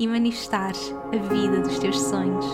e 0.00 0.06
manifestares 0.08 0.94
a 1.12 1.16
vida 1.28 1.60
dos 1.60 1.78
teus 1.78 2.00
sonhos. 2.00 2.46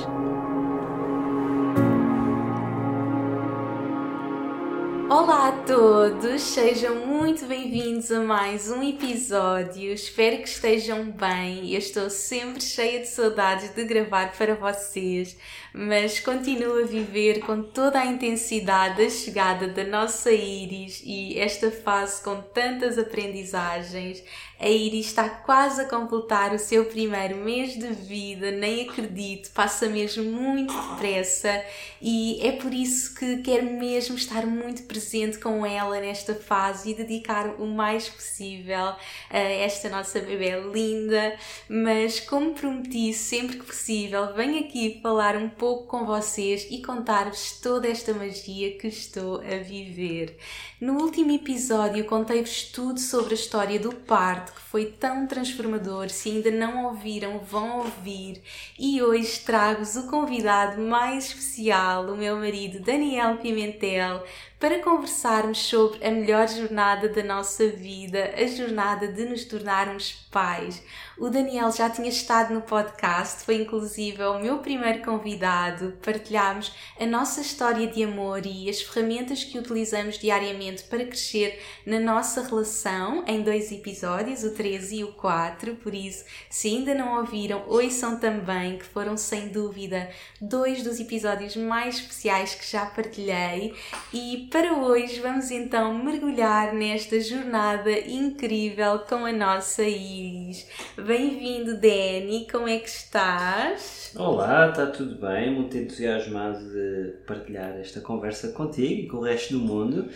Olá 5.08 5.48
a 5.48 5.52
todos, 5.52 6.42
sejam 6.42 7.06
muito 7.06 7.46
bem-vindos 7.46 8.10
a 8.10 8.20
mais 8.20 8.68
um 8.68 8.82
episódio. 8.82 9.92
Espero 9.92 10.38
que 10.38 10.48
estejam 10.48 11.04
bem. 11.04 11.70
Eu 11.70 11.78
estou 11.78 12.10
sempre 12.10 12.60
cheia 12.60 12.98
de 12.98 13.06
saudades 13.06 13.72
de 13.72 13.84
gravar 13.84 14.32
para 14.36 14.56
vocês, 14.56 15.38
mas 15.72 16.18
continuo 16.18 16.82
a 16.82 16.86
viver 16.86 17.38
com 17.40 17.62
toda 17.62 18.00
a 18.00 18.06
intensidade 18.06 19.00
a 19.00 19.08
chegada 19.08 19.68
da 19.68 19.84
nossa 19.84 20.32
Iris 20.32 21.00
e 21.06 21.38
esta 21.38 21.70
fase 21.70 22.20
com 22.24 22.42
tantas 22.42 22.98
aprendizagens. 22.98 24.24
A 24.58 24.68
Iris 24.68 25.06
está 25.06 25.28
quase 25.28 25.82
a 25.82 25.84
completar 25.84 26.54
o 26.54 26.58
seu 26.58 26.86
primeiro 26.86 27.36
mês 27.36 27.74
de 27.78 27.88
vida, 27.88 28.50
nem 28.50 28.88
acredito, 28.88 29.50
passa 29.50 29.86
mesmo 29.86 30.24
muito 30.24 30.72
depressa 30.72 31.62
e 32.00 32.40
é 32.40 32.52
por 32.52 32.72
isso 32.72 33.14
que 33.14 33.42
quero 33.42 33.64
mesmo 33.64 34.16
estar 34.16 34.46
muito 34.46 34.84
presente 34.84 35.38
com 35.38 35.64
ela 35.66 36.00
nesta 36.00 36.34
fase 36.34 36.90
e 36.90 36.94
dedicar 36.94 37.60
o 37.60 37.66
mais 37.66 38.08
possível 38.08 38.94
a 39.30 39.38
esta 39.38 39.90
nossa 39.90 40.20
bebê 40.20 40.58
linda. 40.60 41.36
Mas, 41.68 42.18
como 42.20 42.54
prometi, 42.54 43.12
sempre 43.12 43.58
que 43.58 43.66
possível, 43.66 44.34
venho 44.34 44.60
aqui 44.60 45.00
falar 45.02 45.36
um 45.36 45.50
pouco 45.50 45.86
com 45.86 46.06
vocês 46.06 46.66
e 46.70 46.80
contar-vos 46.80 47.60
toda 47.60 47.88
esta 47.88 48.14
magia 48.14 48.78
que 48.78 48.88
estou 48.88 49.40
a 49.40 49.58
viver. 49.62 50.38
No 50.78 51.00
último 51.00 51.32
episódio, 51.32 52.04
contei-vos 52.04 52.64
tudo 52.64 53.00
sobre 53.00 53.32
a 53.32 53.34
história 53.34 53.80
do 53.80 53.94
parto, 53.94 54.52
que 54.52 54.60
foi 54.60 54.84
tão 54.84 55.26
transformador. 55.26 56.10
Se 56.10 56.28
ainda 56.28 56.50
não 56.50 56.84
ouviram, 56.88 57.38
vão 57.38 57.78
ouvir. 57.78 58.42
E 58.78 59.02
hoje 59.02 59.40
trago-vos 59.40 59.96
o 59.96 60.06
convidado 60.06 60.78
mais 60.82 61.28
especial, 61.28 62.04
o 62.04 62.16
meu 62.18 62.36
marido 62.36 62.80
Daniel 62.80 63.38
Pimentel, 63.38 64.22
para 64.60 64.82
conversarmos 64.82 65.56
sobre 65.60 66.06
a 66.06 66.10
melhor 66.10 66.46
jornada 66.46 67.08
da 67.08 67.22
nossa 67.22 67.66
vida, 67.68 68.34
a 68.36 68.46
jornada 68.46 69.08
de 69.08 69.24
nos 69.24 69.46
tornarmos 69.46 70.26
pais. 70.30 70.82
O 71.18 71.30
Daniel 71.30 71.72
já 71.72 71.88
tinha 71.88 72.10
estado 72.10 72.52
no 72.52 72.60
podcast, 72.60 73.42
foi 73.42 73.62
inclusive 73.62 74.22
o 74.22 74.38
meu 74.38 74.58
primeiro 74.58 75.02
convidado. 75.02 75.96
Partilhámos 76.04 76.74
a 77.00 77.06
nossa 77.06 77.40
história 77.40 77.86
de 77.86 78.04
amor 78.04 78.44
e 78.44 78.68
as 78.68 78.82
ferramentas 78.82 79.42
que 79.42 79.58
utilizamos 79.58 80.18
diariamente 80.18 80.84
para 80.84 81.06
crescer 81.06 81.58
na 81.86 81.98
nossa 81.98 82.42
relação 82.42 83.24
em 83.26 83.40
dois 83.40 83.72
episódios, 83.72 84.44
o 84.44 84.50
3 84.50 84.92
e 84.92 85.04
o 85.04 85.12
4. 85.12 85.76
Por 85.76 85.94
isso, 85.94 86.22
se 86.50 86.68
ainda 86.68 86.94
não 86.94 87.18
ouviram, 87.18 87.64
ouçam 87.66 88.20
também, 88.20 88.76
que 88.76 88.84
foram 88.84 89.16
sem 89.16 89.48
dúvida 89.48 90.10
dois 90.38 90.82
dos 90.82 91.00
episódios 91.00 91.56
mais 91.56 91.94
especiais 91.94 92.54
que 92.54 92.70
já 92.70 92.84
partilhei. 92.84 93.74
E 94.12 94.48
para 94.52 94.74
hoje 94.74 95.18
vamos 95.20 95.50
então 95.50 95.94
mergulhar 95.94 96.74
nesta 96.74 97.18
jornada 97.20 97.90
incrível 97.90 98.98
com 98.98 99.24
a 99.24 99.32
nossa 99.32 99.82
Iris. 99.82 100.66
Bem-vindo, 101.06 101.74
Danny, 101.74 102.48
como 102.50 102.66
é 102.66 102.78
que 102.78 102.88
estás? 102.88 104.12
Olá, 104.16 104.70
está 104.70 104.86
tudo 104.86 105.14
bem? 105.14 105.54
Muito 105.54 105.76
entusiasmado 105.78 106.58
de 106.68 107.12
partilhar 107.24 107.78
esta 107.78 108.00
conversa 108.00 108.48
contigo 108.48 109.02
e 109.02 109.06
com 109.06 109.18
o 109.18 109.22
resto 109.22 109.56
do 109.56 109.60
mundo. 109.60 110.08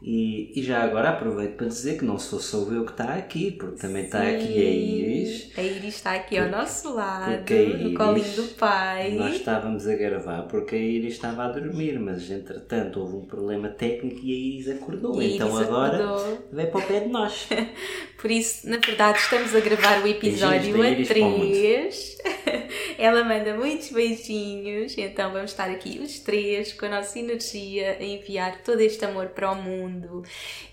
E, 0.00 0.52
e, 0.54 0.62
já 0.62 0.84
agora 0.84 1.10
aproveito 1.10 1.56
para 1.56 1.66
dizer 1.66 1.98
que 1.98 2.04
não 2.04 2.18
sou 2.18 2.38
só 2.38 2.58
eu 2.70 2.84
que 2.84 2.92
está 2.92 3.14
aqui, 3.14 3.50
porque 3.50 3.80
também 3.80 4.04
está 4.04 4.22
aqui 4.22 4.56
a 4.56 4.70
Iris. 4.70 5.50
A 5.58 5.62
Iris 5.62 5.94
está 5.96 6.14
aqui 6.14 6.38
ao 6.38 6.48
nosso 6.48 6.94
lado, 6.94 7.52
Iris, 7.52 7.80
no 7.82 7.94
colinho 7.94 8.32
do 8.36 8.54
pai. 8.54 9.10
Nós 9.14 9.34
estávamos 9.34 9.88
a 9.88 9.96
gravar 9.96 10.42
porque 10.42 10.76
a 10.76 10.78
Iris 10.78 11.14
estava 11.14 11.44
a 11.46 11.48
dormir, 11.48 11.98
mas 11.98 12.30
entretanto 12.30 13.00
houve 13.00 13.16
um 13.16 13.24
problema 13.24 13.68
técnico 13.70 14.20
e 14.22 14.32
a 14.32 14.36
Iris 14.36 14.68
acordou. 14.68 15.20
E 15.20 15.34
então 15.34 15.48
Iris 15.48 15.68
agora 15.68 16.04
acordou. 16.04 16.46
veio 16.52 16.70
para 16.70 16.80
o 16.80 16.86
pé 16.86 17.00
de 17.00 17.08
nós. 17.08 17.48
Por 18.20 18.30
isso, 18.30 18.68
na 18.68 18.78
verdade, 18.78 19.18
estamos 19.18 19.54
a 19.54 19.60
gravar 19.60 20.02
o 20.02 20.06
episódio 20.06 20.76
a 20.82 21.04
3. 21.04 22.18
Ela 22.98 23.22
manda 23.22 23.54
muitos 23.56 23.90
beijinhos, 23.90 24.98
então 24.98 25.32
vamos 25.32 25.52
estar 25.52 25.70
aqui 25.70 26.00
os 26.02 26.18
três 26.18 26.72
com 26.72 26.86
a 26.86 26.88
nossa 26.88 27.16
energia 27.16 27.96
a 27.98 28.02
enviar 28.02 28.62
todo 28.62 28.80
este 28.80 29.04
amor 29.04 29.28
para 29.28 29.52
o 29.52 29.54
mundo. 29.54 29.87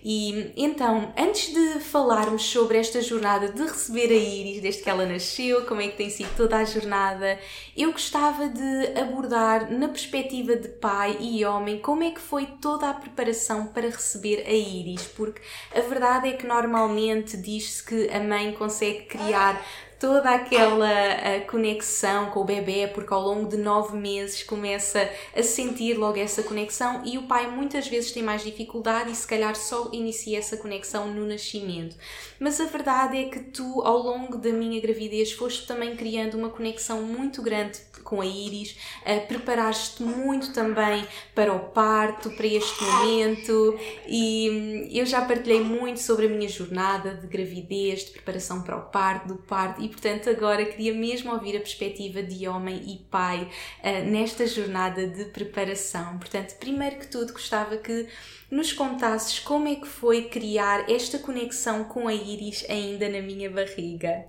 E 0.03 0.53
então, 0.55 1.13
antes 1.17 1.53
de 1.53 1.79
falarmos 1.79 2.43
sobre 2.43 2.77
esta 2.77 3.01
jornada 3.01 3.51
de 3.51 3.61
receber 3.61 4.11
a 4.11 4.15
Iris 4.15 4.61
desde 4.61 4.83
que 4.83 4.89
ela 4.89 5.05
nasceu, 5.05 5.65
como 5.65 5.81
é 5.81 5.87
que 5.87 5.97
tem 5.97 6.09
sido 6.09 6.29
toda 6.35 6.57
a 6.57 6.65
jornada, 6.65 7.39
eu 7.75 7.91
gostava 7.91 8.47
de 8.47 8.99
abordar 8.99 9.71
na 9.71 9.87
perspectiva 9.87 10.55
de 10.55 10.67
pai 10.67 11.17
e 11.19 11.45
homem 11.45 11.79
como 11.79 12.03
é 12.03 12.11
que 12.11 12.21
foi 12.21 12.45
toda 12.61 12.89
a 12.89 12.93
preparação 12.93 13.67
para 13.67 13.89
receber 13.89 14.45
a 14.47 14.53
Iris, 14.53 15.03
porque 15.15 15.41
a 15.73 15.81
verdade 15.81 16.29
é 16.29 16.33
que 16.33 16.45
normalmente 16.45 17.37
diz-se 17.37 17.83
que 17.83 18.09
a 18.09 18.19
mãe 18.19 18.53
consegue 18.53 19.05
criar 19.05 19.63
toda 19.99 20.29
aquela 20.29 21.41
conexão 21.47 22.31
com 22.31 22.41
o 22.41 22.45
bebê, 22.45 22.87
porque 22.93 23.13
ao 23.13 23.21
longo 23.21 23.49
de 23.49 23.57
nove 23.57 23.97
meses 23.97 24.43
começa 24.43 25.09
a 25.35 25.43
sentir 25.43 25.95
logo 25.97 26.17
essa 26.17 26.43
conexão 26.43 27.01
e 27.05 27.17
o 27.17 27.23
pai 27.23 27.49
muitas 27.49 27.87
vezes 27.87 28.11
tem 28.11 28.23
mais 28.23 28.43
dificuldade 28.43 29.11
e 29.11 29.15
se 29.15 29.27
calhar 29.27 29.55
só 29.55 29.89
inicia 29.91 30.37
essa 30.37 30.57
conexão 30.57 31.07
no 31.07 31.25
nascimento. 31.25 31.95
Mas 32.39 32.59
a 32.59 32.65
verdade 32.65 33.17
é 33.17 33.25
que 33.25 33.39
tu, 33.39 33.81
ao 33.81 33.97
longo 33.97 34.37
da 34.37 34.49
minha 34.49 34.81
gravidez, 34.81 35.31
foste 35.31 35.65
também 35.65 35.95
criando 35.95 36.35
uma 36.35 36.49
conexão 36.49 37.01
muito 37.01 37.41
grande 37.41 37.79
com 38.03 38.21
a 38.21 38.25
Iris, 38.25 38.77
uh, 39.01 39.27
preparaste 39.27 40.03
muito 40.03 40.53
também 40.53 41.05
para 41.33 41.51
o 41.51 41.59
parto, 41.71 42.29
para 42.31 42.45
este 42.45 42.83
momento 42.83 43.77
e 44.07 44.49
hum, 44.51 44.89
eu 44.91 45.05
já 45.05 45.21
partilhei 45.25 45.61
muito 45.61 45.99
sobre 45.99 46.27
a 46.27 46.29
minha 46.29 46.47
jornada 46.47 47.15
de 47.15 47.25
gravidez, 47.25 48.05
de 48.05 48.11
preparação 48.11 48.61
para 48.61 48.77
o 48.77 48.81
parto, 48.83 49.27
do 49.27 49.35
parto 49.35 49.81
e 49.85 49.87
portanto 49.87 50.29
agora 50.29 50.65
queria 50.65 50.93
mesmo 50.93 51.31
ouvir 51.31 51.55
a 51.55 51.59
perspectiva 51.59 52.23
de 52.23 52.47
homem 52.47 52.81
e 52.87 52.97
pai 53.09 53.47
uh, 53.83 54.09
nesta 54.09 54.47
jornada 54.47 55.07
de 55.07 55.25
preparação. 55.25 56.17
Portanto, 56.17 56.55
primeiro 56.55 56.97
que 56.97 57.07
tudo 57.07 57.33
gostava 57.33 57.77
que 57.77 58.07
nos 58.49 58.73
contasses 58.73 59.39
como 59.39 59.67
é 59.67 59.75
que 59.75 59.87
foi 59.87 60.23
criar 60.23 60.89
esta 60.89 61.19
conexão 61.19 61.83
com 61.83 62.07
a 62.07 62.13
Iris 62.13 62.65
ainda 62.67 63.07
na 63.07 63.21
minha 63.21 63.49
barriga. 63.49 64.25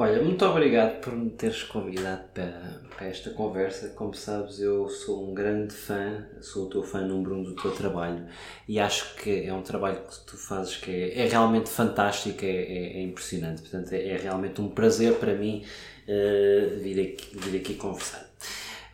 Olha, 0.00 0.22
muito 0.22 0.44
obrigado 0.44 1.00
por 1.00 1.12
me 1.12 1.28
teres 1.28 1.64
convidado 1.64 2.22
para, 2.32 2.80
para 2.88 3.08
esta 3.08 3.30
conversa. 3.30 3.88
Como 3.88 4.14
sabes, 4.14 4.60
eu 4.60 4.88
sou 4.88 5.28
um 5.28 5.34
grande 5.34 5.74
fã, 5.74 6.24
sou 6.40 6.66
o 6.66 6.70
teu 6.70 6.84
fã 6.84 7.00
número 7.00 7.34
um 7.34 7.42
do 7.42 7.56
teu 7.56 7.72
trabalho 7.72 8.24
e 8.68 8.78
acho 8.78 9.16
que 9.16 9.44
é 9.44 9.52
um 9.52 9.60
trabalho 9.60 10.00
que 10.08 10.24
tu 10.24 10.36
fazes 10.36 10.76
que 10.76 10.88
é, 10.88 11.26
é 11.26 11.26
realmente 11.26 11.68
fantástico, 11.68 12.44
é, 12.44 12.48
é, 12.48 12.98
é 12.98 13.02
impressionante. 13.02 13.62
Portanto, 13.62 13.92
é, 13.92 14.10
é, 14.10 14.16
realmente 14.18 14.60
um 14.60 14.68
prazer 14.68 15.14
para 15.14 15.34
mim 15.34 15.64
uh, 16.06 16.78
vir, 16.78 17.00
aqui, 17.00 17.36
vir 17.36 17.58
aqui 17.58 17.74
conversar. 17.74 18.24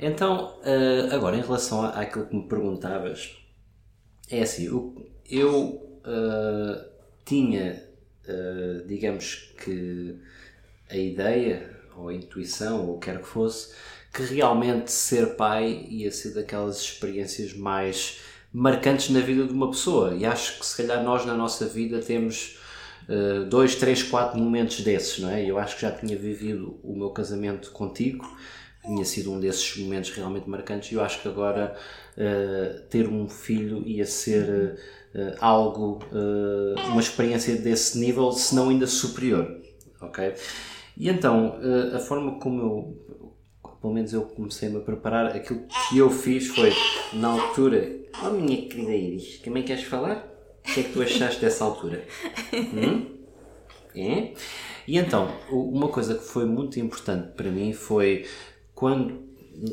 Então, 0.00 0.56
uh, 0.60 1.14
agora, 1.14 1.36
em 1.36 1.42
relação 1.42 1.84
àquilo 1.84 2.24
que 2.24 2.34
me 2.34 2.48
perguntavas, 2.48 3.36
é 4.30 4.40
assim, 4.40 4.68
eu, 4.68 5.06
eu 5.28 6.00
uh, 6.00 6.82
tinha, 7.26 7.84
digamos 8.86 9.52
que 9.62 10.18
a 10.90 10.96
ideia 10.96 11.70
ou 11.96 12.08
a 12.08 12.14
intuição 12.14 12.86
ou 12.86 12.96
o 12.96 12.98
que 12.98 13.10
quer 13.10 13.20
que 13.20 13.26
fosse 13.26 13.74
que 14.14 14.22
realmente 14.22 14.92
ser 14.92 15.34
pai 15.34 15.86
ia 15.90 16.10
ser 16.12 16.34
daquelas 16.34 16.80
experiências 16.80 17.52
mais 17.52 18.20
marcantes 18.52 19.10
na 19.10 19.18
vida 19.18 19.44
de 19.44 19.52
uma 19.52 19.68
pessoa 19.68 20.14
e 20.14 20.24
acho 20.24 20.60
que 20.60 20.64
se 20.64 20.76
calhar 20.76 21.02
nós 21.02 21.26
na 21.26 21.34
nossa 21.34 21.66
vida 21.66 21.98
temos 21.98 22.56
uh, 23.08 23.44
dois, 23.46 23.74
três, 23.74 24.04
quatro 24.04 24.38
momentos 24.38 24.82
desses, 24.82 25.18
não 25.18 25.28
é? 25.30 25.44
Eu 25.44 25.58
acho 25.58 25.74
que 25.74 25.82
já 25.82 25.90
tinha 25.90 26.16
vivido 26.16 26.78
o 26.84 26.96
meu 26.96 27.10
casamento 27.10 27.72
contigo, 27.72 28.24
tinha 28.84 29.04
sido 29.04 29.32
um 29.32 29.40
desses 29.40 29.76
momentos 29.78 30.10
realmente 30.10 30.48
marcantes 30.48 30.92
e 30.92 30.94
eu 30.94 31.02
acho 31.02 31.20
que 31.20 31.26
agora 31.26 31.74
uh, 32.16 32.80
ter 32.88 33.08
um 33.08 33.28
filho 33.28 33.82
ia 33.84 34.06
ser 34.06 34.78
uh, 35.12 35.34
algo, 35.40 36.00
uma 36.90 37.00
experiência 37.00 37.56
desse 37.56 37.98
nível, 37.98 38.30
se 38.30 38.54
não 38.54 38.68
ainda 38.68 38.86
superior, 38.86 39.60
ok? 40.00 40.34
E 40.96 41.08
então, 41.08 41.58
eh, 41.60 41.96
a 41.96 41.98
forma 41.98 42.38
como 42.38 42.60
eu 42.60 43.04
pelo 43.84 43.92
menos 43.92 44.14
eu 44.14 44.22
comecei-me 44.22 44.78
a 44.78 44.80
preparar. 44.80 45.26
Aquilo 45.26 45.66
que 45.90 45.98
eu 45.98 46.08
fiz 46.08 46.48
foi, 46.48 46.72
na 47.12 47.28
altura, 47.28 48.00
oh 48.24 48.30
minha 48.30 48.66
querida 48.66 48.92
Iris, 48.92 49.40
também 49.40 49.62
queres 49.62 49.84
falar? 49.84 50.26
O 50.66 50.72
que 50.72 50.80
é 50.80 50.82
que 50.84 50.92
tu 50.94 51.02
achaste 51.02 51.40
dessa 51.42 51.64
altura? 51.64 52.02
Hum? 52.54 53.14
É? 53.94 54.32
E 54.88 54.98
então, 54.98 55.30
uma 55.50 55.88
coisa 55.88 56.14
que 56.14 56.24
foi 56.24 56.46
muito 56.46 56.80
importante 56.80 57.32
para 57.36 57.48
mim 57.50 57.72
foi 57.72 58.26
quando, 58.74 59.22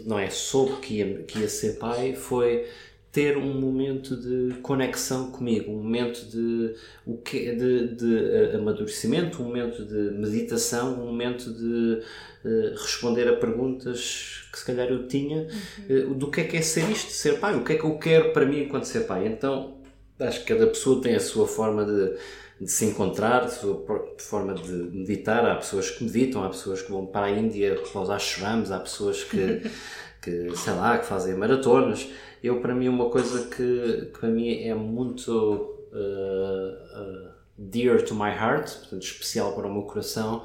não 0.06 0.20
é, 0.20 0.30
soube 0.30 0.80
que 0.82 0.96
ia, 0.96 1.24
que 1.24 1.40
ia 1.40 1.50
ser 1.50 1.80
pai, 1.80 2.14
foi 2.14 2.68
ter 3.12 3.38
um 3.38 3.60
momento 3.60 4.16
de 4.16 4.56
conexão 4.62 5.32
comigo, 5.32 5.72
um 5.72 5.84
momento 5.84 6.26
de, 6.30 6.74
o 7.06 7.18
que, 7.18 7.54
de, 7.54 7.96
de 7.96 8.56
amadurecimento, 8.56 9.42
um 9.42 9.46
momento 9.46 9.84
de 9.86 10.12
meditação, 10.18 10.94
um 10.94 11.08
momento 11.08 11.52
de 11.52 12.02
uh, 12.46 12.72
responder 12.72 13.28
a 13.28 13.36
perguntas 13.36 14.48
que 14.52 14.60
se 14.60 14.66
calhar 14.66 14.88
eu 14.88 15.08
tinha 15.08 15.48
uhum. 15.90 16.12
uh, 16.12 16.16
do 16.16 16.32
que 16.32 16.42
é 16.42 16.44
que 16.46 16.56
é 16.56 16.62
ser 16.62 16.90
isto, 16.90 17.12
ser 17.12 17.38
pai, 17.40 17.56
o 17.56 17.66
que 17.66 17.74
é 17.74 17.78
que 17.78 17.84
eu 17.84 17.98
quero 17.98 18.32
para 18.32 18.46
mim 18.46 18.62
enquanto 18.62 18.86
ser 18.86 19.02
pai. 19.02 19.28
Então, 19.28 19.82
acho 20.18 20.40
que 20.40 20.54
cada 20.54 20.68
pessoa 20.68 21.02
tem 21.02 21.16
a 21.16 21.20
sua 21.20 21.46
forma 21.46 21.84
de, 21.84 22.16
de 22.62 22.72
se 22.72 22.86
encontrar, 22.86 23.44
a 23.44 23.50
sua 23.50 23.84
forma 24.20 24.54
de 24.54 24.72
meditar. 24.72 25.46
Há 25.46 25.56
pessoas 25.56 25.90
que 25.90 26.04
meditam, 26.04 26.44
há 26.44 26.50
pessoas 26.50 26.82
que 26.82 26.92
vão 26.92 27.06
para 27.06 27.26
a 27.26 27.32
Índia 27.32 27.76
para 27.76 28.02
os 28.02 28.10
ashrams, 28.10 28.72
há 28.72 28.80
pessoas 28.80 29.24
que, 29.24 29.64
que 30.22 30.56
sei 30.56 30.74
lá, 30.74 30.98
que 30.98 31.06
fazem 31.06 31.36
maratonas 31.36 32.08
eu 32.44 32.60
para 32.60 32.74
mim 32.74 32.88
uma 32.88 33.10
coisa 33.10 33.48
que, 33.48 34.06
que 34.12 34.20
para 34.20 34.30
mim 34.30 34.64
é 34.64 34.74
muito 34.74 35.32
uh, 35.32 37.00
uh, 37.00 37.32
dear 37.58 38.02
to 38.02 38.16
my 38.16 38.30
heart, 38.30 38.72
portanto 38.80 39.04
especial 39.04 39.54
para 39.54 39.68
o 39.68 39.72
meu 39.72 39.84
coração, 39.84 40.44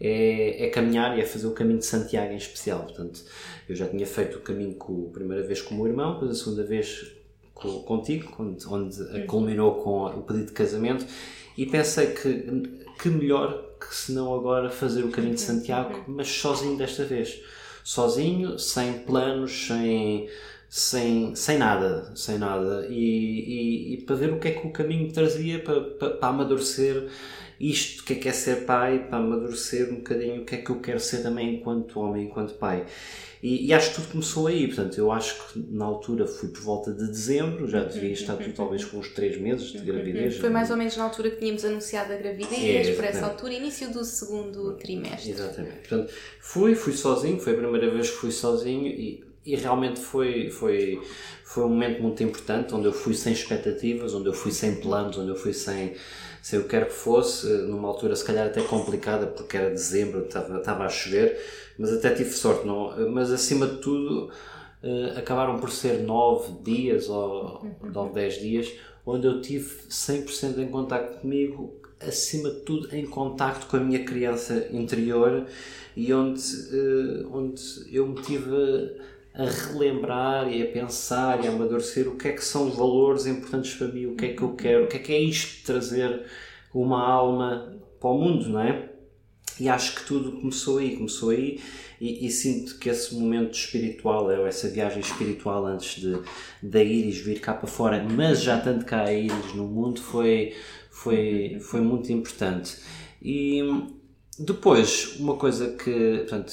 é, 0.00 0.66
é, 0.66 0.70
caminhar 0.70 1.16
e 1.16 1.20
é 1.20 1.24
fazer 1.24 1.46
o 1.46 1.52
caminho 1.52 1.78
de 1.78 1.86
Santiago 1.86 2.32
em 2.32 2.36
especial. 2.36 2.80
Portanto, 2.80 3.22
eu 3.68 3.76
já 3.76 3.86
tinha 3.86 4.06
feito 4.06 4.38
o 4.38 4.40
caminho 4.40 4.74
com, 4.74 5.08
a 5.08 5.12
primeira 5.12 5.46
vez 5.46 5.62
com 5.62 5.74
o 5.74 5.78
meu 5.78 5.86
irmão, 5.86 6.14
depois 6.14 6.32
a 6.32 6.34
segunda 6.34 6.64
vez 6.64 7.14
com, 7.54 7.82
contigo, 7.82 8.34
onde, 8.38 8.66
onde 8.66 9.26
culminou 9.26 9.76
com 9.76 10.04
o 10.04 10.22
pedido 10.22 10.46
de 10.46 10.52
casamento, 10.52 11.06
e 11.56 11.64
pensei 11.64 12.08
que, 12.08 12.82
que 13.00 13.08
melhor 13.08 13.64
que 13.80 13.94
se 13.94 14.12
não 14.12 14.34
agora 14.34 14.68
fazer 14.68 15.04
o 15.04 15.10
caminho 15.10 15.34
de 15.34 15.40
Santiago, 15.40 16.04
mas 16.08 16.28
sozinho 16.28 16.76
desta 16.76 17.04
vez. 17.04 17.40
Sozinho, 17.86 18.58
sem 18.58 19.00
planos, 19.00 19.66
sem 19.68 20.28
sem, 20.68 21.34
sem 21.34 21.58
nada, 21.58 22.12
sem 22.16 22.38
nada, 22.38 22.86
e, 22.90 22.94
e, 22.94 23.94
e, 23.94 23.96
para 24.02 24.16
ver 24.16 24.32
o 24.32 24.40
que 24.40 24.48
é 24.48 24.50
que 24.52 24.66
o 24.66 24.72
caminho 24.72 25.12
trazia 25.12 25.62
para, 25.62 25.80
para, 25.80 26.10
para 26.10 26.28
amadurecer 26.28 27.08
isto, 27.58 28.02
o 28.02 28.04
que 28.04 28.12
é 28.14 28.16
que 28.16 28.28
é 28.28 28.32
ser 28.32 28.64
pai, 28.64 29.06
para 29.08 29.18
amadurecer 29.18 29.90
um 29.90 29.96
bocadinho 29.96 30.42
o 30.42 30.44
que 30.44 30.54
é 30.54 30.58
que 30.58 30.70
eu 30.70 30.80
quero 30.80 31.00
ser 31.00 31.22
também 31.22 31.56
enquanto 31.56 31.98
homem, 32.00 32.26
enquanto 32.26 32.54
pai. 32.54 32.84
E, 33.42 33.66
e, 33.66 33.74
acho 33.74 33.90
que 33.90 33.96
tudo 33.96 34.08
começou 34.12 34.46
aí, 34.46 34.66
portanto, 34.66 34.98
eu 34.98 35.12
acho 35.12 35.52
que 35.52 35.64
na 35.70 35.84
altura 35.84 36.26
fui 36.26 36.48
por 36.48 36.62
volta 36.62 36.92
de 36.92 37.06
dezembro, 37.06 37.68
já 37.68 37.84
devia 37.84 38.10
estar 38.10 38.34
tudo 38.34 38.52
talvez 38.52 38.84
com 38.84 38.98
uns 38.98 39.10
3 39.10 39.40
meses 39.40 39.72
de 39.72 39.78
gravidez. 39.78 40.38
Foi 40.38 40.48
mais 40.48 40.70
ou 40.70 40.76
menos 40.76 40.96
na 40.96 41.04
altura 41.04 41.30
que 41.30 41.36
tínhamos 41.36 41.64
anunciado 41.64 42.12
a 42.12 42.16
gravidez, 42.16 42.88
é, 42.88 42.92
por 42.94 43.04
essa 43.04 43.26
altura, 43.26 43.52
início 43.52 43.92
do 43.92 44.04
segundo 44.04 44.72
trimestre. 44.76 45.30
Exatamente. 45.30 45.88
Portanto, 45.88 46.12
fui, 46.40 46.74
fui 46.74 46.94
sozinho, 46.94 47.38
foi 47.38 47.52
a 47.52 47.56
primeira 47.56 47.90
vez 47.90 48.10
que 48.10 48.16
fui 48.16 48.32
sozinho 48.32 48.86
e 48.86 49.26
e 49.46 49.54
realmente 49.54 50.00
foi, 50.00 50.50
foi, 50.50 51.00
foi 51.44 51.64
um 51.64 51.68
momento 51.68 52.02
muito 52.02 52.20
importante 52.20 52.74
onde 52.74 52.86
eu 52.86 52.92
fui 52.92 53.14
sem 53.14 53.32
expectativas, 53.32 54.12
onde 54.12 54.26
eu 54.26 54.32
fui 54.32 54.50
sem 54.50 54.74
planos, 54.80 55.16
onde 55.16 55.30
eu 55.30 55.36
fui 55.36 55.52
sem, 55.52 55.94
sem 56.46 56.60
o 56.60 56.62
que 56.62 56.68
quer 56.68 56.86
que 56.86 56.92
fosse, 56.92 57.44
numa 57.64 57.88
altura 57.88 58.14
se 58.14 58.24
calhar 58.24 58.46
até 58.46 58.62
complicada 58.62 59.26
porque 59.26 59.56
era 59.56 59.68
dezembro, 59.68 60.26
estava, 60.26 60.58
estava 60.58 60.84
a 60.84 60.88
chover, 60.88 61.36
mas 61.76 61.92
até 61.92 62.14
tive 62.14 62.30
sorte, 62.30 62.64
não, 62.64 63.10
mas 63.10 63.32
acima 63.32 63.66
de 63.66 63.78
tudo 63.78 64.30
uh, 64.80 65.18
acabaram 65.18 65.58
por 65.58 65.72
ser 65.72 66.04
nove 66.04 66.52
dias 66.62 67.08
ou 67.08 67.66
nove, 67.92 68.14
dez 68.14 68.38
dias 68.38 68.72
onde 69.04 69.26
eu 69.26 69.40
tive 69.40 69.68
100% 69.90 70.58
em 70.58 70.68
contato 70.68 71.20
comigo, 71.20 71.80
acima 72.00 72.48
de 72.50 72.60
tudo 72.60 72.94
em 72.94 73.04
contacto 73.04 73.66
com 73.66 73.78
a 73.78 73.80
minha 73.80 74.04
criança 74.04 74.68
interior 74.70 75.46
e 75.96 76.14
onde, 76.14 76.40
uh, 76.40 77.28
onde 77.36 77.60
eu 77.90 78.06
me 78.06 78.22
tive 78.22 78.94
a 79.36 79.44
relembrar 79.44 80.50
e 80.50 80.62
a 80.62 80.66
pensar 80.66 81.44
e 81.44 81.46
a 81.46 81.50
amadurecer 81.50 82.08
o 82.08 82.16
que 82.16 82.28
é 82.28 82.32
que 82.32 82.44
são 82.44 82.70
valores 82.70 83.26
importantes 83.26 83.74
para 83.74 83.88
mim, 83.88 84.06
o 84.06 84.16
que 84.16 84.26
é 84.26 84.32
que 84.32 84.42
eu 84.42 84.54
quero, 84.54 84.84
o 84.84 84.86
que 84.88 84.96
é 84.96 85.00
que 85.00 85.12
é 85.12 85.20
isto 85.20 85.58
de 85.58 85.62
trazer 85.62 86.24
uma 86.72 87.06
alma 87.06 87.76
para 88.00 88.10
o 88.10 88.18
mundo, 88.18 88.48
não 88.48 88.60
é? 88.60 88.90
E 89.58 89.68
acho 89.68 89.94
que 89.94 90.04
tudo 90.04 90.32
começou 90.32 90.78
aí, 90.78 90.96
começou 90.96 91.30
aí 91.30 91.60
e, 92.00 92.26
e 92.26 92.30
sinto 92.30 92.78
que 92.78 92.88
esse 92.88 93.14
momento 93.14 93.54
espiritual, 93.54 94.24
ou 94.24 94.46
essa 94.46 94.68
viagem 94.68 95.00
espiritual 95.00 95.66
antes 95.66 96.00
de 96.00 96.18
da 96.62 96.82
Iris 96.82 97.18
vir 97.18 97.40
cá 97.40 97.54
para 97.54 97.66
fora, 97.66 98.02
mas 98.02 98.42
já 98.42 98.58
tanto 98.60 98.84
cá 98.84 99.04
a 99.04 99.12
Iris 99.12 99.54
no 99.54 99.66
mundo, 99.66 100.00
foi, 100.00 100.54
foi, 100.90 101.58
foi 101.60 101.80
muito 101.80 102.12
importante. 102.12 102.76
E 103.22 103.62
depois, 104.38 105.16
uma 105.18 105.36
coisa 105.36 105.72
que, 105.72 106.18
portanto, 106.18 106.52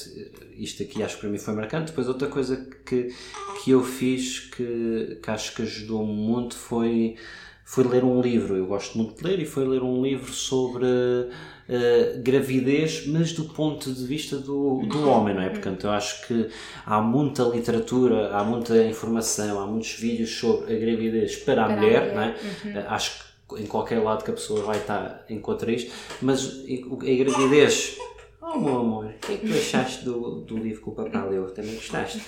isto 0.56 0.82
aqui 0.82 1.02
acho 1.02 1.16
que 1.16 1.20
para 1.20 1.30
mim 1.30 1.38
foi 1.38 1.54
marcante. 1.54 1.90
Depois, 1.90 2.08
outra 2.08 2.28
coisa 2.28 2.56
que, 2.84 3.14
que 3.62 3.70
eu 3.70 3.82
fiz 3.82 4.40
que, 4.40 5.18
que 5.22 5.30
acho 5.30 5.54
que 5.54 5.62
ajudou-me 5.62 6.12
muito 6.12 6.56
foi, 6.56 7.16
foi 7.64 7.84
ler 7.84 8.02
um 8.02 8.22
livro. 8.22 8.56
Eu 8.56 8.66
gosto 8.66 8.96
muito 8.96 9.16
de 9.16 9.28
ler 9.28 9.38
e 9.38 9.44
foi 9.44 9.66
ler 9.66 9.82
um 9.82 10.02
livro 10.02 10.32
sobre 10.32 10.86
uh, 10.86 12.22
gravidez, 12.22 13.06
mas 13.06 13.32
do 13.32 13.44
ponto 13.44 13.92
de 13.92 14.06
vista 14.06 14.38
do, 14.38 14.80
do 14.86 15.06
homem, 15.06 15.34
não 15.34 15.42
é? 15.42 15.50
Portanto, 15.50 15.84
eu 15.84 15.90
acho 15.90 16.26
que 16.26 16.48
há 16.86 17.02
muita 17.02 17.42
literatura, 17.42 18.34
há 18.34 18.42
muita 18.42 18.82
informação, 18.82 19.60
há 19.60 19.66
muitos 19.66 19.92
vídeos 19.92 20.30
sobre 20.30 20.74
a 20.74 20.78
gravidez 20.78 21.36
para 21.36 21.64
a 21.64 21.66
para 21.66 21.76
mulher, 21.76 21.96
a 21.96 22.14
mulher. 22.14 22.14
não 22.14 22.22
é? 22.22 22.80
Uhum. 22.80 22.88
Acho 22.88 23.18
que 23.18 23.33
em 23.58 23.66
qualquer 23.66 24.02
lado 24.02 24.24
que 24.24 24.30
a 24.30 24.34
pessoa 24.34 24.62
vai 24.62 24.78
estar 24.78 25.24
encontra 25.28 25.70
isto, 25.70 25.92
mas 26.22 26.64
a 26.64 27.14
gravidez 27.14 27.98
Oh, 28.46 28.60
meu 28.60 28.78
amor, 28.78 29.06
o 29.06 29.18
que 29.26 29.32
é 29.32 29.36
que 29.38 29.48
tu 29.48 29.54
achaste 29.54 30.04
do, 30.04 30.42
do 30.42 30.58
livro 30.58 30.82
que 30.82 30.88
o 30.90 30.92
papá 30.92 31.24
leu? 31.24 31.46
Também 31.46 31.74
gostaste? 31.74 32.20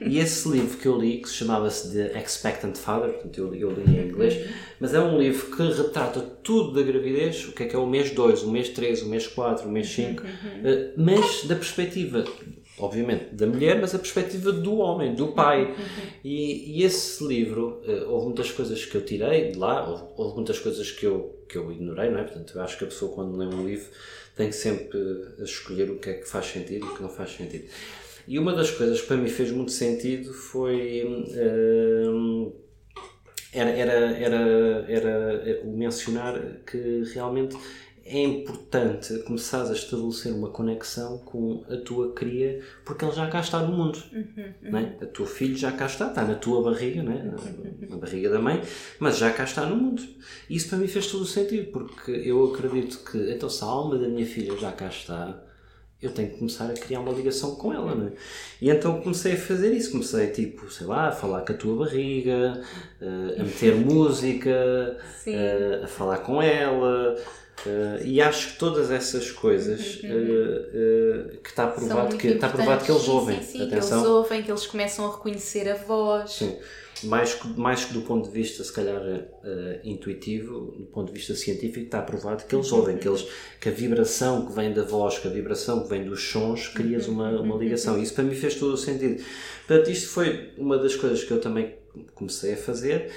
E 0.00 0.18
esse 0.18 0.48
livro 0.48 0.78
que 0.78 0.88
eu 0.88 0.98
li, 0.98 1.18
que 1.18 1.28
se 1.28 1.34
chamava-se 1.34 1.92
The 1.92 2.18
Expectant 2.18 2.76
Father, 2.76 3.12
portanto 3.12 3.38
eu, 3.38 3.54
eu 3.54 3.70
li 3.72 3.96
em 3.96 4.08
inglês, 4.08 4.48
mas 4.80 4.94
é 4.94 5.00
um 5.00 5.18
livro 5.18 5.54
que 5.54 5.62
retrata 5.62 6.20
tudo 6.20 6.72
da 6.72 6.82
gravidez, 6.82 7.46
o 7.46 7.52
que 7.52 7.64
é 7.64 7.66
que 7.66 7.76
é 7.76 7.78
o 7.78 7.86
mês 7.86 8.10
2, 8.10 8.44
o 8.44 8.50
mês 8.50 8.70
3, 8.70 9.02
o 9.02 9.08
mês 9.08 9.26
4, 9.26 9.68
o 9.68 9.70
mês 9.70 9.88
5, 9.90 10.22
eh, 10.64 10.94
mas 10.96 11.44
da 11.44 11.54
perspectiva 11.54 12.24
obviamente, 12.78 13.34
da 13.34 13.46
mulher, 13.46 13.80
mas 13.80 13.94
a 13.94 13.98
perspectiva 13.98 14.52
do 14.52 14.78
homem, 14.78 15.14
do 15.14 15.28
pai. 15.28 15.74
E, 16.24 16.78
e 16.78 16.84
esse 16.84 17.24
livro, 17.26 17.82
uh, 17.86 18.10
houve 18.10 18.26
muitas 18.26 18.50
coisas 18.50 18.84
que 18.84 18.94
eu 18.96 19.04
tirei 19.04 19.52
de 19.52 19.58
lá, 19.58 19.88
houve, 19.88 20.04
houve, 20.16 20.34
muitas 20.36 20.58
coisas 20.58 20.90
que 20.90 21.06
eu, 21.06 21.44
que 21.48 21.56
eu 21.56 21.70
ignorei, 21.72 22.10
não 22.10 22.18
é? 22.18 22.24
Portanto, 22.24 22.52
eu 22.54 22.62
acho 22.62 22.78
que 22.78 22.84
a 22.84 22.86
pessoa, 22.86 23.14
quando 23.14 23.36
lê 23.36 23.46
um 23.46 23.66
livro, 23.66 23.88
tem 24.36 24.48
que 24.48 24.56
sempre 24.56 24.98
uh, 24.98 25.42
escolher 25.42 25.90
o 25.90 25.98
que 25.98 26.10
é 26.10 26.14
que 26.14 26.28
faz 26.28 26.46
sentido 26.46 26.86
e 26.86 26.88
o 26.88 26.94
que 26.94 27.02
não 27.02 27.10
faz 27.10 27.30
sentido. 27.32 27.64
E 28.26 28.38
uma 28.38 28.54
das 28.54 28.70
coisas 28.70 29.00
que 29.00 29.06
para 29.06 29.16
mim 29.16 29.28
fez 29.28 29.50
muito 29.50 29.72
sentido 29.72 30.32
foi. 30.32 31.04
Uh, 31.04 32.68
era, 33.50 33.70
era, 33.70 33.92
era, 34.18 34.86
era 34.88 35.60
o 35.64 35.74
mencionar 35.74 36.38
que 36.66 37.02
realmente 37.14 37.56
é 38.08 38.22
importante 38.22 39.18
começares 39.20 39.70
a 39.70 39.74
estabelecer 39.74 40.32
uma 40.32 40.48
conexão 40.48 41.18
com 41.18 41.62
a 41.68 41.76
tua 41.76 42.12
cria, 42.12 42.60
porque 42.84 43.04
ele 43.04 43.12
já 43.12 43.28
cá 43.28 43.40
está 43.40 43.60
no 43.60 43.76
mundo. 43.76 44.02
Uhum, 44.12 44.44
uhum. 44.62 44.70
Né? 44.70 44.96
A 45.02 45.06
tua 45.06 45.26
filho 45.26 45.56
já 45.56 45.70
cá 45.72 45.86
está, 45.86 46.08
está 46.08 46.24
na 46.24 46.34
tua 46.34 46.62
barriga, 46.62 47.02
né? 47.02 47.34
na 47.88 47.96
barriga 47.96 48.30
da 48.30 48.38
mãe, 48.38 48.62
mas 48.98 49.18
já 49.18 49.30
cá 49.30 49.44
está 49.44 49.66
no 49.66 49.76
mundo. 49.76 50.02
E 50.48 50.56
isso 50.56 50.68
para 50.70 50.78
mim 50.78 50.88
fez 50.88 51.06
todo 51.08 51.22
o 51.22 51.26
sentido, 51.26 51.70
porque 51.70 52.10
eu 52.10 52.52
acredito 52.52 52.98
que, 53.04 53.30
então, 53.30 53.48
se 53.48 53.62
a 53.62 53.66
alma 53.66 53.98
da 53.98 54.08
minha 54.08 54.26
filha 54.26 54.56
já 54.56 54.72
cá 54.72 54.88
está, 54.88 55.44
eu 56.00 56.12
tenho 56.12 56.30
que 56.30 56.38
começar 56.38 56.70
a 56.70 56.74
criar 56.74 57.00
uma 57.00 57.12
ligação 57.12 57.56
com 57.56 57.72
ela, 57.72 57.94
né? 57.94 58.12
E 58.62 58.70
então 58.70 59.00
comecei 59.00 59.32
a 59.32 59.36
fazer 59.36 59.72
isso, 59.74 59.90
comecei 59.90 60.28
tipo, 60.28 60.70
sei 60.70 60.86
lá, 60.86 61.08
a 61.08 61.12
falar 61.12 61.42
com 61.42 61.52
a 61.52 61.56
tua 61.56 61.84
barriga, 61.84 62.62
eh, 63.00 63.40
a 63.40 63.42
meter 63.42 63.74
música, 63.74 64.96
eh, 65.26 65.80
a 65.82 65.88
falar 65.88 66.18
com 66.18 66.40
ela, 66.40 67.16
Uh, 67.66 68.04
e 68.04 68.20
acho 68.20 68.52
que 68.52 68.58
todas 68.58 68.90
essas 68.90 69.32
coisas 69.32 69.96
uh, 69.96 70.06
uh, 70.06 71.38
que 71.38 71.50
está 71.50 71.66
provado 71.66 72.16
que 72.16 72.28
está 72.28 72.48
provado 72.48 72.84
que 72.84 72.90
eles 72.90 73.08
ouvem 73.08 73.42
sim, 73.42 73.58
sim, 73.58 73.62
Atenção. 73.62 73.88
que 73.88 73.94
eles 73.94 74.16
ouvem 74.16 74.42
que 74.44 74.50
eles 74.52 74.66
começam 74.66 75.06
a 75.06 75.10
reconhecer 75.10 75.68
a 75.68 75.74
voz. 75.74 76.34
Sim. 76.34 76.56
mais 77.02 77.34
que, 77.34 77.48
mais 77.58 77.84
que 77.84 77.94
do 77.94 78.02
ponto 78.02 78.28
de 78.28 78.32
vista 78.32 78.62
se 78.62 78.72
calhar 78.72 79.02
intuitivo 79.82 80.72
do 80.78 80.86
ponto 80.86 81.08
de 81.08 81.18
vista 81.18 81.34
científico 81.34 81.86
está 81.86 82.00
provado 82.00 82.44
que 82.44 82.54
eles 82.54 82.70
ouvem 82.70 82.96
que 82.96 83.08
eles 83.08 83.26
que 83.60 83.68
a 83.68 83.72
vibração 83.72 84.46
que 84.46 84.52
vem 84.52 84.72
da 84.72 84.84
voz 84.84 85.18
que 85.18 85.26
a 85.26 85.30
vibração 85.30 85.82
que 85.82 85.88
vem 85.88 86.04
dos 86.04 86.22
sons 86.30 86.68
crias 86.68 87.08
uma, 87.08 87.40
uma 87.40 87.56
ligação. 87.56 88.00
isso 88.00 88.14
para 88.14 88.22
mim 88.22 88.36
fez 88.36 88.54
todo 88.54 88.74
o 88.74 88.76
sentido. 88.76 89.20
Portanto 89.66 89.90
isto 89.90 90.08
foi 90.10 90.52
uma 90.56 90.78
das 90.78 90.94
coisas 90.94 91.24
que 91.24 91.32
eu 91.32 91.40
também 91.40 91.74
comecei 92.14 92.54
a 92.54 92.56
fazer 92.56 93.10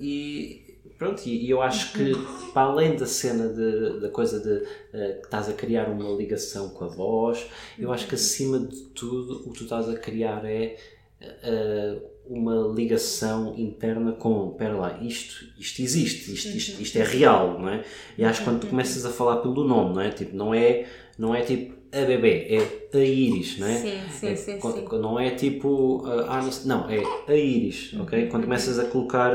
e 0.00 0.65
pronto, 0.98 1.22
e, 1.26 1.46
e 1.46 1.50
eu 1.50 1.62
acho 1.62 1.92
que 1.92 2.12
para 2.52 2.62
além 2.62 2.96
da 2.96 3.06
cena 3.06 3.48
de, 3.48 4.00
da 4.00 4.08
coisa 4.08 4.40
de 4.40 4.64
uh, 4.64 5.20
que 5.20 5.26
estás 5.26 5.48
a 5.48 5.52
criar 5.52 5.88
uma 5.88 6.08
ligação 6.16 6.70
com 6.70 6.84
a 6.84 6.88
voz, 6.88 7.46
eu 7.78 7.92
acho 7.92 8.06
que 8.06 8.14
acima 8.14 8.58
de 8.58 8.76
tudo 8.94 9.42
o 9.46 9.52
que 9.52 9.58
tu 9.58 9.64
estás 9.64 9.88
a 9.88 9.96
criar 9.96 10.44
é 10.44 10.76
uh, 11.22 12.02
uma 12.28 12.72
ligação 12.74 13.54
interna 13.56 14.12
com, 14.12 14.50
espera 14.50 14.76
lá, 14.76 14.98
isto, 15.00 15.46
isto 15.58 15.80
existe, 15.80 16.32
isto, 16.32 16.48
isto, 16.48 16.82
isto 16.82 16.98
é 16.98 17.04
real, 17.04 17.58
não 17.58 17.68
é? 17.68 17.84
E 18.18 18.24
acho 18.24 18.40
que 18.40 18.44
quando 18.44 18.60
tu 18.60 18.66
começas 18.66 19.04
a 19.06 19.10
falar 19.10 19.36
pelo 19.36 19.64
nome, 19.64 19.94
não 19.94 20.00
é? 20.00 20.10
Tipo, 20.10 20.34
não 20.34 20.52
é, 20.52 20.86
não 21.18 21.34
é 21.34 21.42
tipo 21.42 21.75
a 21.92 22.04
bebê, 22.04 22.46
é 22.50 22.96
a 22.96 23.00
íris, 23.04 23.58
não 23.58 23.66
é? 23.66 23.74
Sim, 23.76 24.00
sim, 24.10 24.26
é, 24.28 24.36
sim, 24.36 24.58
quando- 24.58 24.88
sim. 24.90 24.98
Não 24.98 25.18
é 25.20 25.30
tipo, 25.30 26.02
ah, 26.06 26.40
não, 26.64 26.88
é 26.90 27.02
a 27.28 27.34
íris, 27.34 27.94
ok? 28.00 28.28
Quando 28.28 28.44
começas 28.44 28.78
a 28.78 28.84
colocar, 28.86 29.32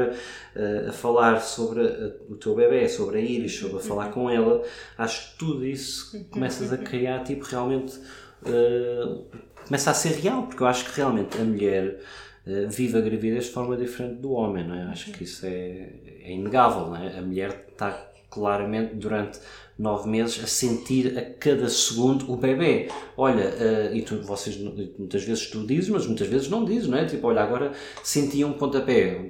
ah, 0.56 0.90
a 0.90 0.92
falar 0.92 1.40
sobre 1.42 1.82
a- 1.82 2.12
o 2.30 2.36
teu 2.36 2.56
bebê, 2.56 2.88
sobre 2.90 3.18
a 3.20 3.22
íris, 3.22 3.56
sobre 3.56 3.78
a 3.78 3.80
falar 3.80 4.10
com 4.12 4.30
ela, 4.30 4.62
acho 4.98 5.32
que 5.34 5.38
tudo 5.40 5.66
isso 5.66 6.26
começas 6.30 6.72
a 6.74 6.78
criar, 6.78 7.24
tipo, 7.24 7.46
realmente, 7.46 8.00
ah, 8.46 9.18
começa 9.66 9.92
a 9.92 9.94
ser 9.94 10.14
real, 10.20 10.44
porque 10.44 10.62
eu 10.64 10.68
acho 10.68 10.86
que 10.90 10.98
realmente 10.98 11.38
a 11.40 11.44
mulher 11.44 12.00
ah, 12.48 12.50
vive 12.68 12.98
a 12.98 13.02
gravidez 13.02 13.46
de 13.46 13.52
forma 13.52 13.78
diferente 13.78 14.16
do 14.16 14.32
homem, 14.32 14.68
não 14.68 14.76
é? 14.76 14.84
Acho 14.86 15.12
que 15.12 15.24
isso 15.24 15.46
é, 15.46 15.90
é 16.24 16.32
inegável, 16.32 16.88
não 16.88 16.96
é? 16.98 17.18
A 17.18 17.22
mulher 17.22 17.68
está 17.72 18.08
claramente 18.32 18.96
durante 18.96 19.40
nove 19.82 20.08
meses 20.08 20.40
a 20.44 20.46
sentir 20.46 21.18
a 21.18 21.22
cada 21.22 21.68
segundo 21.68 22.32
o 22.32 22.38
bebê. 22.38 22.88
Olha, 23.18 23.42
eh, 23.42 23.92
e 23.96 24.02
tu, 24.04 24.22
vocês 24.22 24.56
muitas 24.56 25.24
vezes 25.24 25.50
tu 25.50 25.66
dizes, 25.66 25.90
mas 25.90 26.06
muitas 26.06 26.28
vezes 26.28 26.48
não 26.50 26.64
dizes, 26.64 26.88
não 26.88 27.00
é? 27.00 27.06
Tipo, 27.06 27.28
olha, 27.28 27.42
agora 27.42 27.72
senti 28.04 28.46
um 28.46 28.54
pontapé. 28.54 29.30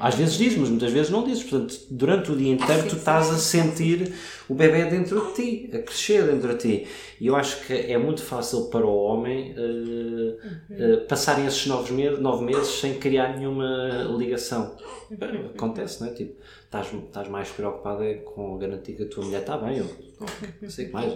Às 0.00 0.14
vezes 0.14 0.38
dizes, 0.38 0.58
mas 0.58 0.70
muitas 0.70 0.90
vezes 0.90 1.10
não 1.10 1.22
dizes. 1.22 1.42
Portanto, 1.42 1.76
durante 1.90 2.32
o 2.32 2.36
dia 2.36 2.50
inteiro 2.50 2.88
tu 2.88 2.96
estás 2.96 3.28
a 3.28 3.36
sentir 3.36 4.14
o 4.48 4.54
bebê 4.54 4.86
dentro 4.86 5.20
de 5.26 5.34
ti, 5.34 5.70
a 5.76 5.78
crescer 5.78 6.24
dentro 6.24 6.48
de 6.48 6.56
ti. 6.56 6.86
E 7.20 7.26
eu 7.26 7.36
acho 7.36 7.66
que 7.66 7.74
é 7.74 7.98
muito 7.98 8.22
fácil 8.22 8.70
para 8.70 8.86
o 8.86 8.96
homem 9.04 9.54
eh, 9.54 10.36
eh, 10.70 10.96
passarem 11.08 11.44
esses 11.46 11.66
nove 11.66 11.92
meses, 11.92 12.18
nove 12.18 12.42
meses 12.42 12.80
sem 12.80 12.94
criar 12.94 13.36
nenhuma 13.36 14.08
ligação. 14.16 14.76
Acontece, 15.54 16.00
não 16.00 16.08
é? 16.08 16.14
Tipo, 16.14 16.40
estás, 16.70 16.86
estás 16.92 17.28
mais 17.28 17.48
preocupada 17.48 18.14
com 18.24 18.56
garantir 18.56 18.94
que 18.94 19.02
a 19.02 19.08
tua 19.08 19.24
mulher 19.24 19.40
está 19.40 19.56
bem, 19.58 19.80
ou 19.80 19.88
não 20.62 20.70
sei 20.70 20.84
o 20.84 20.88
que 20.88 20.94
mais, 20.94 21.12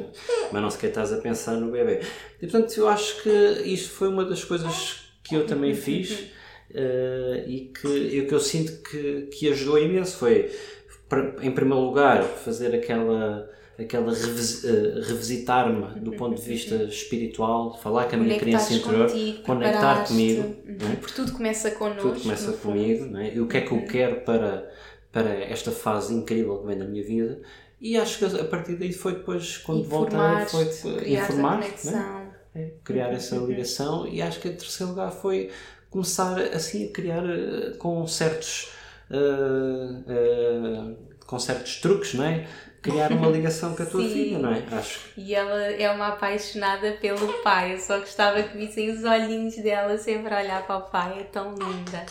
mas 0.52 0.62
não 0.62 0.70
sequer 0.70 0.88
estás 0.88 1.12
a 1.12 1.18
pensar 1.18 1.52
no 1.54 1.70
bebê. 1.70 2.00
E 2.42 2.46
portanto, 2.46 2.76
eu 2.76 2.88
acho 2.88 3.22
que 3.22 3.30
isto 3.64 3.90
foi 3.90 4.08
uma 4.08 4.24
das 4.24 4.42
coisas 4.44 5.04
que 5.22 5.34
eu 5.36 5.46
também 5.46 5.74
fiz 5.74 6.24
eh, 6.74 7.44
e 7.46 7.60
que 7.72 7.86
eu, 7.86 8.26
que 8.26 8.34
eu 8.34 8.40
sinto 8.40 8.72
que, 8.82 9.28
que 9.32 9.48
ajudou 9.50 9.78
imenso. 9.78 10.16
Foi, 10.18 10.50
em 11.42 11.50
primeiro 11.52 11.80
lugar, 11.84 12.22
fazer 12.24 12.74
aquela. 12.74 13.50
Aquela 13.76 14.14
revis- 14.14 14.64
eh, 14.64 15.00
revisitar-me 15.02 15.98
do 15.98 16.12
ponto 16.12 16.40
de 16.40 16.48
vista 16.48 16.76
espiritual, 16.84 17.76
falar 17.82 18.04
com 18.08 18.14
a 18.14 18.18
minha 18.20 18.38
criança 18.38 18.72
interior, 18.72 19.08
contigo, 19.10 19.42
conectar 19.42 20.04
comigo, 20.06 20.42
Uhum. 20.42 20.76
não 20.80 20.92
é? 20.92 20.94
Porque 20.94 21.12
tudo 21.16 21.32
começa 21.32 21.70
connosco. 21.72 22.02
tudo 22.10 22.20
começa 22.20 22.52
comigo, 22.52 23.06
não 23.06 23.18
é? 23.18 23.34
E 23.34 23.40
o 23.40 23.48
que 23.48 23.56
é 23.56 23.60
que 23.62 23.72
eu 23.72 23.84
quero 23.84 24.20
para, 24.20 24.72
para 25.14 25.30
esta 25.44 25.72
fase 25.72 26.14
incrível 26.14 26.58
que 26.60 26.66
vem 26.66 26.78
da 26.78 26.84
minha 26.86 27.04
vida. 27.04 27.40
E 27.80 27.96
acho 27.96 28.18
que 28.18 28.24
a 28.40 28.44
partir 28.44 28.76
daí 28.76 28.92
foi 28.92 29.14
depois, 29.16 29.58
quando 29.58 29.84
voltei, 29.84 30.18
foi 30.50 30.66
informar, 31.14 31.60
né? 31.84 32.08
É, 32.54 32.70
criar 32.84 33.12
essa 33.12 33.36
ligação. 33.36 34.06
E 34.08 34.22
acho 34.22 34.40
que 34.40 34.48
em 34.48 34.56
terceiro 34.56 34.92
lugar 34.92 35.12
foi 35.12 35.50
começar 35.90 36.38
assim 36.54 36.88
a 36.88 36.92
criar 36.92 37.24
eh, 37.28 37.76
com 37.78 38.06
certos. 38.06 38.72
eh, 39.10 39.16
eh, 40.08 40.96
com 41.26 41.38
certos 41.38 41.80
truques, 41.80 42.14
não 42.14 42.24
é? 42.24 42.46
Criar 42.84 43.10
uma 43.12 43.28
ligação 43.32 43.74
com 43.74 43.82
a 43.82 43.86
tua 43.86 44.02
Sim. 44.02 44.12
filha, 44.12 44.38
não 44.38 44.52
é? 44.52 44.62
Acho. 44.70 45.00
E 45.16 45.34
ela 45.34 45.62
é 45.72 45.90
uma 45.90 46.08
apaixonada 46.08 46.92
pelo 47.00 47.32
pai. 47.42 47.72
Eu 47.72 47.78
só 47.78 47.98
gostava 47.98 48.42
que 48.42 48.56
vissem 48.58 48.90
os 48.90 49.02
olhinhos 49.02 49.56
dela 49.56 49.96
sempre 49.96 50.34
a 50.34 50.38
olhar 50.38 50.66
para 50.66 50.76
o 50.76 50.82
pai. 50.82 51.20
É 51.20 51.24
tão 51.24 51.54
linda. 51.54 52.04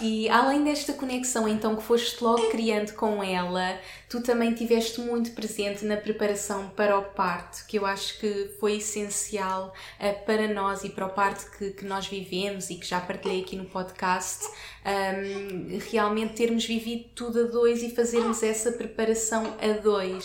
E 0.00 0.28
além 0.30 0.64
desta 0.64 0.92
conexão, 0.92 1.48
então, 1.48 1.76
que 1.76 1.82
foste 1.82 2.22
logo 2.22 2.48
criando 2.48 2.92
com 2.94 3.22
ela, 3.22 3.78
tu 4.08 4.22
também 4.22 4.54
tiveste 4.54 5.00
muito 5.00 5.32
presente 5.32 5.84
na 5.84 5.96
preparação 5.96 6.70
para 6.70 6.98
o 6.98 7.02
parto, 7.02 7.66
que 7.66 7.78
eu 7.78 7.84
acho 7.84 8.18
que 8.18 8.50
foi 8.58 8.76
essencial 8.76 9.74
eh, 9.98 10.12
para 10.12 10.48
nós 10.48 10.84
e 10.84 10.90
para 10.90 11.06
o 11.06 11.10
parto 11.10 11.50
que, 11.58 11.70
que 11.70 11.84
nós 11.84 12.06
vivemos 12.06 12.70
e 12.70 12.76
que 12.76 12.86
já 12.86 13.00
partilhei 13.00 13.42
aqui 13.42 13.56
no 13.56 13.66
podcast. 13.66 14.46
um, 14.80 15.78
realmente 15.90 16.34
termos 16.34 16.64
vivido 16.64 17.10
tudo 17.14 17.40
a 17.40 17.42
dois 17.44 17.82
e 17.82 17.90
fazermos 17.90 18.42
essa 18.42 18.72
preparação 18.72 19.54
a 19.60 19.78
dois. 19.80 20.19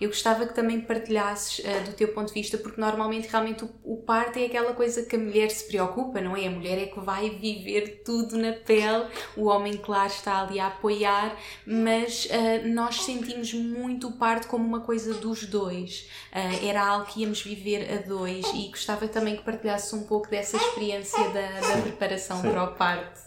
Eu 0.00 0.08
gostava 0.08 0.46
que 0.46 0.54
também 0.54 0.80
partilhasses 0.80 1.60
uh, 1.60 1.84
do 1.84 1.92
teu 1.92 2.08
ponto 2.08 2.28
de 2.28 2.34
vista, 2.34 2.58
porque 2.58 2.80
normalmente 2.80 3.28
realmente 3.28 3.64
o, 3.64 3.70
o 3.84 3.96
parto 3.98 4.38
é 4.38 4.46
aquela 4.46 4.72
coisa 4.74 5.04
que 5.04 5.16
a 5.16 5.18
mulher 5.18 5.50
se 5.50 5.66
preocupa, 5.66 6.20
não 6.20 6.36
é? 6.36 6.46
A 6.46 6.50
mulher 6.50 6.78
é 6.78 6.86
que 6.86 7.00
vai 7.00 7.30
viver 7.30 8.02
tudo 8.04 8.36
na 8.36 8.52
pele, 8.52 9.06
o 9.36 9.46
homem, 9.46 9.76
claro, 9.76 10.08
está 10.08 10.42
ali 10.42 10.58
a 10.60 10.68
apoiar, 10.68 11.36
mas 11.66 12.26
uh, 12.26 12.68
nós 12.68 13.02
sentimos 13.02 13.52
muito 13.52 14.08
o 14.08 14.12
parto 14.12 14.48
como 14.48 14.64
uma 14.66 14.80
coisa 14.80 15.14
dos 15.14 15.46
dois. 15.46 16.08
Uh, 16.32 16.66
era 16.66 16.84
algo 16.84 17.06
que 17.06 17.22
íamos 17.22 17.42
viver 17.42 17.90
a 17.92 18.06
dois 18.06 18.44
e 18.54 18.68
gostava 18.68 19.08
também 19.08 19.36
que 19.36 19.42
partilhasses 19.42 19.92
um 19.92 20.04
pouco 20.04 20.28
dessa 20.28 20.56
experiência 20.56 21.18
da, 21.30 21.60
da 21.60 21.82
preparação 21.82 22.40
sim. 22.42 22.50
para 22.50 22.64
o 22.64 22.74
parto. 22.74 23.26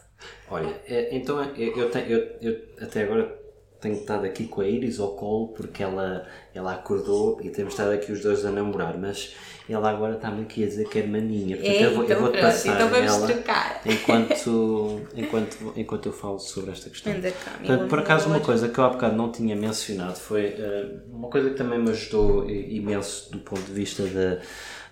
Olha, 0.49 0.81
então 1.11 1.41
eu, 1.55 1.77
eu, 1.77 1.91
tenho, 1.91 2.07
eu, 2.07 2.38
eu 2.41 2.61
até 2.81 3.03
agora 3.03 3.38
tenho 3.79 3.95
estado 3.95 4.25
aqui 4.25 4.45
com 4.45 4.62
a 4.62 4.67
Iris 4.67 5.00
ao 5.00 5.09
colo 5.09 5.50
porque 5.50 5.81
ela, 5.81 6.25
ela 6.53 6.74
acordou 6.74 7.39
e 7.41 7.50
temos 7.50 7.74
estado 7.74 7.91
aqui 7.91 8.12
os 8.12 8.21
dois 8.21 8.45
a 8.45 8.51
namorar, 8.51 8.98
mas 8.98 9.36
ela 9.69 9.89
agora 9.89 10.15
está-me 10.15 10.41
aqui 10.41 10.63
a 10.63 10.67
dizer 10.67 10.89
que 10.89 11.00
é 11.00 11.05
maninha. 11.05 11.55
Portanto, 11.55 11.75
É, 11.75 11.86
eu 11.86 11.91
vou, 11.91 12.00
eu 12.00 12.05
então 12.05 12.21
vou 12.21 12.31
pronto, 12.31 12.41
passar 12.43 12.75
então 12.75 12.89
vamos 12.89 13.12
nela 13.12 13.27
trocar. 13.27 13.81
enquanto, 13.86 15.01
enquanto, 15.15 15.74
enquanto 15.75 16.05
eu 16.07 16.12
falo 16.13 16.39
sobre 16.39 16.71
esta 16.71 16.89
questão. 16.89 17.13
Portanto, 17.13 17.88
por 17.88 18.00
acaso, 18.00 18.27
uma 18.29 18.39
coisa 18.39 18.67
que 18.67 18.77
eu 18.79 18.83
há 18.83 18.89
bocado 18.89 19.15
não 19.15 19.31
tinha 19.31 19.55
mencionado 19.55 20.15
foi 20.17 20.45
eh, 20.57 20.89
uma 21.12 21.29
coisa 21.29 21.51
que 21.51 21.55
também 21.55 21.79
me 21.79 21.91
ajudou 21.91 22.50
imenso 22.50 23.31
do 23.31 23.39
ponto 23.39 23.62
de 23.62 23.71
vista 23.71 24.03
de, 24.03 24.39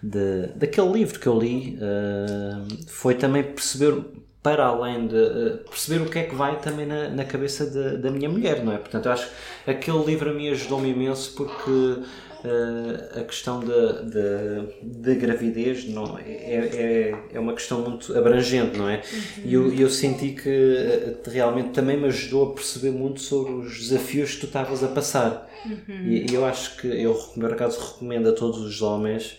de, 0.01 0.47
daquele 0.55 0.91
livro 0.91 1.19
que 1.19 1.27
eu 1.27 1.37
li, 1.39 1.77
eh, 1.81 2.75
foi 2.87 3.15
também 3.15 3.43
perceber, 3.43 3.99
para 4.47 4.65
além 4.65 5.07
de 5.07 5.15
eh, 5.17 5.49
perceber 5.69 6.01
o 6.05 6.09
que 6.09 6.19
é 6.19 6.23
que 6.23 6.35
vai 6.35 6.57
também 6.61 6.85
na, 6.85 7.09
na 7.09 7.25
cabeça 7.25 7.65
da- 7.69 7.95
da 8.03 8.09
minha 8.11 8.29
mulher, 8.29 8.63
não 8.63 8.71
é? 8.71 8.77
Portanto, 8.77 9.09
acho 9.09 9.27
que 9.65 9.71
aquele 9.71 10.03
livro 10.05 10.29
a 10.29 10.33
mim 10.33 10.47
ajudou-me 10.49 10.89
imenso 10.89 11.33
porque. 11.35 11.71
eh, 12.45 13.19
a 13.21 13.23
questão 13.23 13.59
da, 13.59 15.13
gravidez 15.15 15.85
não, 15.89 16.17
é, 16.19 16.21
é, 16.31 17.15
é 17.33 17.39
uma 17.39 17.53
questão 17.53 17.81
muito 17.81 18.15
abrangente, 18.17 18.77
não 18.77 18.87
é? 18.87 19.01
E 19.43 19.53
eu, 19.55 19.73
eu 19.73 19.89
senti 19.89 20.29
que 20.41 20.49
eh, 20.49 21.15
realmente 21.29 21.69
também 21.71 21.97
me 21.97 22.05
ajudou 22.07 22.51
a 22.51 22.53
perceber 22.53 22.91
muito 22.91 23.19
sobre 23.21 23.51
os 23.53 23.79
desafios 23.79 24.35
que 24.35 24.41
tu 24.41 24.45
estavas 24.45 24.83
a 24.83 24.87
passar. 24.87 25.49
E, 26.05 26.31
e 26.31 26.35
eu 26.35 26.45
acho 26.45 26.77
que 26.77 26.87
eu, 26.87 27.13
por 27.15 27.51
acaso, 27.51 27.79
recomendo 27.79 28.29
a 28.29 28.33
todos 28.33 28.59
os 28.61 28.81
homens 28.81 29.37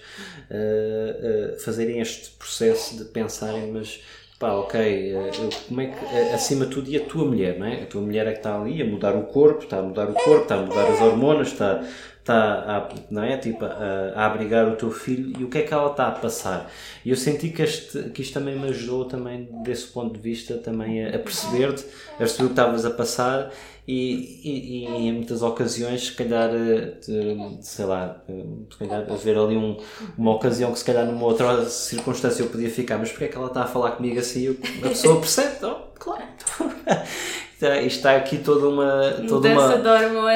eh, 0.50 1.57
fazerem 1.65 2.00
este 2.00 2.31
processo 2.33 2.97
de 2.99 3.05
pensarem, 3.05 3.71
mas 3.73 4.00
pá, 4.38 4.52
ok, 4.52 4.80
eh, 4.80 5.30
como 5.66 5.80
é 5.80 5.87
que, 5.88 6.04
eh, 6.04 6.35
acima 6.35 6.66
de 6.66 6.71
tudo, 6.73 6.88
e 6.88 6.97
a 6.97 7.04
tua 7.04 7.25
mulher, 7.25 7.59
não 7.59 7.66
é? 7.66 7.83
A 7.83 7.87
tua 7.87 8.00
mulher 8.00 8.26
é 8.26 8.33
que 8.33 8.38
está 8.38 8.61
ali 8.61 8.80
a 8.80 8.85
mudar 8.85 9.16
o 9.16 9.25
corpo, 9.25 9.64
está 9.64 9.78
a 9.78 9.83
mudar 9.83 10.09
o 10.09 10.14
corpo, 10.14 10.42
está 10.42 10.54
a 10.57 10.62
mudar 10.62 10.87
as 10.87 11.00
hormonas, 11.00 11.49
está, 11.49 11.85
está 12.28 12.76
a, 12.76 12.88
não 13.11 13.23
é? 13.23 13.37
tipo, 13.38 13.64
a, 13.64 14.12
a 14.14 14.26
abrigar 14.26 14.68
o 14.68 14.76
teu 14.76 14.90
filho 14.90 15.32
e 15.40 15.44
o 15.44 15.49
que 15.49 15.58
é 15.58 15.62
que 15.62 15.73
ela 15.73 15.90
está 15.90 16.08
a 16.08 16.12
passar. 16.12 16.70
E 17.04 17.11
eu 17.11 17.16
senti 17.16 17.49
que, 17.49 17.62
este, 17.62 18.11
que 18.11 18.20
isto 18.23 18.35
também 18.35 18.58
me 18.58 18.68
ajudou 18.68 19.06
também, 19.06 19.49
desse 19.62 19.87
ponto 19.87 20.14
de 20.14 20.20
vista, 20.20 20.58
também 20.58 21.04
a, 21.06 21.18
perceber-te, 21.18 21.85
a 22.14 22.18
perceber 22.18 22.44
o 22.44 22.47
que 22.49 22.52
estavas 22.52 22.85
a 22.85 22.90
passar 22.90 23.50
e, 23.87 24.40
e, 24.44 24.85
e 24.85 25.08
em 25.08 25.12
muitas 25.14 25.40
ocasiões, 25.42 26.06
se 26.08 26.12
calhar, 26.12 26.50
eh, 26.54 26.90
te- 27.00 27.58
sei 27.62 27.87
lá, 27.87 28.23
eh, 28.28 28.44
se 28.70 28.76
calhar 28.78 29.11
haver 29.11 29.38
ali 29.38 29.56
um, 29.56 29.78
uma 30.18 30.35
ocasião 30.35 30.70
que 30.73 30.78
se 30.78 30.85
calhar 30.85 31.06
numa 31.06 31.25
outra 31.25 31.64
circunstância 31.64 32.42
eu 32.42 32.49
podia 32.50 32.68
ficar, 32.68 32.99
mas 32.99 33.11
porque 33.11 33.25
é 33.25 33.28
que 33.28 33.37
ela 33.38 33.47
está 33.47 33.62
a 33.62 33.66
falar 33.66 33.92
comigo 33.92 34.20
assim? 34.20 34.42
Eu- 34.44 34.56
A 34.85 34.88
pessoa 34.90 35.18
percebe, 35.18 35.64
oh, 35.64 35.76
claro. 35.99 36.23
Está- 37.61 37.81
Isto 37.83 37.97
está 37.97 38.15
aqui 38.17 38.38
toda 38.38 38.69
uma, 38.69 39.03
toda 39.27 39.49
Mudança 39.49 39.67
uma, 39.67 39.79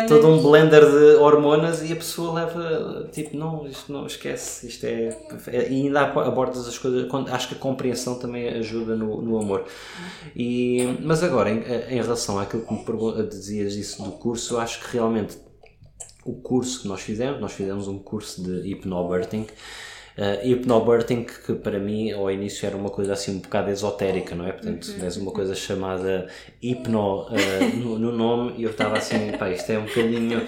todo 0.09 0.27
um 0.27 0.43
blender 0.43 0.85
de 0.85 1.15
hormonas 1.21 1.81
e 1.89 1.93
a 1.93 1.97
pessoa 1.97 2.33
leva 2.35 3.09
tipo, 3.13 3.37
não, 3.37 3.65
isto 3.65 3.93
não 3.93 4.07
esquece, 4.07 4.67
isto 4.67 4.85
é. 4.85 5.17
é- 5.47 5.71
E 5.71 5.83
ainda 5.87 6.01
abordas 6.01 6.67
as 6.67 6.77
coisas. 6.77 7.07
Acho 7.31 7.49
que 7.51 7.55
a 7.55 7.59
compreensão 7.59 8.19
também 8.19 8.49
ajuda 8.49 8.97
no, 8.97 9.23
no 9.23 9.39
amor. 9.39 9.65
E, 10.35 10.97
mas 11.01 11.23
agora, 11.23 11.49
em, 11.51 11.59
em 11.91 12.03
relação 12.03 12.41
àquilo 12.41 12.63
que 12.67 12.75
me 12.75 13.29
dizias 13.29 13.75
isso 13.77 14.03
do 14.03 14.11
curso, 14.11 14.59
acho 14.59 14.81
que 14.81 14.93
realmente 14.93 15.39
o 16.25 16.35
curso 16.35 16.83
que 16.83 16.89
nós 16.89 17.03
fizemos, 17.03 17.41
nós 17.41 17.53
fizemos 17.53 17.87
um 17.87 18.01
curso 18.01 18.43
de 18.43 18.69
hipnobirthing. 18.69 19.47
Uh, 20.17 21.25
que 21.25 21.55
para 21.55 21.79
mim 21.79 22.13
ao 22.13 22.31
início 22.31 22.67
era 22.67 22.77
uma 22.77 22.91
coisa 22.91 23.15
assim 23.15 23.37
um 23.37 23.39
bocado 23.39 23.71
esotérica, 23.71 24.35
não 24.35 24.47
é? 24.47 24.53
Portanto, 24.53 24.89
uhum. 24.89 24.99
tens 24.99 25.17
uma 25.17 25.33
coisa 25.33 25.55
chamada 25.55 26.29
hipno 26.61 27.29
uh, 27.29 27.77
no, 27.77 27.99
no, 27.99 28.13
nome 28.13 28.55
e 28.59 28.65
eu 28.65 28.71
estava 28.71 28.99
assim, 28.99 29.33
pá, 29.39 29.51
isto 29.51 29.71
é 29.71 29.79
um 29.79 29.87
bocadinho 29.87 30.47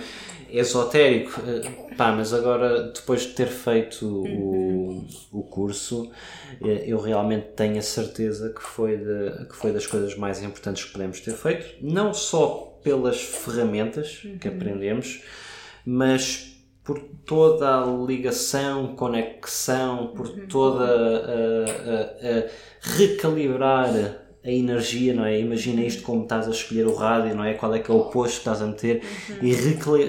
esotérico, 0.50 1.40
uh, 1.40 1.96
pá, 1.96 2.12
mas 2.12 2.34
agora 2.34 2.92
depois 2.92 3.22
de 3.22 3.28
ter 3.28 3.48
feito 3.48 4.06
uhum. 4.06 5.06
o, 5.32 5.38
o 5.40 5.42
curso, 5.44 6.10
uh, 6.60 6.66
eu 6.66 7.00
realmente 7.00 7.48
tenho 7.56 7.78
a 7.78 7.82
certeza 7.82 8.50
que 8.50 8.62
foi, 8.62 8.98
de, 8.98 9.46
que 9.46 9.56
foi 9.56 9.72
das 9.72 9.86
coisas 9.86 10.14
mais 10.14 10.42
importantes 10.42 10.84
que 10.84 10.92
podemos 10.92 11.20
ter 11.20 11.32
feito, 11.32 11.76
não 11.80 12.12
só 12.12 12.78
pelas 12.82 13.20
ferramentas 13.22 14.22
uhum. 14.24 14.36
que 14.38 14.46
aprendemos, 14.46 15.22
mas 15.86 16.53
por 16.84 17.00
toda 17.24 17.82
a 17.82 17.86
ligação, 17.86 18.94
conexão, 18.94 20.08
por 20.08 20.26
uhum. 20.26 20.46
toda 20.46 20.84
a, 20.84 21.64
a, 21.64 22.40
a, 22.40 22.46
recalibrar 22.80 24.20
a 24.44 24.50
energia, 24.50 25.14
não 25.14 25.24
é? 25.24 25.40
Imagina 25.40 25.80
isto 25.80 26.02
como 26.02 26.24
estás 26.24 26.46
a 26.46 26.50
escolher 26.50 26.86
o 26.86 26.94
rádio, 26.94 27.34
não 27.34 27.42
é? 27.42 27.54
Qual 27.54 27.74
é 27.74 27.78
que 27.78 27.90
é 27.90 27.94
o 27.94 28.04
posto 28.04 28.34
que 28.34 28.38
estás 28.40 28.60
a 28.60 28.66
meter 28.66 29.02
uhum. 29.30 29.38
e 29.40 29.54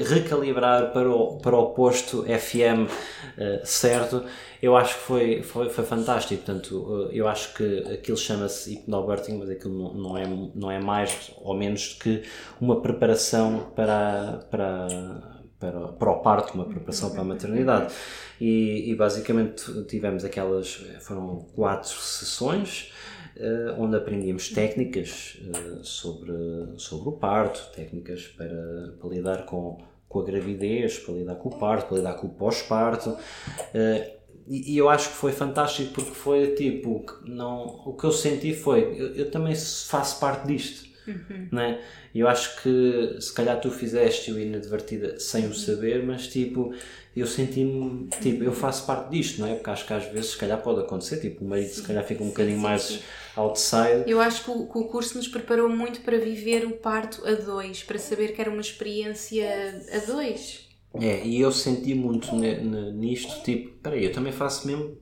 recalibrar 0.03 0.91
para 0.91 1.09
o, 1.09 1.37
para 1.37 1.55
o 1.55 1.67
posto 1.67 2.23
FM 2.23 2.89
uh, 2.89 2.91
eh, 3.37 3.61
certo. 3.63 4.25
Eu 4.61 4.75
acho 4.75 4.95
que 4.95 5.01
foi, 5.01 5.41
foi, 5.41 5.69
foi 5.69 5.85
fantástico. 5.85 6.43
Portanto, 6.43 6.75
uh, 6.75 7.09
eu 7.13 7.29
acho 7.29 7.53
que 7.53 7.93
aquilo 7.93 8.17
chama-se 8.17 8.73
hypnobirthing, 8.73 9.37
mas 9.37 9.49
aquilo 9.49 9.73
não, 9.73 9.93
não, 9.93 10.17
é, 10.17 10.25
não 10.53 10.69
é 10.69 10.81
mais 10.81 11.31
ou 11.41 11.53
menos 11.53 11.93
que 11.93 12.23
uma 12.59 12.81
preparação 12.81 13.71
para, 13.73 14.45
para 14.51 15.34
para, 15.59 15.87
para 15.89 16.11
o 16.11 16.19
parto, 16.19 16.53
uma 16.53 16.65
preparação 16.65 17.11
para 17.11 17.21
a 17.21 17.25
maternidade. 17.25 17.93
E, 18.39 18.89
e 18.89 18.95
basicamente 18.95 19.83
tivemos 19.85 20.25
aquelas, 20.25 20.85
foram 21.01 21.45
quatro 21.55 21.91
sessões. 21.91 22.91
Uh, 23.37 23.83
onde 23.83 23.97
aprendíamos 23.97 24.47
técnicas 24.47 25.37
uh, 25.41 25.83
sobre, 25.83 26.31
sobre 26.77 27.09
o 27.09 27.11
parto, 27.11 27.69
técnicas 27.75 28.27
para, 28.27 28.95
para 28.97 29.09
lidar 29.09 29.45
com, 29.45 29.77
com 30.07 30.21
a 30.21 30.23
gravidez, 30.23 30.99
para 30.99 31.15
lidar 31.15 31.35
com 31.35 31.49
o 31.49 31.59
parto, 31.59 31.89
para 31.89 31.97
lidar 31.97 32.13
com 32.13 32.27
o 32.27 32.29
pós-parto. 32.29 33.09
Uh, 33.09 34.15
e, 34.47 34.73
e, 34.73 34.77
eu 34.77 34.89
acho 34.89 35.09
que 35.09 35.15
foi 35.15 35.33
fantástico 35.33 35.93
porque 35.93 36.11
foi 36.11 36.53
tipo, 36.55 37.03
não, 37.25 37.81
o 37.85 37.93
que 37.93 38.05
eu 38.05 38.11
senti 38.11 38.53
foi, 38.53 38.83
eu, 38.97 39.15
eu 39.15 39.31
também 39.31 39.53
faço 39.53 40.19
parte 40.19 40.47
disto. 40.47 40.94
Uhum. 41.07 41.47
Né? 41.51 41.81
Eu 42.13 42.27
acho 42.27 42.61
que 42.61 43.17
se 43.19 43.33
calhar 43.33 43.59
tu 43.59 43.69
fizeste-o 43.69 44.39
inadvertida 44.39 45.19
sem 45.19 45.47
o 45.47 45.53
saber, 45.53 46.03
mas 46.03 46.27
tipo, 46.27 46.73
eu 47.15 47.25
senti-me, 47.25 48.07
tipo, 48.21 48.43
eu 48.43 48.51
faço 48.51 48.85
parte 48.85 49.11
disto, 49.11 49.39
não 49.39 49.47
é? 49.47 49.55
Porque 49.55 49.69
acho 49.69 49.85
que 49.85 49.93
às 49.93 50.05
vezes 50.05 50.31
se 50.31 50.37
calhar 50.37 50.61
pode 50.61 50.81
acontecer, 50.81 51.19
tipo, 51.19 51.45
o 51.45 51.47
marido 51.47 51.69
se 51.69 51.81
calhar 51.81 52.03
fica 52.03 52.23
um 52.23 52.27
bocadinho 52.27 52.57
sim, 52.57 52.63
mais 52.63 52.81
sim. 52.81 52.99
outside. 53.35 54.03
Eu 54.07 54.19
acho 54.19 54.43
que 54.43 54.51
o, 54.51 54.67
que 54.67 54.77
o, 54.77 54.83
curso 54.85 55.17
nos 55.17 55.27
preparou 55.27 55.69
muito 55.69 56.01
para 56.01 56.17
viver 56.17 56.65
o 56.65 56.71
parto 56.71 57.25
a 57.25 57.33
dois, 57.33 57.83
para 57.83 57.97
saber 57.97 58.33
que 58.33 58.41
era 58.41 58.49
uma 58.49 58.61
experiência 58.61 59.47
a 59.93 60.11
dois. 60.11 60.67
É, 60.99 61.25
e 61.25 61.41
eu 61.41 61.51
senti 61.51 61.93
muito 61.93 62.33
nisto, 62.35 63.43
tipo, 63.43 63.77
peraí, 63.79 64.05
eu 64.05 64.11
também 64.11 64.31
faço 64.31 64.65
mesmo 64.67 64.97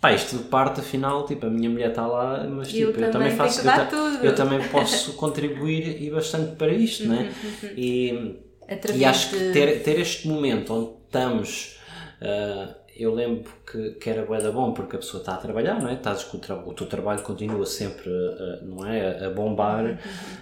Pá, 0.00 0.12
isto 0.12 0.36
de 0.36 0.44
parte, 0.44 0.80
afinal, 0.80 1.26
tipo, 1.26 1.46
a 1.46 1.50
minha 1.50 1.68
mulher 1.68 1.90
está 1.90 2.06
lá, 2.06 2.46
mas 2.48 2.68
tipo, 2.68 2.92
eu, 2.92 3.06
eu 3.06 3.10
também, 3.10 3.30
faço. 3.32 3.60
Eu, 3.60 3.64
ta, 3.64 3.88
eu, 4.22 4.34
também 4.34 4.68
posso 4.68 5.14
contribuir 5.14 6.00
e 6.00 6.08
bastante 6.10 6.54
para 6.54 6.72
isto, 6.72 7.02
uhum, 7.02 7.08
né? 7.08 7.34
Uhum. 7.42 7.70
E, 7.76 8.36
e 8.94 9.04
acho 9.04 9.30
que 9.30 9.52
ter, 9.52 9.82
ter 9.82 9.98
este 9.98 10.28
momento 10.28 10.72
onde 10.72 10.90
estamos. 11.06 11.78
Uh, 12.20 12.74
eu 12.98 13.14
lembro 13.14 13.50
que, 13.64 13.92
que 13.92 14.10
era 14.10 14.24
bué 14.24 14.40
da 14.40 14.50
bom 14.50 14.72
porque 14.72 14.96
a 14.96 14.98
pessoa 14.98 15.20
está 15.20 15.34
a 15.34 15.36
trabalhar, 15.36 15.80
não 15.80 15.88
é? 15.88 15.94
Estás 15.94 16.24
com 16.24 16.36
o, 16.36 16.40
tra 16.40 16.56
o 16.56 16.74
teu 16.74 16.86
trabalho 16.86 17.22
continua 17.22 17.64
sempre, 17.64 18.10
uh, 18.10 18.64
não 18.64 18.84
é? 18.84 19.24
A 19.24 19.30
bombar, 19.30 19.84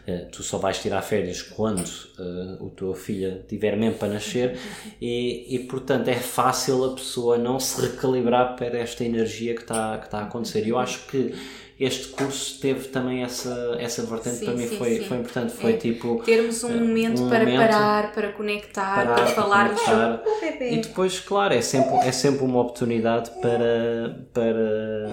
uh, 0.08 0.30
tu 0.32 0.42
só 0.42 0.56
vais 0.56 0.80
tirar 0.80 1.02
férias 1.02 1.42
quando 1.42 1.86
uh, 2.18 2.66
a 2.66 2.70
tua 2.70 2.94
filha 2.94 3.44
tiver 3.46 3.76
mesmo 3.76 3.98
para 3.98 4.14
nascer 4.14 4.58
e, 5.00 5.54
e, 5.54 5.58
portanto, 5.60 6.08
é 6.08 6.14
fácil 6.14 6.82
a 6.84 6.94
pessoa 6.94 7.36
não 7.36 7.60
se 7.60 7.80
recalibrar 7.80 8.56
para 8.56 8.78
esta 8.78 9.04
energia 9.04 9.54
que 9.54 9.60
está, 9.60 9.98
que 9.98 10.06
está 10.06 10.20
a 10.20 10.24
acontecer. 10.24 10.66
E 10.66 10.70
eu 10.70 10.78
acho 10.78 11.06
que 11.08 11.34
este 11.78 12.08
curso 12.08 12.58
teve 12.60 12.88
também 12.88 13.22
essa, 13.22 13.76
essa 13.78 14.02
vertente, 14.02 14.36
sim, 14.36 14.44
para 14.46 14.54
mim 14.54 14.66
sim, 14.66 14.78
foi, 14.78 14.96
sim. 14.96 15.04
foi 15.04 15.16
importante, 15.18 15.52
foi 15.52 15.72
é. 15.72 15.76
tipo... 15.76 16.22
Termos 16.24 16.64
um 16.64 16.78
momento 16.78 17.22
um 17.22 17.28
para 17.28 17.40
momento 17.40 17.58
parar, 17.58 18.12
para 18.12 18.32
conectar, 18.32 19.06
parar, 19.06 19.34
para 19.34 19.76
sobre 19.76 20.30
o 20.30 20.40
bebê. 20.40 20.70
E 20.72 20.80
depois, 20.80 21.20
claro, 21.20 21.52
é 21.52 21.60
sempre, 21.60 21.96
é 21.96 22.12
sempre 22.12 22.44
uma 22.44 22.60
oportunidade 22.60 23.30
para, 23.42 24.26
para, 24.32 25.12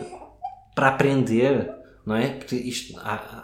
para 0.73 0.87
aprender, 0.87 1.69
não 2.05 2.15
é? 2.15 2.29
Porque 2.29 2.55
isto... 2.55 2.97
Há, 2.99 3.42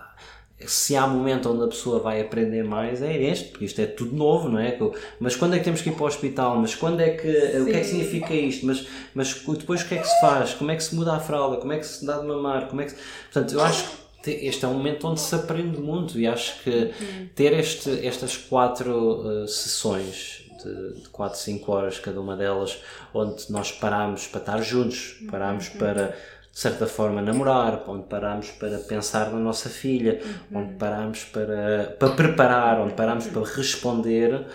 se 0.66 0.96
há 0.96 1.08
momento 1.08 1.50
onde 1.52 1.64
a 1.64 1.68
pessoa 1.68 2.00
vai 2.00 2.20
aprender 2.20 2.64
mais 2.64 3.02
é 3.02 3.16
este, 3.16 3.50
porque 3.50 3.66
isto 3.66 3.80
é 3.80 3.86
tudo 3.86 4.16
novo, 4.16 4.50
não 4.50 4.60
é? 4.60 4.78
Mas 5.20 5.36
quando 5.36 5.56
é 5.56 5.60
que 5.60 5.64
temos 5.64 5.82
que 5.82 5.90
ir 5.90 5.94
para 5.94 6.04
o 6.04 6.08
hospital? 6.08 6.58
Mas 6.58 6.76
quando 6.76 7.00
é 7.00 7.12
que, 7.12 7.32
Sim. 7.32 7.62
o 7.62 7.66
que 7.66 7.72
é 7.72 7.80
que 7.80 7.86
significa 7.86 8.34
isto? 8.34 8.66
Mas, 8.66 8.88
mas 9.14 9.34
depois 9.34 9.82
o 9.82 9.88
que 9.88 9.96
é 9.96 9.98
que 10.00 10.08
se 10.08 10.20
faz? 10.20 10.54
Como 10.54 10.70
é 10.72 10.76
que 10.76 10.84
se 10.84 10.94
muda 10.96 11.14
a 11.14 11.20
fralda? 11.20 11.58
Como 11.58 11.72
é 11.72 11.78
que 11.78 11.86
se 11.86 12.06
dá 12.06 12.18
de 12.18 12.28
mamar? 12.28 12.68
Como 12.68 12.82
é 12.82 12.86
que 12.86 12.92
se... 12.92 12.98
Portanto, 13.32 13.54
eu 13.54 13.62
acho 13.62 13.86
que 14.22 14.32
este 14.32 14.66
é 14.66 14.68
um 14.68 14.74
momento 14.74 15.08
onde 15.08 15.22
se 15.22 15.34
aprende 15.34 15.80
muito 15.80 16.20
e 16.20 16.28
acho 16.28 16.62
que 16.62 16.70
uhum. 16.70 17.30
ter 17.34 17.54
este, 17.54 18.06
estas 18.06 18.36
quatro 18.36 19.44
uh, 19.44 19.48
sessões 19.48 20.44
de, 20.64 21.02
de 21.02 21.10
4, 21.10 21.40
5 21.40 21.72
horas 21.72 22.00
cada 22.00 22.20
uma 22.20 22.36
delas, 22.36 22.78
onde 23.14 23.50
nós 23.50 23.72
paramos 23.72 24.28
para 24.28 24.40
estar 24.42 24.62
juntos, 24.62 25.18
paramos 25.32 25.70
uhum. 25.70 25.78
para 25.78 26.18
de 26.60 26.64
certa 26.64 26.86
forma, 26.86 27.22
namorar, 27.22 27.86
onde 27.88 28.04
parámos 28.08 28.52
para 28.52 28.80
pensar 28.80 29.32
na 29.32 29.40
nossa 29.40 29.70
filha, 29.70 30.20
uhum. 30.52 30.60
onde 30.60 30.74
parámos 30.74 31.24
para, 31.24 31.96
para 31.98 32.10
preparar, 32.10 32.82
onde 32.82 32.96
parámos 32.96 33.28
para 33.28 33.46
responder, 33.46 34.46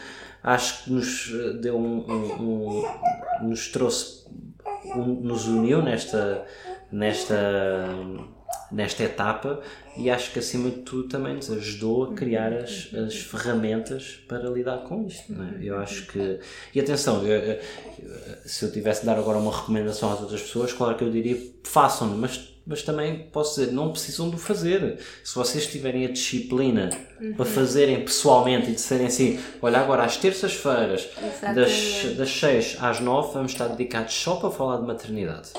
acho 0.43 0.85
que 0.85 0.93
nos 0.93 1.33
deu 1.63 1.79
um, 1.79 2.05
um, 2.07 2.83
um 3.41 3.49
nos 3.49 3.69
trouxe, 3.69 4.27
um, 4.95 5.15
nos 5.23 5.47
uniu 5.47 5.81
nesta, 5.81 6.45
nesta 6.93 7.89
nesta 8.75 9.05
etapa 9.05 9.61
e 9.97 10.11
acho 10.11 10.33
que 10.33 10.39
acima 10.39 10.71
de 10.71 10.79
tudo 10.79 11.09
também 11.09 11.35
nos 11.35 11.51
ajudou 11.51 12.05
a 12.05 12.15
criar 12.15 12.53
as, 12.53 12.93
as 12.95 13.17
ferramentas 13.17 14.19
para 14.27 14.49
lidar 14.49 14.79
com 14.79 15.07
isto. 15.07 15.33
É? 15.33 15.65
Eu 15.65 15.79
acho 15.79 16.07
que. 16.07 16.41
E 16.75 16.81
atenção, 16.81 17.25
eu, 17.27 17.59
se 18.45 18.65
eu 18.65 18.73
tivesse 18.73 19.01
de 19.01 19.07
dar 19.07 19.19
agora 19.19 19.39
uma 19.39 19.57
recomendação 19.57 20.13
às 20.13 20.21
outras 20.21 20.43
pessoas, 20.43 20.73
claro 20.73 20.97
que 20.97 21.05
eu 21.05 21.11
diria 21.11 21.39
façam, 21.63 22.09
mas 22.09 22.55
mas 22.67 22.83
também 22.83 23.29
posso 23.31 23.61
dizer, 23.61 23.73
não 23.73 23.91
precisam 23.91 24.31
de 24.31 24.39
fazer. 24.39 24.99
Se 25.23 25.35
vocês 25.35 25.67
tiverem 25.67 26.07
a 26.07 26.11
disciplina 26.11 26.89
uhum. 27.21 27.35
para 27.35 27.45
fazerem 27.45 28.03
pessoalmente 28.03 28.71
e 28.71 28.75
disserem 28.75 29.07
assim, 29.07 29.39
olha 29.61 29.79
agora 29.81 30.05
às 30.05 30.17
terças-feiras, 30.17 31.07
das, 31.55 32.17
das 32.17 32.31
6 32.31 32.79
às 32.81 33.01
9, 33.01 33.35
vamos 33.35 33.53
estar 33.53 33.69
dedicados 33.69 34.15
só 34.15 34.37
para 34.37 34.51
falar 34.51 34.79
de 34.79 34.87
maternidade. 34.87 35.51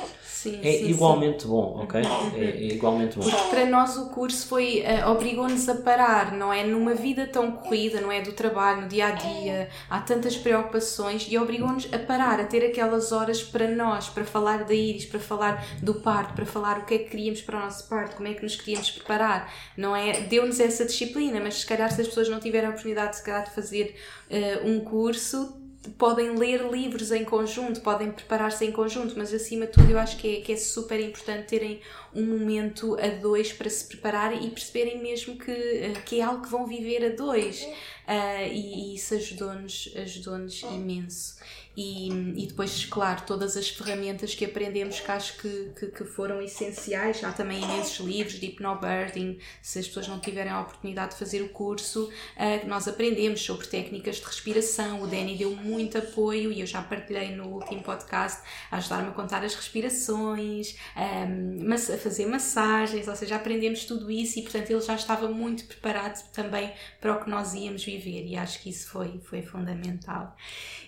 Sim, 0.45 0.59
é 0.63 0.71
sim, 0.73 0.89
igualmente 0.89 1.43
sim. 1.43 1.49
bom, 1.49 1.79
ok? 1.81 2.01
É, 2.35 2.39
é, 2.39 2.63
igualmente 2.73 3.17
bom. 3.17 3.23
Porque 3.23 3.49
para 3.49 3.65
nós 3.65 3.97
o 3.97 4.09
curso 4.09 4.47
foi 4.47 4.83
uh, 4.83 5.09
obrigou-nos 5.09 5.67
a 5.67 5.75
parar, 5.75 6.33
não 6.33 6.53
é? 6.53 6.63
Numa 6.63 6.93
vida 6.93 7.25
tão 7.25 7.51
corrida, 7.51 7.99
não 7.99 8.11
é? 8.11 8.21
Do 8.21 8.31
trabalho, 8.31 8.81
no 8.81 8.87
dia 8.87 9.07
a 9.07 9.11
dia, 9.11 9.69
há 9.89 9.99
tantas 10.01 10.37
preocupações 10.37 11.25
e 11.27 11.37
obrigou-nos 11.37 11.91
a 11.91 11.97
parar, 11.97 12.39
a 12.39 12.43
ter 12.43 12.63
aquelas 12.63 13.11
horas 13.11 13.41
para 13.41 13.67
nós, 13.67 14.07
para 14.07 14.23
falar 14.23 14.65
da 14.65 14.73
Iris, 14.73 15.05
para 15.05 15.19
falar 15.19 15.65
do 15.81 15.95
parto, 15.95 16.33
para 16.33 16.45
falar 16.45 16.79
o 16.79 16.85
que 16.85 16.93
é 16.93 16.97
que 16.99 17.09
queríamos 17.09 17.41
para 17.41 17.57
o 17.57 17.61
nosso 17.61 17.89
parto, 17.89 18.15
como 18.15 18.27
é 18.27 18.33
que 18.35 18.43
nos 18.43 18.55
queríamos 18.55 18.91
preparar, 18.91 19.51
não 19.75 19.95
é? 19.95 20.21
Deu-nos 20.21 20.59
essa 20.59 20.85
disciplina, 20.85 21.39
mas 21.39 21.55
se 21.55 21.65
calhar 21.65 21.91
se 21.91 22.01
as 22.01 22.07
pessoas 22.07 22.29
não 22.29 22.39
tiverem 22.39 22.67
a 22.67 22.69
oportunidade 22.69 23.15
se 23.15 23.23
calhar, 23.23 23.43
de 23.45 23.51
fazer 23.51 23.95
uh, 24.29 24.69
um 24.69 24.79
curso, 24.79 25.64
podem 25.91 26.35
ler 26.35 26.69
livros 26.71 27.11
em 27.11 27.23
conjunto, 27.23 27.81
podem 27.81 28.11
preparar-se 28.11 28.65
em 28.65 28.71
conjunto, 28.71 29.13
mas 29.17 29.33
acima 29.33 29.65
de 29.65 29.73
tudo 29.73 29.91
eu 29.91 29.99
acho 29.99 30.17
que 30.17 30.37
é, 30.37 30.41
que 30.41 30.51
é 30.51 30.57
super 30.57 30.99
importante 30.99 31.47
terem 31.47 31.81
um 32.13 32.25
momento 32.25 32.97
a 32.99 33.07
dois 33.07 33.51
para 33.51 33.69
se 33.69 33.85
prepararem 33.85 34.45
e 34.45 34.49
perceberem 34.49 35.01
mesmo 35.01 35.37
que, 35.37 35.51
eh, 35.51 35.93
que 36.05 36.19
é 36.19 36.23
algo 36.23 36.43
que 36.43 36.49
vão 36.49 36.65
viver 36.65 37.05
a 37.05 37.15
dois. 37.15 37.63
Uh, 38.07 38.47
e, 38.51 38.91
e, 38.91 38.95
isso 38.95 39.15
ajudou-nos 39.15 39.91
ajudou 39.95 40.35
imenso. 40.71 41.34
E, 41.75 42.07
e 42.09 42.47
depois, 42.47 42.85
claro, 42.85 43.23
todas 43.27 43.57
as 43.57 43.69
ferramentas 43.69 44.33
que 44.33 44.45
aprendemos 44.45 44.99
que 44.99 45.11
acho 45.11 45.37
que, 45.37 45.71
que, 45.77 45.87
que 45.87 46.03
foram 46.05 46.41
essenciais. 46.41 47.23
Há 47.23 47.31
também 47.31 47.61
imensos 47.61 48.05
livros 48.05 48.39
de 48.39 48.47
hypnobirthing, 48.47 49.39
se 49.61 49.79
as 49.79 49.87
pessoas 49.87 50.07
não 50.07 50.19
tiverem 50.19 50.51
a 50.51 50.61
oportunidade 50.61 51.11
de 51.11 51.19
fazer 51.19 51.41
o 51.41 51.49
curso, 51.49 52.05
uh, 52.05 52.67
nós 52.67 52.87
aprendemos 52.87 53.41
sobre 53.41 53.67
técnicas 53.67 54.17
de 54.17 54.23
respiração. 54.23 55.01
O 55.01 55.07
Danny 55.07 55.35
deu 55.37 55.55
muito 55.55 55.97
apoio 55.97 56.51
e 56.51 56.61
eu 56.61 56.67
já 56.67 56.81
partilhei 56.81 57.35
no 57.35 57.47
último 57.47 57.83
podcast 57.83 58.41
a 58.71 58.77
ajudar-me 58.77 59.09
a 59.09 59.11
contar 59.11 59.43
as 59.43 59.53
respirações, 59.55 60.75
um, 60.95 61.73
a 61.73 61.97
fazer 61.97 62.25
massagens, 62.25 63.07
ou 63.07 63.15
seja, 63.15 63.35
aprendemos 63.35 63.83
tudo 63.85 64.09
isso 64.09 64.39
e, 64.39 64.43
portanto, 64.43 64.69
ele 64.69 64.81
já 64.81 64.95
estava 64.95 65.27
muito 65.27 65.65
preparado 65.65 66.23
também 66.31 66.71
para 67.01 67.13
o 67.13 67.23
que 67.23 67.29
nós 67.29 67.53
íamos 67.53 67.83
viver 67.83 68.25
e 68.25 68.37
acho 68.37 68.61
que 68.61 68.69
isso 68.69 68.87
foi, 68.89 69.19
foi 69.23 69.41
fundamental. 69.41 70.35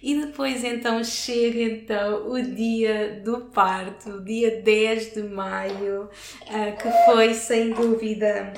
E 0.02 0.16
depois, 0.16 0.64
então 0.78 1.04
chega 1.04 1.62
então 1.62 2.30
o 2.30 2.42
dia 2.42 3.22
do 3.24 3.42
parto, 3.42 4.22
dia 4.24 4.62
10 4.62 5.14
de 5.14 5.24
maio, 5.24 6.04
uh, 6.04 6.78
que 6.78 7.06
foi 7.06 7.34
sem 7.34 7.72
dúvida 7.72 8.54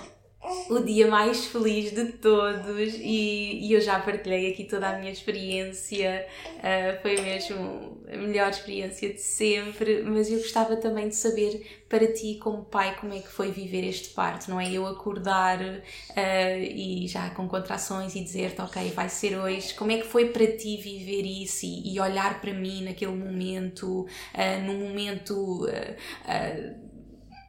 o 0.69 0.79
dia 0.79 1.07
mais 1.07 1.45
feliz 1.47 1.91
de 1.91 2.13
todos 2.13 2.93
e, 2.95 3.59
e, 3.65 3.73
eu 3.73 3.81
já 3.81 3.99
partilhei 3.99 4.51
aqui 4.51 4.63
toda 4.63 4.87
a 4.87 4.97
minha 4.97 5.11
experiência, 5.11 6.25
uh, 6.57 7.01
foi 7.01 7.19
mesmo 7.19 7.97
a 8.11 8.15
melhor 8.15 8.49
experiência 8.49 9.13
de 9.13 9.21
sempre, 9.21 10.01
mas 10.03 10.31
eu 10.31 10.37
gostava 10.37 10.77
também 10.77 11.09
de 11.09 11.15
saber 11.15 11.83
para 11.89 12.07
ti, 12.07 12.39
como 12.41 12.63
pai, 12.63 12.95
como 12.99 13.13
é 13.13 13.19
que 13.19 13.27
foi 13.27 13.51
viver 13.51 13.83
este 13.87 14.09
parto, 14.09 14.49
não 14.49 14.59
é? 14.59 14.71
Eu 14.71 14.87
acordar 14.87 15.59
uh, 15.59 15.83
e 16.15 17.05
já 17.07 17.29
com 17.31 17.47
contrações 17.47 18.15
e 18.15 18.23
dizer-te, 18.23 18.61
ok, 18.61 18.91
vai 18.91 19.09
ser 19.09 19.37
hoje, 19.37 19.73
como 19.73 19.91
é 19.91 19.97
que 19.97 20.07
foi 20.07 20.29
para 20.29 20.47
ti 20.47 20.77
viver 20.77 21.25
isso 21.25 21.65
e, 21.65 21.95
e 21.95 21.99
olhar 21.99 22.39
para 22.39 22.53
mim 22.53 22.85
naquele 22.85 23.11
momento, 23.11 24.05
uh, 24.05 24.61
num 24.65 24.87
momento 24.87 25.67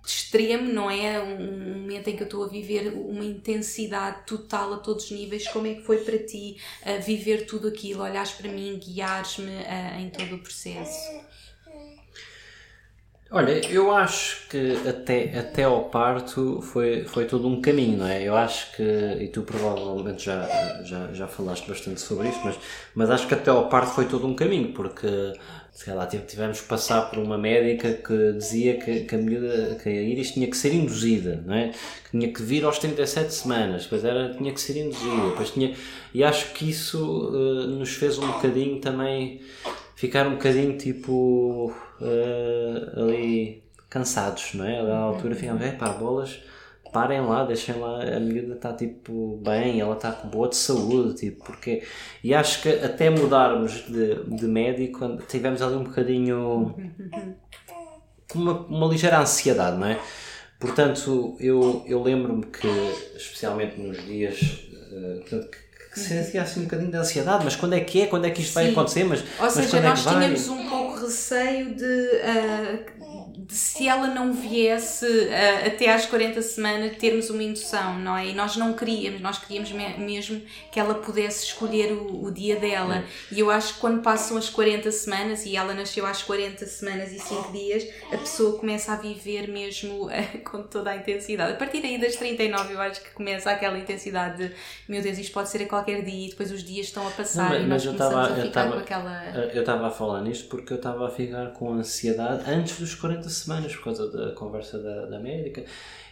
extremo, 0.04 0.72
não 0.72 0.90
é? 0.90 1.20
Um 1.20 1.80
momento 1.80 2.08
em 2.08 2.16
que 2.16 2.22
eu 2.22 2.26
estou 2.26 2.44
a 2.44 2.48
viver 2.48 2.92
uma 2.94 3.24
intensidade 3.24 4.24
total 4.26 4.74
a 4.74 4.76
todos 4.78 5.04
os 5.04 5.10
níveis. 5.10 5.48
Como 5.48 5.66
é 5.66 5.74
que 5.74 5.82
foi 5.82 5.98
para 5.98 6.18
ti 6.18 6.56
uh, 6.82 7.02
viver 7.02 7.46
tudo 7.46 7.68
aquilo, 7.68 8.02
olhares 8.02 8.32
para 8.32 8.50
mim, 8.50 8.78
guiares-me 8.78 9.50
uh, 9.50 10.00
em 10.00 10.10
todo 10.10 10.36
o 10.36 10.38
processo? 10.38 11.30
Olha, 13.32 13.64
eu 13.70 13.92
acho 13.92 14.48
que 14.48 14.76
até, 14.88 15.38
até 15.38 15.62
ao 15.62 15.84
parto 15.84 16.60
foi, 16.60 17.04
foi 17.04 17.26
todo 17.26 17.46
um 17.46 17.60
caminho, 17.60 17.98
não 17.98 18.06
é? 18.08 18.24
Eu 18.24 18.34
acho 18.34 18.72
que, 18.72 18.82
e 18.82 19.28
tu 19.28 19.42
provavelmente 19.42 20.24
já, 20.24 20.82
já, 20.82 21.12
já 21.12 21.28
falaste 21.28 21.68
bastante 21.68 22.00
sobre 22.00 22.28
isso, 22.28 22.40
mas, 22.44 22.58
mas 22.92 23.08
acho 23.08 23.28
que 23.28 23.34
até 23.34 23.48
ao 23.48 23.68
parto 23.68 23.92
foi 23.92 24.06
todo 24.06 24.26
um 24.26 24.34
caminho, 24.34 24.72
porque 24.72 25.06
sei 25.72 25.94
lá, 25.94 26.06
tivemos 26.06 26.60
que 26.60 26.68
passar 26.68 27.10
por 27.10 27.18
uma 27.18 27.38
médica 27.38 27.92
que 27.92 28.32
dizia 28.32 28.78
que, 28.78 29.00
que 29.00 29.14
a 29.14 29.18
miúda, 29.18 29.76
que 29.82 29.88
a 29.88 29.92
Iris 29.92 30.32
tinha 30.32 30.46
que 30.46 30.56
ser 30.56 30.74
induzida, 30.74 31.42
não 31.46 31.54
é? 31.54 31.70
Que 32.04 32.10
tinha 32.10 32.32
que 32.32 32.42
vir 32.42 32.64
aos 32.64 32.78
37 32.78 33.32
semanas, 33.32 33.84
depois 33.84 34.04
era, 34.04 34.34
tinha 34.34 34.52
que 34.52 34.60
ser 34.60 34.76
induzida, 34.76 35.28
depois 35.30 35.50
tinha, 35.50 35.74
e 36.12 36.24
acho 36.24 36.52
que 36.52 36.68
isso 36.68 37.28
uh, 37.28 37.66
nos 37.68 37.94
fez 37.94 38.18
um 38.18 38.26
bocadinho 38.26 38.80
também 38.80 39.40
ficar 39.94 40.26
um 40.26 40.32
bocadinho 40.32 40.76
tipo 40.76 41.72
uh, 42.00 43.00
ali 43.00 43.62
cansados, 43.88 44.54
não 44.54 44.64
é? 44.64 44.80
À 44.80 44.96
altura 44.98 45.34
ficamos, 45.34 45.62
é 45.62 45.72
pá, 45.72 45.90
bolas 45.90 46.40
parem 46.92 47.20
lá, 47.20 47.44
deixem 47.44 47.74
lá, 47.76 48.02
a 48.02 48.20
miúda 48.20 48.54
está 48.54 48.72
tipo 48.72 49.38
bem, 49.44 49.80
ela 49.80 49.94
está 49.94 50.12
com 50.12 50.28
boa 50.28 50.48
de 50.48 50.56
saúde, 50.56 51.14
tipo, 51.14 51.44
porque. 51.44 51.82
E 52.22 52.34
acho 52.34 52.62
que 52.62 52.68
até 52.68 53.10
mudarmos 53.10 53.84
de, 53.86 54.24
de 54.24 54.46
médico, 54.46 55.18
tivemos 55.28 55.62
ali 55.62 55.76
um 55.76 55.84
bocadinho. 55.84 56.74
uma, 58.34 58.52
uma 58.66 58.86
ligeira 58.86 59.20
ansiedade, 59.20 59.76
não 59.78 59.86
é? 59.86 59.98
Portanto, 60.58 61.36
eu, 61.40 61.82
eu 61.86 62.02
lembro-me 62.02 62.44
que, 62.44 62.68
especialmente 63.16 63.80
nos 63.80 64.04
dias. 64.04 64.40
Uh, 64.92 65.24
que, 65.24 65.70
que 65.92 65.98
sentia 65.98 66.42
assim 66.42 66.60
um 66.60 66.64
bocadinho 66.64 66.90
de 66.90 66.96
ansiedade, 66.96 67.44
mas 67.44 67.56
quando 67.56 67.72
é 67.72 67.80
que 67.80 68.02
é? 68.02 68.06
Quando 68.06 68.26
é 68.26 68.30
que 68.30 68.42
isto 68.42 68.50
Sim. 68.50 68.54
vai 68.54 68.70
acontecer? 68.70 69.04
Mas, 69.04 69.24
Ou 69.40 69.50
seja, 69.50 69.78
é 69.78 69.80
nós 69.80 70.04
tínhamos 70.04 70.48
um 70.48 70.68
pouco 70.68 71.00
receio 71.00 71.74
de. 71.74 71.84
Uh, 71.84 73.09
de 73.50 73.56
se 73.56 73.88
ela 73.88 74.06
não 74.06 74.32
viesse 74.32 75.04
uh, 75.04 75.66
até 75.66 75.92
às 75.92 76.06
40 76.06 76.40
semanas 76.40 76.96
termos 76.96 77.30
uma 77.30 77.42
indução, 77.42 77.98
não 77.98 78.16
é? 78.16 78.28
E 78.28 78.32
nós 78.32 78.56
não 78.56 78.74
queríamos, 78.74 79.20
nós 79.20 79.38
queríamos 79.38 79.72
me 79.72 79.80
mesmo 79.98 80.40
que 80.70 80.78
ela 80.78 80.94
pudesse 80.94 81.46
escolher 81.46 81.92
o, 81.92 82.26
o 82.26 82.30
dia 82.30 82.56
dela. 82.56 83.02
E 83.30 83.40
eu 83.40 83.50
acho 83.50 83.74
que 83.74 83.80
quando 83.80 84.02
passam 84.02 84.36
as 84.36 84.48
40 84.48 84.92
semanas, 84.92 85.44
e 85.44 85.56
ela 85.56 85.74
nasceu 85.74 86.06
às 86.06 86.22
40 86.22 86.64
semanas 86.64 87.12
e 87.12 87.18
5 87.18 87.50
dias, 87.50 87.88
a 88.12 88.18
pessoa 88.18 88.56
começa 88.56 88.92
a 88.92 88.96
viver 88.96 89.48
mesmo 89.48 90.06
uh, 90.06 90.10
com 90.48 90.62
toda 90.62 90.90
a 90.90 90.96
intensidade. 90.96 91.52
A 91.52 91.56
partir 91.56 91.82
daí 91.82 92.00
das 92.00 92.14
39 92.14 92.74
eu 92.74 92.80
acho 92.80 93.02
que 93.02 93.10
começa 93.10 93.50
aquela 93.50 93.76
intensidade 93.76 94.48
de 94.48 94.54
meu 94.88 95.02
Deus, 95.02 95.18
isto 95.18 95.32
pode 95.32 95.48
ser 95.48 95.62
a 95.62 95.66
qualquer 95.66 96.02
dia 96.02 96.26
e 96.26 96.30
depois 96.30 96.52
os 96.52 96.62
dias 96.62 96.86
estão 96.86 97.06
a 97.06 97.10
passar 97.10 97.50
não, 97.50 97.68
mas, 97.68 97.82
e 97.84 97.88
nós 97.88 97.98
começamos 97.98 98.28
tava, 98.28 98.40
a 98.40 98.42
ficar 98.42 98.62
tava, 98.62 98.72
com 98.74 98.78
aquela... 98.78 99.24
Eu 99.52 99.60
estava 99.60 99.86
a 99.88 99.90
falar 99.90 100.22
nisto 100.22 100.48
porque 100.48 100.72
eu 100.72 100.76
estava 100.76 101.08
a 101.08 101.10
ficar 101.10 101.52
com 101.52 101.72
ansiedade 101.72 102.48
antes 102.48 102.78
dos 102.78 102.94
40 102.94 103.28
semanas 103.28 103.39
por 103.76 103.84
causa 103.84 104.10
da 104.10 104.32
conversa 104.32 104.78
da, 104.78 105.06
da 105.06 105.18
médica. 105.18 105.64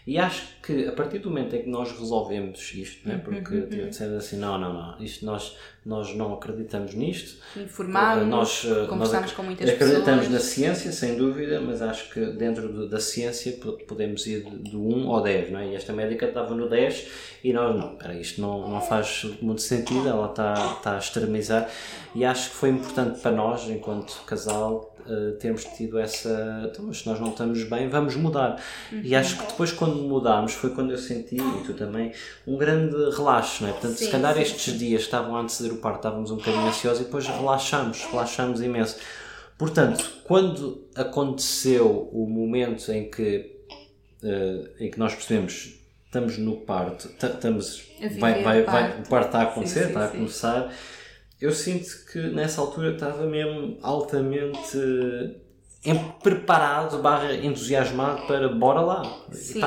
E 0.08 0.16
acho 0.16 0.46
que 0.62 0.86
a 0.86 0.92
partir 0.92 1.18
do 1.18 1.28
momento 1.28 1.54
em 1.54 1.64
que 1.64 1.68
nós 1.68 1.92
resolvemos 1.92 2.72
isto, 2.72 3.06
não 3.06 3.14
é? 3.14 3.18
porque 3.18 3.54
uhum, 3.54 3.88
dissemos 3.90 4.16
assim, 4.16 4.38
não, 4.38 4.56
não, 4.56 4.72
não, 4.72 5.04
isto 5.04 5.26
nós, 5.26 5.54
nós 5.84 6.14
não 6.14 6.32
acreditamos 6.32 6.94
nisto. 6.94 7.38
Informámos, 7.54 8.26
nós, 8.26 8.64
eh, 8.64 8.86
conversamos 8.86 9.26
nós 9.26 9.32
com 9.32 9.42
muitas 9.42 9.68
acreditamos 9.68 10.24
pessoas. 10.24 10.30
na 10.30 10.38
ciência, 10.40 10.92
sem 10.92 11.14
dúvida, 11.14 11.60
mas 11.60 11.82
acho 11.82 12.10
que 12.10 12.24
dentro 12.24 12.72
do, 12.72 12.88
da 12.88 12.98
ciência 12.98 13.52
podemos 13.86 14.26
ir 14.26 14.44
do 14.44 14.80
1 14.80 15.12
ao 15.12 15.22
10, 15.22 15.50
não 15.50 15.60
é? 15.60 15.72
E 15.72 15.74
esta 15.74 15.92
médica 15.92 16.24
estava 16.24 16.54
no 16.54 16.70
10 16.70 17.06
e 17.44 17.52
nós, 17.52 17.76
não, 17.76 17.92
espera, 17.92 18.14
isto 18.14 18.40
não, 18.40 18.66
não 18.66 18.80
faz 18.80 19.24
muito 19.42 19.60
sentido, 19.60 20.08
ela 20.08 20.30
está, 20.30 20.54
está 20.78 20.94
a 20.94 20.98
extremizar. 20.98 21.70
E 22.14 22.24
acho 22.24 22.48
que 22.48 22.56
foi 22.56 22.70
importante 22.70 23.20
para 23.20 23.32
nós, 23.32 23.68
enquanto 23.68 24.22
casal, 24.24 24.96
uh, 25.08 25.32
termos 25.38 25.64
tido 25.64 25.98
essa. 25.98 26.70
Então, 26.70 26.92
se 26.92 27.06
nós 27.06 27.18
não 27.18 27.30
estamos 27.30 27.64
bem, 27.64 27.88
vamos 27.88 28.14
mudar. 28.16 28.60
Uhum. 28.92 29.00
E 29.02 29.14
acho 29.14 29.38
que 29.38 29.46
depois, 29.46 29.72
quando 29.72 29.96
mudámos, 29.96 30.52
foi 30.52 30.70
quando 30.70 30.90
eu 30.90 30.98
senti, 30.98 31.36
e 31.36 31.64
tu 31.64 31.74
também, 31.74 32.12
um 32.46 32.56
grande 32.56 32.96
relaxo, 33.16 33.62
não 33.62 33.70
é? 33.70 33.72
Portanto, 33.72 33.96
sim, 33.96 34.04
se 34.04 34.10
calhar 34.10 34.34
sim, 34.34 34.42
estes 34.42 34.72
sim. 34.72 34.78
dias 34.78 35.02
estavam 35.02 35.36
a 35.36 35.40
anteceder 35.40 35.72
o 35.72 35.76
parto, 35.76 35.96
estávamos 35.96 36.30
um 36.30 36.36
bocadinho 36.36 36.66
ansiosos 36.66 37.00
e 37.00 37.04
depois 37.04 37.26
relaxamos, 37.26 38.04
relaxamos 38.04 38.60
imenso. 38.60 38.96
Portanto, 39.56 40.22
quando 40.24 40.86
aconteceu 40.94 42.08
o 42.12 42.28
momento 42.28 42.92
em 42.92 43.10
que, 43.10 43.64
uh, 44.22 44.68
em 44.78 44.90
que 44.90 44.98
nós 44.98 45.14
percebemos 45.14 45.78
estamos 46.08 46.38
no 46.38 46.56
parto, 46.56 47.08
estamos, 47.08 47.86
vai, 48.18 48.42
vai, 48.42 48.62
vai, 48.62 49.00
o 49.00 49.08
parto 49.08 49.26
está 49.26 49.40
a 49.40 49.42
acontecer, 49.42 49.80
sim, 49.80 49.84
sim, 49.84 49.88
está 49.88 50.04
a 50.06 50.08
começar, 50.08 50.72
eu 51.40 51.52
sinto 51.52 51.86
que 52.10 52.18
nessa 52.18 52.60
altura 52.60 52.94
estava 52.94 53.24
mesmo 53.26 53.78
altamente 53.82 54.78
preparado, 56.22 57.00
barra 57.00 57.34
entusiasmado 57.34 58.26
para 58.26 58.48
bora 58.48 58.80
lá. 58.80 59.24
Sim. 59.32 59.60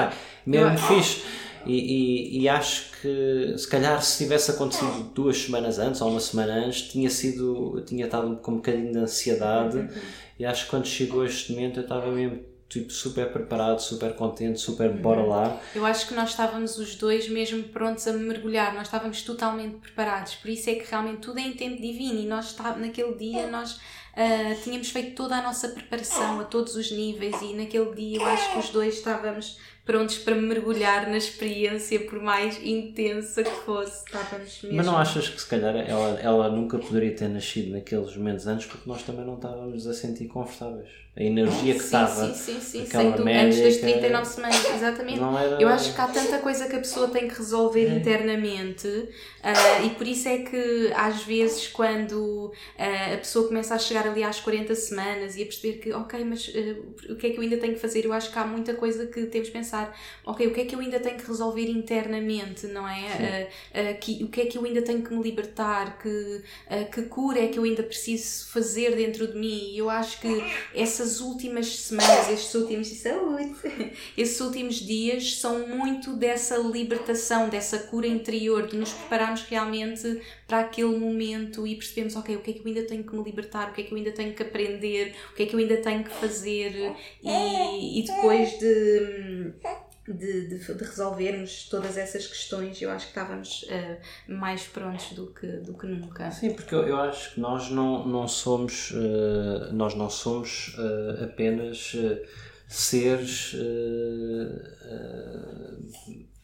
Mesmo 0.45 0.77
fixe. 0.77 1.23
E, 1.65 1.73
e, 1.73 2.41
e, 2.41 2.49
acho 2.49 2.91
que 2.99 3.53
se 3.55 3.67
calhar 3.67 4.01
se 4.01 4.23
tivesse 4.23 4.49
acontecido 4.49 5.11
duas 5.13 5.37
semanas 5.37 5.77
antes 5.77 6.01
ou 6.01 6.09
uma 6.09 6.19
semana 6.19 6.53
antes 6.65 6.89
tinha 6.89 7.07
sido 7.07 7.83
tinha 7.85 8.05
estado 8.05 8.35
com 8.37 8.53
um 8.53 8.55
bocadinho 8.55 8.91
de 8.91 8.97
ansiedade 8.97 9.77
uhum. 9.77 9.87
e 10.39 10.45
acho 10.45 10.65
que 10.65 10.71
quando 10.71 10.87
chegou 10.87 11.23
este 11.23 11.53
momento 11.53 11.79
eu 11.79 11.83
estava 11.83 12.11
mesmo 12.11 12.39
tipo, 12.71 12.91
super 12.91 13.29
preparado, 13.31 13.79
super 13.79 14.15
contente, 14.15 14.59
super 14.59 14.89
uhum. 14.89 15.01
bora 15.01 15.23
lá. 15.23 15.61
Eu 15.75 15.85
acho 15.85 16.07
que 16.07 16.13
nós 16.13 16.29
estávamos 16.29 16.77
os 16.77 16.95
dois 16.95 17.27
mesmo 17.27 17.63
prontos 17.63 18.07
a 18.07 18.13
mergulhar, 18.13 18.73
nós 18.73 18.83
estávamos 18.87 19.21
totalmente 19.23 19.75
preparados, 19.75 20.35
por 20.35 20.49
isso 20.49 20.69
é 20.69 20.75
que 20.75 20.89
realmente 20.89 21.19
tudo 21.19 21.39
é 21.39 21.41
em 21.41 21.51
tempo 21.51 21.81
divino 21.81 22.19
e 22.19 22.25
nós 22.25 22.51
está, 22.51 22.73
naquele 22.77 23.13
dia 23.15 23.47
nós 23.47 23.73
uh, 23.73 24.63
tínhamos 24.63 24.89
feito 24.89 25.15
toda 25.15 25.35
a 25.35 25.41
nossa 25.41 25.67
preparação 25.67 26.39
a 26.39 26.45
todos 26.45 26.77
os 26.77 26.89
níveis 26.91 27.35
e 27.41 27.53
naquele 27.53 27.93
dia 27.93 28.19
eu 28.19 28.25
acho 28.25 28.53
que 28.53 28.59
os 28.59 28.69
dois 28.69 28.95
estávamos 28.95 29.59
prontos 29.85 30.19
para 30.19 30.35
mergulhar 30.35 31.09
na 31.09 31.17
experiência 31.17 31.99
por 32.05 32.21
mais 32.21 32.57
intensa 32.63 33.43
que 33.43 33.51
fosse. 33.65 34.05
Estávamos 34.05 34.61
mesmo. 34.61 34.77
Mas 34.77 34.85
não 34.85 34.97
achas 34.97 35.27
que 35.27 35.41
se 35.41 35.47
calhar 35.47 35.75
ela, 35.75 36.19
ela 36.21 36.49
nunca 36.49 36.77
poderia 36.77 37.13
ter 37.13 37.27
nascido 37.27 37.71
naqueles 37.71 38.15
momentos 38.15 38.47
antes 38.47 38.65
porque 38.67 38.87
nós 38.87 39.03
também 39.03 39.25
não 39.25 39.35
estávamos 39.35 39.85
a 39.87 39.93
sentir 39.93 40.27
confortáveis? 40.27 40.89
A 41.13 41.21
energia 41.21 41.73
que 41.73 41.81
estava. 41.81 42.33
Sim, 42.33 42.61
sim, 42.61 42.85
sim, 42.85 43.11
dúvida. 43.11 43.41
Antes 43.41 43.59
das 43.59 43.77
39 43.77 44.25
semanas, 44.25 44.65
exatamente. 44.73 45.19
Era... 45.19 45.61
Eu 45.61 45.67
acho 45.67 45.93
que 45.93 45.99
há 45.99 46.07
tanta 46.07 46.39
coisa 46.39 46.69
que 46.69 46.75
a 46.77 46.79
pessoa 46.79 47.09
tem 47.09 47.27
que 47.27 47.37
resolver 47.37 47.85
é. 47.85 47.97
internamente 47.97 48.87
uh, 48.87 49.85
e 49.85 49.89
por 49.89 50.07
isso 50.07 50.29
é 50.29 50.37
que 50.37 50.89
às 50.95 51.21
vezes 51.23 51.67
quando 51.67 52.15
uh, 52.15 53.13
a 53.13 53.17
pessoa 53.17 53.45
começa 53.45 53.75
a 53.75 53.77
chegar 53.77 54.07
ali 54.07 54.23
às 54.23 54.39
40 54.39 54.73
semanas 54.73 55.35
e 55.35 55.41
a 55.43 55.45
perceber 55.45 55.79
que, 55.79 55.91
ok, 55.91 56.23
mas 56.23 56.47
uh, 56.47 57.11
o 57.11 57.17
que 57.17 57.27
é 57.27 57.29
que 57.31 57.37
eu 57.37 57.41
ainda 57.41 57.57
tenho 57.57 57.73
que 57.73 57.79
fazer? 57.81 58.05
Eu 58.05 58.13
acho 58.13 58.31
que 58.31 58.39
há 58.39 58.47
muita 58.47 58.73
coisa 58.73 59.05
que 59.05 59.25
temos 59.25 59.49
de 59.49 59.53
pensar, 59.53 59.93
ok, 60.25 60.47
o 60.47 60.53
que 60.53 60.61
é 60.61 60.65
que 60.65 60.75
eu 60.75 60.79
ainda 60.79 61.01
tenho 61.01 61.17
que 61.17 61.27
resolver 61.27 61.69
internamente, 61.69 62.67
não 62.67 62.87
é? 62.87 63.49
que, 63.99 64.23
o 64.23 64.29
que 64.29 64.41
é 64.41 64.45
que 64.45 64.57
eu 64.57 64.63
ainda 64.63 64.81
tenho 64.81 65.01
que 65.01 65.13
me 65.13 65.21
libertar? 65.21 65.99
Que, 66.01 66.41
que 66.93 67.01
cura 67.03 67.39
é 67.39 67.47
que 67.47 67.59
eu 67.59 67.63
ainda 67.63 67.83
preciso 67.83 68.47
fazer 68.49 68.95
dentro 68.95 69.27
de 69.27 69.37
mim? 69.37 69.73
E 69.73 69.77
eu 69.77 69.89
acho 69.89 70.21
que 70.21 70.41
essa 70.73 71.00
essas 71.01 71.19
últimas 71.19 71.79
semanas, 71.79 72.29
estes 72.29 72.53
últimos 72.53 72.87
saúde, 72.87 73.55
esses 74.15 74.39
últimos 74.39 74.75
dias 74.75 75.35
são 75.37 75.67
muito 75.67 76.15
dessa 76.15 76.57
libertação, 76.57 77.49
dessa 77.49 77.79
cura 77.79 78.05
interior, 78.05 78.67
de 78.67 78.77
nos 78.77 78.91
prepararmos 78.93 79.41
realmente 79.41 80.21
para 80.47 80.59
aquele 80.59 80.97
momento 80.97 81.65
e 81.65 81.75
percebemos, 81.75 82.15
ok, 82.15 82.35
o 82.35 82.41
que 82.41 82.51
é 82.51 82.53
que 82.53 82.59
eu 82.59 82.67
ainda 82.67 82.83
tenho 82.83 83.03
que 83.03 83.15
me 83.15 83.23
libertar, 83.23 83.69
o 83.69 83.73
que 83.73 83.81
é 83.81 83.83
que 83.83 83.91
eu 83.91 83.97
ainda 83.97 84.11
tenho 84.11 84.33
que 84.33 84.43
aprender, 84.43 85.15
o 85.31 85.35
que 85.35 85.43
é 85.43 85.45
que 85.47 85.55
eu 85.55 85.59
ainda 85.59 85.77
tenho 85.77 86.03
que 86.03 86.11
fazer. 86.11 86.93
E, 87.23 87.99
e 87.99 88.03
depois 88.03 88.59
de 88.59 89.53
de, 90.13 90.47
de, 90.47 90.59
de, 90.59 90.83
resolvermos 90.83 91.67
todas 91.69 91.97
essas 91.97 92.27
questões, 92.27 92.81
eu 92.81 92.89
acho 92.91 93.05
que 93.05 93.11
estávamos 93.11 93.63
uh, 93.63 94.33
mais 94.33 94.63
prontos 94.63 95.13
do 95.13 95.27
que, 95.27 95.47
do 95.47 95.73
que 95.73 95.87
nunca. 95.87 96.29
Sim, 96.31 96.53
porque 96.53 96.73
eu, 96.73 96.87
eu 96.87 96.97
acho 96.97 97.35
que 97.35 97.39
nós 97.39 97.69
não, 97.69 98.07
não 98.07 98.27
somos, 98.27 98.91
uh, 98.91 99.73
nós 99.73 99.95
não 99.95 100.09
somos 100.09 100.75
uh, 100.77 101.23
apenas 101.23 101.95
seres 102.67 103.55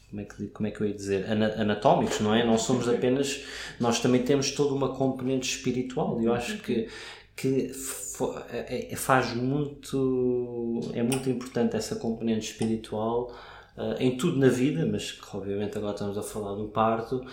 como 0.09 0.21
é, 0.21 0.25
que, 0.25 0.47
como 0.47 0.67
é 0.67 0.71
que 0.71 0.81
eu 0.81 0.87
ia 0.87 0.93
dizer, 0.93 1.25
anatómicos, 1.29 2.19
não 2.21 2.33
é? 2.33 2.45
Não 2.45 2.57
somos 2.57 2.87
apenas, 2.87 3.43
nós 3.79 3.99
também 3.99 4.23
temos 4.23 4.51
toda 4.51 4.73
uma 4.73 4.95
componente 4.95 5.55
espiritual 5.55 6.21
eu 6.21 6.33
acho 6.33 6.57
que, 6.59 6.87
que 7.35 7.71
é, 8.49 8.93
é, 8.93 8.95
faz 8.95 9.33
muito, 9.35 10.79
é 10.93 11.03
muito 11.03 11.29
importante 11.29 11.75
essa 11.75 11.95
componente 11.95 12.51
espiritual 12.51 13.31
uh, 13.77 13.95
em 13.99 14.17
tudo 14.17 14.37
na 14.37 14.49
vida, 14.49 14.85
mas 14.85 15.11
que 15.11 15.35
obviamente 15.35 15.77
agora 15.77 15.93
estamos 15.93 16.17
a 16.17 16.23
falar 16.23 16.55
do 16.55 16.67
parto 16.67 17.23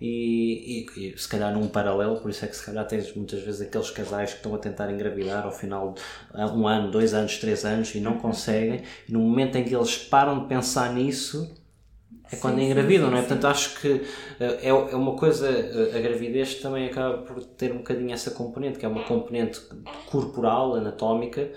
e, 0.00 0.84
e, 0.96 1.12
e, 1.12 1.18
se 1.18 1.28
calhar 1.28 1.54
num 1.54 1.68
paralelo, 1.68 2.20
por 2.20 2.30
isso 2.30 2.44
é 2.44 2.48
que 2.48 2.56
se 2.56 2.66
calhar 2.66 2.84
tens 2.86 3.14
muitas 3.14 3.40
vezes 3.40 3.60
aqueles 3.60 3.90
casais 3.90 4.30
que 4.30 4.38
estão 4.38 4.52
a 4.54 4.58
tentar 4.58 4.90
engravidar 4.90 5.44
ao 5.44 5.52
final 5.52 5.94
de 6.34 6.52
um 6.52 6.66
ano, 6.66 6.90
dois 6.90 7.14
anos, 7.14 7.38
três 7.38 7.64
anos 7.64 7.94
e 7.94 8.00
não 8.00 8.18
conseguem, 8.18 8.82
e 9.08 9.12
no 9.12 9.20
momento 9.20 9.56
em 9.56 9.64
que 9.64 9.74
eles 9.74 9.96
param 9.96 10.40
de 10.40 10.48
pensar 10.48 10.92
nisso, 10.92 11.48
é 12.32 12.36
quando 12.36 12.56
sim, 12.56 12.64
engravidam, 12.64 13.06
sim, 13.06 13.12
não 13.12 13.18
é? 13.18 13.22
Sim. 13.22 13.28
Portanto, 13.28 13.46
acho 13.46 13.80
que 13.80 14.02
eh, 14.40 14.58
é, 14.62 14.68
é 14.68 14.72
uma 14.72 15.14
coisa, 15.16 15.48
eh, 15.48 15.96
a 15.96 16.00
gravidez 16.00 16.54
também 16.56 16.86
acaba 16.86 17.18
por 17.18 17.44
ter 17.44 17.70
um 17.72 17.78
bocadinho 17.78 18.10
essa 18.10 18.30
componente, 18.30 18.78
que 18.78 18.86
é 18.86 18.88
uma 18.88 19.04
componente 19.04 19.60
corporal, 20.06 20.74
anatómica, 20.74 21.50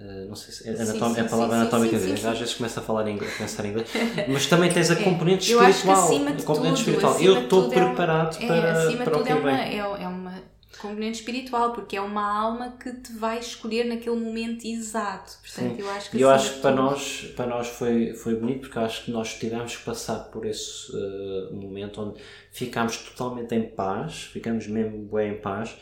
Uh, 0.00 0.28
não 0.28 0.34
sei 0.34 0.54
se 0.54 0.66
é, 0.66 0.72
anatom 0.72 1.14
sim, 1.14 1.20
a 1.20 1.24
palavra 1.24 1.56
sim, 1.56 1.60
anatómica 1.60 1.98
sim, 1.98 2.16
sim, 2.16 2.26
às 2.26 2.38
vezes 2.38 2.54
começa 2.54 2.80
a 2.80 2.82
falar 2.82 3.06
em 3.06 3.16
inglês, 3.16 3.36
pensar 3.36 3.66
em 3.66 3.68
inglês, 3.68 3.88
mas 4.28 4.46
também 4.46 4.72
tens 4.72 4.90
a 4.90 4.94
é, 4.94 5.02
componente 5.02 5.52
espiritual. 5.52 6.04
a 6.04 6.42
componente 6.42 6.44
tudo, 6.46 6.74
espiritual. 6.74 7.20
Eu 7.20 7.42
estou 7.42 7.68
preparado 7.68 8.42
é, 8.42 8.46
para, 8.46 8.72
acima 8.72 9.04
para 9.04 9.18
tudo 9.18 9.28
é 9.28 9.34
uma, 9.34 9.60
é, 9.60 9.76
é 9.76 10.08
uma 10.08 10.42
componente 10.80 11.18
espiritual, 11.18 11.72
porque 11.72 11.96
é 11.96 12.00
uma 12.00 12.26
alma 12.26 12.76
que 12.82 12.92
te 12.92 13.12
vai 13.12 13.38
escolher 13.38 13.84
naquele 13.84 14.16
momento 14.16 14.64
exato. 14.66 15.32
Portanto, 15.42 15.76
Sim. 15.76 15.82
eu 15.82 15.90
acho 15.90 16.10
que, 16.10 16.20
eu 16.20 16.30
acho 16.30 16.54
que 16.54 16.60
para, 16.60 16.74
nós, 16.74 17.32
para 17.36 17.46
nós 17.46 17.68
foi, 17.68 18.14
foi 18.14 18.34
bonito, 18.34 18.60
porque 18.62 18.78
acho 18.78 19.04
que 19.04 19.10
nós 19.10 19.34
tivemos 19.34 19.76
que 19.76 19.84
passar 19.84 20.30
por 20.30 20.46
esse 20.46 20.90
uh, 20.96 21.54
momento 21.54 22.00
onde 22.00 22.20
ficámos 22.50 22.96
totalmente 22.96 23.54
em 23.54 23.68
paz, 23.68 24.22
ficamos 24.32 24.66
mesmo 24.66 25.08
bem 25.12 25.32
em 25.32 25.36
paz. 25.38 25.76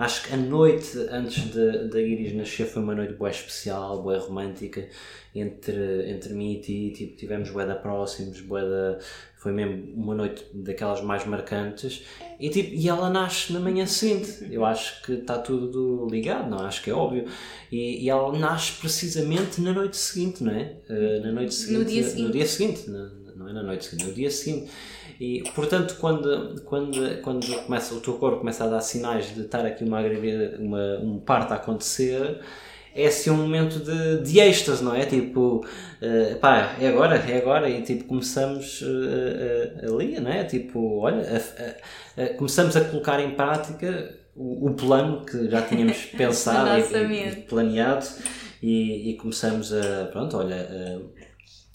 Acho 0.00 0.26
que 0.26 0.32
a 0.32 0.36
noite 0.38 0.96
antes 1.10 1.50
da 1.52 2.00
Iris 2.00 2.34
nascer 2.34 2.64
foi 2.64 2.82
uma 2.82 2.94
noite 2.94 3.12
boa 3.12 3.30
especial, 3.30 4.02
boa 4.02 4.18
romântica 4.18 4.88
entre, 5.34 6.10
entre 6.10 6.32
mim 6.32 6.54
e 6.54 6.60
ti. 6.62 6.92
Tipo, 6.96 7.16
tivemos 7.18 7.50
boa 7.50 7.66
da 7.66 7.74
próximos, 7.74 8.40
boa 8.40 8.62
da, 8.62 8.98
foi 9.36 9.52
mesmo 9.52 9.92
uma 9.94 10.14
noite 10.14 10.42
daquelas 10.54 11.02
mais 11.02 11.26
marcantes 11.26 12.02
e, 12.38 12.48
tipo, 12.48 12.74
e 12.74 12.88
ela 12.88 13.10
nasce 13.10 13.52
na 13.52 13.60
manhã 13.60 13.84
seguinte. 13.84 14.48
Eu 14.50 14.64
acho 14.64 15.02
que 15.02 15.12
está 15.12 15.36
tudo 15.36 16.08
ligado, 16.10 16.48
não? 16.48 16.60
Acho 16.60 16.82
que 16.82 16.88
é 16.88 16.94
óbvio. 16.94 17.26
E, 17.70 18.02
e 18.02 18.08
ela 18.08 18.32
nasce 18.38 18.80
precisamente 18.80 19.60
na 19.60 19.74
noite 19.74 19.98
seguinte, 19.98 20.42
não 20.42 20.52
é? 20.52 20.76
Uh, 20.88 21.22
na 21.26 21.32
noite 21.32 21.52
seguinte. 21.52 21.78
No 21.78 21.84
dia 21.84 22.02
seguinte. 22.04 22.22
No 22.22 22.32
dia 22.32 22.46
seguinte, 22.46 22.90
não 23.36 23.48
é 23.50 23.52
na 23.52 23.62
noite 23.62 23.84
seguinte, 23.84 24.08
no 24.08 24.14
dia 24.14 24.30
seguinte. 24.30 24.70
E, 25.20 25.42
portanto, 25.54 25.96
quando, 26.00 26.62
quando, 26.62 27.20
quando 27.20 27.46
começa, 27.64 27.94
o 27.94 28.00
teu 28.00 28.14
corpo 28.14 28.38
começa 28.38 28.64
a 28.64 28.68
dar 28.68 28.80
sinais 28.80 29.34
de 29.34 29.42
estar 29.42 29.66
aqui 29.66 29.84
uma, 29.84 30.00
uma, 30.58 30.98
um 30.98 31.20
parto 31.20 31.52
a 31.52 31.56
acontecer, 31.56 32.40
é 32.94 33.06
assim 33.06 33.28
um 33.28 33.36
momento 33.36 33.80
de, 33.80 34.22
de 34.22 34.40
êxtase, 34.40 34.82
não 34.82 34.94
é? 34.94 35.04
Tipo, 35.04 35.58
uh, 35.58 36.36
pá, 36.40 36.74
é 36.80 36.88
agora, 36.88 37.16
é 37.16 37.36
agora, 37.36 37.68
e 37.68 37.82
tipo, 37.82 38.04
começamos 38.04 38.80
uh, 38.80 38.86
uh, 38.86 39.94
ali, 39.94 40.18
não 40.18 40.30
é? 40.30 40.44
Tipo, 40.44 41.00
olha, 41.00 41.22
começamos 42.38 42.74
a 42.74 42.80
colocar 42.80 43.20
em 43.20 43.32
prática 43.32 44.18
o, 44.34 44.68
o 44.68 44.74
plano 44.74 45.26
que 45.26 45.50
já 45.50 45.60
tínhamos 45.60 45.98
pensado 46.16 46.70
e, 46.78 47.28
e, 47.28 47.36
planeado 47.42 48.06
e, 48.62 49.10
e, 49.10 49.14
começamos 49.18 49.70
a, 49.70 50.06
pronto, 50.06 50.38
olha, 50.38 50.66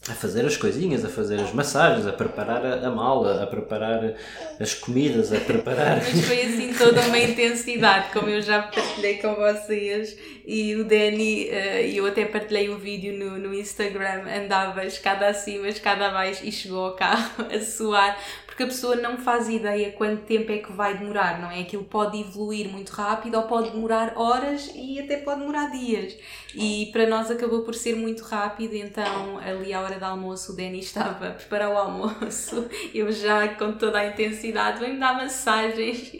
a 0.08 0.14
fazer 0.14 0.46
as 0.46 0.56
coisinhas, 0.56 1.04
a 1.04 1.10
fazer 1.10 1.40
as 1.40 1.52
massagens, 1.52 2.06
a 2.06 2.14
preparar 2.14 2.64
a, 2.64 2.92
mala, 2.92 3.42
a 3.42 3.48
preparar 3.48 4.14
as 4.60 4.74
comidas, 4.76 5.34
a 5.34 5.40
preparar. 5.40 5.98
Mas 5.98 6.26
foi 6.26 6.42
assim 6.44 6.74
toda 6.74 7.02
uma 7.02 7.18
intensidade, 7.18 8.12
como 8.14 8.30
eu 8.30 8.40
já 8.40 8.62
partilhei 8.62 9.18
com 9.18 9.34
vocês. 9.34 10.16
E 10.46 10.76
o 10.76 10.84
Danny, 10.84 11.50
uh, 11.50 11.88
eu 11.92 12.06
até 12.06 12.24
partilhei 12.24 12.70
o 12.70 12.76
um 12.76 12.78
vídeo 12.78 13.18
no, 13.18 13.40
no 13.40 13.54
Instagram, 13.54 14.26
andava 14.28 14.86
escada 14.86 15.28
acima, 15.28 15.68
escada 15.68 16.06
abaixo 16.06 16.46
e 16.46 16.52
chegou 16.52 16.86
ao 16.86 16.94
carro 16.96 17.48
a 17.52 17.60
suar, 17.60 18.16
porque 18.56 18.64
a 18.64 18.68
pessoa 18.68 18.96
não 18.96 19.18
faz 19.18 19.50
ideia 19.50 19.92
quanto 19.92 20.22
tempo 20.22 20.50
é 20.50 20.60
que 20.60 20.72
vai 20.72 20.98
demorar, 20.98 21.42
não 21.42 21.52
é? 21.52 21.60
Aquilo 21.60 21.84
pode 21.84 22.22
evoluir 22.22 22.70
muito 22.70 22.90
rápido 22.92 23.36
ou 23.36 23.44
pode 23.44 23.72
demorar 23.72 24.14
horas 24.16 24.72
e 24.74 24.98
até 24.98 25.18
pode 25.18 25.42
demorar 25.42 25.72
dias. 25.72 26.18
E 26.54 26.86
para 26.94 27.06
nós 27.06 27.30
acabou 27.30 27.64
por 27.64 27.76
ser 27.76 27.98
muito 27.98 28.24
rápido, 28.24 28.74
então 28.74 29.38
ali 29.40 29.74
à 29.74 29.82
hora 29.82 30.00
do 30.00 30.06
almoço 30.06 30.54
o 30.54 30.56
Danny 30.56 30.80
estava 30.80 31.28
a 31.28 31.32
preparar 31.32 31.70
o 31.70 31.78
almoço, 31.78 32.70
eu 32.94 33.12
já 33.12 33.46
com 33.56 33.74
toda 33.74 34.00
a 34.00 34.08
intensidade, 34.08 34.80
vem-me 34.80 35.02
dar 35.02 35.16
massagens 35.16 36.14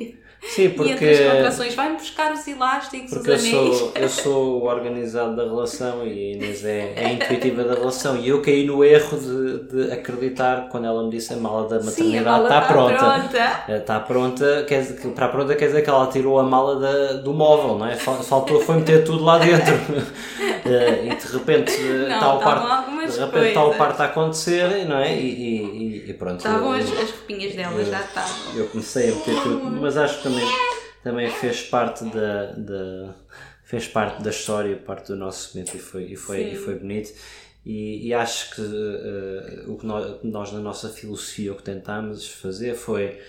Sim, 0.54 0.70
porque... 0.70 0.90
E 0.90 0.94
entre 0.94 1.14
as 1.14 1.34
contrações, 1.34 1.76
vai-me 1.76 1.98
buscar 1.98 2.32
os 2.34 2.48
elásticos, 2.48 3.10
porque 3.10 3.32
os 3.32 3.40
anéis. 3.40 3.56
Eu 3.56 3.74
sou, 3.74 3.92
eu 3.96 4.10
sou 4.10 4.62
o 4.62 4.66
organizado 4.66 5.36
da 5.36 5.44
relação 5.44 6.06
e 6.06 6.12
a 6.12 6.36
Inês 6.36 6.64
é, 6.64 6.94
é 6.96 7.06
a 7.06 7.14
intuitiva 7.14 7.64
da 7.64 7.74
relação. 7.74 8.18
E 8.18 8.30
eu 8.30 8.42
caí 8.42 8.66
no 8.66 8.84
erro 8.84 9.18
de, 9.18 9.86
de 9.86 9.92
acreditar 9.92 10.70
quando 10.70 10.86
ela 10.86 11.04
me 11.04 11.10
disse 11.10 11.34
a 11.34 11.38
mala 11.38 11.68
da 11.68 11.84
maternidade 11.84 12.44
está, 12.44 12.60
está 12.60 12.62
pronta. 12.62 12.98
pronta. 12.98 13.76
Está 13.76 14.00
pronta, 14.00 14.66
quer 14.68 14.82
dizer, 14.82 15.08
para 15.10 15.28
pronta 15.30 15.56
quer 15.56 15.68
dizer 15.68 15.82
que 15.82 15.90
ela 15.90 16.08
tirou 16.08 16.40
a 16.40 16.44
mala 16.44 16.80
da, 16.80 17.14
do 17.14 17.34
móvel, 17.34 17.78
não 17.78 17.88
é? 17.88 17.96
Faltou 17.96 18.62
foi 18.62 18.76
meter 18.76 19.04
tudo 19.04 19.24
lá 19.24 19.38
dentro. 19.38 19.76
Eh, 20.66 21.12
e 21.12 21.16
de 21.16 21.38
repente 21.38 21.72
está 21.74 22.34
o 22.34 22.40
parto, 22.40 22.92
de 23.08 23.20
repente 23.20 23.48
está 23.50 23.64
o 23.64 23.76
parto 23.76 24.02
a 24.02 24.06
acontecer, 24.06 24.86
não 24.88 24.98
é? 24.98 25.16
E, 25.16 25.28
e, 25.28 26.10
e 26.10 26.14
pronto. 26.14 26.38
Estavam 26.38 26.72
as, 26.72 26.86
as 26.86 27.12
roupinhas 27.12 27.54
dela, 27.54 27.86
já 27.86 28.02
estavam. 28.02 28.36
Eu 28.56 28.66
comecei 28.70 29.12
a 29.12 29.16
meter 29.16 29.44
tudo, 29.44 29.80
mas 29.80 29.96
acho 29.96 30.24
que 30.24 30.28
também, 30.36 30.50
também 31.04 31.30
fez 31.30 31.62
parte 31.64 32.04
da, 32.06 32.52
da, 32.54 33.16
fez 33.64 33.88
parte 33.88 34.22
da 34.22 34.30
história, 34.30 34.76
parte 34.76 35.08
do 35.08 35.16
nosso 35.16 35.56
momento 35.56 35.76
e 35.76 35.80
foi, 35.80 36.04
e 36.06 36.16
foi, 36.16 36.42
e 36.52 36.56
foi 36.56 36.76
bonito. 36.76 37.14
E, 37.66 38.08
e 38.08 38.14
acho 38.14 38.54
que 38.54 38.62
uh, 38.62 39.72
o 39.72 39.78
que 39.78 39.86
nós, 39.86 40.24
nós, 40.24 40.52
na 40.52 40.60
nossa 40.60 40.90
filosofia, 40.90 41.52
o 41.52 41.56
que 41.56 41.64
tentámos 41.64 42.28
fazer 42.28 42.76
foi 42.76 43.20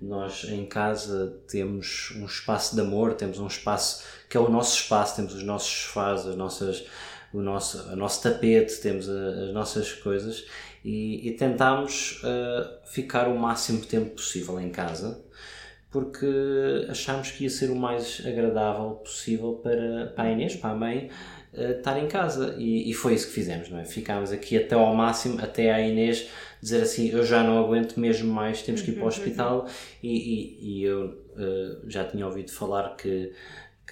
nós 0.00 0.44
em 0.44 0.64
casa 0.66 1.38
temos 1.46 2.12
um 2.16 2.24
espaço 2.24 2.74
de 2.74 2.80
amor, 2.80 3.14
temos 3.14 3.38
um 3.38 3.46
espaço 3.46 4.02
que 4.28 4.36
é 4.36 4.40
o 4.40 4.48
nosso 4.48 4.76
espaço, 4.76 5.16
temos 5.16 5.34
os 5.34 5.42
nossos 5.42 5.70
sofás, 5.70 6.26
as 6.26 6.34
nossas, 6.34 6.84
o 7.32 7.40
nosso, 7.40 7.82
o 7.92 7.96
nosso 7.96 8.22
tapete, 8.22 8.80
temos 8.80 9.08
a, 9.08 9.28
as 9.44 9.52
nossas 9.52 9.92
coisas 9.92 10.44
e, 10.82 11.28
e 11.28 11.32
tentámos 11.32 12.22
uh, 12.24 12.86
ficar 12.86 13.28
o 13.28 13.38
máximo 13.38 13.84
tempo 13.84 14.16
possível 14.16 14.58
em 14.58 14.70
casa 14.70 15.21
porque 15.92 16.26
achámos 16.88 17.30
que 17.30 17.44
ia 17.44 17.50
ser 17.50 17.70
o 17.70 17.76
mais 17.76 18.22
agradável 18.26 18.92
possível 19.04 19.60
para, 19.62 20.06
para 20.16 20.24
a 20.24 20.32
Inês, 20.32 20.56
para 20.56 20.70
a 20.70 20.74
mãe, 20.74 21.10
uh, 21.52 21.72
estar 21.72 22.02
em 22.02 22.08
casa. 22.08 22.56
E, 22.58 22.90
e, 22.90 22.94
foi 22.94 23.12
isso 23.12 23.26
que 23.26 23.34
fizemos, 23.34 23.68
não 23.68 23.78
é? 23.78 23.84
Ficámos 23.84 24.32
aqui 24.32 24.56
até 24.56 24.74
ao 24.74 24.94
máximo, 24.94 25.38
até 25.40 25.70
a 25.70 25.80
Inês 25.86 26.30
dizer 26.62 26.82
assim: 26.82 27.10
Eu 27.10 27.24
já 27.24 27.44
não 27.44 27.62
aguento 27.62 28.00
mesmo 28.00 28.32
mais, 28.32 28.62
temos 28.62 28.80
que 28.80 28.90
ir 28.90 28.94
para 28.94 29.02
o 29.02 29.02
uhum, 29.02 29.08
hospital. 29.08 29.60
Uhum. 29.60 29.68
E, 30.02 30.16
e, 30.16 30.78
e 30.80 30.84
eu 30.84 31.08
uh, 31.08 31.90
já 31.90 32.04
tinha 32.04 32.26
ouvido 32.26 32.50
falar 32.50 32.96
que 32.96 33.30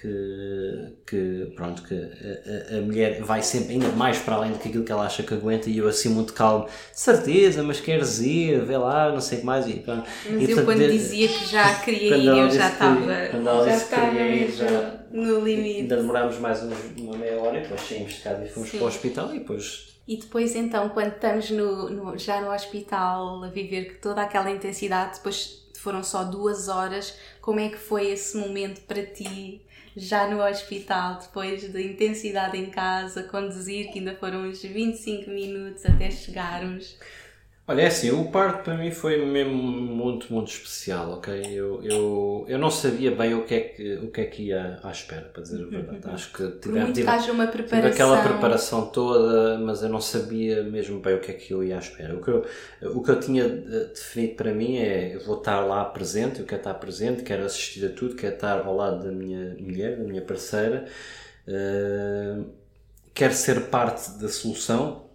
que, 0.01 0.93
que 1.05 1.53
pronto 1.55 1.83
que 1.83 1.93
a, 1.93 2.77
a, 2.77 2.81
mulher 2.81 3.21
vai 3.21 3.43
sempre 3.43 3.73
ainda 3.73 3.89
mais 3.89 4.17
para 4.17 4.35
além 4.35 4.51
do 4.51 4.57
que 4.57 4.69
aquilo 4.69 4.83
que 4.83 4.91
ela 4.91 5.05
acha 5.05 5.21
que 5.21 5.31
aguenta 5.31 5.69
e 5.69 5.77
eu 5.77 5.87
assim 5.87 6.09
muito 6.09 6.33
calmo 6.33 6.67
certeza 6.91 7.61
mas 7.61 7.79
queres 7.79 8.19
ir 8.19 8.65
vê 8.65 8.77
lá 8.77 9.11
não 9.11 9.21
sei 9.21 9.37
o 9.37 9.41
que 9.41 9.45
mais 9.45 9.67
e 9.67 9.73
pronto. 9.75 10.09
Mas 10.27 10.49
e, 10.49 10.51
eu 10.51 10.65
quando 10.65 10.89
dizia 10.89 11.27
que 11.27 11.45
já 11.45 11.75
queria 11.75 12.17
ir 12.17 12.25
eu 12.25 12.49
já 12.49 12.69
estava 12.69 13.65
já 13.65 13.75
estava 13.75 14.19
ir, 14.19 14.51
já, 14.51 15.03
no 15.11 15.39
limite. 15.41 15.81
ainda 15.81 15.97
demorámos 15.97 16.39
mais 16.39 16.63
uma 16.97 17.17
meia 17.17 17.39
hora 17.39 17.59
e 17.59 17.61
depois 17.61 17.81
saímos 17.81 18.13
de 18.13 18.21
casa 18.21 18.43
e 18.43 18.49
fomos 18.49 18.69
Sim. 18.69 18.77
para 18.77 18.85
o 18.85 18.87
hospital 18.87 19.35
e 19.35 19.39
depois 19.39 19.99
e 20.07 20.17
depois 20.17 20.55
então 20.55 20.89
quando 20.89 21.13
estamos 21.13 21.51
no, 21.51 21.89
no, 21.91 22.17
já 22.17 22.41
no 22.41 22.51
hospital 22.51 23.43
a 23.43 23.49
viver 23.49 23.99
toda 24.01 24.23
aquela 24.23 24.49
intensidade 24.49 25.17
depois 25.17 25.61
foram 25.77 26.03
só 26.03 26.23
duas 26.23 26.67
horas 26.67 27.15
como 27.39 27.59
é 27.59 27.69
que 27.69 27.77
foi 27.77 28.09
esse 28.09 28.35
momento 28.35 28.81
para 28.81 29.05
ti 29.05 29.61
já 29.95 30.27
no 30.27 30.41
hospital, 30.41 31.19
depois 31.19 31.71
da 31.71 31.81
intensidade 31.81 32.57
em 32.57 32.69
casa, 32.69 33.23
conduzir, 33.23 33.91
que 33.91 33.99
ainda 33.99 34.15
foram 34.15 34.47
uns 34.47 34.61
25 34.61 35.29
minutos 35.29 35.85
até 35.85 36.09
chegarmos. 36.09 36.97
Olha, 37.71 37.83
é 37.83 37.87
assim, 37.87 38.11
o 38.11 38.25
parto 38.25 38.65
para 38.65 38.75
mim 38.75 38.91
foi 38.91 39.25
mesmo 39.25 39.53
muito, 39.53 40.33
muito 40.33 40.51
especial, 40.51 41.13
ok? 41.13 41.41
Eu, 41.53 41.81
eu, 41.81 42.45
eu 42.45 42.59
não 42.59 42.69
sabia 42.69 43.15
bem 43.15 43.33
o 43.33 43.45
que, 43.45 43.53
é 43.55 43.59
que, 43.61 43.93
o 43.95 44.11
que 44.11 44.19
é 44.19 44.25
que 44.25 44.43
ia 44.47 44.77
à 44.83 44.91
espera, 44.91 45.21
para 45.31 45.41
dizer 45.41 45.63
a 45.63 45.67
verdade. 45.67 46.05
Uhum. 46.05 46.13
Acho 46.13 46.33
que 46.33 46.51
tive, 46.59 46.91
tive, 46.91 47.07
tive 47.63 47.87
aquela 47.87 48.21
preparação 48.21 48.87
toda, 48.87 49.57
mas 49.59 49.81
eu 49.81 49.87
não 49.87 50.01
sabia 50.01 50.63
mesmo 50.63 50.99
bem 50.99 51.15
o 51.15 51.21
que 51.21 51.31
é 51.31 51.33
que 51.33 51.53
eu 51.53 51.63
ia 51.63 51.77
à 51.77 51.79
espera. 51.79 52.13
O 52.13 52.21
que 52.21 52.27
eu, 52.27 52.45
o 52.93 53.01
que 53.01 53.09
eu 53.09 53.19
tinha 53.21 53.47
definido 53.47 54.35
para 54.35 54.53
mim 54.53 54.75
é, 54.75 55.15
eu 55.15 55.21
vou 55.21 55.37
estar 55.37 55.61
lá 55.61 55.85
presente, 55.85 56.41
eu 56.41 56.45
quero 56.45 56.59
estar 56.59 56.73
presente, 56.73 57.23
quero 57.23 57.45
assistir 57.45 57.85
a 57.85 57.89
tudo, 57.89 58.15
quero 58.15 58.35
estar 58.35 58.65
ao 58.65 58.75
lado 58.75 59.01
da 59.01 59.11
minha 59.13 59.55
mulher, 59.57 59.95
da 59.95 60.03
minha 60.03 60.21
parceira, 60.21 60.87
uh, 61.47 62.45
quero 63.13 63.33
ser 63.33 63.61
parte 63.67 64.11
da 64.19 64.27
solução, 64.27 65.09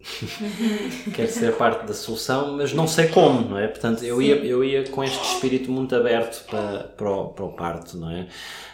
quero 1.14 1.30
ser 1.30 1.54
parte 1.56 1.86
da 1.86 1.92
solução, 1.92 2.56
mas 2.56 2.72
não 2.72 2.88
sei 2.88 3.08
como, 3.08 3.50
não 3.50 3.58
é? 3.58 3.68
Portanto, 3.68 4.02
eu 4.02 4.20
ia, 4.20 4.36
eu 4.36 4.64
ia 4.64 4.84
com 4.88 5.04
este 5.04 5.22
espírito 5.22 5.70
muito 5.70 5.94
aberto 5.94 6.44
para, 6.46 6.84
para, 6.84 7.10
o, 7.10 7.28
para 7.28 7.44
o 7.44 7.52
parto, 7.52 7.98
não 7.98 8.10
é? 8.10 8.26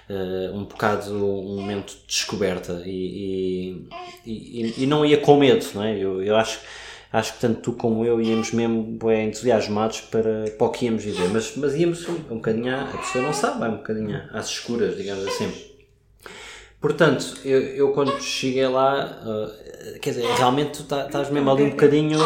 Uh, 0.09 0.57
um 0.57 0.65
bocado 0.65 1.13
um 1.13 1.57
momento 1.57 1.95
de 1.95 2.07
descoberta 2.07 2.81
e, 2.87 3.89
e, 4.25 4.31
e, 4.31 4.85
e, 4.85 4.87
não 4.87 5.05
ia 5.05 5.19
com 5.19 5.37
medo, 5.37 5.67
não 5.75 5.83
é? 5.83 5.99
Eu, 5.99 6.23
eu 6.23 6.37
acho, 6.37 6.61
acho 7.13 7.35
que 7.35 7.41
tanto 7.41 7.61
tu 7.61 7.73
como 7.73 8.05
eu 8.05 8.21
íamos 8.21 8.53
mesmo 8.53 8.85
bem 9.05 9.29
entusiasmados 9.29 10.03
para, 10.03 10.49
para 10.57 10.67
o 10.67 10.71
que 10.71 10.85
íamos 10.85 11.03
viver, 11.03 11.29
mas, 11.31 11.57
mas 11.57 11.75
íamos 11.75 12.09
um, 12.09 12.15
um 12.31 12.37
bocadinho, 12.37 12.73
a 12.73 12.99
pessoa 12.99 13.25
não 13.25 13.33
sabe, 13.33 13.59
vai 13.59 13.69
um 13.69 13.79
bocadinho 13.79 14.23
às 14.33 14.49
escuras, 14.49 14.97
digamos 14.97 15.27
assim. 15.27 15.53
Portanto, 16.81 17.39
eu, 17.45 17.61
eu 17.61 17.93
quando 17.93 18.21
cheguei 18.21 18.69
lá, 18.69 19.21
uh, 19.25 19.66
quer 20.01 20.11
dizer, 20.11 20.27
realmente 20.37 20.79
tu 20.79 20.85
tá, 20.85 21.07
estás 21.07 21.31
mesmo 21.31 21.51
ali 21.51 21.63
um 21.65 21.71
bocadinho 21.71 22.19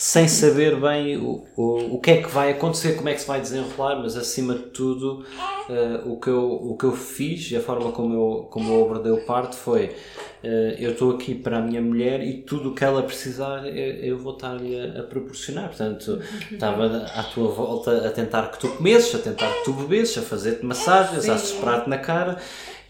sem 0.00 0.26
saber 0.26 0.80
bem 0.80 1.18
o, 1.18 1.44
o, 1.54 1.96
o 1.96 2.00
que 2.00 2.10
é 2.10 2.22
que 2.22 2.30
vai 2.30 2.52
acontecer, 2.52 2.96
como 2.96 3.10
é 3.10 3.12
que 3.12 3.20
se 3.20 3.26
vai 3.26 3.38
desenrolar, 3.38 3.96
mas 3.96 4.16
acima 4.16 4.54
de 4.54 4.62
tudo 4.70 5.26
uh, 5.68 6.10
o, 6.10 6.18
que 6.18 6.28
eu, 6.28 6.50
o 6.50 6.74
que 6.74 6.84
eu 6.84 6.92
fiz 6.92 7.50
e 7.50 7.56
a 7.56 7.60
forma 7.60 7.92
como 7.92 8.14
eu, 8.14 8.48
como 8.50 8.72
eu 8.72 8.84
abordei 8.86 9.12
o 9.12 9.26
parto 9.26 9.56
foi 9.56 9.88
uh, 10.42 10.46
eu 10.78 10.92
estou 10.92 11.10
aqui 11.10 11.34
para 11.34 11.58
a 11.58 11.60
minha 11.60 11.82
mulher 11.82 12.22
e 12.22 12.38
tudo 12.38 12.70
o 12.70 12.74
que 12.74 12.82
ela 12.82 13.02
precisar 13.02 13.66
eu, 13.66 13.94
eu 13.96 14.18
vou 14.18 14.32
estar-lhe 14.32 14.74
a, 14.80 15.00
a, 15.00 15.02
proporcionar. 15.02 15.68
Portanto, 15.68 16.18
estava 16.50 17.04
à 17.14 17.22
tua 17.24 17.50
volta 17.50 18.08
a 18.08 18.10
tentar 18.10 18.50
que 18.52 18.58
tu 18.58 18.68
comesses, 18.68 19.14
a 19.14 19.18
tentar 19.18 19.52
que 19.52 19.64
tu 19.66 19.74
bebesses, 19.74 20.16
a 20.16 20.22
fazer-te 20.22 20.64
massagens, 20.64 21.24
Sim. 21.24 21.30
a 21.30 21.36
soprar-te 21.36 21.90
na 21.90 21.98
cara 21.98 22.38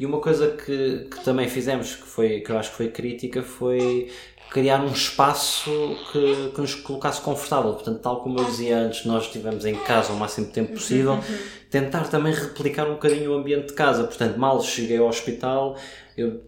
e 0.00 0.06
uma 0.06 0.18
coisa 0.18 0.48
que, 0.48 1.08
que 1.10 1.22
também 1.22 1.46
fizemos, 1.46 1.94
que, 1.94 2.06
foi, 2.06 2.40
que 2.40 2.50
eu 2.50 2.56
acho 2.56 2.70
que 2.70 2.76
foi 2.78 2.88
crítica, 2.88 3.42
foi 3.42 4.10
criar 4.50 4.80
um 4.82 4.90
espaço 4.90 5.70
que, 6.10 6.52
que 6.54 6.60
nos 6.60 6.74
colocasse 6.74 7.20
confortável. 7.20 7.74
Portanto, 7.74 8.00
tal 8.00 8.22
como 8.22 8.38
eu 8.38 8.46
dizia 8.46 8.78
antes, 8.78 9.04
nós 9.04 9.24
estivemos 9.24 9.66
em 9.66 9.74
casa 9.74 10.10
o 10.14 10.16
máximo 10.16 10.46
tempo 10.46 10.72
possível, 10.72 11.12
uhum. 11.12 11.38
tentar 11.70 12.08
também 12.08 12.32
replicar 12.32 12.86
um 12.88 12.94
bocadinho 12.94 13.30
o 13.32 13.34
ambiente 13.34 13.66
de 13.66 13.72
casa. 13.74 14.04
Portanto, 14.04 14.38
mal 14.38 14.62
cheguei 14.62 14.96
ao 14.96 15.06
hospital, 15.06 15.76
eu 16.20 16.40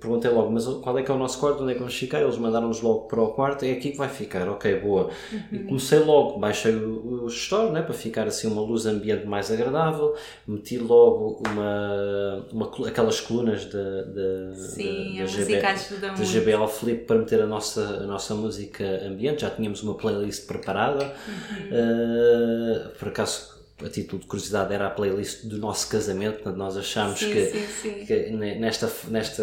perguntei 0.00 0.30
logo, 0.30 0.50
mas 0.50 0.66
qual 0.66 0.98
é 0.98 1.02
que 1.02 1.10
é 1.10 1.14
o 1.14 1.18
nosso 1.18 1.38
quarto, 1.38 1.62
onde 1.62 1.72
é 1.72 1.74
que 1.74 1.80
vamos 1.80 1.96
ficar? 1.96 2.20
Eles 2.20 2.36
mandaram-nos 2.36 2.80
logo 2.80 3.08
para 3.08 3.20
o 3.20 3.28
quarto, 3.28 3.64
é 3.64 3.72
aqui 3.72 3.90
que 3.90 3.98
vai 3.98 4.08
ficar, 4.08 4.48
ok, 4.48 4.80
boa. 4.80 5.10
Uhum. 5.32 5.40
E 5.52 5.58
comecei 5.60 5.98
logo, 5.98 6.38
baixei 6.38 6.74
o, 6.74 7.24
o 7.24 7.28
gestor, 7.28 7.72
né, 7.72 7.82
para 7.82 7.94
ficar 7.94 8.26
assim 8.26 8.46
uma 8.46 8.62
luz 8.62 8.86
ambiente 8.86 9.26
mais 9.26 9.50
agradável, 9.50 10.14
meti 10.46 10.78
logo 10.78 11.42
uma, 11.46 12.46
uma 12.52 12.88
aquelas 12.88 13.20
colunas 13.20 13.66
da, 13.66 14.02
da, 14.02 14.54
Sim, 14.54 15.14
da, 15.16 15.20
da, 15.20 15.26
GB, 15.26 15.60
da 15.60 16.14
GBL 16.14 16.66
Flip 16.66 17.04
para 17.04 17.18
meter 17.18 17.42
a 17.42 17.46
nossa, 17.46 17.82
a 17.82 18.06
nossa 18.06 18.34
música 18.34 18.84
ambiente, 19.06 19.42
já 19.42 19.50
tínhamos 19.50 19.82
uma 19.82 19.94
playlist 19.94 20.46
preparada, 20.46 21.04
uhum. 21.04 22.86
uh, 22.86 22.98
por 22.98 23.08
acaso 23.08 23.59
a 23.84 23.88
título 23.88 24.20
de 24.20 24.26
curiosidade, 24.26 24.72
era 24.74 24.86
a 24.86 24.90
playlist 24.90 25.46
do 25.46 25.58
nosso 25.58 25.88
casamento, 25.88 26.34
portanto 26.34 26.56
nós 26.56 26.76
achámos 26.76 27.18
sim, 27.18 27.32
que, 27.32 27.46
sim, 27.46 27.66
sim. 27.82 28.06
que, 28.06 28.30
nesta, 28.30 28.90
nesta, 29.08 29.42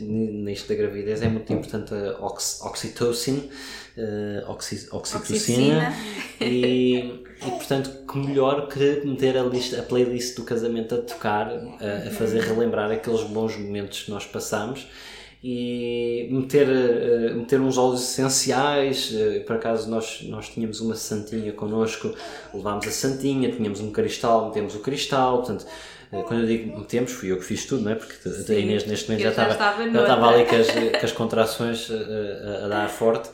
neste 0.00 0.68
da 0.68 0.74
gravidez 0.74 1.22
é 1.22 1.28
muito 1.28 1.52
importante 1.52 1.94
a 1.94 2.24
ox, 2.24 2.60
oxitocina, 2.62 3.42
uh, 3.96 4.50
oxi, 4.50 4.88
oxitocina, 4.90 5.94
e, 6.40 7.24
e 7.44 7.50
portanto 7.50 8.06
que 8.06 8.18
melhor 8.18 8.68
que 8.68 9.02
meter 9.04 9.36
a, 9.36 9.42
lista, 9.42 9.80
a 9.80 9.82
playlist 9.82 10.36
do 10.36 10.44
casamento 10.44 10.94
a 10.94 10.98
tocar, 10.98 11.48
a, 11.50 12.08
a 12.08 12.10
fazer 12.10 12.42
relembrar 12.42 12.90
aqueles 12.90 13.22
bons 13.24 13.56
momentos 13.56 14.02
que 14.02 14.10
nós 14.10 14.26
passamos 14.26 14.86
e 15.42 16.28
meter, 16.30 16.68
uh, 16.68 17.36
meter 17.36 17.60
uns 17.60 17.78
óleos 17.78 18.02
essenciais. 18.02 19.10
Uh, 19.10 19.44
por 19.44 19.56
acaso 19.56 19.90
nós, 19.90 20.22
nós 20.28 20.48
tínhamos 20.48 20.80
uma 20.80 20.94
santinha 20.94 21.52
connosco, 21.52 22.14
levámos 22.52 22.86
a 22.86 22.90
santinha, 22.90 23.50
tínhamos 23.50 23.80
um 23.80 23.90
cristal, 23.90 24.46
metemos 24.46 24.74
o 24.74 24.80
cristal, 24.80 25.38
portanto. 25.38 25.66
Uh, 26.12 26.24
quando 26.24 26.40
eu 26.40 26.46
digo 26.46 26.76
metemos, 26.76 27.12
fui 27.12 27.30
eu 27.30 27.38
que 27.38 27.44
fiz 27.44 27.64
tudo, 27.66 27.84
não 27.84 27.92
é? 27.92 27.94
Porque 27.94 28.28
Sim, 28.28 28.52
a 28.52 28.58
Inês 28.58 28.84
neste 28.84 29.08
momento 29.08 29.22
já 29.22 29.30
estava, 29.30 29.54
já 29.54 30.00
estava 30.00 30.28
ali 30.28 30.44
com 30.44 30.56
as, 30.56 30.68
com 30.68 31.06
as 31.06 31.12
contrações 31.12 31.88
a, 31.88 32.64
a, 32.64 32.68
dar 32.68 32.88
forte, 32.90 33.30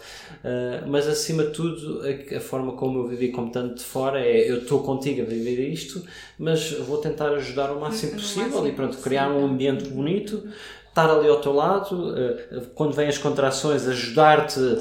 mas 0.87 1.09
acima 1.09 1.45
de 1.45 1.53
tudo, 1.53 2.03
a, 2.03 2.37
a, 2.37 2.39
forma 2.39 2.73
como 2.73 2.99
eu 2.99 3.09
vivi 3.09 3.31
como 3.31 3.51
tanto 3.51 3.77
de 3.77 3.83
fora 3.83 4.21
é 4.21 4.51
eu 4.51 4.59
estou 4.59 4.83
contigo 4.83 5.23
a 5.23 5.25
viver 5.25 5.67
isto, 5.73 6.05
mas 6.39 6.71
vou 6.73 6.99
tentar 6.99 7.31
ajudar 7.31 7.73
o 7.73 7.81
máximo 7.81 8.13
possível 8.13 8.69
e 8.69 8.73
pronto, 8.73 8.99
criar 8.99 9.31
um 9.31 9.47
ambiente 9.47 9.89
bonito 9.89 10.47
estar 10.97 11.11
ali 11.11 11.29
ao 11.29 11.41
teu 11.41 11.53
lado, 11.53 12.15
uh, 12.15 12.67
quando 12.75 12.95
vêm 12.95 13.07
as 13.07 13.19
contrações, 13.19 13.87
ajudar-te 13.87 14.59
uh, 14.59 14.81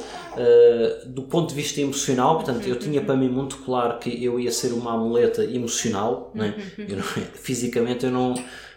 do 1.08 1.23
ponto 1.23 1.49
de 1.49 1.56
vista 1.56 1.82
emocional. 1.82 2.36
Portanto, 2.36 2.65
eu 2.65 2.80
tinha 2.80 3.01
para 3.01 3.17
mim 3.17 3.28
muito 3.28 3.58
claro 3.58 3.99
que 3.99 4.23
eu 4.23 4.39
ia 4.39 4.51
ser 4.51 4.71
uma 4.71 4.93
amuleta 4.93 5.43
emocional, 5.43 6.32
né? 6.34 6.56
eu 6.78 6.95
não, 6.95 7.04
fisicamente 7.36 8.06
eu 8.06 8.12
não, 8.12 8.34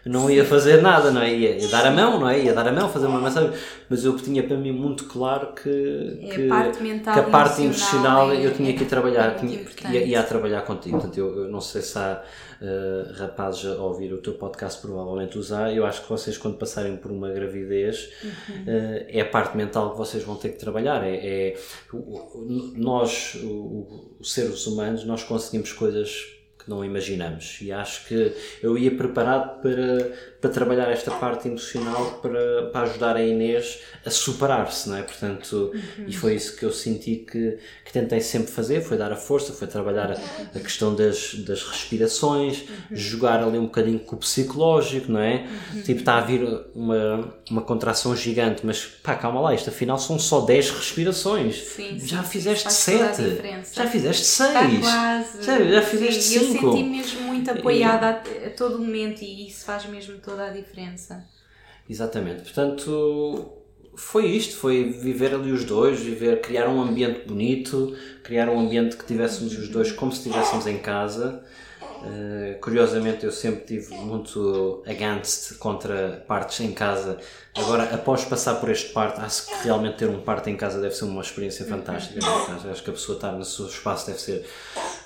não 0.09 0.31
ia 0.31 0.45
fazer 0.45 0.81
nada, 0.81 1.11
não 1.11 1.21
é? 1.21 1.33
Ia, 1.33 1.59
ia, 1.59 1.69
dar 1.69 1.87
a 1.87 1.91
mão, 1.91 2.19
não 2.19 2.29
é? 2.29 2.41
Ia 2.41 2.55
dar 2.55 2.67
a 2.67 2.73
mão, 2.73 2.89
fazer 2.89 3.07
uma 3.07 3.21
massagem, 3.21 3.53
mas 3.89 4.05
eu 4.05 4.17
tinha 4.17 4.43
para 4.43 4.57
mim 4.57 4.73
muito 4.73 5.05
claro 5.05 5.53
que, 5.53 6.19
é 6.23 6.35
que, 6.35 6.47
a 6.47 6.49
parte, 6.49 6.83
mental, 6.83 7.15
que 7.15 7.21
a 7.21 7.23
parte 7.25 7.63
emocional, 7.63 8.33
é, 8.33 8.47
eu 8.47 8.55
tinha 8.55 8.73
que 8.73 8.85
ir 8.85 8.87
trabalhar, 8.87 9.33
é 9.33 9.35
tinha, 9.35 9.61
ia, 9.93 10.05
ia 10.05 10.23
trabalhar 10.23 10.63
contigo. 10.63 10.97
Portanto, 10.97 11.19
eu, 11.19 11.45
eu 11.45 11.49
não 11.49 11.61
sei 11.61 11.83
se 11.83 11.99
há 11.99 12.23
uh, 12.61 13.13
rapazes 13.19 13.67
a 13.67 13.83
ouvir 13.83 14.13
o 14.13 14.19
teu 14.19 14.33
podcast 14.35 14.81
provavelmente 14.81 15.39
usar. 15.39 15.75
Eu 15.75 15.85
acho 15.85 16.03
que 16.03 16.09
vocês, 16.09 16.39
quando 16.39 16.57
passarem 16.57 16.97
por 16.97 17.11
uma 17.11 17.29
gravidez, 17.31 18.11
uhum. 18.25 18.63
uh, 18.63 19.05
é 19.09 19.21
a 19.21 19.27
parte 19.27 19.57
mental 19.57 19.91
que 19.93 19.99
vocês 19.99 20.25
vão 20.25 20.37
ter 20.37 20.51
que 20.51 20.59
trabalhar. 20.59 21.05
É, 21.05 21.17
é 21.17 21.57
nós, 22.77 23.37
os 24.19 24.33
seres 24.33 24.67
humanos, 24.67 25.05
nós 25.05 25.23
conseguimos 25.23 25.73
coisas 25.73 26.38
que 26.69 26.71
não 26.71 26.85
imaginamos. 26.85 27.59
E 27.63 27.73
acho 27.73 28.07
que 28.07 28.33
eu 28.63 28.77
ia 28.77 28.95
preparado 28.95 29.61
para, 29.63 30.13
para 30.41 30.51
trabalhar 30.51 30.91
esta 30.91 31.11
parte 31.11 31.49
emocional 31.49 32.21
para, 32.23 32.67
para 32.71 32.83
ajudar 32.83 33.17
a 33.17 33.23
Inês 33.25 33.81
a 34.05 34.11
superar-se, 34.11 34.89
não 34.89 34.97
é? 34.97 35.03
Portanto, 35.03 35.73
uhum. 35.75 36.05
e 36.07 36.13
foi 36.13 36.35
isso 36.35 36.57
que 36.57 36.65
eu 36.65 36.71
senti 36.71 37.17
que, 37.17 37.59
que 37.85 37.93
tentei 37.93 38.21
sempre 38.21 38.53
fazer, 38.53 38.83
foi 38.83 38.99
dar 38.99 39.11
a 39.11 39.17
força, 39.17 39.53
foi 39.53 39.67
trabalhar 39.67 40.13
a, 40.13 40.59
a 40.59 40.61
questão 40.61 40.95
das, 40.95 41.35
das 41.35 41.63
respirações, 41.63 42.61
uhum. 42.61 42.97
jogar 42.97 43.43
ali 43.43 43.59
um 43.59 43.65
bocadinho 43.65 43.99
com 44.01 44.17
o 44.17 44.19
psicológico, 44.19 45.11
não 45.11 45.21
é? 45.21 45.47
Uhum. 45.75 45.83
Tipo, 45.83 46.01
está 46.01 46.19
a 46.19 46.21
vir 46.21 46.47
uma, 46.75 47.35
uma 47.51 47.63
contração 47.63 48.15
gigante, 48.15 48.65
mas 48.65 48.85
pá, 48.85 49.15
calma 49.15 49.41
lá, 49.41 49.55
isto 49.55 49.71
afinal 49.71 49.99
são 49.99 50.19
só 50.19 50.43
10 50.43 50.71
respirações. 50.71 51.57
Sim, 51.57 51.99
já 51.99 52.23
fizeste 52.23 52.73
7, 52.73 53.23
já 53.73 53.87
fizeste 53.87 54.27
6, 54.27 54.85
já, 55.45 55.65
já 55.65 55.83
fizeste 55.83 56.23
5 56.23 56.58
senti 56.61 56.85
mesmo 56.85 57.23
muito 57.23 57.51
apoiada 57.51 58.23
e... 58.29 58.47
a, 58.47 58.51
todo 58.51 58.79
momento 58.79 59.23
e 59.23 59.49
isso 59.49 59.65
faz 59.65 59.87
mesmo 59.87 60.19
toda 60.19 60.47
a 60.47 60.51
diferença. 60.51 61.25
Exatamente. 61.89 62.43
Portanto, 62.43 63.59
foi 63.99 64.27
isto, 64.27 64.57
foi 64.57 64.85
viver 64.85 65.35
ali 65.35 65.51
os 65.51 65.65
dois, 65.65 65.99
viver, 65.99 66.41
criar 66.41 66.69
um 66.69 66.81
ambiente 66.81 67.27
bonito, 67.27 67.97
criar 68.23 68.49
um 68.49 68.61
ambiente 68.61 68.97
que 68.97 69.05
tivéssemos 69.05 69.59
os 69.59 69.69
dois 69.69 69.91
como 69.91 70.13
se 70.13 70.19
estivéssemos 70.19 70.67
em 70.67 70.79
casa. 70.79 71.43
Uh, 71.81 72.57
curiosamente 72.61 73.27
eu 73.27 73.33
sempre 73.33 73.65
tive 73.65 73.93
muito 73.97 74.85
against 74.87 75.59
contra 75.59 76.25
partes 76.29 76.61
em 76.61 76.71
casa 76.71 77.19
agora 77.57 77.93
após 77.93 78.25
passar 78.25 78.55
por 78.61 78.71
este 78.71 78.93
parto 78.93 79.21
acho 79.21 79.47
que 79.47 79.65
realmente 79.65 79.97
ter 79.97 80.09
um 80.09 80.21
parto 80.21 80.49
em 80.49 80.57
casa 80.57 80.81
deve 80.81 80.95
ser 80.95 81.07
uma 81.07 81.21
experiência 81.21 81.67
fantástica 81.67 82.21
é? 82.25 82.71
acho 82.71 82.85
que 82.85 82.91
a 82.91 82.93
pessoa 82.93 83.17
estar 83.17 83.33
no 83.33 83.45
seu 83.45 83.67
espaço 83.67 84.07
deve 84.07 84.21
ser 84.21 84.47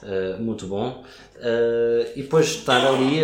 uh, 0.02 0.42
muito 0.42 0.66
bom 0.66 1.02
uh, 1.36 2.10
e 2.14 2.22
depois 2.22 2.46
estar 2.46 2.86
ali 2.86 3.20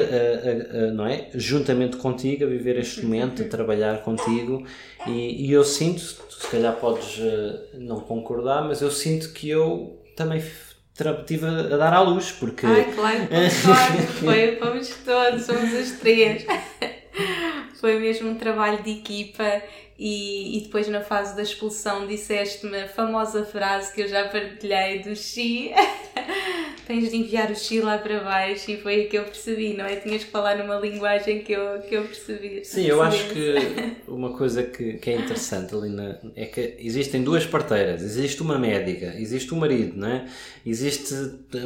não 0.95 1.07
é? 1.07 1.29
Juntamente 1.35 1.97
contigo 1.97 2.45
a 2.45 2.47
viver 2.47 2.79
este 2.79 3.05
momento 3.05 3.43
a 3.43 3.45
trabalhar 3.47 4.03
contigo. 4.03 4.65
E, 5.07 5.47
e 5.47 5.53
eu 5.53 5.65
sinto 5.65 6.03
tu 6.29 6.35
se 6.35 6.49
calhar 6.49 6.75
podes 6.77 7.21
não 7.75 8.01
concordar 8.01 8.67
mas 8.67 8.83
eu 8.83 8.91
sinto 8.91 9.33
que 9.33 9.49
eu 9.49 10.03
também 10.17 10.39
estive 10.39 11.47
a, 11.47 11.77
dar 11.77 11.93
à 11.93 12.01
luz, 12.01 12.33
porque... 12.33 12.67
Ai, 12.67 12.93
claro, 12.93 13.19
concordo, 13.31 14.03
foi, 14.25 14.57
fomos 14.57 14.89
todos, 15.05 15.47
fomos 15.47 15.75
as 15.75 15.93
três. 15.93 16.45
foi 17.81 17.99
mesmo 17.99 18.31
um 18.31 18.35
trabalho 18.35 18.83
de 18.83 18.91
equipa 18.91 19.63
e, 19.99 20.59
e 20.59 20.61
depois 20.61 20.87
na 20.89 21.01
fase 21.01 21.35
da 21.35 21.43
expulsão 21.43 22.07
disseste-me 22.07 22.83
a 22.83 22.89
famosa 22.89 23.45
frase 23.45 23.93
que 23.93 24.03
eu 24.03 24.09
já 24.09 24.29
partilhei 24.29 25.01
do 25.01 25.17
Xi 25.17 25.73
tens 26.89 27.11
de 27.11 27.17
enviar 27.19 27.51
o 27.51 27.55
Xi 27.55 27.81
lá 27.81 27.99
para 27.99 28.21
baixo 28.21 28.71
e 28.71 28.79
foi 28.79 28.95
aí 28.95 29.07
que 29.09 29.19
eu 29.19 29.25
percebi, 29.25 29.75
não 29.75 29.85
é? 29.85 29.97
Tinhas 29.97 30.25
que 30.25 30.31
falar 30.31 30.57
numa 30.57 30.77
linguagem 30.77 31.43
que 31.43 31.53
eu, 31.53 31.81
que 31.81 31.95
eu 31.95 32.05
percebi. 32.05 32.65
Sim, 32.65 32.87
eu 32.87 33.03
acho 33.03 33.29
que 33.29 33.55
uma 34.09 34.33
coisa 34.33 34.63
que, 34.63 34.95
que 34.95 35.11
é 35.11 35.17
interessante 35.17 35.75
ali 35.75 35.91
na, 35.91 36.17
é 36.35 36.47
que 36.47 36.77
existem 36.79 37.23
duas 37.23 37.45
parteiras, 37.45 38.01
existe 38.01 38.41
uma 38.41 38.59
médica, 38.59 39.15
existe 39.19 39.53
o 39.53 39.57
um 39.57 39.61
marido, 39.61 39.99
não 39.99 40.09
é? 40.09 40.27
Existe 40.65 41.15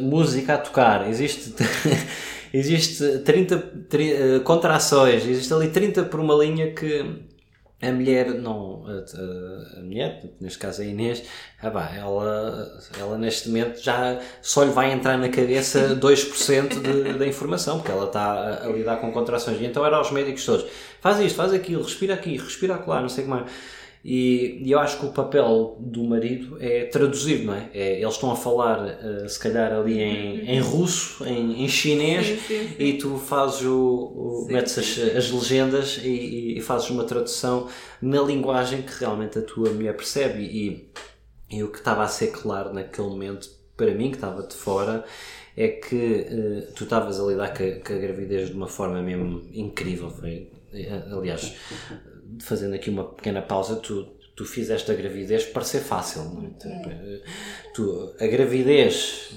música 0.01 0.55
a 0.55 0.59
tocar, 0.59 1.09
existe 1.09 1.55
existe 2.53 3.21
30, 3.21 3.59
30 3.89 4.41
contrações, 4.41 5.25
existe 5.25 5.55
ali 5.55 5.69
30 5.69 6.03
por 6.05 6.19
uma 6.19 6.35
linha 6.35 6.73
que 6.73 7.31
a 7.83 7.93
mulher, 7.93 8.33
não, 8.35 8.85
a, 8.87 9.79
a, 9.79 9.83
mulher, 9.83 10.23
neste 10.41 10.59
caso 10.59 10.83
a 10.83 10.85
Inês, 10.85 11.25
ah 11.61 11.69
bah, 11.69 11.91
ela, 11.93 12.81
ela 12.99 13.19
neste 13.19 13.49
momento 13.49 13.83
já 13.83 14.21
só 14.41 14.63
lhe 14.63 14.71
vai 14.71 14.93
entrar 14.93 15.19
na 15.19 15.29
cabeça 15.29 15.97
2% 15.97 17.19
da 17.19 17.27
informação, 17.27 17.79
porque 17.79 17.91
ela 17.91 18.05
está 18.05 18.23
a, 18.23 18.67
a, 18.67 18.69
lidar 18.69 18.99
com 18.99 19.11
contrações. 19.11 19.61
E 19.61 19.65
então 19.65 19.85
era 19.85 19.97
aos 19.97 20.13
médicos 20.13 20.45
todos: 20.47 20.65
faz 21.01 21.19
isto, 21.19 21.35
faz 21.35 21.53
aquilo, 21.53 21.83
respira 21.83 22.15
aqui, 22.15 22.37
respira 22.37 22.81
lá, 22.87 23.01
não 23.01 23.09
sei 23.09 23.25
como 23.25 23.37
é. 23.37 23.45
E, 24.05 24.61
e, 24.65 24.73
eu 24.73 24.81
acho 24.81 24.99
que 24.99 25.07
o 25.07 25.13
papel 25.13 25.77
do 25.79 26.03
marido 26.03 26.57
é 26.61 26.87
traduzir, 26.87 27.45
não 27.45 27.55
é? 27.55 27.71
é 27.73 28.01
eles 28.03 28.15
estão 28.15 28.33
a 28.33 28.37
falar, 28.37 28.81
uh, 28.85 29.29
se 29.29 29.39
calhar, 29.39 29.73
ali 29.73 30.01
em, 30.01 30.51
em 30.51 30.61
russo, 30.61 31.25
em, 31.25 31.63
em 31.63 31.69
chinês, 31.69 32.27
sim, 32.27 32.37
sim, 32.37 32.69
sim. 32.69 32.75
e 32.79 32.95
tu 32.95 33.17
fazes 33.17 33.63
o. 33.63 34.45
o 34.45 34.47
metes 34.49 34.77
as, 34.77 35.17
as 35.17 35.31
legendas 35.31 36.01
e, 36.03 36.59
e, 36.59 36.61
fazes 36.61 36.91
uma 36.91 37.05
tradução 37.05 37.69
na 38.01 38.21
linguagem 38.23 38.83
que 38.83 38.93
realmente 38.99 39.39
a 39.39 39.43
tua 39.43 39.71
mulher 39.71 39.95
percebe. 39.95 40.43
E, 40.43 40.91
e 41.49 41.63
o 41.63 41.69
que 41.69 41.79
estava 41.79 42.03
a 42.03 42.09
ser 42.09 42.33
claro 42.33 42.73
naquele 42.73 43.09
momento, 43.09 43.49
para 43.77 43.95
mim, 43.95 44.11
que 44.11 44.17
estava 44.17 44.43
de 44.43 44.55
fora, 44.55 45.05
é 45.57 45.69
que 45.69 46.27
uh, 46.29 46.73
tu 46.75 46.85
estavas 46.85 47.21
a 47.21 47.23
lidar 47.25 47.57
com 47.57 47.63
a, 47.63 47.71
com 47.87 47.93
a, 47.93 47.97
gravidez 47.99 48.49
de 48.49 48.55
uma 48.55 48.67
forma 48.67 49.01
mesmo 49.01 49.43
incrível. 49.53 50.11
Foi, 50.11 50.51
eh, 50.73 51.03
aliás, 51.13 51.55
fazendo 52.41 52.75
aqui 52.75 52.91
uma 52.91 53.05
pequena 53.05 53.43
pausa, 53.43 53.77
tu, 53.77 54.07
tu 54.35 54.45
fizeste 54.45 54.91
a 54.91 54.95
gravidez 54.95 55.45
parecer 55.45 55.81
fácil. 55.81 56.25
Não 56.25 56.47
é? 56.47 57.21
tu, 57.75 58.15
a 58.19 58.27
gravidez, 58.27 59.31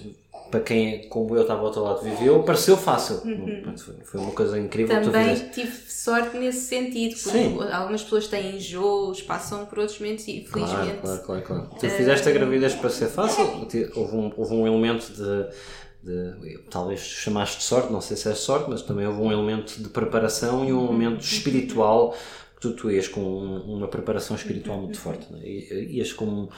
para 0.49 0.59
quem 0.59 1.07
como 1.09 1.35
eu 1.35 1.41
estava 1.41 1.61
ao 1.61 1.71
teu 1.71 1.83
lado 1.83 2.01
viveu, 2.01 2.43
pareceu 2.43 2.77
fácil. 2.77 3.21
Uhum. 3.25 3.75
Foi 4.03 4.19
uma 4.21 4.31
coisa 4.31 4.57
incrível 4.59 5.01
Também 5.01 5.35
tive 5.49 5.71
sorte 5.71 6.37
nesse 6.37 6.61
sentido, 6.61 7.15
porque 7.21 7.37
Sim. 7.37 7.59
algumas 7.71 8.03
pessoas 8.03 8.27
têm 8.27 8.57
enjoos, 8.57 9.21
passam 9.21 9.65
por 9.65 9.79
outros 9.79 9.99
momentos 9.99 10.27
e 10.27 10.45
felizmente. 10.45 11.01
Claro, 11.01 11.21
claro, 11.23 11.41
claro. 11.41 11.41
claro. 11.43 11.69
Tu 11.79 11.89
fizeste 11.89 12.29
a 12.29 12.31
gravidez 12.31 12.73
para 12.75 12.89
ser 12.89 13.07
fácil, 13.07 13.43
houve 13.95 14.15
um, 14.15 14.33
houve 14.35 14.53
um 14.53 14.67
elemento 14.67 15.11
de. 15.11 15.55
De, 16.05 16.59
talvez 16.69 16.99
chamaste 16.99 17.57
de 17.57 17.63
sorte, 17.63 17.91
não 17.91 17.99
sei 17.99 18.15
se 18.15 18.29
é 18.29 18.35
sorte, 18.35 18.69
mas 18.69 18.83
também 18.83 19.07
houve 19.07 19.19
um 19.21 19.31
elemento 19.31 19.81
de 19.81 19.89
preparação 19.89 20.63
e 20.63 20.71
um 20.71 20.85
elemento 20.85 21.21
espiritual 21.21 22.15
tu, 22.65 22.73
tu 22.73 22.91
ias 22.91 23.07
com 23.07 23.21
uma 23.21 23.87
preparação 23.87 24.35
espiritual 24.35 24.79
muito 24.79 24.97
forte, 24.97 25.27
não 25.31 25.39
é? 25.39 25.45
ias 25.45 26.11
com, 26.13 26.49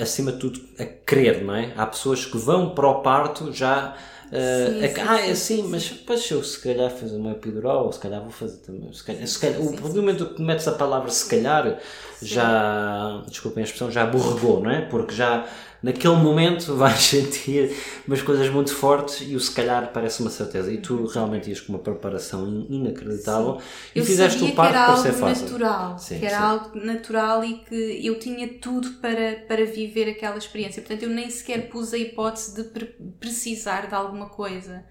acima 0.00 0.32
de 0.32 0.38
tudo, 0.38 0.60
a 0.78 0.84
querer, 0.84 1.44
não 1.44 1.54
é? 1.54 1.72
Há 1.76 1.86
pessoas 1.86 2.24
que 2.24 2.38
vão 2.38 2.74
para 2.74 2.88
o 2.88 3.02
parto 3.02 3.52
já. 3.52 3.96
Uh, 4.26 4.80
sim, 4.80 4.84
a, 4.84 4.88
sim, 4.88 5.00
ah, 5.06 5.20
é 5.20 5.30
assim, 5.30 5.62
mas 5.68 5.88
depois 5.90 6.30
eu 6.30 6.42
se 6.42 6.58
calhar 6.60 6.90
fazer 6.90 7.16
uma 7.16 7.32
epidural, 7.32 7.86
ou 7.86 7.92
se 7.92 8.00
calhar 8.00 8.20
vou 8.20 8.30
fazer 8.30 8.56
também. 8.58 8.92
Se 8.92 9.04
calhar, 9.04 9.26
se 9.26 9.38
calhar, 9.38 9.60
sim, 9.60 9.76
o 9.76 9.94
momento 9.94 10.26
que 10.34 10.42
metes 10.42 10.66
a 10.66 10.72
palavra 10.72 11.10
se 11.10 11.28
calhar, 11.28 11.78
já, 12.22 13.22
desculpem 13.28 13.62
a 13.62 13.64
expressão, 13.64 13.90
já 13.90 14.06
borregou, 14.06 14.60
não 14.60 14.70
é? 14.70 14.80
Porque 14.80 15.14
já 15.14 15.46
naquele 15.84 16.16
momento 16.16 16.74
vais 16.76 16.98
sentir 16.98 17.76
umas 18.08 18.22
coisas 18.22 18.48
muito 18.48 18.74
fortes 18.74 19.26
e 19.28 19.36
o 19.36 19.40
se 19.40 19.50
calhar 19.50 19.92
parece 19.92 20.22
uma 20.22 20.30
certeza. 20.30 20.72
E 20.72 20.78
tu 20.78 21.06
realmente 21.06 21.50
ias 21.50 21.60
com 21.60 21.74
uma 21.74 21.78
preparação 21.78 22.66
inacreditável 22.70 23.60
sim. 23.60 23.66
e 23.94 23.98
eu 23.98 24.04
fizeste 24.04 24.42
o 24.42 24.54
parto 24.54 24.72
para 24.72 24.96
ser 24.96 25.12
fácil. 25.12 25.44
Natural, 25.44 25.98
sim, 25.98 26.18
que 26.18 26.26
era 26.26 26.38
sim. 26.38 26.42
algo 26.42 26.78
natural 26.78 27.44
e 27.44 27.58
que 27.58 28.06
eu 28.06 28.18
tinha 28.18 28.48
tudo 28.48 28.92
para, 28.94 29.44
para 29.46 29.66
viver 29.66 30.08
aquela 30.08 30.38
experiência. 30.38 30.80
Portanto, 30.80 31.02
eu 31.02 31.10
nem 31.10 31.28
sequer 31.28 31.68
pus 31.68 31.92
a 31.92 31.98
hipótese 31.98 32.54
de 32.54 32.64
pre 32.64 32.94
precisar 33.20 33.86
de 33.86 33.94
alguma 33.94 34.28
coisa. 34.30 34.84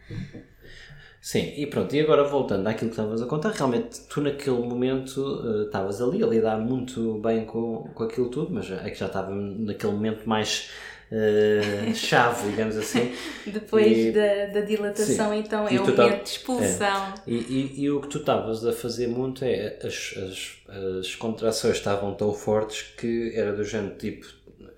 Sim, 1.23 1.53
e 1.55 1.65
pronto, 1.65 1.95
e 1.95 2.01
agora 2.01 2.25
voltando 2.25 2.67
àquilo 2.67 2.89
que 2.89 2.99
estavas 2.99 3.21
a 3.21 3.25
contar, 3.25 3.51
realmente 3.51 4.01
tu 4.09 4.19
naquele 4.19 4.57
momento 4.57 5.19
uh, 5.21 5.63
estavas 5.63 6.01
ali 6.01 6.21
a 6.21 6.27
lidar 6.27 6.59
muito 6.59 7.13
bem 7.19 7.45
com, 7.45 7.89
com 7.95 8.03
aquilo 8.03 8.27
tudo, 8.27 8.53
mas 8.53 8.69
é 8.69 8.89
que 8.89 8.99
já 8.99 9.05
estava 9.05 9.31
naquele 9.31 9.93
momento 9.93 10.27
mais 10.27 10.69
uh, 11.09 11.95
chave, 11.95 12.49
digamos 12.49 12.75
assim. 12.75 13.13
Depois 13.47 13.97
e, 13.97 14.11
da, 14.11 14.47
da 14.47 14.61
dilatação, 14.65 15.31
sim, 15.31 15.39
então 15.39 15.65
é 15.65 15.71
o 15.71 15.79
momento 15.79 15.95
tá, 15.95 16.09
de 16.09 16.29
expulsão. 16.29 17.13
É, 17.25 17.31
e, 17.31 17.35
e, 17.35 17.81
e, 17.83 17.89
o 17.89 18.01
que 18.01 18.09
tu 18.09 18.17
estavas 18.17 18.65
a 18.65 18.73
fazer 18.73 19.07
muito 19.07 19.45
é 19.45 19.79
as, 19.81 20.15
as, 20.17 20.99
as 20.99 21.15
contrações 21.15 21.77
estavam 21.77 22.15
tão 22.15 22.33
fortes 22.33 22.81
que 22.97 23.31
era 23.33 23.53
do 23.53 23.63
género 23.63 23.95
tipo 23.95 24.27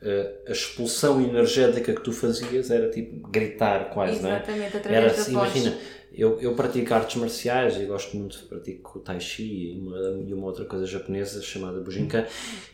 eh, 0.05 0.31
a 0.47 0.51
expulsão 0.51 1.19
energética 1.19 1.91
que 1.91 2.01
tu 2.01 2.11
fazias 2.11 2.69
era 2.69 2.91
tipo 2.91 3.27
gritar 3.27 3.89
quase, 3.89 4.19
Exatamente, 4.19 4.23
não 4.23 4.29
é? 4.29 4.67
Exatamente, 4.67 4.77
através 4.77 5.03
era, 5.03 5.13
da 5.13 5.21
assim, 5.21 5.33
voz. 5.33 5.73
Eu, 6.17 6.39
eu 6.39 6.53
pratico 6.53 6.93
artes 6.93 7.17
marciais 7.17 7.75
e 7.77 7.85
gosto 7.85 8.15
muito 8.15 8.45
pratico 8.45 8.99
Tai 8.99 9.19
Chi 9.19 9.73
e 9.73 9.79
uma, 9.79 9.97
e 10.27 10.33
uma 10.33 10.45
outra 10.45 10.63
coisa 10.65 10.85
japonesa 10.85 11.41
chamada 11.41 11.79
Bujinkan 11.81 12.25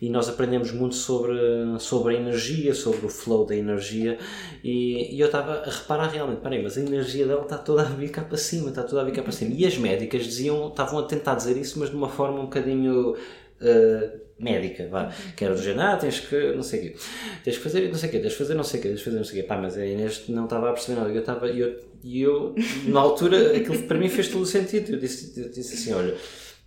e 0.02 0.10
nós 0.10 0.30
aprendemos 0.30 0.72
muito 0.72 0.96
sobre, 0.96 1.34
sobre 1.80 2.16
a 2.16 2.20
energia, 2.20 2.74
sobre 2.74 3.06
o 3.06 3.10
flow 3.10 3.46
da 3.46 3.56
energia 3.56 4.20
e, 4.64 5.16
e 5.16 5.20
eu 5.20 5.26
estava 5.26 5.54
a 5.56 5.70
reparar 5.70 6.08
realmente, 6.08 6.42
peraí, 6.42 6.62
mas 6.62 6.78
a 6.78 6.82
energia 6.82 7.26
dela 7.26 7.42
está 7.42 7.58
toda 7.58 7.82
a 7.82 7.86
vir 7.86 8.12
cá 8.12 8.22
para 8.22 8.38
cima, 8.38 8.70
está 8.70 8.84
toda 8.84 9.02
a 9.02 9.04
vir 9.04 9.14
cá 9.14 9.24
para 9.24 9.32
cima. 9.32 9.54
E 9.56 9.66
as 9.66 9.78
médicas 9.78 10.24
diziam, 10.24 10.68
estavam 10.68 11.00
a 11.00 11.04
tentar 11.04 11.36
dizer 11.36 11.58
isso, 11.58 11.80
mas 11.80 11.90
de 11.90 11.96
uma 11.96 12.10
forma 12.10 12.40
um 12.40 12.44
bocadinho... 12.44 13.16
Uh, 13.62 14.31
médica, 14.42 14.88
vá, 14.90 15.12
que 15.36 15.46
era 15.46 15.56
género, 15.56 15.82
ah, 15.82 15.98
tens 15.98 16.20
que, 16.20 16.54
não 16.54 16.64
sei 16.64 16.80
o 16.80 16.84
quê, 16.84 16.96
tens 17.44 17.58
que 17.58 17.64
fazer 17.64 17.90
não 17.90 17.96
sei 17.96 18.10
o 18.10 18.12
quê, 18.12 18.20
tens 18.20 18.32
que 18.32 18.38
fazer 18.38 18.54
não 18.56 18.64
sei 18.64 18.80
o 18.80 18.84
quê, 18.84 18.90
tens 18.90 19.00
que 19.00 19.06
fazer 19.06 19.18
não 19.18 19.24
sei 19.24 19.40
o 19.40 19.42
quê, 19.42 19.48
pá, 19.48 19.58
mas 19.58 19.78
a 19.78 19.86
Inês 19.86 20.24
não 20.28 20.46
estava 20.46 20.70
a 20.70 20.74
perceber 20.74 21.00
nada, 21.00 21.12
eu 21.12 21.20
estava, 21.20 21.50
e 21.50 21.60
eu, 21.60 21.76
eu, 22.04 22.56
na 22.86 23.00
altura, 23.00 23.56
aquilo 23.56 23.84
para 23.84 23.98
mim 23.98 24.10
fez 24.10 24.28
todo 24.28 24.42
o 24.42 24.46
sentido, 24.46 24.94
eu 24.94 25.00
disse, 25.00 25.40
eu 25.40 25.50
disse 25.50 25.76
assim, 25.76 25.94
olha, 25.94 26.16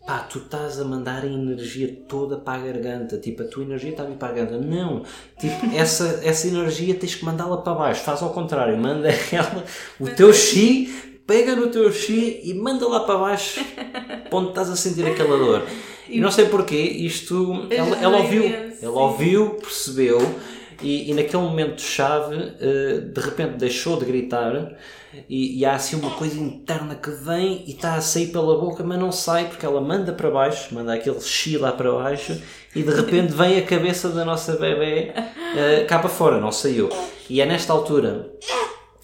pá, 0.07 0.19
tu 0.21 0.39
estás 0.39 0.79
a 0.79 0.85
mandar 0.85 1.25
a 1.25 1.27
energia 1.27 2.05
toda 2.09 2.37
para 2.37 2.61
a 2.61 2.67
garganta, 2.67 3.19
tipo, 3.19 3.43
a 3.43 3.47
tua 3.47 3.65
energia 3.65 3.91
está 3.91 4.03
a 4.03 4.07
vir 4.07 4.17
para 4.17 4.29
a 4.29 4.33
garganta, 4.33 4.65
não, 4.65 5.03
tipo, 5.39 5.67
essa, 5.75 6.21
essa 6.23 6.47
energia 6.47 6.95
tens 6.95 7.15
que 7.15 7.25
mandá-la 7.25 7.59
para 7.59 7.75
baixo, 7.75 8.03
faz 8.03 8.23
ao 8.23 8.31
contrário, 8.31 8.77
manda 8.79 9.09
ela, 9.33 9.65
o 9.99 10.09
teu 10.09 10.33
chi, 10.33 11.15
pega 11.27 11.57
no 11.57 11.69
teu 11.69 11.91
chi 11.91 12.41
e 12.45 12.55
manda 12.55 12.87
lá 12.87 13.01
para 13.01 13.19
baixo, 13.19 13.65
onde 14.31 14.51
estás 14.51 14.71
a 14.71 14.77
sentir 14.77 15.07
aquela 15.07 15.39
dor. 15.39 15.63
E 16.09 16.21
não 16.21 16.31
sei 16.31 16.47
porquê, 16.47 16.77
isto. 16.77 17.67
Ela, 17.71 17.97
ela 17.97 18.19
ouviu, 18.19 18.45
ela 18.83 19.01
ouviu, 19.01 19.51
percebeu, 19.51 20.19
e, 20.83 21.11
e 21.11 21.15
naquele 21.15 21.43
momento 21.43 21.81
chave, 21.81 22.37
uh, 22.37 23.01
de 23.01 23.21
repente 23.21 23.57
deixou 23.57 23.99
de 23.99 24.05
gritar. 24.05 24.77
E, 25.29 25.61
e, 25.61 25.65
há 25.65 25.75
assim 25.75 25.95
uma 25.95 26.11
coisa 26.11 26.37
interna 26.37 26.97
que 26.97 27.09
vem 27.09 27.63
e 27.69 27.71
está 27.71 27.95
a 27.95 28.01
sair 28.01 28.33
pela 28.33 28.59
boca, 28.59 28.83
mas 28.83 28.99
não 28.99 29.13
sai 29.13 29.47
porque 29.47 29.65
ela 29.65 29.81
manda 29.81 30.13
para 30.13 30.29
baixo, 30.29 30.75
manda 30.75 30.93
aquele 30.93 31.21
xi 31.21 31.57
lá 31.57 31.71
para 31.71 31.93
baixo 31.93 32.37
e 32.75 32.83
de 32.83 32.91
repente 32.91 33.33
vem 33.33 33.57
a 33.57 33.63
cabeça 33.63 34.09
da 34.09 34.25
nossa 34.25 34.57
bebê 34.57 35.13
uh, 35.17 35.87
cá 35.87 36.01
para 36.01 36.09
fora, 36.09 36.41
não 36.41 36.51
saiu. 36.51 36.89
E 37.31 37.41
é 37.41 37.47
nesta 37.47 37.73
altura 37.73 38.29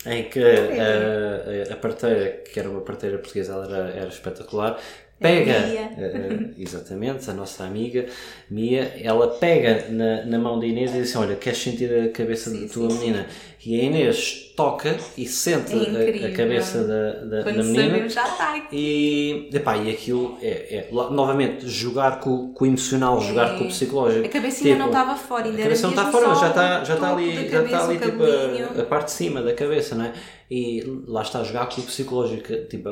em 0.05 0.25
que 0.25 0.41
uh, 0.41 1.73
a 1.73 1.77
parteira, 1.77 2.43
que 2.53 2.59
era 2.59 2.69
uma 2.69 2.81
parteira 2.81 3.19
portuguesa, 3.19 3.53
ela 3.53 3.67
era, 3.67 3.91
era 3.91 4.09
espetacular, 4.09 4.81
pega, 5.21 5.69
uh, 5.99 6.55
exatamente, 6.59 7.31
a 7.31 7.35
nossa 7.35 7.65
amiga 7.65 8.07
Mia, 8.51 8.93
ela 9.01 9.29
pega 9.29 9.87
na, 9.91 10.25
na 10.25 10.39
mão 10.39 10.59
da 10.59 10.67
Inês 10.67 10.91
e 10.91 10.95
diz 10.95 11.11
assim: 11.11 11.19
Olha, 11.19 11.37
queres 11.37 11.59
sentir 11.59 11.93
a 11.93 12.09
cabeça 12.09 12.51
sim, 12.51 12.67
da 12.67 12.73
tua 12.73 12.91
sim, 12.91 12.99
menina? 12.99 13.27
Sim. 13.29 13.50
E 13.65 13.79
a 13.79 13.85
Inês 13.85 14.53
toca 14.57 14.97
e 15.19 15.27
sente 15.27 15.73
é 15.75 16.27
a, 16.27 16.29
a, 16.29 16.33
cabeça 16.33 16.83
da, 16.83 17.13
da, 17.25 17.43
da 17.43 17.63
menina. 17.63 18.09
já 18.09 18.27
está 18.27 18.67
E, 18.73 19.51
epá, 19.53 19.77
e 19.77 19.91
aquilo 19.91 20.39
é, 20.41 20.89
é 20.89 20.89
novamente 20.91 21.69
jogar 21.69 22.21
com, 22.21 22.55
com 22.55 22.65
o 22.65 22.67
emocional, 22.67 23.19
é. 23.19 23.21
jogar 23.21 23.59
com 23.59 23.65
o 23.65 23.69
psicológico. 23.69 24.25
A 24.25 24.29
cabecinha 24.31 24.73
tipo, 24.73 24.79
não 24.79 24.87
estava 24.87 25.15
fora, 25.15 25.45
ainda 25.45 25.59
A 25.59 25.63
cabeça 25.63 25.83
não 25.83 25.91
está 25.91 26.11
fora, 26.11 26.29
mas 26.29 26.41
já 26.41 26.49
está, 26.49 26.85
já 26.85 26.95
está 26.95 27.13
ali, 27.13 27.49
já 27.51 27.63
está 27.63 27.85
ali 27.85 27.99
tipo, 27.99 28.23
a, 28.23 28.83
a, 28.83 28.85
parte 28.87 29.07
de 29.07 29.13
cima 29.13 29.43
da 29.43 29.53
cabeça, 29.53 29.95
não 29.95 30.07
é? 30.07 30.13
E 30.51 30.83
lá 31.07 31.21
está 31.21 31.41
a 31.41 31.45
jogar 31.45 31.69
com 31.69 31.83
o 31.83 31.85
psicológico, 31.85 32.55
tipo, 32.69 32.89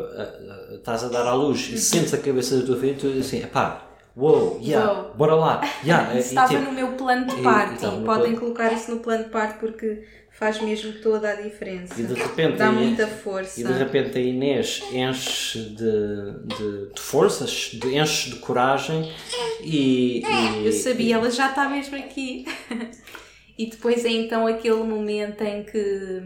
estás 0.74 1.02
a 1.02 1.08
dar 1.08 1.26
à 1.26 1.32
luz 1.32 1.70
e 1.72 1.78
sentes 1.78 2.12
a 2.12 2.18
cabeça 2.18 2.58
da 2.58 2.66
tua 2.66 2.76
filha 2.76 2.92
e 2.92 2.94
tu 2.94 3.06
assim: 3.18 3.38
epá 3.38 3.88
Uou, 4.18 4.58
yeah, 4.60 4.92
Uou. 4.92 5.14
bora 5.14 5.34
lá. 5.34 5.60
Yeah, 5.84 6.12
e, 6.16 6.18
Estava 6.18 6.48
tipo, 6.48 6.62
no 6.62 6.72
meu 6.72 6.88
plano 6.88 7.26
de 7.26 7.38
e- 7.38 7.42
party. 7.42 7.84
e 7.84 7.86
no 7.86 8.04
Podem 8.04 8.32
plano- 8.32 8.40
colocar 8.40 8.72
isso 8.72 8.90
no 8.90 8.98
plano 8.98 9.24
de 9.24 9.30
party 9.30 9.58
porque 9.60 10.04
faz 10.38 10.60
mesmo 10.60 10.92
toda 11.02 11.30
a 11.30 11.34
diferença. 11.34 12.00
E 12.00 12.04
de 12.04 12.14
repente 12.14 12.56
Dá 12.58 12.70
muita 12.70 13.08
força. 13.08 13.60
E 13.60 13.64
de 13.64 13.72
repente 13.72 14.16
a 14.16 14.20
Inês 14.20 14.80
enche 14.92 15.58
de, 15.58 16.54
de, 16.56 16.94
de 16.94 17.00
forças, 17.00 17.70
de, 17.72 17.96
enche 17.98 18.30
de 18.30 18.36
coragem 18.36 19.12
e. 19.60 20.22
e- 20.24 20.66
Eu 20.66 20.72
sabia, 20.72 21.16
ela 21.16 21.28
já 21.28 21.48
está 21.48 21.68
mesmo 21.68 21.96
aqui. 21.96 22.44
e 23.58 23.66
depois 23.66 24.04
é 24.04 24.10
então 24.10 24.46
aquele 24.46 24.84
momento 24.84 25.42
em 25.42 25.64
que, 25.64 26.22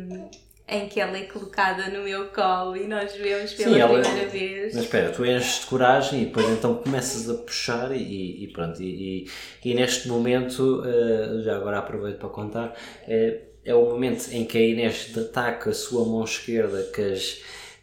em 0.69 0.89
que 0.91 1.01
ela 1.01 1.17
é 1.17 1.23
colocada 1.23 1.89
no 1.89 2.05
meu 2.05 2.27
colo 2.29 2.77
e 2.77 2.87
nós 2.87 3.15
vemos 3.15 3.55
pela 3.55 3.73
Sim, 3.75 3.81
ela- 3.81 3.99
primeira 4.03 4.29
vez. 4.29 4.75
Mas 4.75 4.85
espera, 4.85 5.09
tu 5.11 5.25
enches 5.25 5.61
de 5.61 5.67
coragem 5.69 6.23
e 6.23 6.27
depois 6.27 6.47
então 6.51 6.75
começas 6.75 7.31
a 7.31 7.35
puxar 7.43 7.97
e, 7.97 8.45
e 8.45 8.49
pronto. 8.53 8.83
E, 8.83 9.25
e, 9.65 9.71
e 9.71 9.75
neste 9.75 10.07
momento, 10.07 10.83
eh, 10.85 11.41
já 11.43 11.57
agora 11.57 11.79
aproveito 11.79 12.19
para 12.19 12.29
contar, 12.29 12.77
é, 13.09 13.52
é 13.65 13.75
o 13.75 13.85
momento 13.85 14.29
em 14.33 14.45
que 14.45 14.59
a 14.59 14.61
Inês 14.61 15.11
ataca 15.17 15.71
a 15.71 15.75
sua 15.75 16.05
mão 16.05 16.25
esquerda 16.25 16.83
que 16.93 17.01
as, 17.01 17.41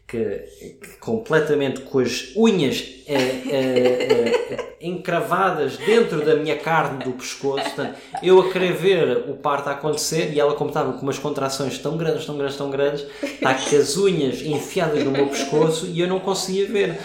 que, 0.10 0.44
que 0.82 0.98
completamente 1.00 1.82
com 1.82 2.00
as 2.00 2.34
unhas 2.36 2.84
eh, 3.08 3.14
eh, 3.16 4.34
eh, 4.50 4.76
encravadas 4.82 5.78
dentro 5.78 6.26
da 6.26 6.36
minha 6.36 6.58
carne 6.58 7.04
do 7.04 7.12
pescoço. 7.12 7.64
Portanto, 7.64 7.96
eu 8.24 8.42
a 8.42 8.52
querer 8.52 8.74
ver 8.74 9.30
o 9.30 9.36
parto 9.36 9.70
a 9.70 9.74
acontecer 9.74 10.34
e 10.34 10.40
ela, 10.40 10.56
como 10.56 10.70
estava 10.70 10.94
com 10.94 11.04
umas 11.04 11.20
contrações 11.20 11.78
tão 11.78 11.96
grandes, 11.96 12.26
tão 12.26 12.38
grandes, 12.38 12.58
tão 12.58 12.72
grandes, 12.72 13.06
está 13.22 13.54
com 13.54 13.76
as 13.76 13.98
unhas 13.98 14.42
enfiadas 14.42 15.04
no 15.04 15.12
meu 15.12 15.28
pescoço 15.28 15.86
e 15.86 16.00
eu 16.00 16.08
não 16.08 16.20
conseguia 16.20 16.68
ver. 16.68 17.00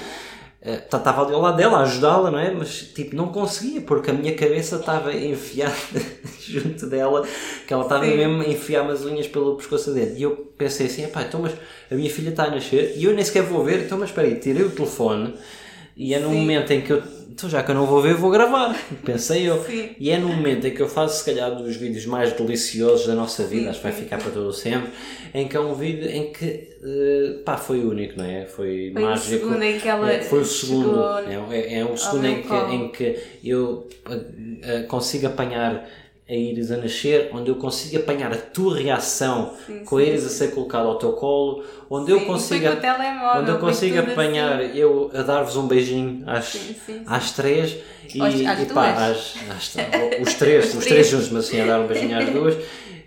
Eh, 0.65 0.77
tá- 0.79 0.97
Estava 0.99 1.23
ali 1.25 1.35
ao 1.35 1.43
lado 1.43 1.57
dela 1.59 1.79
a 1.79 1.83
ajudá-la, 1.83 2.31
não 2.31 2.39
é? 2.39 2.51
Mas 2.51 2.79
tipo, 2.95 3.15
não 3.15 3.29
conseguia 3.29 3.83
porque 3.83 4.11
a 4.11 4.15
minha 4.15 4.35
cabeça 4.35 4.77
estava 4.77 5.13
enfiada 5.15 5.75
junto 6.41 6.87
dela, 6.87 7.27
que 7.67 7.73
ela 7.73 7.83
estava 7.83 8.05
Sim. 8.05 8.17
mesmo 8.17 8.43
a 8.43 8.47
enfiar-me 8.49 8.91
as 8.93 9.05
unhas 9.05 9.29
pelo 9.29 9.57
pescoço 9.57 9.93
dentro. 9.93 10.17
E 10.17 10.23
eu 10.23 10.31
pensei 10.57 10.87
assim: 10.87 11.05
epá, 11.05 11.23
então, 11.23 11.41
mas 11.41 11.53
a 11.91 11.95
minha 11.95 12.09
filha 12.11 12.31
está 12.31 12.45
a 12.45 12.51
nascer 12.51 12.95
e 12.97 13.05
eu 13.05 13.13
nem 13.15 13.25
sequer 13.25 13.43
vou 13.43 13.63
ver, 13.63 13.85
então, 13.85 13.99
mas 13.99 14.09
espera 14.09 14.27
aí, 14.27 14.37
tirei 14.37 14.63
o 14.63 14.71
telefone 14.71 15.35
e 15.97 16.13
é 16.15 16.19
no 16.19 16.31
Sim. 16.31 16.37
momento 16.41 16.71
em 16.73 16.81
que 16.81 16.93
eu. 16.93 17.03
Então, 17.31 17.51
já 17.51 17.65
que 17.65 17.71
eu 17.73 17.75
não 17.75 17.85
vou 17.85 18.01
ver, 18.01 18.15
vou 18.15 18.31
gravar. 18.31 18.77
Pensei 19.05 19.49
eu. 19.49 19.61
Sim. 19.65 19.91
E 19.99 20.11
é 20.11 20.19
no 20.19 20.29
momento 20.29 20.67
em 20.67 20.71
que 20.73 20.81
eu 20.81 20.89
faço, 20.89 21.19
se 21.19 21.25
calhar, 21.25 21.53
dos 21.57 21.75
vídeos 21.77 22.07
mais 22.07 22.33
deliciosos 22.33 23.07
da 23.09 23.15
nossa 23.15 23.45
vida, 23.45 23.63
Sim, 23.65 23.69
acho 23.71 23.79
que 23.79 23.83
vai 23.85 23.93
ficar 23.93 24.19
para 24.19 24.31
todo 24.31 24.47
o 24.49 24.53
sempre, 24.53 24.91
em 25.35 25.49
que 25.49 25.57
é 25.57 25.61
um 25.61 25.75
vídeo 25.75 26.09
em 26.09 26.33
que, 26.33 26.45
eh, 26.81 27.39
pá, 27.45 27.57
foi 27.57 27.81
único, 27.81 28.17
não 28.17 28.25
é? 28.25 28.45
Foi, 28.47 28.93
Foi 28.93 29.03
o 29.03 29.07
mágico. 29.07 29.29
segundo 29.47 29.63
em 29.65 29.81
que 29.81 29.89
ela 29.89 30.13
É, 30.13 30.21
foi 30.23 30.41
o 30.41 30.45
segundo. 30.45 31.01
É, 31.27 31.57
é, 31.59 31.79
é 31.81 31.85
um 31.85 31.97
segundo 31.97 32.27
em 32.27 32.43
que, 32.43 32.55
em 32.55 32.89
que 32.93 33.19
eu 33.43 33.89
eh, 34.09 34.21
eh, 34.63 34.83
consigo 34.85 35.27
apanhar 35.27 35.89
a 36.29 36.33
Iris 36.35 36.71
a 36.71 36.77
nascer, 36.79 37.29
onde 37.33 37.51
eu 37.51 37.57
consigo 37.57 37.99
apanhar 37.99 38.33
a 38.33 38.37
tua 38.37 38.77
reação 38.79 39.53
Sim, 39.67 39.85
com 39.85 39.99
a 39.99 40.03
Iris 40.03 40.25
a 40.25 40.31
ser 40.31 40.55
colocada 40.55 40.87
ao 40.89 40.99
teu 40.99 41.13
colo, 41.13 41.63
onde 41.91 42.11
eu 42.13 42.21
Sim, 42.21 42.27
consigo, 42.27 42.65
foi 42.65 42.73
com 42.73 42.79
o 42.79 42.81
telemóvel, 42.81 43.41
onde 43.43 43.51
eu 43.51 43.59
consigo 43.59 43.99
apanhar 43.99 44.61
assim. 44.63 44.79
eu 44.79 45.11
a 45.15 45.23
dar-vos 45.23 45.57
um 45.57 45.67
beijinho 45.69 46.23
às, 46.27 46.47
Sim, 46.47 47.05
às 47.07 47.33
três 47.33 47.77
e, 48.15 48.21
às 48.47 48.61
e 48.61 48.67
pá, 48.67 49.11
às- 49.11 49.37
às- 49.51 49.75
os 50.23 50.35
três, 50.35 50.69
os 50.73 50.75
Os 50.77 50.87
três 50.87 51.07
juntos, 51.09 51.29
mas 51.31 51.45
assim 51.47 51.61
a 51.61 51.67
dar 51.67 51.81
um 51.81 51.87
beijinho 51.87 52.17
às 52.19 52.31
duas. 52.31 52.55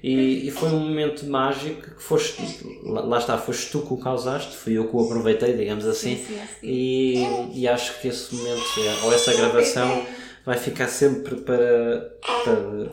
E, 0.03 0.45
e 0.47 0.51
foi 0.51 0.69
um 0.69 0.79
momento 0.79 1.25
mágico 1.25 1.81
que 1.95 2.01
foste, 2.03 2.39
lá, 2.83 3.17
está, 3.17 3.35
foste 3.37 3.71
tu 3.71 3.81
que 3.81 3.93
o 3.93 3.97
causaste, 3.97 4.55
fui 4.55 4.77
eu 4.77 4.87
que 4.87 4.95
o 4.95 5.01
aproveitei, 5.03 5.53
digamos 5.53 5.85
assim, 5.87 6.17
Sim, 6.17 6.23
sim, 6.23 6.39
sim. 6.61 6.67
E, 6.67 7.61
e 7.61 7.67
acho 7.67 7.99
que 7.99 8.07
esse 8.09 8.35
momento, 8.35 8.61
é- 8.79 9.05
ou 9.05 9.11
essa 9.13 9.33
gravação, 9.35 10.05
vai 10.47 10.57
ficar 10.57 10.87
sempre 10.87 11.35
para, 11.35 12.15
para, 12.21 12.89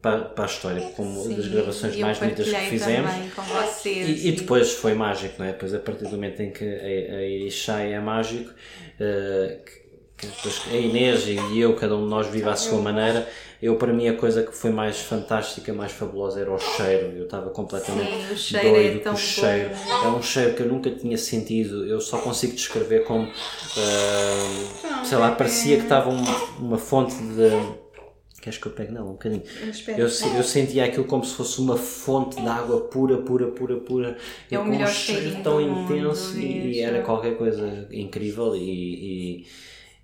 para, 0.00 0.20
para 0.30 0.44
a 0.44 0.46
história, 0.46 0.80
como 0.96 1.22
Sim, 1.22 1.36
das 1.36 1.48
gravações 1.48 1.96
mais 1.98 2.18
bonitas 2.18 2.48
que 2.48 2.60
fizemos. 2.70 3.10
vocês. 3.36 4.24
E, 4.24 4.28
e 4.28 4.32
depois 4.32 4.72
foi 4.72 4.94
mágico, 4.94 5.34
não 5.38 5.44
é? 5.44 5.52
Depois, 5.52 5.74
a 5.74 5.78
partir 5.78 6.04
do 6.04 6.12
momento 6.12 6.40
em 6.40 6.50
que 6.50 6.64
a, 6.64 7.46
a 7.46 7.50
sai, 7.50 7.92
é 7.92 8.00
mágico. 8.00 8.50
que, 8.98 9.60
que 9.66 9.87
depois 10.26 10.62
a 10.70 10.76
Inês 10.76 11.26
e 11.26 11.58
eu, 11.60 11.74
cada 11.76 11.96
um 11.96 12.04
de 12.04 12.10
nós 12.10 12.26
vive 12.26 12.48
à 12.48 12.56
sua 12.56 12.80
maneira. 12.80 13.28
Eu, 13.60 13.74
para 13.76 13.92
mim, 13.92 14.06
a 14.08 14.14
coisa 14.16 14.42
que 14.44 14.54
foi 14.54 14.70
mais 14.70 15.00
fantástica, 15.00 15.72
mais 15.72 15.90
fabulosa 15.90 16.40
era 16.40 16.52
o 16.52 16.58
cheiro. 16.58 17.12
Eu 17.16 17.24
estava 17.24 17.50
completamente 17.50 18.08
Sim, 18.28 18.32
o 18.32 18.36
cheiro 18.36 18.66
é 18.68 18.70
doido 18.72 18.98
com 18.98 19.04
tão 19.04 19.14
o 19.14 19.16
cheiro. 19.16 19.70
bom. 19.70 20.04
É 20.04 20.08
um 20.08 20.22
cheiro 20.22 20.54
que 20.54 20.62
eu 20.62 20.68
nunca 20.68 20.90
tinha 20.92 21.18
sentido. 21.18 21.84
Eu 21.84 22.00
só 22.00 22.18
consigo 22.18 22.54
descrever 22.54 23.04
como, 23.04 23.28
Não, 24.84 25.04
sei 25.04 25.18
lá, 25.18 25.32
é- 25.32 25.34
parecia 25.34 25.76
que 25.76 25.82
estava 25.82 26.10
um- 26.10 26.24
uma 26.60 26.78
fonte 26.78 27.14
de. 27.16 27.78
Queres 28.40 28.58
que 28.60 28.66
eu 28.66 28.72
pegue 28.72 28.92
nela 28.92 29.06
um 29.06 29.12
bocadinho? 29.12 29.42
Eu, 29.88 30.06
eu 30.36 30.44
sentia 30.44 30.84
aquilo 30.84 31.04
como 31.04 31.24
se 31.24 31.34
fosse 31.34 31.60
uma 31.60 31.76
fonte 31.76 32.40
de 32.40 32.46
água 32.46 32.82
pura, 32.82 33.18
pura, 33.18 33.48
pura, 33.48 33.76
pura. 33.78 34.16
E 34.48 34.54
É 34.54 34.58
o 34.60 34.62
com 34.64 34.70
um 34.70 34.86
cheiro 34.86 35.42
tão 35.42 35.56
do 35.60 35.68
mundo 35.68 35.96
intenso 35.96 36.38
e, 36.38 36.44
mesmo. 36.68 36.82
era 36.82 37.02
qualquer 37.02 37.36
coisa 37.36 37.88
incrível 37.90 38.54
e, 38.54 38.60
e, 39.42 39.46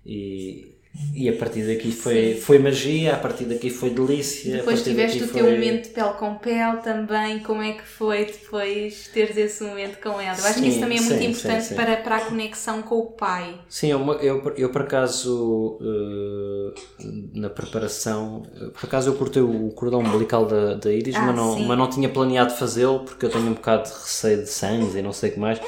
e, 0.05 0.75
e 1.13 1.29
a 1.29 1.33
partir 1.37 1.63
daqui 1.67 1.91
foi, 1.91 2.35
foi 2.35 2.59
magia, 2.59 3.15
a 3.15 3.17
partir 3.19 3.45
daqui 3.45 3.69
foi 3.69 3.89
delícia. 3.89 4.57
Depois 4.57 4.81
tiveste 4.83 5.23
o 5.23 5.27
teu 5.27 5.45
foi- 5.45 5.51
momento 5.51 5.83
de 5.83 5.89
pele 5.89 6.13
com 6.13 6.35
pele 6.35 6.77
também, 6.81 7.39
como 7.43 7.61
é 7.61 7.73
que 7.73 7.83
foi 7.83 8.25
depois 8.25 9.07
teres 9.09 9.35
esse 9.37 9.63
momento 9.63 9.99
com 10.01 10.19
ela? 10.21 10.37
Eu 10.39 10.45
acho 10.45 10.61
que 10.61 10.61
Sim, 10.61 10.69
isso 10.69 10.79
também 10.79 10.97
é 10.97 11.01
muito 11.01 11.21
sim, 11.21 11.29
importante 11.31 11.63
sim, 11.63 11.69
sim. 11.69 11.75
Para, 11.75 11.97
para 11.97 12.15
a 12.17 12.21
conexão 12.21 12.81
com 12.81 12.95
o 12.99 13.11
pai. 13.11 13.59
Sim, 13.67 13.87
eu, 13.91 13.99
eu, 14.21 14.53
eu 14.55 14.69
por 14.71 14.83
acaso, 14.83 15.79
eh, 15.81 16.73
na 17.33 17.49
preparação, 17.49 18.43
por 18.73 18.85
acaso 18.85 19.09
eu 19.09 19.15
cortei 19.15 19.41
o 19.41 19.69
cordão 19.71 19.99
umbilical 20.01 20.45
da, 20.45 20.75
da 20.75 20.93
Iris, 20.93 21.15
Ah, 21.15 21.21
mas, 21.21 21.35
não, 21.35 21.55
sim. 21.55 21.65
mas 21.65 21.77
não 21.77 21.89
tinha 21.89 22.07
planeado 22.07 22.53
fazê-lo 22.53 22.99
porque 23.03 23.25
eu 23.25 23.29
tenho 23.31 23.47
um 23.47 23.53
bocado 23.53 23.89
de 23.89 23.95
receio 23.95 24.43
de 24.43 24.49
sangue 24.49 24.97
e 24.99 25.01
não 25.01 25.11
sei 25.11 25.31
o 25.31 25.33
que 25.33 25.39
mais. 25.39 25.59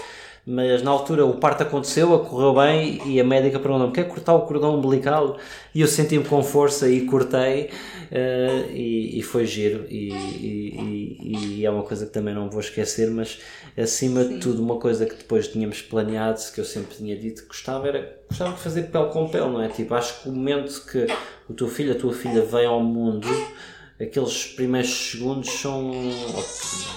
Mas 0.50 0.82
na 0.82 0.91
altura 0.91 1.26
o 1.26 1.34
parto 1.34 1.64
aconteceu, 1.64 2.18
correu 2.20 2.54
bem 2.54 3.02
e 3.06 3.20
a 3.20 3.24
médica 3.24 3.60
perguntou-me: 3.60 3.91
quer 3.93 4.08
cortar 4.08 4.34
o 4.34 4.43
cordão 4.43 4.76
umbilical? 4.78 5.38
E 5.76 5.82
eu 5.82 5.88
senti-me 5.88 6.24
com 6.24 6.41
força 6.41 6.89
e 6.89 7.02
cortei 7.06 7.70
eh, 8.10 8.66
e, 8.72 9.20
e 9.20 9.22
foi 9.24 9.45
giro. 9.45 9.86
E, 9.89 10.08
e- 10.14 11.58
e- 11.60 11.66
é 11.66 11.70
uma 11.70 11.84
coisa 11.84 12.06
que 12.06 12.14
também 12.14 12.34
não 12.34 12.50
vou 12.50 12.62
esquecer, 12.62 13.10
mas 13.12 13.39
acima 13.78 14.24
de 14.24 14.38
tudo, 14.38 14.64
uma 14.64 14.78
coisa 14.80 15.06
que 15.06 15.16
depois 15.16 15.50
tínhamos 15.50 15.82
planeado, 15.82 16.39
que 16.54 16.62
eu 16.62 16.66
sempre 16.66 16.95
tinha 16.95 17.18
dito 17.18 17.41
que 17.41 17.50
gostava, 17.50 17.86
era 17.89 18.18
gostava 18.30 18.54
de 18.54 18.60
fazer 18.62 18.84
pele 18.84 19.08
com 19.08 19.28
pele, 19.28 19.50
não 19.50 19.62
é? 19.62 19.68
Tipo, 19.68 19.95
acho 19.95 20.22
que 20.24 20.30
o 20.30 20.32
momento 20.32 20.82
que 20.89 21.08
o 21.50 21.54
teu 21.54 21.68
filho, 21.68 21.91
a 21.91 21.95
tua 21.95 22.14
filha 22.14 22.41
vem 22.43 22.66
ao 22.66 22.82
mundo, 22.82 23.28
aqueles 24.00 24.45
primeiros 24.45 25.12
segundos 25.12 25.50
são, 25.50 25.91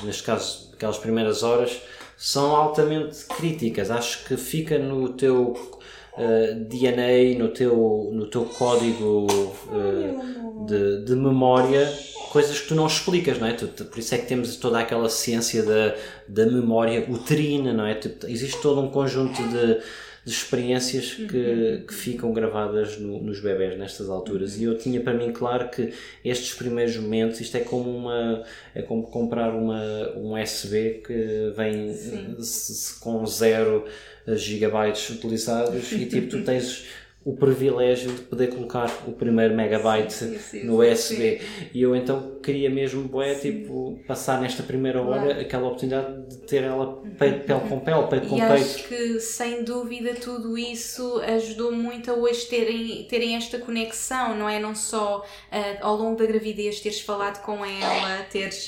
neste 0.04 0.22
caso, 0.22 0.70
aquelas 0.72 0.98
primeiras 0.98 1.42
horas, 1.42 1.80
são 2.20 2.54
altamente 2.54 3.24
críticas. 3.24 3.90
Acho 3.90 4.26
que 4.26 4.36
fica 4.36 4.78
no 4.78 5.14
teu 5.14 5.54
eh, 6.18 6.52
DNA, 6.54 7.38
no 7.38 7.48
teu, 7.48 8.10
no 8.12 8.26
teu 8.26 8.44
código 8.44 9.26
eh, 9.72 10.66
de, 10.66 11.04
de 11.06 11.16
memória, 11.16 11.90
coisas 12.30 12.60
que 12.60 12.68
tu 12.68 12.74
não 12.74 12.86
explicas, 12.86 13.38
não 13.38 13.46
é? 13.46 13.54
Por 13.54 13.98
isso 13.98 14.14
é 14.14 14.18
que 14.18 14.26
temos 14.26 14.54
toda 14.56 14.78
aquela 14.78 15.08
ciência 15.08 15.62
da, 15.62 15.96
da 16.28 16.44
memória 16.44 17.06
uterina, 17.08 17.72
não 17.72 17.86
é? 17.86 17.98
Existe 18.28 18.60
todo 18.60 18.82
um 18.82 18.90
conjunto 18.90 19.42
de, 19.42 19.80
de 20.24 20.32
experiências 20.32 21.14
que, 21.14 21.84
que 21.88 21.94
ficam 21.94 22.32
gravadas 22.32 22.98
no- 22.98 23.22
nos 23.22 23.40
bebés 23.40 23.78
nestas 23.78 24.10
alturas. 24.10 24.58
E 24.60 24.64
eu 24.64 24.76
tinha 24.76 25.00
para 25.00 25.14
mim 25.14 25.32
claro 25.32 25.70
que 25.70 25.92
estes 26.24 26.52
primeiros 26.54 26.96
momentos 26.96 27.40
isto 27.40 27.56
é 27.56 27.60
como 27.60 27.90
uma 27.90 28.42
é 28.74 28.82
como 28.82 29.04
comprar 29.04 29.54
uma 29.54 29.80
um 30.16 30.34
USB 30.40 31.02
que 31.06 31.52
vem 31.56 31.94
se- 31.94 32.74
se- 32.74 33.00
com 33.00 33.24
zero 33.26 33.86
gigabytes 34.36 35.08
utilizados 35.10 35.90
e 35.92 36.06
tipo 36.06 36.28
tu 36.28 36.44
tens 36.44 36.84
o 37.22 37.36
privilégio 37.36 38.10
de 38.12 38.22
poder 38.22 38.46
colocar 38.48 38.90
o 39.06 39.12
primeiro 39.12 39.54
megabyte 39.54 40.12
Sim, 40.14 40.38
sim, 40.38 40.64
no 40.64 40.82
sim, 40.82 40.90
USB 40.92 41.40
e 41.74 41.82
eu 41.82 41.94
então 41.94 42.38
queria 42.42 42.70
mesmo 42.70 43.02
bué, 43.06 43.34
tipo 43.34 44.00
passar 44.06 44.40
nesta 44.40 44.62
primeira 44.62 45.02
hora 45.02 45.20
Claro. 45.20 45.40
aquela 45.40 45.66
oportunidade 45.66 46.26
de 46.28 46.36
ter 46.38 46.62
ela 46.62 47.02
peito, 47.18 47.44
pele 47.44 47.60
com 47.68 47.78
pele, 47.80 48.06
peito 48.06 48.26
com 48.28 48.36
E 48.38 48.40
peito. 48.40 48.52
acho 48.54 48.88
que, 48.88 49.20
sem 49.20 49.62
dúvida, 49.64 50.14
tudo 50.14 50.56
isso 50.56 51.20
ajudou 51.20 51.72
muito 51.72 52.10
a 52.10 52.14
hoje 52.14 52.46
terem, 52.46 53.04
terem 53.04 53.36
esta 53.36 53.58
conexão, 53.58 54.34
não 54.34 54.48
é? 54.48 54.58
Não 54.58 54.74
só 54.74 55.22
ah, 55.52 55.76
ao 55.82 55.96
longo 55.96 56.16
da 56.16 56.24
gravidez 56.24 56.80
teres 56.80 57.00
falado 57.02 57.42
com 57.42 57.62
ela, 57.66 58.22
teres 58.30 58.66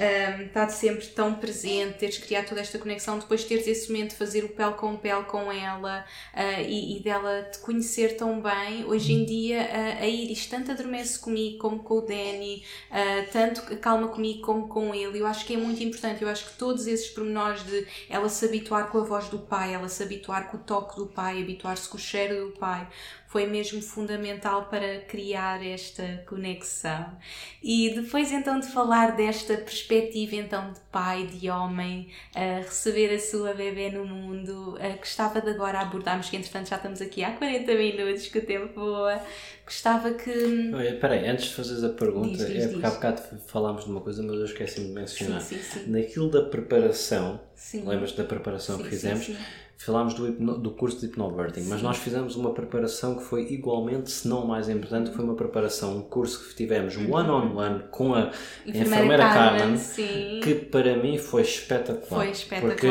ah, 0.00 0.42
estado 0.42 0.70
sempre 0.70 1.06
tão 1.06 1.34
presente, 1.34 1.98
teres 1.98 2.18
criado 2.18 2.48
toda 2.48 2.60
esta 2.60 2.76
conexão, 2.76 3.20
depois 3.20 3.44
teres 3.44 3.68
esse 3.68 3.92
momento 3.92 4.10
de 4.10 4.16
fazer 4.16 4.42
o 4.42 4.48
pele 4.48 4.72
com 4.74 4.96
pele 4.96 5.22
com 5.24 5.52
ela 5.52 6.04
ah, 6.34 6.60
e, 6.60 6.96
e 6.96 7.00
dela 7.00 7.48
te 7.52 7.60
conhecer 7.60 7.83
tão 8.16 8.40
bem. 8.40 8.84
Hoje 8.84 9.12
em 9.12 9.24
dia, 9.24 9.68
ah, 9.70 10.02
a 10.02 10.06
Iris 10.06 10.46
tanto 10.46 10.70
adormece 10.70 11.18
comigo 11.18 11.58
como 11.58 11.82
com 11.82 11.98
o 11.98 12.00
Danny, 12.00 12.64
ah, 12.90 13.26
tanto 13.32 13.62
calma 13.78 14.08
comigo 14.08 14.40
como 14.42 14.68
com 14.68 14.94
ele. 14.94 15.18
Eu 15.18 15.26
acho 15.26 15.44
que 15.44 15.54
é 15.54 15.56
muito 15.56 15.82
importante. 15.82 16.22
Eu 16.22 16.28
acho 16.28 16.46
que 16.46 16.58
todos 16.58 16.86
esses 16.86 17.08
pormenores 17.08 17.64
de 17.64 17.86
ela 18.08 18.28
se 18.28 18.44
habituar 18.44 18.90
com 18.90 18.98
a 18.98 19.04
voz 19.04 19.28
do 19.28 19.38
pai, 19.38 19.74
ela 19.74 19.88
se 19.88 20.02
habituar 20.02 20.50
com 20.50 20.56
o 20.56 20.60
toque 20.60 20.96
do 20.96 21.06
pai, 21.06 21.42
habituar-se 21.42 21.88
com 21.88 21.96
o 21.96 22.00
cheiro 22.00 22.46
do 22.46 22.52
pai, 22.58 22.88
foi 23.34 23.46
mesmo 23.46 23.82
fundamental 23.82 24.66
para 24.66 25.00
criar 25.00 25.60
esta 25.66 26.22
conexão. 26.24 27.18
E 27.60 27.90
depois 27.90 28.30
então 28.30 28.60
de 28.60 28.68
falar 28.68 29.16
desta 29.16 29.56
perspectiva 29.56 30.36
então 30.36 30.72
de 30.72 30.78
pai, 30.92 31.26
de 31.26 31.50
homem, 31.50 32.10
a 32.32 32.58
receber 32.58 33.12
a 33.12 33.18
sua 33.18 33.52
bebê 33.52 33.90
no 33.90 34.06
mundo, 34.06 34.78
gostava 35.00 35.40
de 35.40 35.50
agora 35.50 35.80
abordarmos, 35.80 36.30
que 36.30 36.36
entretanto 36.36 36.68
já 36.68 36.76
estamos 36.76 37.02
aqui 37.02 37.24
há 37.24 37.32
40 37.32 37.74
minutos, 37.74 38.28
que 38.28 38.38
o 38.38 38.46
tempo 38.46 38.72
voa, 38.72 39.20
gostava 39.66 40.12
que... 40.12 40.70
Olha, 40.72 40.96
peraí, 41.00 41.26
antes 41.26 41.46
de 41.46 41.54
fazeres 41.54 41.82
a 41.82 41.88
pergunta, 41.88 42.36
diz, 42.36 42.46
diz, 42.46 42.64
é 42.66 42.68
porque 42.68 42.86
há 42.86 42.90
bocado 42.90 43.22
falámos 43.48 43.82
de 43.82 43.90
uma 43.90 44.00
coisa, 44.00 44.22
mas 44.22 44.36
eu 44.36 44.44
esqueci 44.44 44.80
de 44.80 44.92
mencionar. 44.92 45.40
Sim, 45.40 45.56
sim, 45.56 45.80
sim. 45.80 45.90
Naquilo 45.90 46.30
da 46.30 46.42
preparação, 46.42 47.40
lembras 47.74 48.12
da 48.12 48.22
preparação 48.22 48.80
que 48.80 48.90
fizemos? 48.90 49.32
Falámos 49.76 50.14
do, 50.14 50.30
do 50.58 50.70
curso 50.70 51.00
de 51.00 51.06
hipnobirthing, 51.06 51.64
mas 51.68 51.82
nós 51.82 51.98
fizemos 51.98 52.36
uma 52.36 52.54
preparação 52.54 53.16
que 53.16 53.22
foi 53.22 53.52
igualmente, 53.52 54.10
se 54.10 54.26
não 54.26 54.46
mais 54.46 54.68
importante, 54.68 55.10
foi 55.10 55.24
uma 55.24 55.34
preparação, 55.34 55.98
um 55.98 56.02
curso 56.02 56.48
que 56.48 56.54
tivemos 56.54 56.96
uhum. 56.96 57.12
one-on-one 57.12 57.54
-on 57.54 57.78
-one 57.78 57.82
com 57.90 58.14
a 58.14 58.30
enfermeira, 58.64 58.88
enfermeira 58.88 59.22
Carmen, 59.24 59.78
Carmen 59.78 60.40
que 60.40 60.54
para 60.54 60.96
mim 60.96 61.18
foi 61.18 61.42
espetacular. 61.42 62.22
Foi 62.22 62.30
espetacular. 62.30 62.74
Porque 62.74 62.86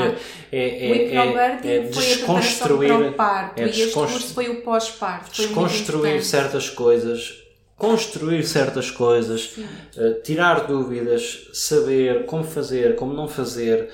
é, 0.51 0.87
é, 0.87 0.91
o 0.91 0.95
hipnobirthing 0.95 1.67
é, 1.67 1.75
é 1.75 1.79
desconstruir, 1.81 2.89
foi 2.89 3.07
o 3.09 3.13
parto 3.13 3.59
é 3.59 3.65
e 3.65 3.69
este 3.69 3.91
curso 3.91 4.33
foi 4.33 4.49
o 4.49 4.61
pós-parto. 4.61 5.31
Desconstruir 5.31 6.23
certas 6.23 6.69
coisas 6.69 7.43
construir 7.75 8.43
certas 8.43 8.89
coisas, 8.89 9.57
uh, 9.97 10.21
tirar 10.23 10.67
dúvidas, 10.67 11.49
saber 11.51 12.25
como 12.25 12.43
fazer, 12.43 12.95
como 12.95 13.13
não 13.13 13.27
fazer, 13.27 13.89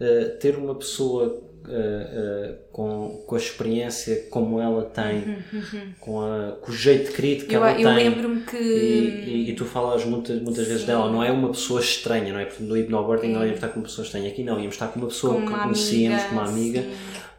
uh, 0.00 0.38
ter 0.38 0.56
uma 0.56 0.74
pessoa 0.74 1.42
uh, 1.66 2.54
com, 2.72 3.24
com 3.26 3.34
a 3.34 3.38
experiência 3.38 4.26
como 4.30 4.60
ela 4.60 4.84
tem, 4.84 5.16
uhum, 5.16 5.42
uhum. 5.52 5.92
Com, 6.00 6.20
a, 6.20 6.52
com 6.60 6.70
o 6.70 6.74
jeito 6.74 7.12
crítico 7.12 7.48
que 7.48 7.56
eu, 7.56 7.64
ela 7.64 7.72
eu 7.72 7.76
tem. 7.76 7.84
Eu 7.84 7.94
lembro-me 7.94 8.40
que. 8.42 8.56
E, 8.56 9.46
e, 9.46 9.50
e, 9.50 9.54
tu 9.54 9.64
falas 9.64 10.04
muitas, 10.04 10.40
muitas 10.42 10.66
vezes 10.66 10.84
dela, 10.84 11.10
não 11.10 11.22
é 11.22 11.30
uma 11.30 11.50
pessoa 11.50 11.80
estranha, 11.80 12.32
não 12.32 12.40
é? 12.40 12.44
Portanto, 12.44 12.68
no 12.68 12.76
hipnobirthing 12.76 13.32
não 13.32 13.42
íamos 13.42 13.56
estar 13.56 13.68
com 13.68 13.80
uma 13.80 13.86
pessoa 13.86 14.04
estranha. 14.04 14.28
Aqui 14.28 14.42
não, 14.42 14.58
íamos 14.58 14.74
estar 14.74 14.88
com 14.88 14.98
uma 15.00 15.08
pessoa 15.08 15.34
com 15.34 15.46
que 15.46 15.52
conhecíamos, 15.52 16.24
com 16.24 16.32
uma 16.32 16.44
amiga. 16.44 16.82
Sim. 16.82 16.94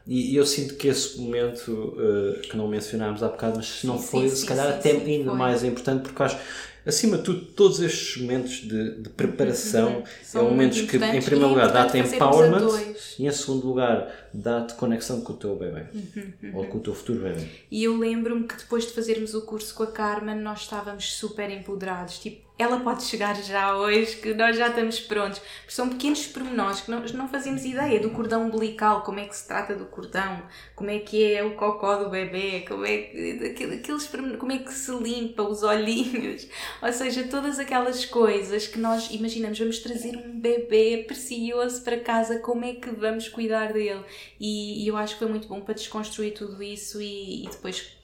E, 0.08 0.36
eu 0.36 0.46
sinto 0.46 0.76
que 0.76 0.88
esse 0.88 1.20
momento 1.20 1.72
uh, 1.72 2.40
que 2.42 2.56
não 2.56 2.68
mencionámos 2.68 3.24
há 3.24 3.28
bocado, 3.28 3.58
mas 3.58 3.68
se 3.68 3.88
não 3.88 3.98
sim, 3.98 4.08
foi, 4.08 4.30
sim, 4.30 4.36
se 4.36 4.46
calhar 4.46 4.68
até 4.68 4.92
ainda 4.92 5.32
foi. 5.32 5.38
mais 5.38 5.64
importante, 5.64 6.04
porque 6.04 6.22
acho 6.22 6.38
acima 6.86 7.18
de 7.18 7.24
tudo, 7.24 7.46
todos 7.46 7.80
estes 7.80 8.22
momentos 8.22 8.62
de, 8.62 9.02
de 9.02 9.10
preparação 9.10 9.98
uhum. 9.98 10.04
é 10.40 10.44
momentos 10.44 10.82
que, 10.82 10.98
em 10.98 11.22
primeiro 11.22 11.50
lugar, 11.50 11.72
dá-te 11.72 11.98
empowerment 11.98 12.96
e, 13.18 13.28
em 13.28 13.32
segundo 13.32 13.68
lugar, 13.68 14.30
dá-te 14.34 14.76
conexão 14.76 15.22
com 15.22 15.34
o 15.34 15.36
teu 15.36 15.56
bebê 15.56 15.86
uhum, 15.94 16.34
uhum. 16.44 16.58
ou 16.58 16.66
com 16.66 16.78
o 16.78 16.82
teu 16.82 16.94
futuro 16.94 17.20
bebê. 17.20 17.48
E 17.72 17.84
eu 17.84 17.98
lembro-me 17.98 18.48
que 18.48 18.56
depois 18.58 18.86
de 18.86 18.94
fazermos 18.94 19.34
o 19.34 19.42
curso 19.42 19.74
com 19.74 19.84
a 19.84 19.88
Carmen, 19.88 20.36
nós 20.36 20.62
estávamos 20.62 21.14
super 21.14 21.50
empoderados. 21.50 22.20
Tipo, 22.20 22.45
ela 22.58 22.80
pode 22.80 23.04
chegar 23.04 23.36
já 23.36 23.76
hoje, 23.76 24.16
que 24.16 24.34
nós 24.34 24.56
já 24.56 24.70
estamos 24.70 25.00
prontos. 25.00 25.42
São 25.68 25.90
pequenos 25.90 26.26
pormenores 26.28 26.82
que 26.82 26.92
nós 26.92 27.12
não 27.12 27.28
fazemos 27.28 27.66
ideia 27.66 28.00
do 28.00 28.12
cordão 28.12 28.48
umbilical, 28.48 29.02
como 29.02 29.20
é 29.20 29.26
que 29.26 29.36
se 29.36 29.46
trata 29.46 29.76
do 29.76 29.86
cordão, 29.86 30.42
como 30.74 30.90
é 30.90 31.00
que 31.00 31.34
é 31.34 31.44
o 31.44 31.56
cocó 31.56 31.98
do 31.98 32.10
bebê, 32.10 32.64
como 32.66 32.86
é 32.86 32.98
que, 32.98 33.74
aqueles, 33.74 34.08
como 34.40 34.52
é 34.54 34.60
que 34.60 34.74
se 34.74 34.92
limpa 34.92 35.44
os 35.44 35.64
olhinhos, 35.64 36.48
ou 36.82 36.94
seja, 36.94 37.24
todas 37.28 37.60
aquelas 37.60 38.06
coisas 38.06 38.68
que 38.68 38.80
nós 38.80 39.12
imaginamos, 39.12 39.60
vamos 39.60 39.80
trazer 39.80 40.16
um 40.16 40.40
bebê 40.40 41.04
precioso 41.06 41.84
para 41.84 42.00
casa, 42.00 42.40
como 42.40 42.64
é 42.64 42.76
que 42.76 42.90
vamos 42.92 43.28
cuidar 43.28 43.74
dele? 43.74 44.04
E, 44.40 44.84
e 44.84 44.88
eu 44.88 44.96
acho 44.96 45.14
que 45.14 45.20
foi 45.20 45.30
muito 45.30 45.48
bom 45.50 45.60
para 45.60 45.74
desconstruir 45.74 46.34
tudo 46.34 46.64
isso 46.64 47.02
e, 47.02 47.44
e 47.44 47.50
depois 47.50 47.96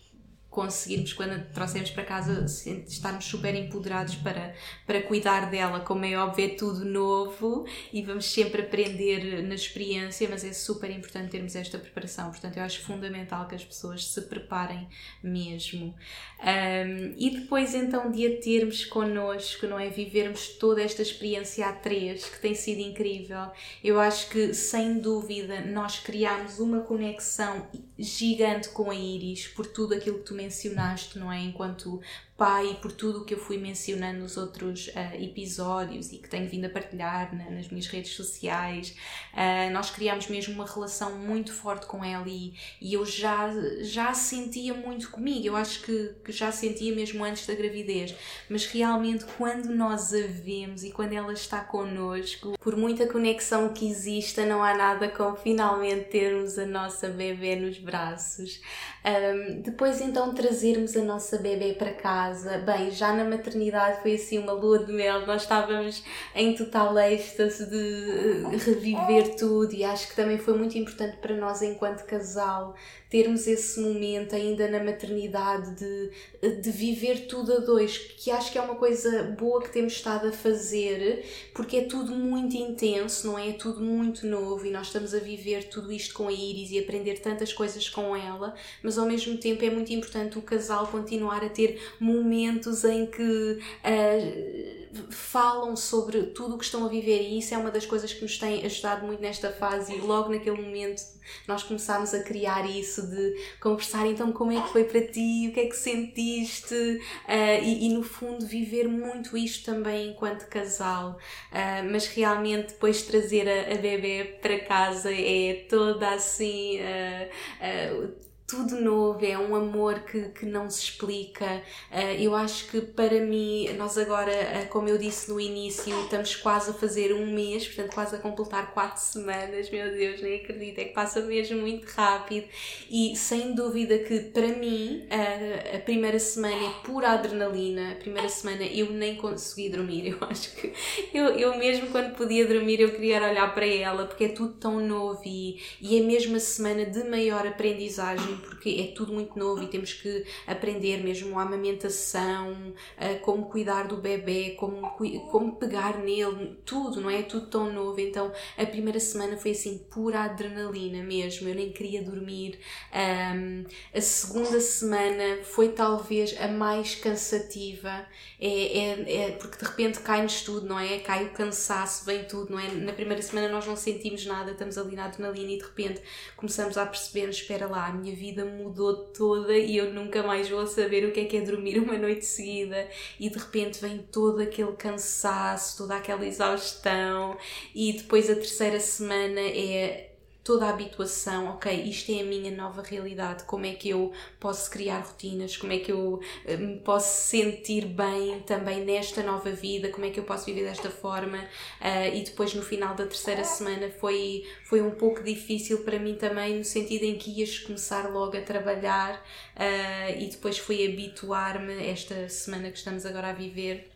conseguirmos, 0.51 1.13
quando 1.13 1.41
trouxemos 1.53 1.89
para 1.91 2.03
casa, 2.03 2.45
estarmos 2.85 3.23
super 3.23 3.55
empoderados 3.55 4.15
para, 4.15 4.53
para 4.85 5.01
cuidar 5.01 5.49
dela. 5.49 5.79
Como 5.79 6.03
é 6.03 6.17
óbvio, 6.17 6.45
é 6.45 6.49
tudo 6.49 6.83
novo 6.83 7.65
e 7.91 8.01
vamos 8.01 8.25
sempre 8.25 8.61
aprender 8.61 9.41
na 9.43 9.55
experiência, 9.55 10.27
mas 10.29 10.43
é 10.43 10.51
super 10.51 10.91
importante 10.91 11.31
termos 11.31 11.55
esta 11.55 11.79
preparação. 11.79 12.29
Portanto, 12.29 12.57
eu 12.57 12.63
acho 12.63 12.81
fundamental 12.81 13.47
que 13.47 13.55
as 13.55 13.63
pessoas 13.63 14.05
se 14.05 14.21
preparem 14.23 14.89
mesmo. 15.23 15.95
Um, 16.41 17.13
e 17.17 17.29
depois, 17.29 17.73
então, 17.73 18.11
de 18.11 18.27
a 18.27 18.41
termos 18.41 18.83
connosco, 18.83 19.65
não 19.67 19.79
é? 19.79 19.89
Vivermos 19.89 20.49
toda 20.49 20.81
esta 20.81 21.01
experiência 21.01 21.65
a 21.65 21.71
três, 21.71 22.25
que 22.25 22.41
tem 22.41 22.53
sido 22.53 22.81
incrível. 22.81 23.51
Eu 23.81 24.01
acho 24.01 24.29
que, 24.29 24.53
sem 24.53 24.99
dúvida, 24.99 25.61
nós 25.61 25.99
criámos 25.99 26.59
uma 26.59 26.81
conexão 26.81 27.69
gigante 27.97 28.67
com 28.69 28.91
a 28.91 28.95
Iris 28.95 29.47
por 29.47 29.65
tudo 29.65 29.93
aquilo 29.93 30.17
que 30.17 30.25
tu 30.25 30.40
mencionaste, 30.41 31.19
não 31.19 31.31
é? 31.31 31.39
Enquanto 31.39 32.01
pai, 32.37 32.77
por 32.81 32.91
tudo 32.91 33.19
o 33.19 33.25
que 33.25 33.33
eu 33.33 33.37
fui 33.37 33.57
mencionando 33.57 34.19
nos 34.19 34.35
outros 34.35 34.87
uh, 34.87 35.21
episódios 35.21 36.11
e 36.11 36.17
que 36.17 36.27
tenho 36.27 36.49
vindo 36.49 36.65
a 36.65 36.69
partilhar 36.69 37.35
na, 37.35 37.51
nas 37.51 37.69
minhas 37.69 37.87
redes 37.87 38.13
sociais, 38.13 38.95
uh, 39.33 39.71
nós 39.71 39.91
criámos 39.91 40.27
mesmo 40.27 40.55
uma 40.55 40.65
relação 40.65 41.17
muito 41.17 41.53
forte 41.53 41.85
com 41.85 42.03
ela 42.03 42.27
e, 42.27 42.53
e 42.81 42.93
eu 42.93 43.05
já, 43.05 43.49
já 43.81 44.13
sentia 44.13 44.73
muito 44.73 45.11
comigo. 45.11 45.45
Eu 45.45 45.55
acho 45.55 45.83
que, 45.83 46.15
que 46.25 46.31
já 46.31 46.51
sentia 46.51 46.95
mesmo 46.95 47.23
antes 47.23 47.45
da 47.45 47.53
gravidez, 47.53 48.15
mas 48.49 48.65
realmente 48.65 49.25
quando 49.37 49.69
nós 49.69 50.13
a 50.13 50.27
vemos 50.27 50.83
e 50.83 50.91
quando 50.91 51.13
ela 51.13 51.33
está 51.33 51.61
connosco, 51.61 52.57
por 52.59 52.75
muita 52.75 53.07
conexão 53.07 53.69
que 53.69 53.87
exista, 53.87 54.45
não 54.45 54.63
há 54.63 54.73
nada 54.73 55.09
como 55.09 55.35
finalmente 55.35 56.05
termos 56.05 56.57
a 56.57 56.65
nossa 56.65 57.07
bebê 57.07 57.55
nos 57.55 57.77
braços. 57.77 58.61
Um, 59.03 59.61
depois 59.61 59.99
então 59.99 60.33
trazermos 60.33 60.95
a 60.95 61.03
nossa 61.03 61.37
bebê 61.37 61.73
para 61.73 61.91
casa, 62.31 62.57
bem, 62.59 62.89
já 62.91 63.13
na 63.13 63.25
maternidade 63.25 64.01
foi 64.01 64.15
assim 64.15 64.39
uma 64.39 64.53
lua 64.53 64.79
de 64.85 64.91
mel, 64.91 65.25
nós 65.25 65.41
estávamos 65.41 66.01
em 66.33 66.55
total 66.55 66.97
êxtase 66.97 67.69
de 67.69 67.75
eh, 67.75 68.57
reviver 68.57 69.35
tudo 69.35 69.73
e 69.73 69.83
acho 69.83 70.07
que 70.07 70.15
também 70.15 70.37
foi 70.37 70.57
muito 70.57 70.77
importante 70.77 71.17
para 71.17 71.35
nós 71.35 71.61
enquanto 71.61 72.05
casal 72.05 72.73
termos 73.11 73.45
esse 73.45 73.77
momento 73.81 74.33
ainda 74.33 74.69
na 74.69 74.81
maternidade 74.81 75.75
de, 75.75 76.61
de 76.61 76.71
viver 76.71 77.27
tudo 77.27 77.53
a 77.53 77.57
dois, 77.57 77.97
que 77.97 78.31
acho 78.31 78.49
que 78.49 78.57
é 78.57 78.61
uma 78.61 78.75
coisa 78.75 79.23
boa 79.37 79.61
que 79.61 79.69
temos 79.69 79.91
estado 79.91 80.29
a 80.29 80.31
fazer, 80.31 81.25
porque 81.53 81.75
é 81.75 81.81
tudo 81.81 82.13
muito 82.13 82.55
intenso, 82.55 83.27
não 83.27 83.37
é? 83.37 83.49
É 83.49 83.53
tudo 83.53 83.81
muito 83.81 84.25
novo 84.25 84.65
e 84.65 84.71
nós 84.71 84.87
estamos 84.87 85.13
a 85.13 85.19
viver 85.19 85.65
tudo 85.65 85.91
isto 85.91 86.13
com 86.13 86.29
a 86.29 86.31
Iris 86.31 86.71
e 86.71 86.79
aprender 86.79 87.19
tantas 87.19 87.51
coisas 87.51 87.89
com 87.89 88.15
ela, 88.15 88.55
mas 88.81 88.97
ao 88.97 89.05
mesmo 89.05 89.35
tempo 89.37 89.65
é 89.65 89.69
muito 89.69 89.91
importante 89.91 90.39
o 90.39 90.41
casal 90.41 90.87
continuar 90.87 91.43
a 91.43 91.49
ter 91.49 91.81
momentos 91.99 92.85
em 92.85 93.05
que 93.07 93.59
uh, 93.59 94.80
falam 95.09 95.75
sobre 95.75 96.23
tudo 96.23 96.55
o 96.55 96.57
que 96.57 96.65
estão 96.65 96.85
a 96.85 96.89
viver 96.89 97.21
e 97.21 97.39
isso 97.39 97.53
é 97.53 97.57
uma 97.57 97.71
das 97.71 97.85
coisas 97.85 98.13
que 98.13 98.21
nos 98.21 98.37
tem 98.37 98.65
ajudado 98.65 99.05
muito 99.05 99.21
nesta 99.21 99.51
fase 99.51 99.93
e 99.93 99.99
logo 99.99 100.29
naquele 100.29 100.61
momento 100.61 101.01
nós 101.47 101.63
começámos 101.63 102.13
a 102.13 102.23
criar 102.23 102.69
isso 102.69 103.07
de 103.07 103.35
conversar 103.59 104.05
então 104.05 104.31
como 104.31 104.51
é 104.51 104.61
que 104.61 104.69
foi 104.69 104.83
para 104.83 105.01
ti, 105.01 105.47
o 105.49 105.53
que 105.53 105.59
é 105.59 105.65
que 105.67 105.75
sentiste? 105.75 106.73
Uh, 106.73 107.63
e, 107.63 107.87
e, 107.87 107.93
no 107.93 108.03
fundo 108.03 108.45
viver 108.45 108.87
muito 108.87 109.37
isto 109.37 109.65
também 109.65 110.09
enquanto 110.09 110.47
casal. 110.47 111.17
Uh, 111.51 111.89
mas 111.91 112.07
realmente 112.07 112.69
depois 112.69 113.03
trazer 113.03 113.47
a, 113.47 113.73
a 113.73 113.77
bebê 113.77 114.39
para 114.41 114.59
casa 114.59 115.11
é 115.11 115.65
toda 115.69 116.09
assim 116.09 116.79
uh, 116.79 118.30
tudo 118.51 118.81
novo, 118.81 119.25
é 119.25 119.37
um 119.37 119.55
amor 119.55 120.01
que, 120.01 120.23
que 120.29 120.45
não 120.45 120.69
se 120.69 120.83
explica. 120.83 121.63
Uh, 121.89 122.19
eu 122.19 122.35
acho 122.35 122.67
que 122.69 122.81
para 122.81 123.21
mim, 123.21 123.69
nós 123.77 123.97
agora, 123.97 124.29
uh, 124.29 124.67
como 124.67 124.89
eu 124.89 124.97
disse 124.97 125.31
no 125.31 125.39
início, 125.39 125.97
estamos 126.03 126.35
quase 126.35 126.71
a 126.71 126.73
fazer 126.73 127.13
um 127.13 127.33
mês, 127.33 127.65
portanto, 127.65 127.93
quase 127.93 128.15
a 128.17 128.19
completar 128.19 128.73
quatro 128.73 129.01
semanas. 129.01 129.69
Meu 129.69 129.89
Deus, 129.93 130.21
nem 130.21 130.35
acredito, 130.41 130.79
é 130.79 130.83
que 130.83 130.93
passa 130.93 131.21
mesmo 131.21 131.61
muito 131.61 131.85
rápido. 131.85 132.45
E 132.89 133.15
sem 133.15 133.55
dúvida 133.55 133.97
que 133.99 134.19
para 134.19 134.49
mim, 134.49 135.05
uh, 135.05 135.77
a 135.77 135.79
primeira 135.79 136.19
semana 136.19 136.53
é 136.53 136.69
pura 136.83 137.11
adrenalina. 137.11 137.93
A 137.93 137.95
primeira 137.95 138.27
semana 138.27 138.63
eu 138.65 138.91
nem 138.91 139.15
consegui 139.15 139.69
dormir. 139.69 140.11
Eu 140.21 140.27
acho 140.27 140.55
que 140.55 140.73
eu, 141.13 141.25
eu 141.37 141.57
mesmo 141.57 141.87
quando 141.87 142.15
podia 142.15 142.45
dormir, 142.45 142.81
eu 142.81 142.91
queria 142.91 143.21
olhar 143.23 143.53
para 143.53 143.65
ela, 143.65 144.05
porque 144.05 144.25
é 144.25 144.27
tudo 144.29 144.53
tão 144.53 144.79
novo 144.79 145.21
e, 145.25 145.59
e 145.79 145.97
é 145.97 146.01
mesmo 146.01 146.35
a 146.35 146.39
semana 146.39 146.85
de 146.85 147.03
maior 147.05 147.47
aprendizagem 147.47 148.40
porque 148.41 148.69
é 148.89 148.95
tudo 148.95 149.13
muito 149.13 149.37
novo 149.37 149.63
e 149.63 149.67
temos 149.67 149.93
que 149.93 150.25
aprender 150.45 151.03
mesmo 151.03 151.37
a 151.39 151.43
amamentação, 151.43 152.73
como 153.21 153.45
cuidar 153.45 153.87
do 153.87 153.97
bebê, 153.97 154.51
como, 154.51 154.81
como 155.29 155.55
pegar 155.55 155.99
nele, 155.99 156.57
tudo, 156.65 157.01
não 157.01 157.09
é? 157.09 157.21
Tudo 157.23 157.47
tão 157.47 157.71
novo. 157.71 157.99
Então 157.99 158.31
a 158.57 158.65
primeira 158.65 158.99
semana 158.99 159.37
foi 159.37 159.51
assim 159.51 159.77
pura 159.89 160.21
adrenalina 160.21 161.03
mesmo, 161.03 161.47
eu 161.47 161.55
nem 161.55 161.71
queria 161.71 162.03
dormir. 162.03 162.59
Um, 162.93 163.63
a 163.93 164.01
segunda 164.01 164.59
semana 164.59 165.43
foi 165.43 165.69
talvez 165.69 166.35
a 166.39 166.47
mais 166.47 166.95
cansativa, 166.95 168.05
é, 168.39 168.77
é, 168.77 169.15
é 169.15 169.31
porque 169.31 169.57
de 169.57 169.65
repente 169.65 169.99
cai-nos 169.99 170.41
tudo, 170.41 170.65
não 170.65 170.79
é? 170.79 170.99
Cai 170.99 171.25
o 171.25 171.31
cansaço, 171.31 172.05
vem 172.05 172.25
tudo, 172.25 172.51
não 172.51 172.59
é? 172.59 172.69
Na 172.71 172.93
primeira 172.93 173.21
semana 173.21 173.49
nós 173.49 173.65
não 173.65 173.75
sentimos 173.75 174.25
nada, 174.25 174.51
estamos 174.51 174.77
ali 174.77 174.95
na 174.95 175.05
adrenalina 175.05 175.51
e 175.51 175.57
de 175.57 175.63
repente 175.63 176.01
começamos 176.35 176.77
a 176.77 176.85
perceber: 176.85 177.29
espera 177.29 177.67
lá, 177.67 177.87
a 177.87 177.93
minha 177.93 178.15
vida 178.15 178.30
vida 178.31 178.45
mudou 178.45 178.95
toda 179.07 179.55
e 179.55 179.77
eu 179.77 179.93
nunca 179.93 180.23
mais 180.23 180.49
vou 180.49 180.65
saber 180.65 181.05
o 181.05 181.11
que 181.11 181.19
é 181.19 181.25
que 181.25 181.37
é 181.37 181.41
dormir 181.41 181.77
uma 181.77 181.97
noite 181.97 182.25
seguida. 182.25 182.87
E 183.19 183.29
de 183.29 183.37
repente 183.37 183.79
vem 183.79 183.99
todo 184.11 184.41
aquele 184.41 184.71
cansaço, 184.73 185.77
toda 185.77 185.95
aquela 185.95 186.25
exaustão. 186.25 187.37
E 187.75 187.93
depois 187.93 188.29
a 188.29 188.35
terceira 188.35 188.79
semana 188.79 189.39
é 189.39 190.10
toda 190.43 190.65
a 190.65 190.69
habituação, 190.69 191.49
ok, 191.49 191.71
isto 191.83 192.11
é 192.11 192.21
a 192.21 192.23
minha 192.23 192.51
nova 192.51 192.81
realidade, 192.81 193.43
como 193.43 193.65
é 193.65 193.73
que 193.73 193.89
eu 193.89 194.11
posso 194.39 194.71
criar 194.71 195.01
rotinas, 195.01 195.55
como 195.55 195.71
é 195.71 195.77
que 195.77 195.91
eu 195.91 196.19
eh, 196.45 196.57
me 196.57 196.79
posso 196.79 197.27
sentir 197.27 197.85
bem 197.85 198.39
também 198.41 198.83
nesta 198.83 199.21
nova 199.21 199.51
vida, 199.51 199.89
como 199.89 200.05
é 200.05 200.09
que 200.09 200.19
eu 200.19 200.23
posso 200.23 200.45
viver 200.45 200.63
desta 200.63 200.89
forma 200.89 201.37
uh, 201.37 202.15
e 202.15 202.23
depois 202.23 202.55
no 202.55 202.63
final 202.63 202.95
da 202.95 203.05
terceira 203.05 203.43
semana 203.43 203.91
foi, 203.91 204.47
foi 204.65 204.81
um 204.81 204.91
pouco 204.91 205.23
difícil 205.23 205.83
para 205.83 205.99
mim 205.99 206.15
também 206.15 206.57
no 206.57 206.63
sentido 206.63 207.03
em 207.03 207.17
que 207.17 207.39
ias 207.39 207.59
começar 207.59 208.09
logo 208.09 208.35
a 208.35 208.41
trabalhar 208.41 209.15
uh, 209.15 210.19
e 210.19 210.27
depois 210.27 210.57
foi 210.57 210.87
habituar-me 210.87 211.87
esta 211.87 212.27
semana 212.29 212.71
que 212.71 212.77
estamos 212.77 213.05
agora 213.05 213.29
a 213.29 213.33
viver 213.33 213.90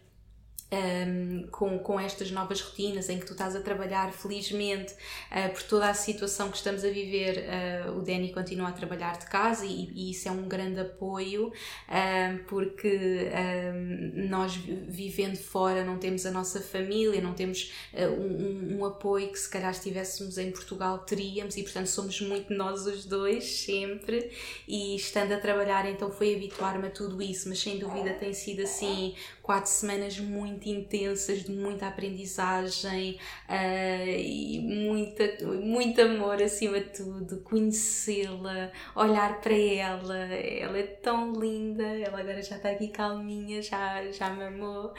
um, 0.75 1.47
com, 1.51 1.79
com 1.79 1.99
estas 1.99 2.31
novas 2.31 2.61
rotinas 2.61 3.09
em 3.09 3.19
que 3.19 3.25
tu 3.25 3.31
estás 3.31 3.55
a 3.55 3.61
trabalhar 3.61 4.11
felizmente 4.11 4.93
uh, 4.93 5.53
por 5.53 5.63
toda 5.63 5.89
a 5.89 5.93
situação 5.93 6.49
que 6.49 6.57
estamos 6.57 6.83
a 6.83 6.89
viver 6.89 7.45
uh, 7.87 7.97
o 7.97 8.01
Danny 8.01 8.31
continua 8.33 8.69
a 8.69 8.71
trabalhar 8.71 9.17
de 9.17 9.25
casa 9.27 9.65
e, 9.65 9.89
e 9.93 10.11
isso 10.11 10.27
é 10.27 10.31
um 10.31 10.47
grande 10.47 10.79
apoio 10.79 11.47
um, 11.47 12.37
porque 12.45 13.29
um, 13.73 14.27
nós 14.29 14.55
vivendo 14.55 15.37
fora 15.37 15.83
não 15.83 15.97
temos 15.97 16.25
a 16.25 16.31
nossa 16.31 16.59
família 16.59 17.21
não 17.21 17.33
temos 17.33 17.71
uh, 17.93 18.07
um, 18.07 18.79
um, 18.79 18.85
apoio 18.85 19.31
que 19.31 19.39
se 19.39 19.49
calhar 19.49 19.71
estivéssemos 19.71 20.37
em 20.37 20.51
Portugal 20.51 20.99
teríamos 20.99 21.55
e 21.57 21.63
portanto 21.63 21.87
somos 21.87 22.19
muito 22.21 22.53
nós 22.53 22.85
os 22.85 23.05
dois 23.05 23.43
sempre. 23.43 24.31
E 24.67 24.95
estando 24.95 25.31
a 25.33 25.37
trabalhar 25.37 25.89
então 25.89 26.11
foi 26.11 26.35
habituar-me 26.35 26.87
a 26.87 26.91
tudo 26.91 27.21
isso 27.21 27.49
mas 27.49 27.59
sem 27.59 27.77
dúvida 27.77 28.13
tem 28.13 28.33
sido 28.33 28.63
assim 28.63 29.15
quatro 29.41 29.69
semanas 29.69 30.19
muito 30.19 30.64
intensas, 30.69 31.43
de 31.43 31.51
muita 31.51 31.87
aprendizagem 31.87 33.19
uh, 33.49 34.19
e 34.19 34.59
muita, 34.59 35.45
muito 35.45 36.01
amor 36.01 36.41
acima 36.41 36.79
de 36.79 36.89
tudo, 36.89 37.41
conhecê-la, 37.41 38.71
olhar 38.95 39.41
para 39.41 39.55
ela, 39.55 40.17
ela 40.17 40.77
é 40.77 40.83
tão 40.83 41.33
linda, 41.33 41.83
ela 41.83 42.19
agora 42.19 42.41
já 42.41 42.57
está 42.57 42.71
aqui 42.71 42.87
calminha, 42.89 43.61
já, 43.61 44.11
já 44.11 44.29
me 44.29 44.43
amou. 44.43 44.93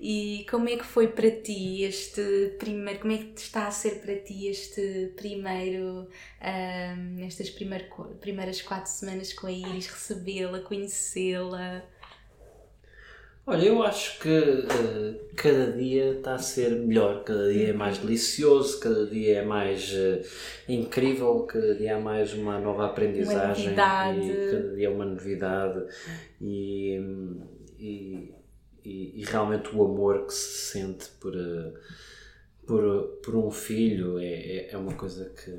E 0.00 0.46
como 0.50 0.68
é 0.68 0.76
que 0.76 0.84
foi 0.84 1.08
para 1.08 1.30
ti 1.30 1.82
este 1.84 2.56
primeiro, 2.58 3.00
como 3.00 3.12
é 3.12 3.18
que 3.18 3.40
está 3.40 3.66
a 3.66 3.70
ser 3.70 4.00
para 4.00 4.16
ti 4.16 4.48
este 4.48 5.12
primeiro, 5.16 5.84
um, 5.84 6.08
ah, 6.40 7.24
estas 7.26 7.50
primeir, 7.50 7.88
primeiras 8.20 8.60
quatro 8.62 8.90
semanas 8.90 9.32
com 9.32 9.46
a 9.46 9.52
Iris, 9.52 9.86
recebê-la, 9.86 10.60
conhecê-la? 10.60 11.84
Olha, 13.44 13.66
eu 13.66 13.82
acho 13.82 14.20
que 14.20 14.28
uh, 14.28 15.34
cada 15.34 15.72
dia 15.72 16.12
está 16.12 16.34
a 16.34 16.38
ser 16.38 16.70
melhor, 16.70 17.24
cada 17.24 17.52
dia 17.52 17.70
é 17.70 17.72
mais 17.72 17.98
delicioso, 17.98 18.78
cada 18.78 19.04
dia 19.06 19.38
é 19.38 19.44
mais 19.44 19.92
uh, 19.92 20.24
incrível, 20.68 21.40
cada 21.40 21.74
dia 21.74 21.96
há 21.96 22.00
mais 22.00 22.32
uma 22.34 22.60
nova 22.60 22.86
aprendizagem 22.86 23.72
uma 23.72 24.14
e 24.16 24.50
cada 24.50 24.76
dia 24.76 24.86
é 24.86 24.90
uma 24.90 25.04
novidade. 25.04 25.84
E, 26.40 27.00
e, 27.80 28.32
e, 28.84 29.20
e, 29.20 29.24
realmente 29.24 29.74
o 29.74 29.84
amor 29.84 30.24
que 30.26 30.34
se 30.34 30.70
sente 30.70 31.08
por, 31.20 31.34
uh, 31.34 31.74
por, 32.64 33.18
por 33.24 33.34
um 33.34 33.50
filho 33.50 34.20
é, 34.20 34.24
é, 34.24 34.70
é 34.70 34.76
uma 34.76 34.94
coisa 34.94 35.28
que 35.30 35.50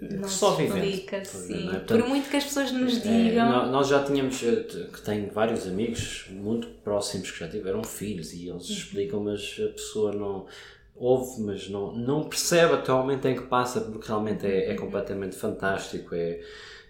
não 0.00 0.28
só 0.28 0.60
explica, 0.60 1.18
vivendo. 1.18 1.24
Sim. 1.24 1.68
É? 1.68 1.70
Portanto, 1.70 2.00
Por 2.00 2.08
muito 2.08 2.28
que 2.28 2.36
as 2.36 2.44
pessoas 2.44 2.72
nos 2.72 2.96
é, 2.98 3.00
digam. 3.00 3.64
É, 3.64 3.70
nós 3.70 3.88
já 3.88 4.02
tínhamos, 4.02 4.42
eh, 4.42 4.64
que 4.92 5.00
tenho 5.02 5.30
vários 5.30 5.66
amigos 5.66 6.26
muito 6.30 6.66
próximos 6.82 7.30
que 7.30 7.38
já 7.38 7.48
tiveram 7.48 7.82
filhos 7.84 8.32
e 8.32 8.48
eles 8.48 8.68
uhum. 8.68 8.76
explicam, 8.76 9.20
mas 9.20 9.56
a 9.64 9.72
pessoa 9.72 10.12
não 10.12 10.46
ouve, 10.96 11.42
mas 11.42 11.68
não, 11.68 11.94
não 11.94 12.24
percebe 12.24 12.74
até 12.74 12.92
o 12.92 12.98
momento 12.98 13.26
em 13.26 13.34
que 13.34 13.42
passa, 13.42 13.80
porque 13.80 14.08
realmente 14.08 14.46
é, 14.46 14.66
é 14.66 14.70
uhum. 14.70 14.76
completamente 14.76 15.36
fantástico. 15.36 16.14
É, 16.14 16.40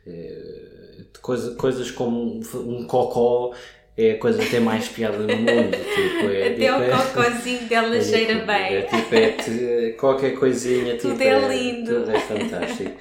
é 0.06 1.04
coisa, 1.20 1.54
coisas 1.56 1.90
como 1.90 2.40
um, 2.40 2.40
um 2.56 2.86
cocó 2.86 3.54
é 3.96 4.12
a 4.12 4.18
coisa 4.18 4.44
tem 4.44 4.60
mais 4.60 4.88
piada 4.88 5.18
no 5.18 5.36
mundo. 5.36 5.70
Tipo, 5.94 6.30
é, 6.30 6.48
Até 6.48 6.54
tipo, 6.54 6.78
o 6.78 6.82
é- 6.82 6.90
cocôzinho 6.90 7.68
dela 7.68 7.96
é, 7.96 8.00
cheira 8.00 8.34
tipo, 8.34 8.46
bem. 8.46 8.74
É, 8.74 8.82
tipo, 8.82 9.14
é, 9.14 9.90
qualquer 9.92 10.30
coisinha. 10.32 10.96
Tudo 10.96 11.12
tipo, 11.12 11.22
é, 11.22 11.28
é 11.28 11.48
lindo. 11.48 11.94
Tudo 11.94 12.10
é 12.10 12.20
fantástico. 12.20 12.96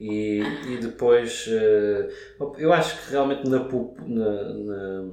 E, 0.00 0.40
e 0.68 0.76
depois, 0.80 1.48
uh, 1.48 2.52
eu 2.56 2.72
acho 2.72 2.96
que 3.02 3.10
realmente 3.10 3.48
na, 3.48 3.58
na, 3.58 4.54
na 4.54 5.04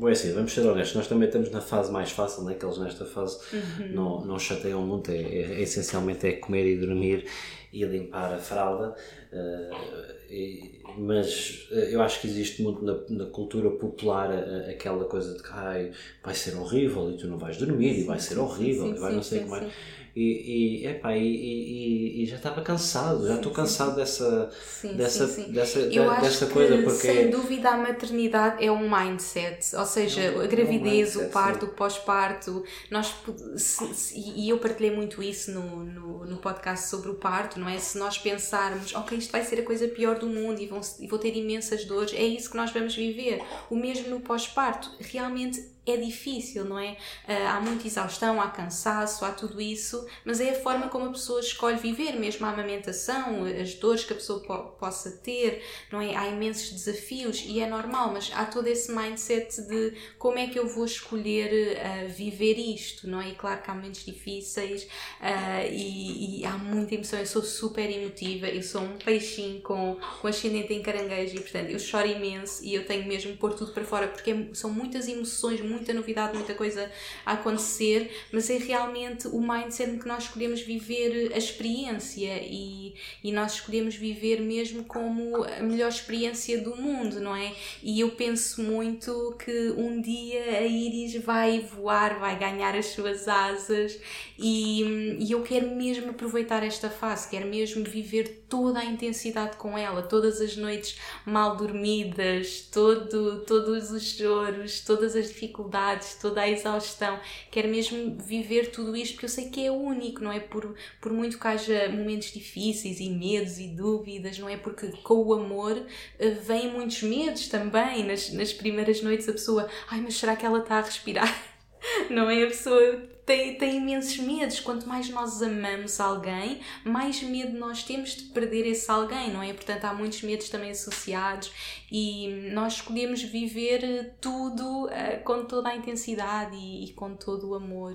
Bom, 0.00 0.08
é 0.08 0.12
assim, 0.12 0.32
vamos 0.32 0.52
ser 0.52 0.62
honestos, 0.62 0.96
nós 0.96 1.08
também 1.08 1.26
estamos 1.26 1.50
na 1.50 1.60
fase 1.60 1.92
mais 1.92 2.10
fácil, 2.10 2.44
né? 2.44 2.54
que 2.54 2.64
eles 2.64 2.78
nesta 2.78 3.04
fase 3.04 3.38
uhum. 3.52 3.88
não, 3.92 4.24
não 4.24 4.38
chateiam 4.38 4.80
muito, 4.80 5.10
é, 5.10 5.16
é, 5.16 5.42
é, 5.42 5.60
essencialmente 5.60 6.26
é 6.26 6.32
comer 6.32 6.66
e 6.66 6.78
dormir 6.78 7.26
e 7.72 7.84
limpar 7.84 8.34
a 8.34 8.38
fralda, 8.38 8.94
uh, 9.32 10.30
e, 10.30 10.80
mas 10.98 11.68
uh, 11.70 11.74
eu 11.74 12.02
acho 12.02 12.20
que 12.20 12.26
existe 12.26 12.62
muito 12.62 12.84
na, 12.84 12.98
na 13.08 13.30
cultura 13.30 13.70
popular 13.70 14.30
aquela 14.68 15.04
coisa 15.04 15.34
de 15.34 15.42
que 15.42 15.50
ai, 15.52 15.92
vai 16.22 16.34
ser 16.34 16.56
horrível 16.56 17.10
e 17.12 17.16
tu 17.16 17.28
não 17.28 17.38
vais 17.38 17.56
dormir 17.56 17.94
sim, 17.94 18.00
e 18.00 18.04
vai 18.04 18.18
ser 18.18 18.38
horrível 18.38 18.86
sim, 18.86 18.94
e 18.94 18.98
vai 18.98 19.10
sim, 19.10 19.16
não 19.16 19.22
sei 19.22 19.40
como 19.40 19.56
é 19.56 19.70
e, 20.14 20.82
e, 20.82 20.86
epá, 20.86 21.16
e, 21.16 21.22
e, 21.22 22.22
e 22.22 22.26
já 22.26 22.36
estava 22.36 22.60
cansado, 22.62 23.26
já 23.26 23.36
estou 23.36 23.52
cansado 23.52 23.96
dessa, 23.96 24.50
sim, 24.60 24.94
dessa, 24.94 25.26
sim, 25.26 25.44
sim. 25.44 25.52
dessa, 25.52 25.88
de, 25.88 25.98
dessa 25.98 26.46
coisa. 26.46 26.76
Que, 26.76 26.82
porque 26.82 27.00
sem 27.00 27.30
dúvida 27.30 27.70
a 27.70 27.76
maternidade 27.76 28.64
é 28.64 28.72
um 28.72 28.90
mindset, 28.90 29.76
ou 29.76 29.86
seja, 29.86 30.20
é 30.20 30.36
um, 30.36 30.40
a 30.40 30.46
gravidez, 30.46 31.14
um 31.16 31.20
mindset, 31.20 31.26
o 31.26 31.30
parto, 31.30 31.66
o 31.66 31.68
pós-parto, 31.68 32.64
nós 32.90 33.14
se, 33.56 33.94
se, 33.94 34.14
e 34.18 34.48
eu 34.48 34.58
partilhei 34.58 34.94
muito 34.94 35.22
isso 35.22 35.52
no, 35.52 35.84
no, 35.84 36.26
no, 36.26 36.36
podcast 36.38 36.88
sobre 36.88 37.10
o 37.10 37.14
parto, 37.14 37.60
não 37.60 37.68
é? 37.68 37.78
Se 37.78 37.98
nós 37.98 38.18
pensarmos, 38.18 38.94
ok, 38.94 39.16
isto 39.16 39.30
vai 39.30 39.44
ser 39.44 39.60
a 39.60 39.62
coisa 39.62 39.86
pior 39.88 40.18
do 40.18 40.26
mundo 40.26 40.60
e, 40.60 40.66
vão, 40.66 40.80
e 40.98 41.06
vou 41.06 41.18
ter 41.18 41.36
imensas 41.36 41.84
dores, 41.84 42.12
é 42.14 42.24
isso 42.24 42.50
que 42.50 42.56
nós 42.56 42.72
vamos 42.72 42.94
viver. 42.94 43.42
O 43.70 43.76
mesmo 43.76 44.08
no 44.08 44.20
pós-parto, 44.20 44.90
realmente 44.98 45.64
é 45.86 45.96
difícil, 45.96 46.64
não 46.64 46.78
é? 46.78 46.92
Uh, 47.26 47.48
há 47.48 47.60
muita 47.60 47.86
exaustão, 47.86 48.40
há 48.40 48.48
cansaço, 48.48 49.24
há 49.24 49.32
tudo 49.32 49.60
isso, 49.60 50.06
mas 50.24 50.40
é 50.40 50.50
a 50.50 50.54
forma 50.54 50.88
como 50.88 51.06
a 51.06 51.10
pessoa 51.10 51.40
escolhe 51.40 51.78
viver, 51.78 52.12
mesmo 52.12 52.46
a 52.46 52.50
amamentação, 52.50 53.44
as 53.44 53.74
dores 53.74 54.04
que 54.04 54.12
a 54.12 54.16
pessoa 54.16 54.40
po 54.40 54.58
possa 54.78 55.10
ter, 55.10 55.62
não 55.90 56.00
é? 56.00 56.14
Há 56.14 56.28
imensos 56.28 56.70
desafios 56.72 57.42
e 57.46 57.60
é 57.60 57.68
normal, 57.68 58.12
mas 58.12 58.30
há 58.34 58.44
todo 58.44 58.66
esse 58.66 58.92
mindset 58.92 59.62
de 59.62 59.94
como 60.18 60.38
é 60.38 60.46
que 60.46 60.58
eu 60.58 60.68
vou 60.68 60.84
escolher 60.84 61.76
uh, 61.76 62.08
viver 62.08 62.58
isto, 62.58 63.08
não 63.08 63.20
é? 63.20 63.30
E 63.30 63.34
claro 63.34 63.62
que 63.62 63.70
há 63.70 63.74
momentos 63.74 64.04
difíceis 64.04 64.84
uh, 64.84 65.66
e, 65.70 66.40
e, 66.40 66.44
há 66.44 66.56
muita 66.58 66.94
emoção, 66.94 67.18
eu 67.18 67.26
sou 67.26 67.42
super 67.42 67.90
emotiva, 67.90 68.48
eu 68.48 68.62
sou 68.62 68.82
um 68.82 68.98
peixinho 68.98 69.60
com, 69.62 69.98
com 70.20 70.28
ascendente 70.28 70.72
em 70.72 70.82
caranguejo 70.82 71.36
e 71.36 71.40
portanto 71.40 71.70
eu 71.70 71.78
choro 71.78 72.06
imenso 72.06 72.64
e 72.64 72.74
eu 72.74 72.86
tenho 72.86 73.06
mesmo 73.06 73.32
que 73.32 73.38
pôr 73.38 73.54
tudo 73.54 73.72
para 73.72 73.84
fora 73.84 74.08
porque 74.08 74.30
é, 74.30 74.48
são 74.54 74.70
muitas 74.70 75.08
emoções, 75.08 75.60
muita 75.70 75.92
novidade, 75.92 76.36
muita 76.36 76.54
coisa 76.54 76.90
a 77.24 77.32
acontecer, 77.32 78.10
mas 78.32 78.50
é 78.50 78.58
realmente 78.58 79.28
o 79.28 79.40
mindset 79.40 79.98
que 79.98 80.06
nós 80.06 80.24
escolhemos 80.24 80.60
viver 80.60 81.32
a 81.32 81.38
experiência 81.38 82.40
e, 82.42 82.94
e 83.22 83.32
nós 83.32 83.54
escolhemos 83.54 83.94
viver 83.94 84.40
mesmo 84.40 84.84
como 84.84 85.44
a 85.44 85.62
melhor 85.62 85.88
experiência 85.88 86.60
do 86.60 86.76
mundo, 86.76 87.20
não 87.20 87.34
é? 87.34 87.52
E 87.82 88.00
eu 88.00 88.10
penso 88.10 88.62
muito 88.62 89.36
que 89.42 89.70
um 89.76 90.00
dia 90.00 90.58
a 90.58 90.66
Iris 90.66 91.22
vai 91.22 91.60
voar, 91.60 92.18
vai 92.18 92.38
ganhar 92.38 92.74
as 92.76 92.86
suas 92.86 93.28
asas 93.28 93.98
e, 94.38 95.16
e 95.20 95.32
eu 95.32 95.42
quero 95.42 95.74
mesmo 95.74 96.10
aproveitar 96.10 96.62
esta 96.62 96.90
fase, 96.90 97.28
quero 97.28 97.46
mesmo 97.46 97.84
viver 97.84 98.46
toda 98.48 98.80
a 98.80 98.84
intensidade 98.84 99.56
com 99.56 99.78
ela, 99.78 100.02
todas 100.02 100.40
as 100.40 100.56
noites 100.56 100.98
mal 101.24 101.56
dormidas, 101.56 102.68
todo, 102.72 103.44
todos 103.46 103.90
os 103.90 104.02
choros, 104.02 104.80
todas 104.80 105.14
as 105.14 105.28
dificuldades 105.28 105.59
dificuldades, 105.60 106.14
toda 106.14 106.40
a 106.40 106.48
exaustão, 106.48 107.20
quero 107.50 107.68
mesmo 107.68 108.16
viver 108.18 108.70
tudo 108.70 108.96
isto 108.96 109.14
porque 109.14 109.26
eu 109.26 109.30
sei 109.30 109.50
que 109.50 109.66
é 109.66 109.70
único, 109.70 110.22
não 110.22 110.32
é? 110.32 110.40
Por, 110.40 110.74
por 111.00 111.12
muito 111.12 111.38
que 111.38 111.46
haja 111.46 111.88
momentos 111.88 112.32
difíceis 112.32 113.00
e 113.00 113.10
medos 113.10 113.58
e 113.58 113.68
dúvidas, 113.68 114.38
não 114.38 114.48
é? 114.48 114.56
Porque 114.56 114.88
com 115.02 115.14
o 115.14 115.34
amor 115.34 115.82
eh, 116.18 116.30
vêm 116.30 116.70
muitos 116.72 117.02
medos 117.02 117.48
também. 117.48 118.04
Nas, 118.04 118.32
nas 118.32 118.52
primeiras 118.52 119.02
noites 119.02 119.28
a 119.28 119.32
pessoa, 119.32 119.68
ai, 119.88 120.00
mas 120.00 120.14
será 120.14 120.36
que 120.36 120.46
ela 120.46 120.60
está 120.60 120.78
a 120.78 120.82
respirar? 120.82 121.50
Não 122.10 122.28
é? 122.28 122.42
A 122.44 122.46
pessoa 122.46 123.09
tem, 123.24 123.56
tem 123.56 123.76
imensos 123.76 124.18
medos. 124.18 124.60
Quanto 124.60 124.88
mais 124.88 125.08
nós 125.08 125.42
amamos 125.42 126.00
alguém, 126.00 126.60
mais 126.84 127.22
medo 127.22 127.58
nós 127.58 127.82
temos 127.82 128.16
de 128.16 128.24
perder 128.24 128.66
esse 128.66 128.90
alguém, 128.90 129.30
não 129.30 129.42
é? 129.42 129.52
Portanto, 129.52 129.84
há 129.84 129.94
muitos 129.94 130.22
medos 130.22 130.48
também 130.48 130.70
associados 130.70 131.50
e 131.90 132.50
nós 132.52 132.74
escolhemos 132.74 133.22
viver 133.22 134.14
tudo 134.20 134.86
uh, 134.86 135.22
com 135.24 135.44
toda 135.44 135.68
a 135.68 135.76
intensidade 135.76 136.56
e, 136.56 136.86
e, 136.86 136.92
com 136.92 137.14
todo 137.14 137.50
o 137.50 137.54
amor. 137.54 137.94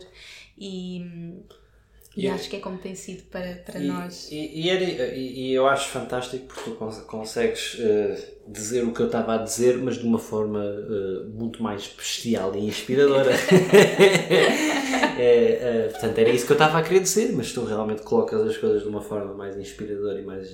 E. 0.58 1.02
E, 2.16 2.30
acho 2.30 2.50
que 2.50 2.56
é 2.56 2.60
como 2.60 2.78
tem 2.78 2.96
sido 2.96 3.24
para, 3.24 3.56
para 3.66 3.78
e, 3.78 3.88
nós. 3.88 4.32
E, 4.32 4.62
e, 4.62 4.70
era, 4.70 4.84
e, 4.84 5.52
eu 5.52 5.68
acho 5.68 5.90
fantástico 5.90 6.46
porque 6.46 6.72
tu 6.72 7.02
consegues 7.08 7.74
uh, 7.74 8.16
dizer 8.48 8.86
o 8.86 8.94
que 8.94 9.02
eu 9.02 9.08
estava 9.08 9.36
a 9.36 9.38
dizer, 9.38 9.78
mas 9.80 9.98
de 9.98 10.06
uma 10.06 10.18
forma 10.18 10.64
uh, 10.64 11.30
muito 11.30 11.62
mais 11.62 11.88
bestial 11.88 12.56
e 12.56 12.60
inspiradora. 12.60 13.32
é, 15.20 15.88
uh, 15.88 15.92
portanto, 15.92 16.18
era 16.18 16.30
isso 16.30 16.46
que 16.46 16.54
eu 16.54 16.56
estava 16.56 16.78
a 16.80 16.84
querer 16.84 17.02
dizer, 17.02 17.34
mas 17.34 17.52
tu 17.52 17.66
realmente 17.66 18.02
colocas 18.04 18.42
as 18.48 18.56
coisas 18.56 18.84
de 18.84 18.88
uma 18.88 19.02
forma 19.02 19.34
mais 19.34 19.58
inspiradora 19.58 20.18
e 20.18 20.24
mais, 20.24 20.50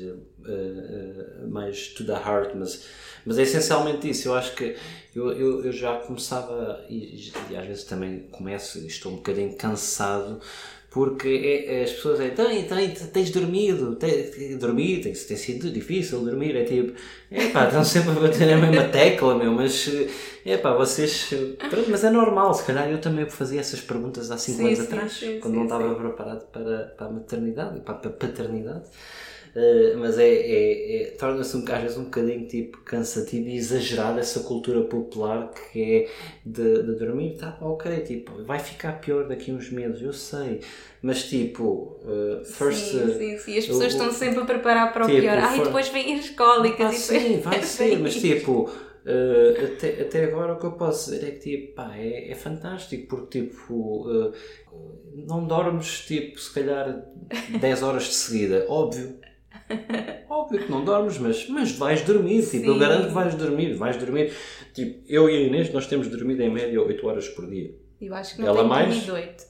mais 1.47 1.89
to 1.89 2.03
the 2.03 2.13
heart. 2.13 2.55
Mas, 2.55 2.87
mas 3.23 3.37
é 3.37 3.43
essencialmente 3.43 4.09
isso. 4.09 4.29
Eu 4.29 4.33
acho 4.33 4.55
que 4.55 4.75
eu, 5.15 5.31
eu, 5.31 5.65
eu 5.65 5.71
já 5.71 5.99
começava, 5.99 6.83
e, 6.89 7.31
e 7.51 7.55
às 7.55 7.67
vezes 7.67 7.83
também 7.83 8.21
começo, 8.31 8.79
estou 8.79 9.11
um 9.11 9.17
bocadinho 9.17 9.55
cansado 9.55 10.41
porque 10.91 11.29
é, 11.29 11.79
é, 11.79 11.83
as 11.85 11.91
pessoas 11.91 12.19
é, 12.19 12.29
tem, 12.31 12.65
tem, 12.65 12.89
tens 12.93 13.31
dormido, 13.31 13.95
tens, 13.95 14.57
dormir, 14.57 15.01
tem, 15.01 15.13
tem 15.13 15.37
sido 15.37 15.71
difícil 15.71 16.19
dormir, 16.19 16.53
é 16.53 16.65
tipo, 16.65 16.93
é 17.31 17.47
pá, 17.47 17.65
estão 17.65 17.81
sempre 17.81 18.11
a 18.11 18.15
bater 18.15 18.45
na 18.45 18.57
mesma 18.57 18.89
tecla, 18.89 19.33
meu, 19.35 19.53
mas 19.53 19.89
é 20.45 20.57
pá, 20.57 20.73
vocês, 20.73 21.29
pronto, 21.69 21.89
mas 21.89 22.03
é 22.03 22.09
normal, 22.09 22.53
se 22.53 22.65
calhar 22.65 22.89
eu 22.91 22.99
também 22.99 23.27
fazia 23.29 23.61
essas 23.61 23.79
perguntas 23.79 24.29
há 24.31 24.37
5 24.37 24.61
anos 24.61 24.77
sim, 24.79 24.83
atrás, 24.83 25.11
sim, 25.13 25.39
quando 25.39 25.53
sim, 25.53 25.59
não 25.59 25.63
estava 25.63 25.95
preparado 25.95 26.45
para, 26.47 26.93
para 26.97 27.07
a 27.07 27.09
maternidade 27.09 27.77
e 27.77 27.79
para 27.79 27.93
a 27.93 28.09
paternidade. 28.09 28.83
Uh, 29.53 29.97
mas 29.97 30.17
é, 30.17 30.29
é, 30.29 31.03
é 31.03 31.05
torna-se 31.11 31.57
um, 31.57 31.65
às 31.69 31.81
vezes 31.81 31.97
um 31.97 32.05
bocadinho 32.05 32.47
tipo 32.47 32.77
cansativo 32.85 33.49
e 33.49 33.57
exagerado 33.57 34.17
essa 34.17 34.39
cultura 34.41 34.81
popular 34.83 35.51
que 35.51 35.81
é 35.81 36.09
de, 36.45 36.83
de 36.83 36.95
dormir, 36.95 37.35
tá 37.37 37.57
ok, 37.59 37.99
tipo, 37.99 38.43
vai 38.45 38.59
ficar 38.59 39.01
pior 39.01 39.27
daqui 39.27 39.51
a 39.51 39.53
uns 39.53 39.69
meses, 39.69 40.01
eu 40.01 40.13
sei, 40.13 40.61
mas 41.01 41.23
tipo, 41.25 41.99
uh, 42.01 42.45
first. 42.45 42.79
Sim, 42.79 43.17
sim, 43.17 43.37
sim, 43.37 43.57
as 43.57 43.65
pessoas 43.65 43.91
estão 43.91 44.09
sempre 44.13 44.39
a 44.39 44.45
preparar 44.45 44.93
para 44.93 45.03
o 45.03 45.09
tipo, 45.09 45.19
pior, 45.19 45.37
ah, 45.37 45.49
for... 45.49 45.61
e 45.61 45.63
depois 45.65 45.89
vêm 45.89 46.17
as 46.17 46.29
cólicas 46.29 46.87
ah, 46.87 46.93
e 46.93 47.19
sim, 47.19 47.39
vai 47.39 47.61
ser, 47.63 47.99
mas 47.99 48.15
tipo. 48.15 48.69
Uh, 49.03 49.65
até, 49.65 49.99
até 49.99 50.25
agora 50.25 50.53
o 50.53 50.59
que 50.59 50.65
eu 50.67 50.73
posso 50.73 51.09
dizer 51.09 51.27
é 51.27 51.31
que 51.31 51.39
tipo, 51.39 51.73
pá, 51.73 51.97
é, 51.97 52.29
é 52.29 52.35
fantástico 52.35 53.07
porque 53.07 53.41
tipo, 53.41 54.07
uh, 54.07 54.31
não 55.11 55.47
dormes 55.47 56.01
tipo, 56.01 56.39
se 56.39 56.53
calhar 56.53 57.03
10 57.59 57.81
horas 57.81 58.03
de 58.03 58.13
seguida, 58.13 58.63
óbvio, 58.69 59.19
Óbvio 60.29 60.59
que 60.65 60.71
não 60.71 60.83
dormes, 60.83 61.17
mas, 61.17 61.47
mas 61.47 61.71
vais 61.73 62.01
dormir. 62.01 62.45
Tipo, 62.47 62.65
eu 62.67 62.79
garanto 62.79 63.07
que 63.07 63.13
vais 63.13 63.35
dormir. 63.35 63.73
Vais 63.75 63.97
dormir. 63.97 64.33
Tipo, 64.73 65.03
eu 65.07 65.29
e 65.29 65.35
a 65.37 65.39
Inês, 65.41 65.71
nós 65.73 65.87
temos 65.87 66.07
dormido 66.07 66.41
em 66.41 66.49
média 66.49 66.81
8 66.81 67.07
horas 67.07 67.27
por 67.29 67.47
dia. 67.49 67.73
Eu 67.99 68.13
acho 68.15 68.35
que 68.35 68.41
não 68.41 68.47
Ela 68.47 68.57
tenho 68.57 68.69
mais... 68.69 68.87
dormido 68.87 69.13
8. 69.13 69.43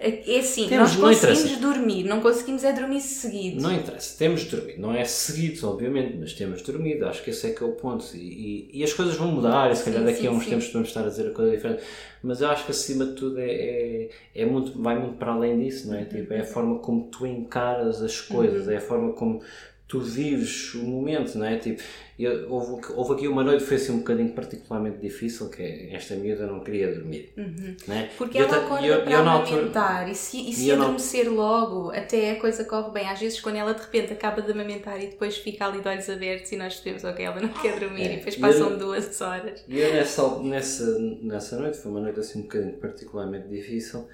É 0.00 0.38
assim, 0.38 0.68
temos, 0.68 0.96
nós 0.96 1.20
conseguimos 1.20 1.60
dormir, 1.60 2.04
não 2.04 2.20
conseguimos 2.20 2.62
é 2.62 2.72
dormir 2.72 3.00
seguido. 3.00 3.60
Não 3.60 3.74
interessa, 3.74 4.16
temos 4.16 4.44
dormido. 4.44 4.80
Não 4.80 4.94
é 4.94 5.04
seguidos, 5.04 5.64
obviamente, 5.64 6.16
mas 6.16 6.32
temos 6.34 6.62
dormido. 6.62 7.04
Acho 7.06 7.24
que 7.24 7.30
esse 7.30 7.48
é 7.48 7.50
que 7.50 7.64
é 7.64 7.66
o 7.66 7.72
ponto. 7.72 8.04
E, 8.14 8.18
e, 8.18 8.70
e 8.74 8.84
as 8.84 8.92
coisas 8.92 9.16
vão 9.16 9.32
mudar, 9.32 9.72
e 9.72 9.74
se 9.74 9.84
calhar 9.84 10.04
daqui 10.04 10.20
sim, 10.20 10.28
a 10.28 10.30
uns 10.30 10.44
sim. 10.44 10.50
tempos 10.50 10.72
vamos 10.72 10.88
estar 10.88 11.04
a 11.04 11.08
dizer 11.08 11.26
a 11.26 11.32
coisa 11.32 11.50
diferente. 11.50 11.82
Mas 12.22 12.40
eu 12.40 12.48
acho 12.48 12.64
que 12.64 12.70
acima 12.70 13.06
de 13.06 13.12
tudo 13.14 13.40
é, 13.40 13.50
é, 13.50 14.10
é 14.36 14.46
muito, 14.46 14.80
vai 14.80 14.96
muito 14.96 15.16
para 15.16 15.32
além 15.32 15.58
disso, 15.58 15.88
não 15.88 15.98
é? 15.98 16.04
Tipo, 16.04 16.32
é 16.32 16.40
a 16.40 16.44
forma 16.44 16.78
como 16.78 17.08
tu 17.08 17.26
encaras 17.26 18.00
as 18.00 18.20
coisas, 18.20 18.66
uhum. 18.66 18.72
é 18.72 18.76
a 18.76 18.80
forma 18.80 19.12
como 19.14 19.40
tu 19.88 20.00
vives 20.00 20.74
o 20.74 20.84
momento, 20.84 21.38
não 21.38 21.46
é? 21.46 21.56
Tipo, 21.56 21.82
eu, 22.18 22.52
houve, 22.52 22.92
houve 22.94 23.14
aqui 23.14 23.26
uma 23.26 23.42
noite 23.42 23.62
que 23.62 23.68
foi 23.68 23.76
assim 23.78 23.92
um 23.92 23.98
bocadinho 23.98 24.32
particularmente 24.34 24.98
difícil, 24.98 25.48
que 25.48 25.62
é, 25.62 25.94
esta 25.94 26.14
miúda 26.14 26.46
não 26.46 26.60
queria 26.60 26.94
dormir. 26.94 27.32
Uhum. 27.38 27.74
Né? 27.86 28.10
Porque 28.18 28.36
ela 28.36 28.54
eu, 28.54 28.64
acorda 28.64 28.86
eu, 28.86 29.02
para 29.02 29.12
eu, 29.12 29.18
amamentar 29.20 29.96
altura, 29.96 30.10
e 30.10 30.14
se, 30.14 30.50
e 30.50 30.52
se 30.52 30.70
adormecer 30.70 31.24
não... 31.24 31.36
logo, 31.36 31.90
até 31.90 32.32
a 32.32 32.36
coisa 32.40 32.64
corre 32.64 32.90
bem. 32.90 33.08
Às 33.08 33.18
vezes 33.18 33.40
quando 33.40 33.56
ela 33.56 33.72
de 33.72 33.80
repente 33.80 34.12
acaba 34.12 34.42
de 34.42 34.52
amamentar 34.52 35.02
e 35.02 35.06
depois 35.06 35.38
fica 35.38 35.66
ali 35.66 35.80
de 35.80 35.88
olhos 35.88 36.10
abertos 36.10 36.52
e 36.52 36.56
nós 36.56 36.76
sabemos, 36.76 37.04
ok, 37.04 37.24
ela 37.24 37.40
não 37.40 37.48
quer 37.48 37.80
dormir 37.80 38.02
é. 38.02 38.12
e 38.12 38.16
depois 38.16 38.36
passam 38.36 38.70
eu, 38.70 38.78
duas 38.78 39.20
horas. 39.22 39.64
E 39.66 39.78
eu 39.78 39.94
nessa, 39.94 40.38
nessa, 40.42 40.98
nessa 40.98 41.58
noite, 41.58 41.78
foi 41.78 41.90
uma 41.90 42.00
noite 42.00 42.20
assim 42.20 42.40
um 42.40 42.42
bocadinho 42.42 42.74
particularmente 42.74 43.48
difícil 43.48 44.06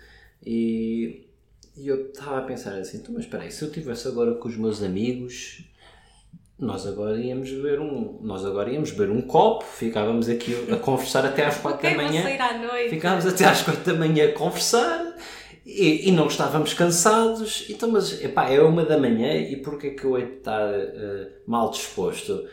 e 0.47 1.27
e 1.77 1.89
eu 1.89 2.07
estava 2.07 2.39
a 2.39 2.43
pensar 2.43 2.75
assim, 2.75 2.99
então, 2.99 3.15
mas 3.15 3.25
espera 3.25 3.43
aí, 3.43 3.51
se 3.51 3.63
eu 3.63 3.69
estivesse 3.69 4.07
agora 4.07 4.35
com 4.35 4.49
os 4.49 4.57
meus 4.57 4.83
amigos, 4.83 5.65
nós 6.59 6.87
agora 6.87 7.19
íamos 7.21 7.51
beber 7.51 7.81
um, 7.81 8.19
nós 8.23 8.45
agora 8.45 8.71
íamos 8.71 8.93
beber 8.93 9.11
um 9.11 9.21
copo, 9.21 9.65
ficávamos 9.65 10.29
aqui 10.29 10.55
a 10.71 10.77
conversar 10.77 11.25
até 11.25 11.47
às 11.47 11.59
quatro 11.61 11.83
da 11.83 11.97
manhã. 11.97 12.23
Sair 12.23 12.41
à 12.41 12.59
noite. 12.59 12.91
Ficávamos 12.91 13.27
até 13.27 13.45
às 13.45 13.63
quatro 13.63 13.85
da 13.85 13.99
manhã 13.99 14.29
a 14.29 14.33
conversar 14.33 15.17
e, 15.67 16.09
e 16.09 16.13
não 16.13 16.29
estávamos 16.29 16.73
cansados. 16.75 17.67
Então, 17.69 17.91
mas 17.91 18.23
epá, 18.23 18.49
é 18.49 18.61
uma 18.61 18.85
da 18.85 18.97
manhã 18.97 19.35
e 19.35 19.57
porquê 19.57 19.91
que 19.91 20.05
eu 20.05 20.17
hei 20.17 20.27
de 20.27 20.33
estar 20.35 20.73
uh, 20.73 21.27
mal 21.47 21.71
disposto? 21.71 22.47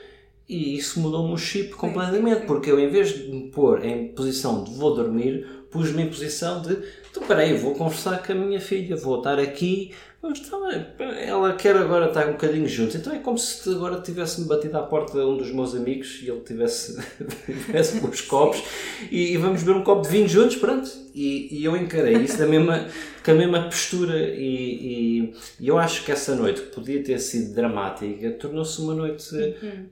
E 0.50 0.76
isso 0.76 1.00
mudou-me 1.00 1.34
o 1.34 1.38
chip 1.38 1.70
completamente, 1.76 2.46
porque 2.46 2.72
eu 2.72 2.80
em 2.80 2.90
vez 2.90 3.14
de 3.14 3.32
me 3.32 3.52
pôr 3.52 3.86
em 3.86 4.10
posição 4.10 4.64
de 4.64 4.74
vou 4.74 4.94
dormir, 4.96 5.48
pus-me 5.70 6.04
em 6.04 6.08
posição 6.08 6.62
de 6.62 6.78
então 7.12 7.28
peraí, 7.28 7.54
vou 7.58 7.76
conversar 7.76 8.26
com 8.26 8.32
a 8.32 8.36
minha 8.36 8.60
filha, 8.60 8.96
vou 8.96 9.18
estar 9.18 9.38
aqui. 9.38 9.92
Mas 10.22 10.40
também, 10.42 10.86
ela 11.26 11.54
quer 11.54 11.76
agora 11.76 12.08
estar 12.08 12.28
um 12.28 12.34
bocadinho 12.34 12.68
juntos. 12.68 12.96
Então 12.96 13.12
é 13.12 13.18
como 13.18 13.40
se 13.40 13.68
agora 13.72 14.00
tivesse-me 14.02 14.48
batido 14.48 14.78
à 14.78 14.84
porta 14.84 15.14
de 15.14 15.26
um 15.26 15.36
dos 15.36 15.52
meus 15.52 15.74
amigos 15.74 16.22
e 16.22 16.30
ele 16.30 16.42
tivesse, 16.42 16.96
tivesse 17.66 18.00
com 18.00 18.08
os 18.08 18.22
copos 18.22 18.64
e, 19.10 19.34
e, 19.34 19.38
vamos 19.38 19.64
beber 19.64 19.80
um 19.80 19.84
copo 19.84 20.04
de 20.04 20.10
vinho 20.10 20.28
juntos, 20.28 20.58
pronto. 20.58 20.90
E, 21.14 21.60
e 21.60 21.66
eu 21.66 21.76
encarei 21.76 22.18
isso 22.18 22.38
da 22.38 22.46
mesma, 22.46 22.88
com 23.26 23.32
a 23.32 23.34
mesma 23.34 23.64
postura. 23.64 24.16
E, 24.20 25.34
e, 25.60 25.68
eu 25.68 25.80
acho 25.80 26.06
que 26.06 26.12
essa 26.12 26.36
noite, 26.36 26.62
que 26.62 26.68
podia 26.68 27.04
ter 27.04 27.18
sido 27.18 27.56
dramática, 27.56 28.30
tornou-se 28.32 28.80
uma 28.80 28.94
noite. 28.94 29.36
Uhum. 29.36 29.86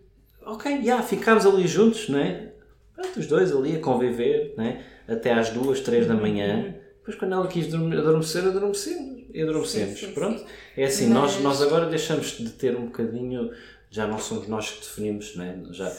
Ok, 0.45 0.71
já, 0.71 0.77
yeah, 0.77 1.03
ficámos 1.03 1.45
ali 1.45 1.67
juntos, 1.67 2.07
não 2.07 2.19
é? 2.19 2.51
Pronto, 2.95 3.19
os 3.19 3.25
dois 3.25 3.51
ali 3.51 3.75
a 3.75 3.79
conviver, 3.79 4.53
não 4.55 4.63
é? 4.63 4.81
Até 5.07 5.33
às 5.33 5.49
duas, 5.49 5.79
três 5.79 6.05
da 6.07 6.13
manhã. 6.13 6.75
Uhum 7.09 7.09
depois, 7.09 7.15
quando 7.15 7.33
ela 7.33 7.47
quis 7.47 7.73
adormecer, 7.73 8.45
adormecemos. 8.45 9.23
E 9.33 9.41
adormecemos. 9.41 9.99
Sim, 9.99 10.07
sim, 10.07 10.13
Pronto. 10.13 10.39
Sim. 10.39 10.45
É 10.77 10.85
assim, 10.85 11.07
Mas... 11.07 11.13
nós, 11.13 11.41
nós 11.41 11.61
agora 11.61 11.87
deixamos 11.87 12.37
de 12.37 12.49
ter 12.49 12.75
um 12.75 12.85
bocadinho. 12.85 13.51
Já 13.91 14.07
não 14.07 14.19
somos 14.19 14.47
nós 14.47 14.69
que 14.69 14.81
definimos, 14.81 15.35
né? 15.35 15.59
Já, 15.71 15.91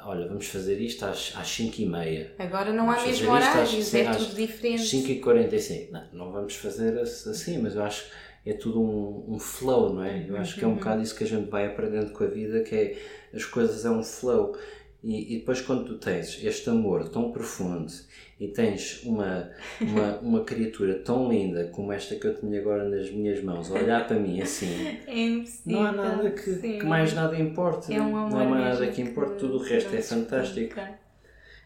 olha, 0.00 0.28
vamos 0.28 0.46
fazer 0.46 0.78
isto 0.80 1.04
às, 1.06 1.32
às 1.34 1.48
5 1.48 1.80
e 1.80 1.86
meia. 1.86 2.34
Agora 2.38 2.72
não 2.74 2.84
vamos 2.84 3.02
há 3.02 3.06
mesmo 3.06 3.32
horários, 3.32 3.94
é 3.94 4.12
tudo 4.12 4.34
diferente. 4.34 4.82
Às 4.82 4.88
5 4.88 5.10
e 5.10 5.20
45. 5.20 5.92
Não, 5.92 6.04
não 6.12 6.32
vamos 6.32 6.54
fazer 6.56 6.98
assim, 6.98 7.56
mas 7.56 7.74
eu 7.74 7.82
acho 7.82 8.04
que 8.44 8.50
é 8.50 8.52
tudo 8.52 8.82
um, 8.82 9.34
um 9.34 9.38
flow, 9.38 9.94
não 9.94 10.04
é? 10.04 10.26
Eu 10.28 10.36
acho 10.36 10.56
que 10.56 10.64
é 10.64 10.66
um 10.66 10.72
uhum. 10.72 10.76
bocado 10.76 11.02
isso 11.02 11.14
que 11.14 11.24
a 11.24 11.26
gente 11.26 11.48
vai 11.48 11.66
aprendendo 11.66 12.12
com 12.12 12.24
a 12.24 12.26
vida, 12.26 12.60
que 12.62 12.74
é 12.74 12.98
as 13.32 13.46
coisas 13.46 13.86
é 13.86 13.90
um 13.90 14.02
flow. 14.02 14.54
E, 15.02 15.34
e 15.34 15.38
depois 15.38 15.60
quando 15.60 15.84
tu 15.84 15.98
tens 15.98 16.42
este 16.44 16.70
amor 16.70 17.08
tão 17.08 17.32
profundo 17.32 17.92
e 18.38 18.48
tens 18.48 19.02
uma, 19.04 19.50
uma, 19.80 20.18
uma 20.22 20.44
criatura 20.44 20.94
tão 21.00 21.28
linda 21.28 21.68
como 21.72 21.92
esta 21.92 22.14
que 22.14 22.26
eu 22.26 22.34
tenho 22.34 22.60
agora 22.60 22.88
nas 22.88 23.10
minhas 23.10 23.42
mãos, 23.42 23.70
olhar 23.70 24.06
para 24.06 24.18
mim 24.18 24.40
assim, 24.40 24.86
é 25.06 25.44
não 25.66 25.84
há 25.84 25.92
nada 25.92 26.30
que, 26.30 26.54
que 26.54 26.84
mais 26.84 27.12
nada 27.12 27.36
importe. 27.38 27.92
É 27.92 28.00
um 28.00 28.10
não 28.10 28.40
há 28.40 28.44
mais 28.44 28.80
nada 28.80 28.92
que 28.92 29.02
importe, 29.02 29.38
tudo 29.38 29.56
o 29.56 29.62
resto 29.62 29.94
é 29.94 30.00
fantástico. 30.00 30.80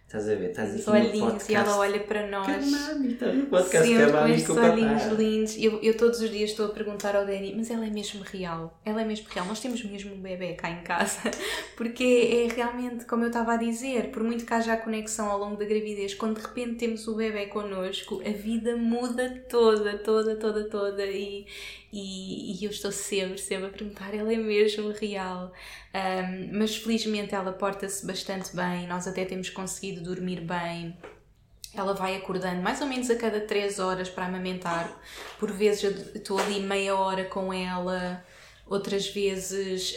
Estás 0.07 0.29
a 0.29 0.37
ver? 0.37 0.51
Estás 0.51 0.71
aqui 0.71 0.79
Os 0.79 0.87
olhinhos 0.89 1.49
e 1.49 1.55
ela 1.57 1.79
olha 1.79 1.99
para 1.99 2.29
nós. 2.29 2.47
Camami, 2.47 3.15
está 3.15 3.27
no 3.27 3.47
podcast 3.47 3.89
Sempre 3.89 4.13
com 4.13 4.29
estes 4.29 4.57
olhinhos 4.57 5.07
lindos. 5.19 5.57
Eu, 5.59 5.81
eu 5.83 5.97
todos 5.97 6.21
os 6.21 6.31
dias 6.31 6.51
estou 6.51 6.67
a 6.67 6.69
perguntar 6.69 7.17
ao 7.17 7.27
Danny, 7.27 7.53
mas 7.57 7.73
ela 7.73 7.85
é 7.85 7.91
mesmo 7.91 8.23
real? 8.23 8.79
Ela 8.85 9.03
é 9.03 9.05
mesmo 9.05 9.27
real? 9.29 9.45
Nós 9.47 9.59
temos 9.59 9.83
mesmo 9.85 10.15
um 10.15 10.19
bebê 10.19 10.53
cá 10.53 10.71
em 10.71 10.81
casa. 10.85 11.29
Porque 11.77 12.05
é 12.05 12.55
realmente, 12.55 13.05
como 13.05 13.25
eu 13.25 13.29
estava 13.29 13.55
a 13.55 13.57
dizer, 13.57 14.13
por 14.13 14.23
muito 14.23 14.47
que 14.47 14.55
haja 14.55 14.75
a 14.75 14.77
conexão 14.77 15.29
ao 15.29 15.41
longo 15.41 15.57
da 15.57 15.65
gravidez, 15.65 16.15
quando 16.15 16.37
de 16.37 16.43
repente 16.43 16.77
temos 16.77 17.09
o 17.09 17.17
bebê 17.17 17.47
connosco, 17.47 18.23
a 18.25 18.31
vida 18.31 18.77
muda 18.77 19.45
toda, 19.49 19.99
toda, 19.99 20.37
toda, 20.37 20.69
toda. 20.71 21.05
E, 21.05 21.47
e, 21.99 22.61
e 22.61 22.65
eu 22.67 22.71
estou 22.71 22.93
sempre, 22.93 23.39
sempre 23.39 23.67
a 23.67 23.71
perguntar, 23.71 24.15
ela 24.15 24.31
é 24.31 24.37
mesmo 24.37 24.91
real? 24.91 25.51
Um, 25.95 26.59
mas 26.59 26.77
felizmente 26.77 27.35
ela 27.35 27.53
porta-se 27.53 28.07
bastante 28.07 28.55
bem, 28.55 28.87
nós 28.87 29.09
até 29.09 29.25
temos 29.25 29.49
conseguido 29.49 30.03
dormir 30.03 30.43
bem. 30.43 30.95
Ela 31.75 31.95
vai 31.95 32.15
acordando 32.15 32.61
mais 32.61 32.83
ou 32.83 32.87
menos 32.87 33.09
a 33.09 33.17
cada 33.17 33.41
3 33.41 33.79
horas 33.79 34.11
para 34.11 34.27
amamentar. 34.27 34.95
Por 35.39 35.51
vezes 35.53 35.85
eu 35.85 35.91
estou 36.17 36.39
ali 36.39 36.61
meia 36.61 36.95
hora 36.95 37.25
com 37.25 37.51
ela. 37.51 38.23
Outras 38.69 39.09
vezes, 39.09 39.93
uh, 39.93 39.97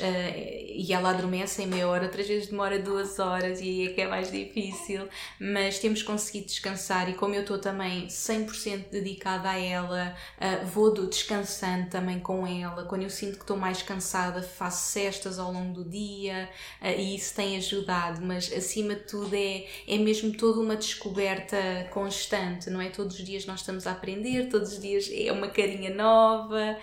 e 0.76 0.94
ela 0.94 1.10
adormece 1.10 1.64
em 1.64 1.68
meia 1.68 1.88
hora, 1.88 2.06
outras 2.06 2.28
vezes 2.28 2.50
demora 2.50 2.78
duas 2.78 3.18
horas 3.18 3.60
e 3.60 3.64
aí 3.64 3.88
é 3.88 3.94
que 3.94 4.02
é 4.02 4.08
mais 4.08 4.32
difícil, 4.32 5.08
mas 5.40 5.80
temos 5.80 6.04
conseguido 6.04 6.46
descansar 6.46 7.10
e 7.10 7.14
como 7.14 7.34
eu 7.34 7.42
estou 7.42 7.58
também 7.58 8.06
100% 8.08 8.90
dedicada 8.92 9.50
a 9.50 9.58
ela, 9.58 10.16
uh, 10.38 10.66
vou 10.68 10.94
descansando 10.94 11.90
também 11.90 12.20
com 12.20 12.46
ela, 12.46 12.86
quando 12.86 13.02
eu 13.02 13.10
sinto 13.10 13.38
que 13.38 13.44
estou 13.44 13.58
mais 13.58 13.82
cansada 13.82 14.44
faço 14.44 14.92
cestas 14.92 15.40
ao 15.40 15.52
longo 15.52 15.74
do 15.74 15.90
dia 15.90 16.48
uh, 16.82 16.88
e 16.88 17.16
isso 17.16 17.34
tem 17.36 17.58
ajudado, 17.58 18.22
mas 18.22 18.54
acima 18.54 18.94
de 18.94 19.02
tudo 19.02 19.34
é, 19.36 19.66
é 19.88 19.98
mesmo 19.98 20.32
toda 20.38 20.60
uma 20.60 20.76
descoberta 20.76 21.58
constante, 21.92 22.70
não 22.70 22.80
é? 22.80 22.90
Todos 22.90 23.18
os 23.18 23.26
dias 23.26 23.48
nós 23.48 23.62
estamos 23.62 23.88
a 23.88 23.92
aprender, 23.94 24.48
todos 24.50 24.74
os 24.74 24.80
dias 24.80 25.10
é 25.12 25.32
uma 25.32 25.48
carinha 25.48 25.94
nova, 25.94 26.78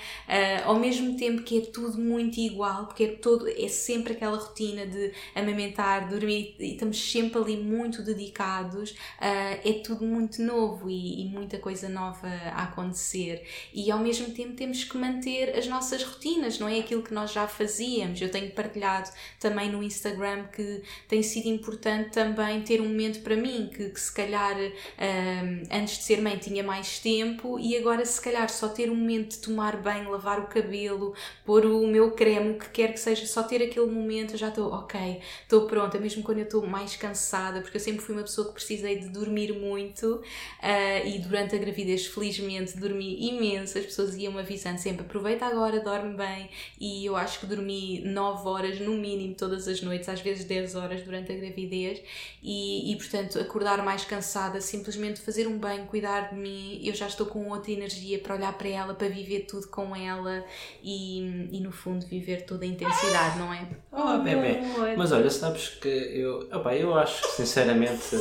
ao 0.65 0.75
mesmo 0.75 1.17
tempo 1.17 1.43
que 1.43 1.59
é 1.59 1.76
tudo 1.77 2.01
muito 2.01 2.41
igual, 2.41 2.87
porque 2.87 3.05
é, 3.05 3.09
todo, 3.09 3.47
é 3.47 3.69
sempre 3.69 4.15
aquela 4.15 4.39
rotina 4.39 4.87
de 4.87 5.13
amamentar, 5.35 6.09
dormir 6.09 6.57
e 6.59 6.73
estamos 6.73 6.99
sempre 7.13 7.39
ali 7.39 7.57
muito 7.59 8.03
dedicados. 8.03 8.93
Uh, 8.93 9.61
é 9.63 9.83
tudo 9.85 10.07
muito 10.07 10.41
novo 10.41 10.89
e, 10.89 11.21
e, 11.21 11.29
muita 11.29 11.59
coisa 11.59 11.87
nova 11.87 12.27
a 12.27 12.63
acontecer. 12.63 13.47
E 13.75 13.91
ao 13.91 13.99
mesmo 13.99 14.33
tempo 14.33 14.55
temos 14.55 14.85
que 14.85 14.97
manter 14.97 15.55
as 15.55 15.67
nossas 15.67 16.03
rotinas, 16.03 16.59
não 16.59 16.67
é 16.67 16.79
aquilo 16.79 17.03
que 17.03 17.13
nós 17.13 17.31
já 17.31 17.47
fazíamos. 17.47 18.23
Eu 18.23 18.31
tenho 18.31 18.51
partilhado 18.53 19.11
também 19.39 19.71
no 19.71 19.83
Instagram 19.83 20.45
que 20.45 20.83
tem 21.07 21.23
sido 21.23 21.47
importante 21.47 22.13
também 22.13 22.63
ter 22.63 22.81
um 22.81 22.89
momento 22.89 23.21
para 23.21 23.37
mim, 23.37 23.69
que, 23.71 23.91
que 23.91 24.01
se 24.01 24.15
calhar 24.15 24.57
uh, 24.57 25.67
antes 25.71 25.99
de 25.99 26.05
ser 26.05 26.23
mãe 26.23 26.39
tinha 26.39 26.63
mais 26.63 27.01
tempo 27.01 27.59
e 27.59 27.77
agora 27.77 28.03
se 28.07 28.19
calhar 28.19 28.49
só 28.49 28.67
ter 28.67 28.91
um 28.91 28.95
momento 28.95 29.33
de 29.33 29.39
tomar 29.41 29.77
banho, 29.77 30.11
lavar 30.11 30.41
o 30.41 30.47
cabelo, 30.47 31.15
pôr 31.45 31.66
o 31.71 31.87
meu 31.87 32.13
creme, 32.13 32.55
que 32.55 32.69
quer 32.71 32.93
que 32.93 33.01
seja, 33.01 33.27
só 33.27 33.43
ter 33.43 33.63
aquele 33.63 33.87
momento, 33.87 34.37
já 34.37 34.49
estou, 34.49 34.73
ok, 34.73 35.21
estou 35.43 35.67
pronta, 35.67 35.99
mesmo 35.99 36.23
quando 36.23 36.39
eu 36.39 36.45
estou 36.45 36.67
mais 36.67 36.97
cansada, 36.97 37.61
porque 37.61 37.77
eu 37.77 37.81
sempre 37.81 38.01
fui 38.01 38.15
uma 38.15 38.23
pessoa 38.23 38.49
que 38.49 38.55
precisei 38.55 38.99
de 38.99 39.09
dormir 39.09 39.53
muito 39.53 40.17
uh, 40.17 41.07
e 41.07 41.19
durante 41.19 41.55
a 41.55 41.59
gravidez, 41.59 42.07
felizmente, 42.07 42.77
dormi 42.79 43.29
imenso. 43.29 43.79
As 43.79 43.87
pessoas 43.87 44.17
iam-me 44.17 44.41
avisando 44.41 44.79
sempre: 44.79 45.03
aproveita 45.05 45.47
agora, 45.47 45.81
dorme 45.81 46.17
bem. 46.17 46.51
E 46.81 47.05
eu 47.07 47.17
acho 47.17 47.41
que 47.41 47.47
dormi 47.47 48.03
9 48.05 48.49
horas 48.49 48.81
no 48.81 48.95
mínimo 48.95 49.35
todas 49.35 49.69
as 49.69 49.81
noites, 49.81 50.09
às 50.09 50.21
vezes 50.21 50.45
10 50.45 50.75
horas 50.75 51.03
durante 51.03 51.33
a 51.33 51.37
gravidez, 51.37 52.03
e, 52.43 52.93
e 52.93 52.97
portanto, 52.97 53.39
acordar 53.39 53.83
mais 53.85 54.05
cansada, 54.05 54.61
simplesmente 54.61 55.21
fazer 55.21 55.47
um 55.47 55.59
banho, 55.59 55.87
cuidar 55.87 56.31
de 56.31 56.37
mim, 56.37 56.81
eu 56.85 56.95
já 56.95 57.07
estou 57.07 57.27
com 57.27 57.49
outra 57.51 57.71
energia 57.71 58.19
para 58.19 58.35
olhar 58.35 58.57
para 58.57 58.69
ela, 58.69 58.95
para 58.95 59.09
viver 59.09 59.41
tudo 59.41 59.69
com 59.69 59.95
ela 59.95 60.45
e, 60.83 61.49
e 61.57 61.61
no 61.61 61.73
fundo 61.73 62.07
viver 62.07 62.45
toda 62.45 62.65
a 62.65 62.69
intensidade, 62.69 63.39
não 63.39 63.53
é? 63.53 63.67
Oh, 63.91 64.19
bebê. 64.19 64.59
Mas 64.97 65.13
olha, 65.13 65.31
sabes 65.31 65.69
que 65.69 65.89
eu, 65.89 66.49
opa, 66.53 66.75
eu 66.75 66.95
acho 66.95 67.23
que 67.23 67.29
sinceramente. 67.29 68.17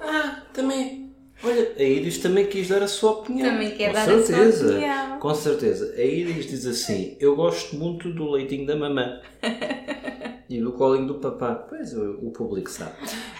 Ah, 0.00 0.42
também. 0.52 1.12
Olha, 1.42 1.72
a 1.76 1.82
Iris 1.82 2.18
também 2.18 2.46
quis 2.46 2.68
dar 2.68 2.82
a 2.82 2.88
sua 2.88 3.12
opinião. 3.12 3.50
Também 3.50 3.76
quer 3.76 3.92
dar 3.92 4.04
certeza, 4.06 4.48
a 4.48 4.52
sua 4.52 4.70
opinião. 4.70 5.18
Com 5.18 5.34
certeza. 5.34 5.94
A 5.96 6.02
Iris 6.02 6.46
diz 6.46 6.66
assim: 6.66 7.16
Eu 7.20 7.36
gosto 7.36 7.76
muito 7.76 8.12
do 8.12 8.30
leitinho 8.30 8.66
da 8.66 8.76
mamã. 8.76 9.20
e 10.48 10.60
do 10.60 10.72
colinho 10.72 11.06
do 11.06 11.14
papá. 11.14 11.54
Pois, 11.54 11.92
o, 11.92 12.12
o 12.22 12.30
público 12.30 12.70
sabe. 12.70 12.92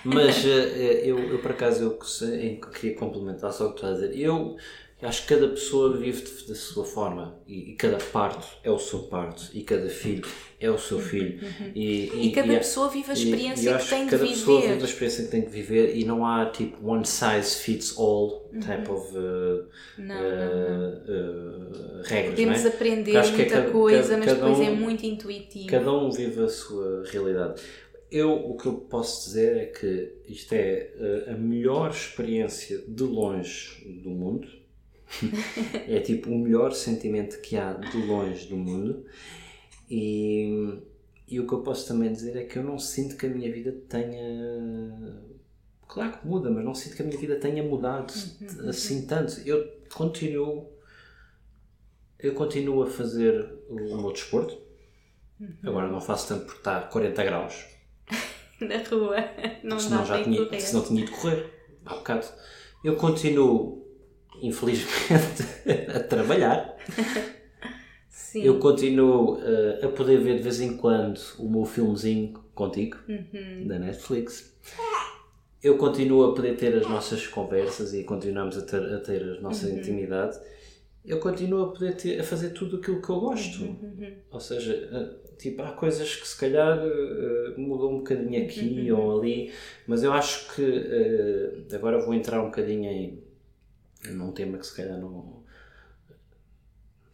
Mas 0.05 0.45
uh, 0.45 0.49
eu, 0.49 1.19
eu, 1.19 1.39
por 1.39 1.53
acaso, 1.53 1.83
eu, 1.83 1.99
eu 2.29 2.61
queria 2.71 2.97
complementar 2.97 3.53
só 3.53 3.67
o 3.67 3.73
que 3.73 3.81
tu 3.81 3.87
estás 3.87 4.03
a 4.03 4.09
dizer. 4.09 4.21
Eu 4.21 4.57
acho 5.03 5.27
que 5.27 5.35
cada 5.35 5.49
pessoa 5.49 5.95
vive 5.95 6.23
da 6.49 6.55
sua 6.55 6.85
forma 6.85 7.39
e, 7.47 7.73
e, 7.73 7.75
cada 7.75 7.99
parto 7.99 8.47
é 8.65 8.71
o 8.71 8.79
seu 8.79 9.01
parto 9.01 9.51
e 9.53 9.63
cada 9.63 9.91
filho 9.91 10.27
é 10.59 10.71
o 10.71 10.79
seu 10.79 10.99
filho 10.99 11.39
uhum. 11.43 11.73
e, 11.75 12.09
e, 12.09 12.27
e, 12.29 12.33
cada 12.33 12.55
e, 12.55 12.57
pessoa 12.57 12.89
vive 12.89 13.11
a 13.11 13.13
experiência 13.13 13.77
que 13.77 13.89
tem 13.91 14.05
que 14.07 14.11
cada 14.13 14.25
de 14.25 14.33
viver 14.33 14.41
pessoa 14.41 14.61
vive 14.63 14.73
a 14.73 14.85
experiência 14.87 15.25
que 15.25 15.31
tem 15.31 15.41
de 15.43 15.51
viver 15.51 15.97
e 15.97 16.05
não 16.07 16.25
há 16.25 16.47
tipo 16.47 16.89
one 16.89 17.05
size 17.05 17.57
fits 17.57 17.99
all 17.99 18.49
uhum. 18.51 18.61
type 18.61 18.91
of 18.91 19.15
uh, 19.15 19.67
não, 19.99 20.17
uh, 20.17 21.99
uh, 21.99 22.03
regras 22.05 22.31
podemos 22.31 22.65
é? 22.65 22.69
aprender 22.69 23.31
muita 23.33 23.55
é 23.55 23.71
coisa 23.71 24.17
mas 24.17 24.33
depois 24.33 24.59
um, 24.59 24.63
é 24.63 24.71
muito 24.71 25.05
intuitivo 25.05 25.67
cada 25.67 25.93
um 25.93 26.11
vive 26.11 26.43
a 26.43 26.49
sua 26.49 27.05
realidade 27.05 27.61
eu 28.11 28.33
o 28.33 28.57
que 28.57 28.65
eu 28.65 28.73
posso 28.73 29.27
dizer 29.27 29.59
é 29.59 29.67
que 29.67 30.15
isto 30.27 30.55
é 30.55 30.91
uh, 31.29 31.33
a 31.33 31.35
melhor 31.35 31.91
experiência 31.91 32.83
de 32.89 33.03
longe 33.03 33.85
do 34.03 34.09
mundo 34.09 34.65
é 35.89 36.01
tipo 36.01 36.31
o 36.31 36.39
melhor 36.39 36.73
sentimento 36.73 37.41
que 37.41 37.57
há 37.57 37.73
de 37.73 37.97
longe 38.07 38.49
do 38.49 38.57
mundo. 38.57 39.07
E, 39.89 40.81
e 41.29 41.41
o 41.41 41.47
que 41.47 41.53
eu 41.53 41.63
posso 41.63 41.87
também 41.87 42.13
dizer 42.13 42.37
é 42.37 42.45
que 42.45 42.59
eu 42.59 42.65
não 42.65 42.79
sinto 42.79 43.17
que 43.17 43.27
a 43.27 43.29
minha 43.29 43.51
vida 43.53 43.73
tenha. 43.89 45.23
Claro 45.89 46.19
que 46.19 46.27
muda, 46.27 46.51
mas 46.51 46.65
não 46.65 46.75
sinto 46.75 46.97
que 46.97 47.03
a 47.03 47.05
minha 47.05 47.19
vida 47.19 47.37
tenha 47.37 47.63
mudado 47.63 48.13
uhum. 48.41 48.69
assim 48.69 49.07
tanto. 49.07 49.41
Eu 49.47 49.67
continuo. 49.95 50.73
Eu 52.19 52.35
continuo 52.35 52.83
a 52.83 52.87
fazer 52.87 53.49
o 53.69 53.75
meu 53.75 54.13
desporto. 54.13 54.59
Uhum. 55.41 55.55
Agora 55.65 55.89
não 55.89 56.01
faço 56.01 56.29
tanto 56.29 56.47
porque 56.47 56.59
está 56.59 56.81
40 56.81 57.25
graus. 57.25 57.67
Na 58.61 58.79
rua. 58.79 59.17
Não 59.63 59.79
senão 59.79 60.05
já 60.05 60.23
tinha, 60.25 60.45
correr. 60.45 60.61
senão 60.61 60.83
tinha 60.83 61.05
de 61.05 61.11
correr. 61.13 61.53
Há 61.85 61.95
bocado. 61.95 62.27
Eu 62.83 62.97
continuo 62.97 63.86
infelizmente, 64.43 65.43
a 65.95 66.01
trabalhar. 66.01 66.77
Sim. 68.37 68.43
Eu 68.43 68.59
continuo 68.59 69.37
uh, 69.37 69.85
a 69.85 69.89
poder 69.89 70.19
ver 70.21 70.37
de 70.37 70.43
vez 70.43 70.61
em 70.61 70.77
quando 70.77 71.21
o 71.39 71.49
meu 71.49 71.65
filmezinho 71.65 72.35
contigo, 72.55 72.99
uhum. 73.09 73.67
da 73.67 73.79
Netflix. 73.79 74.55
Eu 75.63 75.79
continuo 75.79 76.25
a 76.25 76.35
poder 76.35 76.57
ter 76.57 76.75
as 76.75 76.89
nossas 76.89 77.27
conversas 77.27 77.95
e 77.95 78.05
continuamos 78.05 78.59
a 78.59 78.63
ter, 78.63 78.83
a 78.83 79.01
ter 79.01 79.23
a 79.23 79.41
nossa 79.41 79.67
uhum. 79.67 79.79
intimidade. 79.79 80.39
Eu 81.05 81.21
continuo 81.21 81.65
a 81.65 81.73
poder 81.73 81.95
ter, 81.97 82.21
a 82.21 82.25
fazer 82.25 82.51
tudo 82.51 82.77
aquilo 82.77 83.01
que 83.01 83.09
eu 83.09 83.21
gosto. 83.21 83.63
Uhum. 83.63 83.95
uhum. 83.99 84.13
Ou 84.31 84.41
seja, 84.41 84.75
uh, 84.93 85.37
tipo, 85.39 85.63
há 85.63 85.73
coisas 85.73 86.17
que 86.17 86.27
se 86.27 86.39
calhar 86.39 86.79
uh, 86.79 87.61
mudam 87.61 87.95
um 87.95 87.99
bocadinho 87.99 88.45
aqui 88.45 88.91
uhum. 88.91 88.99
ou 88.99 89.21
ali, 89.21 89.53
mas 89.87 90.03
eu 90.03 90.13
acho 90.13 90.55
que 90.55 91.75
agora 91.75 92.05
vou 92.05 92.13
entrar 92.13 92.43
um 92.43 92.47
bocadinho 92.47 92.91
em 92.91 93.26
num 94.13 94.33
tema 94.33 94.59
que 94.59 94.67
se 94.67 94.77
calhar 94.77 94.99
não. 94.99 95.45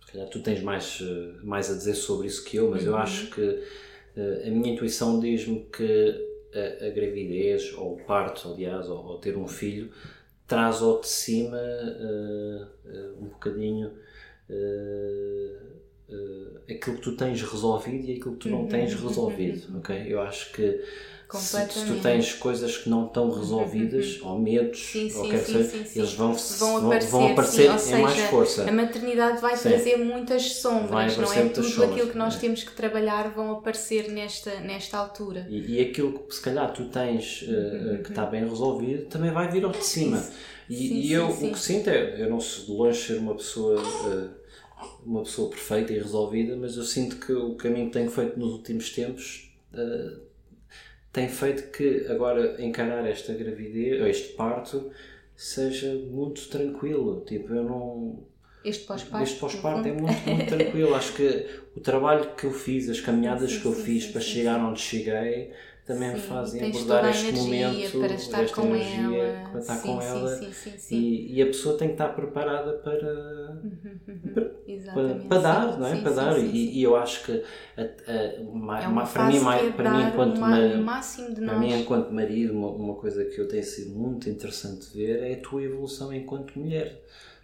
Se 0.07 0.12
calhar 0.12 0.28
tu 0.28 0.43
tens 0.43 0.62
mais, 0.62 1.01
eh, 1.03 1.40
mais 1.43 1.70
a 1.70 1.74
dizer 1.74 1.95
sobre 1.95 2.26
isso 2.26 2.45
que 2.45 2.57
eu, 2.57 2.70
mas 2.70 2.82
uhum. 2.82 2.88
eu 2.88 2.97
acho 2.97 3.30
que 3.30 3.40
uh, 3.40 4.47
a 4.47 4.51
minha 4.51 4.74
intuição 4.74 5.18
diz-me 5.18 5.66
que 5.72 6.28
a, 6.55 6.86
a, 6.86 6.90
gravidez, 6.90 7.72
ou 7.74 7.95
o 7.95 8.05
parto, 8.05 8.53
aliás, 8.53 8.88
ou, 8.88 9.05
ou, 9.05 9.18
ter 9.18 9.36
um 9.38 9.49
filho, 9.49 9.90
traz 10.47 10.82
ao 10.82 11.01
de 11.01 11.09
cima 11.09 11.57
uh, 11.57 12.88
uh, 12.88 13.22
um 13.24 13.28
bocadinho 13.28 13.93
aquilo 16.68 16.97
que 16.97 17.03
tu 17.03 17.16
tens 17.16 17.40
resolvido 17.40 18.05
e 18.05 18.16
aquilo 18.16 18.32
que 18.34 18.40
tu 18.40 18.49
não 18.51 18.66
tens 18.66 18.95
uhum. 18.95 19.09
resolvido, 19.09 19.72
uhum. 19.72 19.78
ok? 19.78 20.05
Eu 20.07 20.20
acho 20.20 20.53
que 20.53 20.84
se, 21.39 21.57
se, 21.70 21.87
tu 21.87 22.01
tens 22.01 22.35
coisas 22.35 22.76
que 22.76 22.89
não 22.89 23.07
estão 23.07 23.30
resolvidas, 23.30 24.20
uhum. 24.20 24.28
ou 24.28 24.39
medos, 24.39 24.78
sim, 24.78 25.09
sim, 25.09 25.18
ou 25.18 25.28
quer 25.28 25.39
sim, 25.39 25.99
eles 25.99 26.12
vão, 26.14 26.35
vão, 26.35 26.87
aparecer, 26.87 27.11
vão 27.11 27.33
aparecer 27.33 27.70
em 27.70 27.78
seja, 27.78 27.99
mais 27.99 28.18
força. 28.20 28.68
A 28.68 28.72
maternidade 28.72 29.41
vai 29.41 29.57
trazer 29.57 29.97
muitas 29.97 30.43
sombras, 30.57 31.16
não 31.16 31.33
é? 31.33 31.49
Tudo 31.49 31.66
sombras, 31.66 31.91
aquilo 31.91 32.11
que 32.11 32.18
nós 32.18 32.37
é. 32.37 32.39
temos 32.39 32.62
que 32.62 32.72
trabalhar 32.72 33.30
vão 33.30 33.53
aparecer 33.53 34.11
nesta, 34.11 34.61
nesta 34.61 34.99
altura. 34.99 35.47
E, 35.49 35.76
e 35.76 35.80
aquilo 35.80 36.18
que 36.18 36.35
se 36.35 36.41
calhar 36.41 36.72
tu 36.72 36.87
tens 36.87 37.43
uh, 37.43 38.03
que 38.03 38.11
está 38.11 38.26
bem 38.26 38.49
resolvido 38.49 39.07
também 39.07 39.30
vai 39.30 39.49
vir 39.51 39.64
ao 39.64 39.70
de 39.70 39.85
cima. 39.85 40.22
E, 40.68 41.09
e 41.09 41.12
eu 41.12 41.28
o 41.28 41.53
que 41.53 41.59
sinto 41.59 41.91
é, 41.91 42.22
eu 42.22 42.30
não 42.30 42.41
sou 42.41 42.64
de 42.64 42.72
longe 42.72 43.07
ser 43.07 43.18
uma 43.18 43.35
pessoa. 43.35 43.80
Uh, 43.80 44.43
uma 45.05 45.22
pessoa 45.22 45.49
perfeita 45.49 45.93
e 45.93 45.99
resolvida, 45.99 46.57
mas 46.57 46.76
eu 46.76 46.83
sinto 46.83 47.16
que 47.16 47.33
o 47.33 47.55
caminho 47.55 47.87
que 47.87 47.93
tenho 47.93 48.11
feito 48.11 48.39
nos 48.39 48.53
últimos 48.53 48.91
tempos 48.91 49.53
uh, 49.72 50.20
tem 51.13 51.29
feito 51.29 51.71
que 51.71 52.07
agora 52.09 52.57
encarar 52.63 53.07
esta 53.07 53.35
gravidez, 53.35 54.01
este 54.07 54.33
parto, 54.33 54.91
seja 55.37 55.93
muito 55.95 56.49
tranquilo. 56.49 57.23
Tipo, 57.27 57.55
eu 57.55 57.65
não. 57.65 58.25
Este 58.65 58.87
pós-parto. 58.87 59.25
Este 59.25 59.39
pós-parto 59.39 59.89
é 59.89 59.93
muito, 59.93 60.21
muito 60.27 60.47
tranquilo. 60.47 60.95
Acho 60.95 61.13
que 61.15 61.47
o 61.77 61.81
trabalho 61.81 62.35
que 62.35 62.45
eu 62.45 62.53
fiz, 62.53 62.89
as 62.89 62.99
caminhadas 63.03 63.53
sim, 63.53 63.61
que 63.61 63.67
eu 63.67 63.75
sim, 63.75 63.83
fiz 63.83 64.05
sim, 64.05 64.13
para 64.13 64.21
chegar 64.21 64.59
onde 64.65 64.81
cheguei, 64.81 65.53
também 65.85 66.11
sim, 66.11 66.14
me 66.14 66.20
fazem 66.20 66.68
abordar 66.68 67.11
este 67.11 67.33
momento 67.33 67.99
para 67.99 68.14
estar 68.14 68.49
com 68.51 68.66
energia, 68.68 69.22
ela, 69.24 69.49
para 69.51 69.61
estar 69.61 69.74
sim, 69.74 69.89
com 69.89 70.01
sim, 70.01 70.07
ela. 70.07 70.37
sim, 70.53 70.97
e, 70.97 71.35
e, 71.35 71.43
a 71.43 71.47
pessoa 71.47 71.76
tem 71.76 71.89
que 71.89 71.95
estar 71.95 72.09
preparada 72.11 72.72
para, 72.74 73.61
uhum, 73.64 73.99
uhum, 74.09 74.95
para, 74.95 75.14
para, 75.28 75.39
dar, 75.41 75.78
não 75.80 75.87
é? 75.87 76.01
para 76.01 76.12
dar. 76.12 76.39
e, 76.39 76.78
e, 76.78 76.83
eu 76.83 76.95
acho 76.95 77.24
que 77.24 77.33
a, 77.76 77.83
a, 77.83 78.14
é 78.14 79.07
para 79.12 79.26
mim, 79.26 79.37
é 79.37 79.72
para 79.72 79.91
mim 79.91 80.03
enquanto 80.09 80.37
uma, 80.39 80.57
para 81.45 81.59
mim 81.59 81.80
enquanto 81.80 82.11
marido 82.11 82.53
uma, 82.53 82.68
uma 82.68 82.95
coisa 82.95 83.24
que 83.24 83.41
eu 83.41 83.49
tenho 83.49 83.64
sido 83.64 83.91
muito 83.91 84.30
interessante 84.30 84.97
ver 84.97 85.20
é 85.20 85.35
a 85.35 85.41
tua 85.41 85.62
evolução 85.64 86.12
enquanto 86.12 86.57
mulher 86.57 87.03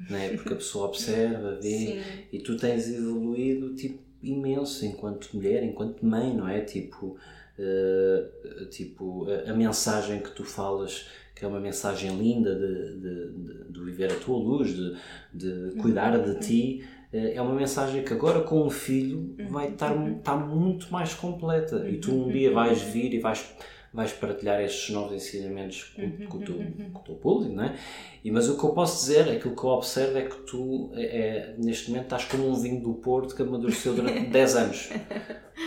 não 0.09 0.17
é? 0.17 0.29
porque 0.29 0.53
a 0.53 0.57
pessoa 0.57 0.87
observa, 0.87 1.59
vê 1.61 2.01
e 2.33 2.39
tu 2.39 2.57
tens 2.57 2.89
evoluído 2.89 3.75
tipo 3.75 4.09
imenso 4.23 4.85
enquanto 4.85 5.31
mulher, 5.35 5.63
enquanto 5.63 6.05
mãe, 6.05 6.35
não 6.35 6.49
é? 6.49 6.61
Tipo, 6.61 7.17
uh, 7.59 8.67
tipo 8.67 9.27
a, 9.31 9.51
a, 9.51 9.55
mensagem 9.55 10.21
que 10.21 10.31
tu 10.31 10.45
falas, 10.45 11.09
que 11.35 11.45
é 11.45 11.49
uma 11.49 11.61
mensagem 11.61 12.17
linda 12.17 12.55
de, 12.55 13.01
de, 13.01 13.73
de, 13.73 13.85
viver 13.85 14.13
a 14.13 14.17
tua 14.17 14.39
luz, 14.39 14.75
de, 14.75 14.97
de 15.33 15.77
cuidar 15.77 16.17
de 16.19 16.39
ti, 16.41 16.85
uh, 17.13 17.17
é 17.17 17.43
uma 17.43 17.55
mensagem 17.55 18.05
que 18.05 18.13
agora 18.13 18.41
com 18.41 18.67
um 18.67 18.71
filho 18.71 19.35
vai 19.49 19.69
estar, 19.69 19.95
estar 20.17 20.37
muito 20.37 20.93
mais 20.93 21.15
completa. 21.15 21.89
E 21.89 21.99
tu 21.99 22.13
um 22.13 22.29
dia 22.29 22.53
vais 22.53 22.81
vir 22.81 23.13
e 23.13 23.21
vais 23.21 23.57
vais 23.93 24.13
partilhar 24.13 24.61
estes 24.61 24.91
novos 24.91 25.13
ensinamentos 25.13 25.85
com, 25.85 26.03
uhum, 26.03 26.27
com, 26.29 26.39
o, 26.39 26.41
teu, 26.41 26.55
uhum. 26.57 26.91
com 26.93 27.01
o 27.01 27.03
teu 27.03 27.15
público, 27.15 27.55
não 27.55 27.65
é? 27.65 27.77
E, 28.23 28.31
mas 28.31 28.49
o 28.49 28.59
que 28.59 28.65
eu 28.65 28.71
posso 28.71 29.01
dizer, 29.01 29.31
aquilo 29.31 29.57
que 29.57 29.65
eu 29.65 29.71
observo 29.71 30.19
é 30.19 30.23
que 30.23 30.37
tu, 30.43 30.91
é, 30.95 31.03
é 31.03 31.55
neste 31.59 31.91
momento, 31.91 32.05
estás 32.05 32.25
como 32.25 32.49
um 32.49 32.55
vinho 32.55 32.83
do 32.83 32.95
Porto 32.95 33.35
que 33.35 33.43
amadureceu 33.43 33.95
durante 33.95 34.27
10 34.31 34.57
anos. 34.57 34.91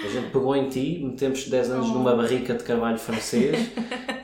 A 0.04 0.08
gente 0.08 0.32
pegou 0.32 0.56
em 0.56 0.70
ti, 0.70 1.02
metemos 1.04 1.48
10 1.48 1.70
anos 1.70 1.90
oh. 1.90 1.94
numa 1.94 2.16
barrica 2.16 2.54
de 2.54 2.64
carvalho 2.64 2.98
francês 2.98 3.70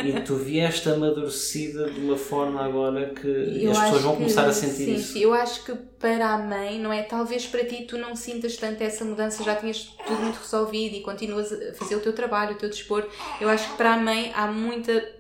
e 0.03 0.21
tu 0.21 0.35
vieste 0.35 0.89
amadurecida 0.89 1.89
de 1.89 1.99
uma 1.99 2.17
forma 2.17 2.63
agora 2.63 3.09
que 3.13 3.27
eu 3.27 3.71
as 3.71 3.79
pessoas 3.79 4.01
vão 4.01 4.11
que, 4.13 4.17
começar 4.19 4.45
a 4.45 4.53
sentir 4.53 4.85
sim, 4.85 4.95
isso. 4.95 5.13
Sim, 5.13 5.19
eu 5.19 5.33
acho 5.33 5.65
que 5.65 5.75
para 5.99 6.33
a 6.33 6.37
mãe, 6.37 6.79
não 6.79 6.93
é? 6.93 7.03
Talvez 7.03 7.45
para 7.45 7.65
ti 7.65 7.85
tu 7.87 7.97
não 7.97 8.15
sintas 8.15 8.55
tanto 8.55 8.81
essa 8.81 9.03
mudança, 9.03 9.43
já 9.43 9.55
tinhas 9.55 9.93
tudo 10.05 10.21
muito 10.21 10.37
resolvido 10.37 10.95
e 10.95 11.01
continuas 11.01 11.51
a 11.51 11.73
fazer 11.73 11.95
o 11.95 11.99
teu 11.99 12.13
trabalho, 12.13 12.55
o 12.55 12.57
teu 12.57 12.69
desporto. 12.69 13.09
Eu 13.41 13.49
acho 13.49 13.69
que 13.71 13.77
para 13.77 13.93
a 13.93 13.97
mãe 13.97 14.31
há 14.35 14.47
muita 14.47 15.16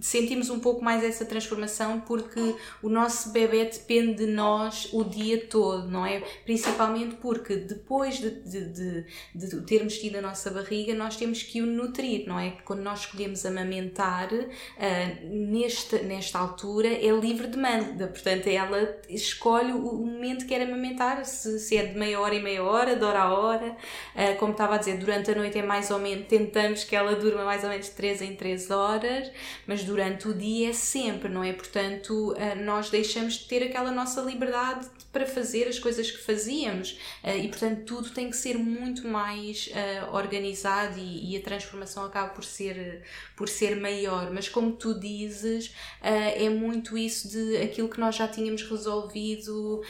sentimos 0.00 0.48
um 0.48 0.60
pouco 0.60 0.84
mais 0.84 1.02
essa 1.02 1.24
transformação 1.24 2.00
porque 2.00 2.54
o 2.82 2.88
nosso 2.88 3.30
bebê 3.30 3.64
depende 3.64 4.14
de 4.14 4.26
nós 4.26 4.88
o 4.92 5.02
dia 5.02 5.46
todo, 5.46 5.88
não 5.88 6.06
é? 6.06 6.22
Principalmente 6.44 7.16
porque 7.16 7.56
depois 7.56 8.18
de, 8.18 8.30
de, 8.30 8.64
de, 8.66 9.04
de 9.34 9.60
termos 9.62 9.98
tido 9.98 10.16
a 10.16 10.22
nossa 10.22 10.50
barriga, 10.50 10.94
nós 10.94 11.16
temos 11.16 11.42
que 11.42 11.60
o 11.60 11.66
nutrir, 11.66 12.26
não 12.26 12.38
é? 12.38 12.56
Quando 12.64 12.80
nós 12.80 13.00
escolhemos 13.00 13.44
amamentar, 13.44 14.32
uh, 14.32 14.48
nesta, 15.28 15.98
nesta 16.00 16.38
altura 16.38 16.88
é 16.88 17.10
livre 17.10 17.48
demanda, 17.48 18.06
portanto 18.06 18.46
ela 18.46 18.96
escolhe 19.08 19.72
o 19.72 20.06
momento 20.06 20.42
que 20.42 20.54
quer 20.54 20.62
amamentar, 20.62 21.24
se, 21.24 21.58
se 21.58 21.76
é 21.76 21.86
de 21.86 21.98
meia 21.98 22.20
hora 22.20 22.34
em 22.34 22.42
meia 22.42 22.62
hora, 22.62 22.94
de 22.94 23.04
hora 23.04 23.20
a 23.20 23.32
hora, 23.32 23.76
uh, 24.14 24.38
como 24.38 24.52
estava 24.52 24.76
a 24.76 24.78
dizer, 24.78 24.98
durante 24.98 25.30
a 25.30 25.34
noite 25.34 25.58
é 25.58 25.62
mais 25.62 25.90
ou 25.90 25.98
menos, 25.98 26.26
tentamos 26.28 26.84
que 26.84 26.94
ela 26.94 27.16
durma 27.16 27.44
mais 27.44 27.64
ou 27.64 27.70
menos 27.70 27.86
de 27.86 27.92
3 27.92 28.22
em 28.22 28.36
3 28.36 28.70
horas, 28.70 29.30
mas 29.66 29.87
durante 29.88 30.28
o 30.28 30.34
dia 30.34 30.68
é 30.68 30.72
sempre, 30.72 31.28
não 31.28 31.42
é? 31.42 31.52
Portanto, 31.52 32.34
eh, 32.36 32.54
nós 32.54 32.90
deixamos 32.90 33.34
de 33.34 33.44
ter 33.46 33.62
aquela 33.62 33.90
nossa 33.90 34.20
liberdade 34.20 34.86
para 35.10 35.26
fazer 35.26 35.66
as 35.66 35.78
coisas 35.78 36.10
que 36.10 36.18
fazíamos 36.18 36.98
eh, 37.24 37.38
e, 37.38 37.48
portanto, 37.48 37.84
tudo 37.84 38.10
tem 38.10 38.28
que 38.28 38.36
ser 38.36 38.58
muito 38.58 39.08
mais 39.08 39.68
uh, 39.68 40.14
organizado 40.14 40.98
e, 40.98 41.36
a 41.36 41.40
transformação 41.40 42.04
acaba 42.04 42.28
por 42.28 42.44
ser, 42.44 43.02
por 43.34 43.48
ser 43.48 43.76
maior. 43.76 44.30
Mas, 44.30 44.48
como 44.48 44.72
tu 44.72 44.98
dizes, 44.98 45.72
é 46.02 46.48
muito 46.50 46.96
isso 46.98 47.28
de 47.28 47.56
aquilo 47.56 47.88
que 47.88 47.98
nós 47.98 48.16
já 48.16 48.28
tínhamos 48.28 48.62
resolvido 48.62 49.82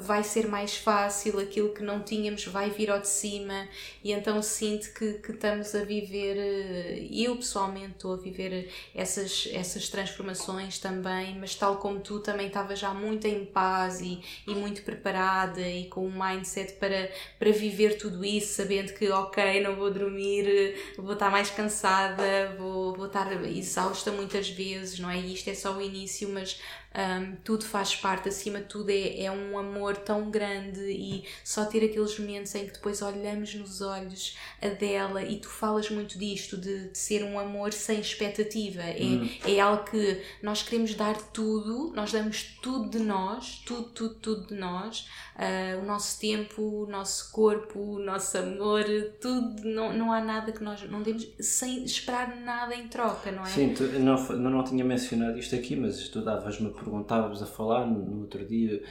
vai 0.00 0.22
ser 0.22 0.46
mais 0.46 0.76
fácil, 0.76 1.38
aquilo 1.38 1.70
que 1.70 1.82
não 1.82 2.02
tínhamos 2.02 2.44
vai 2.46 2.70
vir 2.70 2.90
ao 2.90 3.00
de 3.00 3.08
cima 3.08 3.68
e 4.04 4.12
então 4.12 4.40
sinto 4.42 4.92
que, 4.92 5.14
que 5.14 5.32
estamos 5.32 5.74
a 5.74 5.84
viver, 5.84 7.08
eu 7.10 7.36
pessoalmente 7.36 7.92
estou 7.92 8.14
a 8.14 8.16
viver 8.16 8.68
essas, 9.16 9.48
essas 9.52 9.88
transformações 9.88 10.78
também, 10.78 11.38
mas 11.38 11.54
tal 11.54 11.76
como 11.76 12.00
tu 12.00 12.20
também 12.20 12.48
estava 12.48 12.76
já 12.76 12.92
muito 12.92 13.26
em 13.26 13.44
paz 13.44 14.00
e, 14.00 14.20
e 14.46 14.54
muito 14.54 14.82
preparada 14.82 15.60
e 15.60 15.86
com 15.88 16.06
um 16.06 16.12
mindset 16.12 16.74
para, 16.74 17.10
para 17.38 17.50
viver 17.50 17.96
tudo 17.96 18.24
isso, 18.24 18.54
sabendo 18.54 18.92
que, 18.92 19.08
ok, 19.10 19.62
não 19.62 19.76
vou 19.76 19.90
dormir, 19.90 20.74
vou 20.96 21.14
estar 21.14 21.30
mais 21.30 21.50
cansada, 21.50 22.54
vou, 22.58 22.94
vou 22.94 23.06
estar 23.06 23.32
exausta 23.44 24.12
muitas 24.12 24.48
vezes, 24.48 24.98
não 24.98 25.10
é? 25.10 25.18
E 25.18 25.32
isto 25.32 25.48
é 25.48 25.54
só 25.54 25.76
o 25.76 25.80
início, 25.80 26.28
mas 26.28 26.60
um, 26.96 27.36
tudo 27.44 27.64
faz 27.64 27.94
parte, 27.94 28.28
acima 28.28 28.60
de 28.60 28.66
tudo 28.66 28.88
é, 28.88 29.24
é 29.24 29.30
um 29.30 29.58
amor 29.58 29.96
tão 29.98 30.30
grande 30.30 30.80
e 30.80 31.24
só 31.44 31.66
ter 31.66 31.84
aqueles 31.84 32.18
momentos 32.18 32.54
em 32.54 32.66
que 32.66 32.72
depois 32.72 33.02
olhamos 33.02 33.54
nos 33.54 33.82
olhos 33.82 34.36
a 34.62 34.68
dela 34.68 35.22
e 35.22 35.36
tu 35.36 35.48
falas 35.48 35.90
muito 35.90 36.18
disto, 36.18 36.56
de, 36.56 36.88
de 36.88 36.96
ser 36.96 37.22
um 37.22 37.38
amor 37.38 37.72
sem 37.72 38.00
expectativa. 38.00 38.82
É, 38.82 39.02
hum. 39.02 39.28
é 39.44 39.60
algo 39.60 39.84
que 39.84 40.22
nós 40.42 40.62
queremos 40.62 40.94
dar 40.94 41.16
tudo, 41.32 41.92
nós 41.94 42.12
damos 42.12 42.42
tudo 42.62 42.88
de 42.88 42.98
nós, 42.98 43.62
tudo, 43.66 43.90
tudo, 43.90 44.14
tudo 44.14 44.46
de 44.46 44.54
nós, 44.54 45.08
uh, 45.36 45.82
o 45.82 45.86
nosso 45.86 46.18
tempo, 46.18 46.62
o 46.62 46.86
nosso 46.86 47.30
corpo, 47.30 47.78
o 47.78 47.98
nosso 47.98 48.38
amor, 48.38 48.84
tudo, 49.20 49.62
não, 49.64 49.92
não 49.92 50.12
há 50.12 50.20
nada 50.20 50.50
que 50.50 50.64
nós 50.64 50.82
não 50.88 51.02
demos 51.02 51.28
sem 51.38 51.84
esperar 51.84 52.36
nada 52.36 52.74
em 52.74 52.88
troca, 52.88 53.30
não 53.30 53.42
é? 53.42 53.50
Sim, 53.50 53.74
tu, 53.74 53.84
não, 53.84 54.16
não, 54.38 54.50
não 54.50 54.64
tinha 54.64 54.84
mencionado 54.84 55.38
isto 55.38 55.54
aqui, 55.54 55.76
mas 55.76 56.08
tu 56.08 56.22
davas-me 56.22 56.70
perguntávamos 56.86 57.42
a 57.42 57.46
falar 57.46 57.84
no 57.84 58.20
outro 58.20 58.46
dia 58.46 58.82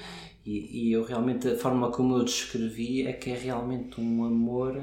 e, 0.45 0.89
e, 0.89 0.91
eu 0.91 1.03
realmente, 1.03 1.47
a 1.47 1.57
forma 1.57 1.89
como 1.89 2.17
eu 2.17 2.23
descrevi 2.23 3.07
é 3.07 3.13
que 3.13 3.31
é 3.31 3.35
realmente 3.35 3.99
um 3.99 4.23
amor 4.23 4.79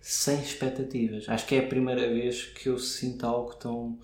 sem 0.00 0.40
expectativas. 0.40 1.28
Acho 1.28 1.46
que 1.46 1.54
é 1.54 1.58
a 1.58 1.66
primeira 1.66 2.08
vez 2.08 2.46
que 2.46 2.70
eu 2.70 2.78
sinto 2.78 3.26
algo 3.26 3.54
tão, 3.56 3.98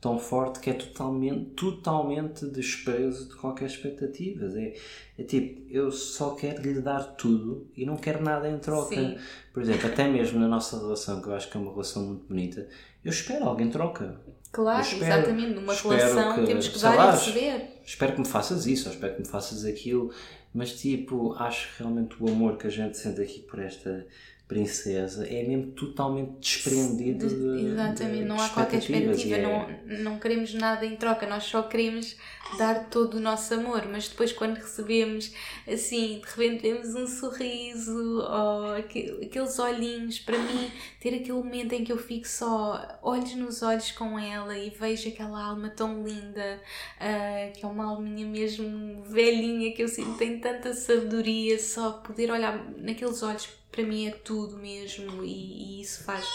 tão 0.00 0.18
forte 0.18 0.58
que 0.58 0.68
é 0.68 0.72
totalmente, 0.72 1.50
totalmente 1.50 2.44
desprezo 2.46 3.28
de 3.28 3.36
qualquer 3.36 3.66
expectativas. 3.66 4.56
É, 4.56 4.74
é 5.16 5.22
tipo, 5.22 5.62
eu 5.70 5.92
só 5.92 6.34
quero 6.34 6.60
lhe 6.60 6.80
dar 6.80 7.04
tudo 7.04 7.70
e 7.76 7.86
não 7.86 7.96
quero 7.96 8.20
nada 8.20 8.50
em 8.50 8.58
troca. 8.58 8.96
Sim. 8.96 9.16
Por 9.52 9.62
exemplo, 9.62 9.86
até 9.86 10.08
mesmo 10.08 10.40
na 10.40 10.48
nossa 10.48 10.76
relação, 10.76 11.22
que 11.22 11.28
eu 11.28 11.34
acho 11.34 11.48
que 11.48 11.56
é 11.56 11.60
uma 11.60 11.70
relação 11.70 12.04
muito 12.04 12.26
bonita, 12.26 12.68
eu 13.04 13.10
espero 13.12 13.44
algo 13.44 13.62
em 13.62 13.70
troca. 13.70 14.20
Claro, 14.50 14.82
espero, 14.82 15.04
exatamente. 15.04 15.54
Numa 15.54 15.74
relação 15.74 16.34
que, 16.34 16.46
temos 16.46 16.68
que 16.68 16.78
dar 16.78 16.94
lá, 16.94 17.08
e 17.08 17.10
receber. 17.12 17.80
Espero 17.84 18.12
que 18.14 18.20
me 18.20 18.26
faças 18.26 18.66
isso, 18.66 18.88
ou 18.88 18.94
espero 18.94 19.14
que 19.14 19.20
me 19.20 19.28
faças 19.28 19.64
aquilo, 19.64 20.12
mas 20.54 20.72
tipo, 20.72 21.34
acho 21.34 21.68
que 21.68 21.82
realmente 21.82 22.16
o 22.20 22.28
amor 22.28 22.56
que 22.56 22.66
a 22.66 22.70
gente 22.70 22.96
sente 22.96 23.20
aqui 23.20 23.40
por 23.40 23.58
esta 23.58 24.06
princesa 24.48 25.28
é 25.28 25.42
mesmo 25.42 25.72
totalmente 25.72 26.38
desprendido 26.40 27.28
de, 27.28 27.66
Exatamente, 27.66 28.22
de, 28.22 28.24
não 28.24 28.40
há 28.40 28.48
qualquer 28.48 28.78
expectativa, 28.78 29.36
é... 29.36 29.42
não, 29.42 30.02
não 30.02 30.18
queremos 30.18 30.54
nada 30.54 30.86
em 30.86 30.96
troca, 30.96 31.26
nós 31.26 31.44
só 31.44 31.62
queremos 31.62 32.16
dar 32.56 32.88
todo 32.88 33.18
o 33.18 33.20
nosso 33.20 33.52
amor, 33.52 33.86
mas 33.86 34.08
depois 34.08 34.32
quando 34.32 34.56
recebemos 34.56 35.34
assim, 35.70 36.20
de 36.20 36.26
repente 36.26 36.62
temos 36.62 36.94
um 36.94 37.06
sorriso 37.06 38.22
ou 38.22 38.74
aqueles 38.76 39.58
olhinhos, 39.58 40.18
para 40.18 40.38
mim 40.38 40.70
ter 40.98 41.10
aquele 41.10 41.32
momento 41.32 41.74
em 41.74 41.84
que 41.84 41.92
eu 41.92 41.98
fico 41.98 42.26
só 42.26 42.98
olhos 43.02 43.34
nos 43.34 43.62
olhos 43.62 43.92
com 43.92 44.18
ela 44.18 44.56
e 44.56 44.70
vejo 44.70 45.10
aquela 45.10 45.44
alma 45.44 45.68
tão 45.68 46.02
linda, 46.02 46.58
uh, 46.96 47.52
que 47.52 47.62
é 47.62 47.68
uma 47.68 47.84
alminha 47.84 48.26
mesmo 48.26 49.02
velhinha 49.02 49.74
que 49.74 49.82
eu 49.82 49.88
sinto 49.88 50.16
tem 50.16 50.40
tanta 50.40 50.72
sabedoria, 50.72 51.58
só 51.58 51.92
poder 51.92 52.30
olhar 52.30 52.64
naqueles 52.78 53.22
olhos 53.22 53.57
para 53.78 53.86
mim 53.86 54.08
é 54.08 54.10
tudo 54.10 54.56
mesmo 54.56 55.22
e, 55.22 55.78
e 55.78 55.80
isso 55.82 56.02
faz, 56.02 56.26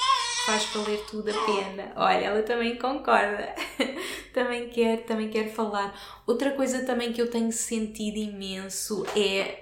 faz 0.46 0.64
valer 0.68 1.04
tudo 1.12 1.30
a 1.30 1.46
pena. 1.46 1.92
Olha, 1.98 2.28
ela 2.28 2.42
também 2.42 2.78
concorda, 2.78 3.54
também 4.34 4.70
quer, 4.70 5.04
também 5.04 5.30
quer 5.30 5.50
falar. 5.50 5.94
Outra 6.26 6.52
coisa 6.52 6.84
também 6.86 7.12
que 7.12 7.22
eu 7.22 7.30
tenho 7.30 7.52
sentido 7.52 8.16
imenso 8.18 9.06
é 9.14 9.60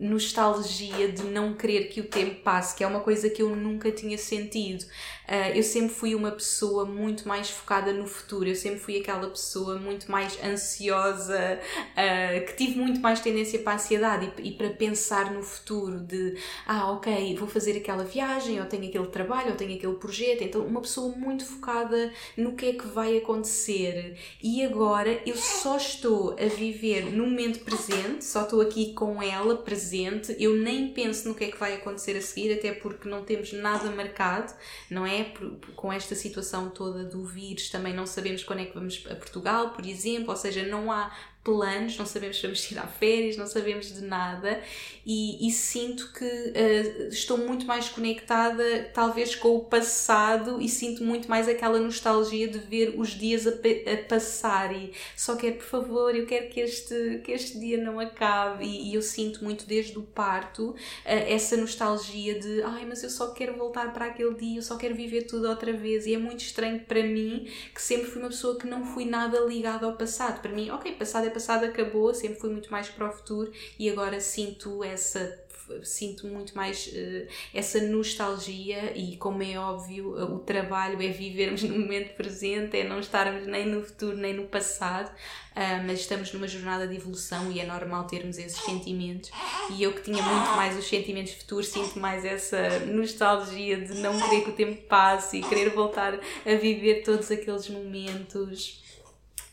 um, 0.00 0.08
nostalgia 0.08 1.12
de 1.12 1.24
não 1.24 1.52
querer 1.54 1.88
que 1.88 2.00
o 2.00 2.04
tempo 2.04 2.36
passe, 2.42 2.74
que 2.74 2.82
é 2.82 2.86
uma 2.86 3.00
coisa 3.00 3.28
que 3.28 3.42
eu 3.42 3.54
nunca 3.54 3.92
tinha 3.92 4.16
sentido. 4.16 4.82
Uh, 5.28 5.54
eu 5.54 5.62
sempre 5.62 5.94
fui 5.94 6.14
uma 6.14 6.30
pessoa 6.30 6.86
muito 6.86 7.28
mais 7.28 7.50
focada 7.50 7.92
no 7.92 8.06
futuro, 8.06 8.48
eu 8.48 8.54
sempre 8.54 8.78
fui 8.78 8.98
aquela 8.98 9.28
pessoa 9.28 9.78
muito 9.78 10.10
mais 10.10 10.42
ansiosa, 10.42 11.60
uh, 11.60 12.46
que 12.46 12.56
tive 12.56 12.78
muito 12.78 13.00
mais 13.00 13.20
tendência 13.20 13.58
para 13.58 13.72
a 13.72 13.74
ansiedade 13.76 14.32
e, 14.38 14.48
e, 14.48 14.52
para 14.52 14.70
pensar 14.70 15.32
no 15.32 15.42
futuro, 15.42 16.00
de 16.00 16.36
ah, 16.66 16.92
ok, 16.92 17.36
vou 17.36 17.48
fazer 17.48 17.76
aquela 17.76 18.04
viagem, 18.04 18.58
ou 18.58 18.66
tenho 18.66 18.86
aquele 18.88 19.06
trabalho, 19.08 19.50
ou 19.50 19.56
tenho 19.56 19.76
aquele 19.76 19.94
projeto. 19.94 20.42
Então, 20.42 20.64
uma 20.64 20.80
pessoa 20.80 21.14
muito 21.14 21.44
focada 21.44 22.10
no 22.36 22.54
que 22.54 22.66
é 22.66 22.72
que 22.72 22.86
vai 22.86 23.18
acontecer. 23.18 24.16
E 24.42 24.64
agora 24.64 25.20
eu 25.26 25.36
só 25.36 25.73
estou 25.76 26.32
a 26.32 26.46
viver 26.46 27.12
no 27.12 27.26
momento 27.26 27.64
presente, 27.64 28.24
só 28.24 28.42
estou 28.42 28.60
aqui 28.60 28.92
com 28.92 29.22
ela 29.22 29.56
presente, 29.56 30.34
eu 30.38 30.56
nem 30.56 30.92
penso 30.92 31.28
no 31.28 31.34
que 31.34 31.44
é 31.44 31.50
que 31.50 31.58
vai 31.58 31.74
acontecer 31.74 32.16
a 32.16 32.20
seguir, 32.20 32.52
até 32.52 32.72
porque 32.72 33.08
não 33.08 33.24
temos 33.24 33.52
nada 33.52 33.90
marcado, 33.90 34.52
não 34.90 35.06
é? 35.06 35.32
Com 35.76 35.92
esta 35.92 36.14
situação 36.14 36.70
toda 36.70 37.04
do 37.04 37.24
vírus, 37.24 37.70
também 37.70 37.94
não 37.94 38.06
sabemos 38.06 38.42
quando 38.42 38.60
é 38.60 38.64
que 38.64 38.74
vamos 38.74 39.04
a 39.10 39.14
Portugal, 39.14 39.70
por 39.70 39.86
exemplo, 39.86 40.30
ou 40.30 40.36
seja, 40.36 40.66
não 40.66 40.90
há 40.90 41.12
planos, 41.44 41.98
não 41.98 42.06
sabemos 42.06 42.38
se 42.38 42.42
vamos 42.42 42.62
tirar 42.66 42.88
férias, 42.88 43.36
não 43.36 43.46
sabemos 43.46 43.92
de 43.94 44.00
nada. 44.00 44.60
E, 45.06 45.46
e 45.46 45.52
sinto 45.52 46.10
que 46.14 46.24
uh, 46.24 47.08
estou 47.08 47.36
muito 47.36 47.66
mais 47.66 47.90
conectada 47.90 48.90
talvez 48.94 49.34
com 49.34 49.54
o 49.54 49.60
passado 49.60 50.62
e 50.62 50.68
sinto 50.68 51.04
muito 51.04 51.28
mais 51.28 51.46
aquela 51.46 51.78
nostalgia 51.78 52.48
de 52.48 52.58
ver 52.58 52.94
os 52.96 53.10
dias 53.10 53.46
a, 53.46 53.50
a 53.50 53.96
passar 54.08 54.74
e 54.74 54.94
só 55.14 55.36
quero 55.36 55.56
por 55.56 55.66
favor, 55.66 56.16
eu 56.16 56.24
quero 56.24 56.48
que 56.48 56.58
este, 56.58 57.20
que 57.22 57.32
este 57.32 57.58
dia 57.58 57.76
não 57.76 58.00
acabe. 58.00 58.64
E, 58.64 58.90
e 58.90 58.94
eu 58.94 59.02
sinto 59.02 59.44
muito 59.44 59.66
desde 59.66 59.98
o 59.98 60.02
parto 60.02 60.70
uh, 60.70 60.76
essa 61.04 61.56
nostalgia 61.56 62.38
de 62.40 62.62
ai 62.62 62.86
mas 62.86 63.02
eu 63.02 63.10
só 63.10 63.32
quero 63.32 63.54
voltar 63.56 63.92
para 63.92 64.06
aquele 64.06 64.34
dia, 64.34 64.58
eu 64.58 64.62
só 64.62 64.76
quero 64.76 64.94
viver 64.94 65.24
tudo 65.24 65.46
outra 65.48 65.72
vez. 65.74 66.06
E 66.06 66.14
é 66.14 66.18
muito 66.18 66.40
estranho 66.40 66.80
para 66.80 67.02
mim 67.02 67.46
que 67.74 67.82
sempre 67.82 68.06
fui 68.06 68.22
uma 68.22 68.30
pessoa 68.30 68.56
que 68.58 68.66
não 68.66 68.86
fui 68.86 69.04
nada 69.04 69.38
ligada 69.40 69.84
ao 69.84 69.96
passado, 69.96 70.40
para 70.40 70.52
mim 70.52 70.70
ok, 70.70 70.92
passado 70.92 71.26
é 71.26 71.33
passado 71.34 71.64
acabou, 71.64 72.14
sempre 72.14 72.38
fui 72.38 72.50
muito 72.50 72.70
mais 72.70 72.88
para 72.88 73.08
o 73.08 73.12
futuro 73.12 73.52
e 73.78 73.90
agora 73.90 74.20
sinto 74.20 74.82
essa 74.82 75.44
sinto 75.82 76.26
muito 76.26 76.54
mais 76.54 76.88
uh, 76.88 77.26
essa 77.52 77.80
nostalgia 77.80 78.92
e 78.94 79.16
como 79.16 79.42
é 79.42 79.58
óbvio 79.58 80.10
uh, 80.10 80.34
o 80.34 80.38
trabalho 80.40 81.00
é 81.02 81.08
vivermos 81.08 81.62
no 81.64 81.78
momento 81.78 82.14
presente 82.16 82.76
é 82.76 82.84
não 82.84 83.00
estarmos 83.00 83.46
nem 83.46 83.66
no 83.66 83.82
futuro 83.82 84.16
nem 84.16 84.34
no 84.34 84.44
passado 84.44 85.08
uh, 85.08 85.84
mas 85.86 86.00
estamos 86.00 86.32
numa 86.32 86.46
jornada 86.46 86.86
de 86.86 86.96
evolução 86.96 87.50
e 87.50 87.60
é 87.60 87.66
normal 87.66 88.06
termos 88.06 88.38
esses 88.38 88.58
sentimentos. 88.58 89.30
E 89.70 89.82
eu 89.82 89.92
que 89.92 90.02
tinha 90.02 90.22
muito 90.22 90.50
mais 90.56 90.76
os 90.76 90.86
sentimentos 90.86 91.32
futuros 91.32 91.68
sinto 91.68 91.98
mais 91.98 92.24
essa 92.24 92.80
nostalgia 92.80 93.80
de 93.80 93.94
não 93.94 94.18
querer 94.20 94.44
que 94.44 94.50
o 94.50 94.54
tempo 94.54 94.82
passe 94.82 95.38
e 95.38 95.42
querer 95.42 95.70
voltar 95.70 96.14
a 96.14 96.54
viver 96.54 97.02
todos 97.02 97.30
aqueles 97.30 97.68
momentos 97.68 98.83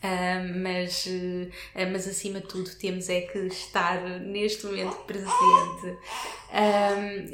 Uh, 0.02 0.58
mas, 0.60 1.06
uh, 1.06 1.92
mas 1.92 2.08
acima 2.08 2.40
de 2.40 2.48
tudo 2.48 2.68
temos 2.74 3.08
é 3.08 3.20
que 3.20 3.38
estar 3.38 4.02
neste 4.20 4.66
momento 4.66 4.96
presente. 5.06 5.96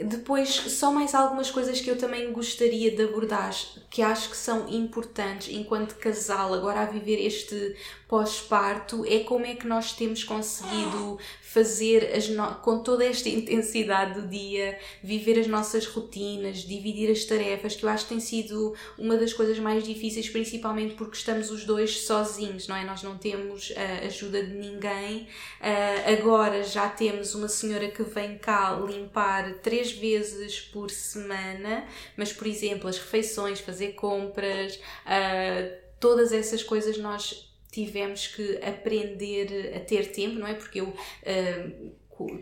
Depois, 0.04 0.48
só 0.50 0.92
mais 0.92 1.14
algumas 1.14 1.50
coisas 1.50 1.80
que 1.80 1.90
eu 1.90 1.96
também 1.96 2.30
gostaria 2.30 2.94
de 2.94 3.02
abordar, 3.02 3.54
que 3.90 4.02
acho 4.02 4.30
que 4.30 4.36
são 4.36 4.68
importantes 4.68 5.48
enquanto 5.52 5.96
casal, 5.96 6.52
agora 6.52 6.82
a 6.82 6.84
viver 6.84 7.24
este 7.24 7.74
pós-parto, 8.08 9.04
é 9.06 9.18
como 9.18 9.44
é 9.44 9.54
que 9.54 9.66
nós 9.66 9.92
temos 9.92 10.24
conseguido 10.24 11.18
fazer 11.42 12.10
no... 12.30 12.54
com 12.56 12.82
toda 12.82 13.04
esta 13.04 13.28
intensidade 13.28 14.18
do 14.18 14.26
dia, 14.26 14.78
viver 15.02 15.38
as 15.38 15.46
nossas 15.46 15.86
rotinas, 15.86 16.58
dividir 16.58 17.10
as 17.10 17.24
tarefas, 17.24 17.76
que 17.76 17.84
eu 17.84 17.88
acho 17.90 18.04
que 18.04 18.10
tem 18.10 18.20
sido 18.20 18.74
uma 18.98 19.18
das 19.18 19.34
coisas 19.34 19.58
mais 19.58 19.84
difíceis, 19.84 20.28
principalmente 20.30 20.94
porque 20.94 21.16
estamos 21.16 21.50
os 21.50 21.64
dois 21.64 22.00
sozinhos, 22.00 22.66
não 22.66 22.76
é? 22.76 22.84
Nós 22.84 23.02
não 23.02 23.18
temos 23.18 23.70
uh, 23.70 24.06
ajuda 24.06 24.42
de 24.42 24.54
ninguém. 24.54 25.28
Uh, 25.60 26.18
agora 26.18 26.64
já 26.64 26.88
temos 26.88 27.34
uma 27.34 27.48
senhora 27.48 27.88
que 27.88 28.02
vem 28.02 28.38
cá 28.38 28.74
limpar 28.80 29.54
três 29.62 29.92
vezes 29.92 30.60
por 30.60 30.90
semana, 30.90 31.84
mas 32.16 32.32
por 32.32 32.46
exemplo, 32.46 32.88
as 32.88 32.96
refeições, 32.98 33.60
fazer 33.60 33.92
compras, 33.92 34.76
uh, 34.76 35.88
todas 36.00 36.32
essas 36.32 36.62
coisas 36.62 36.96
nós 36.96 37.47
tivemos 37.70 38.26
que 38.26 38.58
aprender 38.62 39.74
a 39.76 39.80
ter 39.80 40.10
tempo, 40.12 40.38
não 40.38 40.46
é? 40.46 40.54
Porque 40.54 40.80
eu 40.80 40.88
uh, 40.88 41.92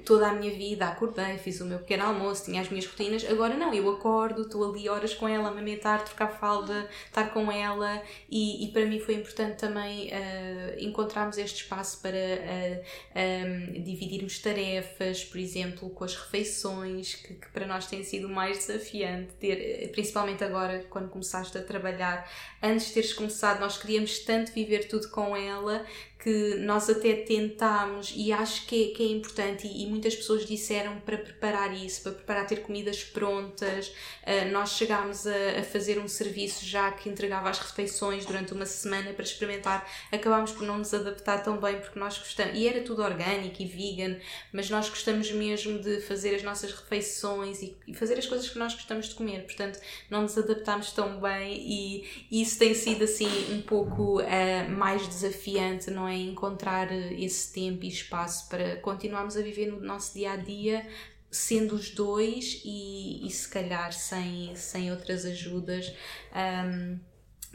toda 0.05 0.29
a 0.29 0.33
minha 0.33 0.53
vida 0.53 0.87
acordei, 0.89 1.37
fiz 1.39 1.61
o 1.61 1.67
meu 1.67 1.79
pequeno 1.79 2.05
almoço, 2.05 2.45
tinha 2.45 2.61
as 2.61 2.69
minhas 2.69 2.87
rotinas. 2.87 3.25
Agora 3.29 3.55
não, 3.55 3.73
eu 3.75 3.89
acordo, 3.91 4.43
estou 4.43 4.71
ali 4.71 4.89
horas 4.89 5.15
com 5.15 5.29
ela, 5.29 5.49
amamentar, 5.49 6.05
trocar 6.05 6.29
falda, 6.29 6.89
estar 7.07 7.33
com 7.33 7.51
ela 7.51 8.03
e, 8.31 8.65
e 8.65 8.73
para 8.73 8.87
mim 8.87 8.99
foi 8.99 9.15
importante 9.15 9.57
também 9.57 10.09
uh, 10.09 10.79
encontrarmos 10.79 11.39
este 11.39 11.63
espaço 11.63 12.01
para 12.01 12.17
uh, 12.17 13.77
um, 13.77 13.83
dividirmos 13.83 14.39
tarefas, 14.39 15.25
por 15.25 15.39
exemplo, 15.39 15.91
com 15.91 16.05
as 16.05 16.15
refeições, 16.15 17.15
que, 17.15 17.35
que, 17.35 17.49
para 17.49 17.67
nós 17.67 17.87
tem 17.87 18.03
sido 18.03 18.29
mais 18.29 18.67
desafiante, 18.67 19.35
ter, 19.35 19.91
principalmente 19.93 20.43
agora 20.43 20.87
quando 20.89 21.09
começaste 21.09 21.57
a 21.59 21.63
trabalhar. 21.63 22.31
Antes 22.63 22.89
de 22.89 22.95
teres 22.95 23.13
começado, 23.13 23.61
nós 23.61 23.77
queríamos 23.77 24.21
tanto 24.21 24.53
viver 24.53 24.89
tudo 24.89 25.09
com 25.11 25.37
ela 25.37 25.85
que 26.19 26.57
nós 26.57 26.91
até 26.91 27.15
tentámos 27.15 28.13
e 28.17 28.33
acho 28.33 28.67
que 28.67 28.91
é, 28.91 28.95
que 28.95 29.03
é 29.03 29.07
importante 29.07 29.67
e, 29.67 29.85
e, 29.85 29.87
muitas 29.87 30.17
pessoas 30.17 30.45
disseram 30.45 30.99
para 31.01 31.17
preparar 31.19 31.73
isso, 31.73 32.03
para 32.03 32.13
preparar 32.13 32.47
ter 32.47 32.63
comidas 32.63 33.05
prontas. 33.05 33.89
Uh, 34.23 34.51
nós 34.51 34.71
chegámos 34.71 35.25
a, 35.25 35.61
a, 35.61 35.63
fazer 35.63 36.01
um 36.01 36.09
serviço 36.09 36.65
já 36.65 36.91
que 36.91 37.09
entregava 37.09 37.49
as 37.49 37.61
refeições 37.61 38.27
durante 38.27 38.53
uma 38.53 38.67
semana 38.67 39.13
para 39.13 39.23
experimentar. 39.23 39.89
Acabámos 40.11 40.51
por 40.51 40.63
não 40.63 40.79
nos 40.79 40.93
adaptar 40.93 41.45
tão 41.45 41.59
bem 41.61 41.79
porque 41.79 41.99
nós 41.99 42.19
gostamos, 42.19 42.59
e 42.59 42.67
era 42.67 42.81
tudo 42.81 43.03
orgânico 43.03 43.63
e 43.63 43.67
vegan, 43.67 44.19
mas 44.53 44.69
nós 44.69 44.89
gostamos 44.89 45.31
mesmo 45.31 45.79
de 45.79 46.01
fazer 46.01 46.35
as 46.35 46.43
nossas 46.43 46.73
refeições 46.73 47.63
e, 47.63 47.77
e 47.87 47.95
fazer 47.95 48.19
as 48.19 48.27
coisas 48.27 48.49
que 48.49 48.59
nós 48.59 48.75
gostamos 48.75 49.11
de 49.11 49.15
comer, 49.15 49.45
portanto 49.45 49.79
não 50.11 50.23
nos 50.23 50.37
adaptámos 50.37 50.91
tão 50.91 51.21
bem 51.21 51.57
e, 51.57 52.27
e 52.31 52.43
isso 52.43 52.59
tem 52.59 52.75
sido 52.75 53.05
assim 53.05 53.29
um 53.53 53.63
pouco 53.63 54.21
uh, 54.21 54.71
mais 54.71 55.07
desafiante, 55.07 55.89
não 55.91 56.09
é? 56.09 56.16
Encontrar 56.23 56.91
esse 56.93 57.53
tempo 57.53 57.85
e 57.85 57.89
espaço 57.89 58.49
para 58.49 58.77
continuarmos 58.77 59.37
a 59.37 59.43
viver 59.43 59.67
no 59.67 59.81
nosso 59.81 60.15
dia 60.15 60.33
a 60.33 60.37
dia 60.37 60.87
sendo 61.31 61.75
os 61.75 61.91
dois 61.91 62.63
e, 62.65 63.27
e 63.27 63.31
se 63.31 63.49
calhar 63.49 63.93
sem, 63.93 64.55
sem 64.57 64.91
outras 64.91 65.25
ajudas. 65.25 65.93
Um, 66.35 66.99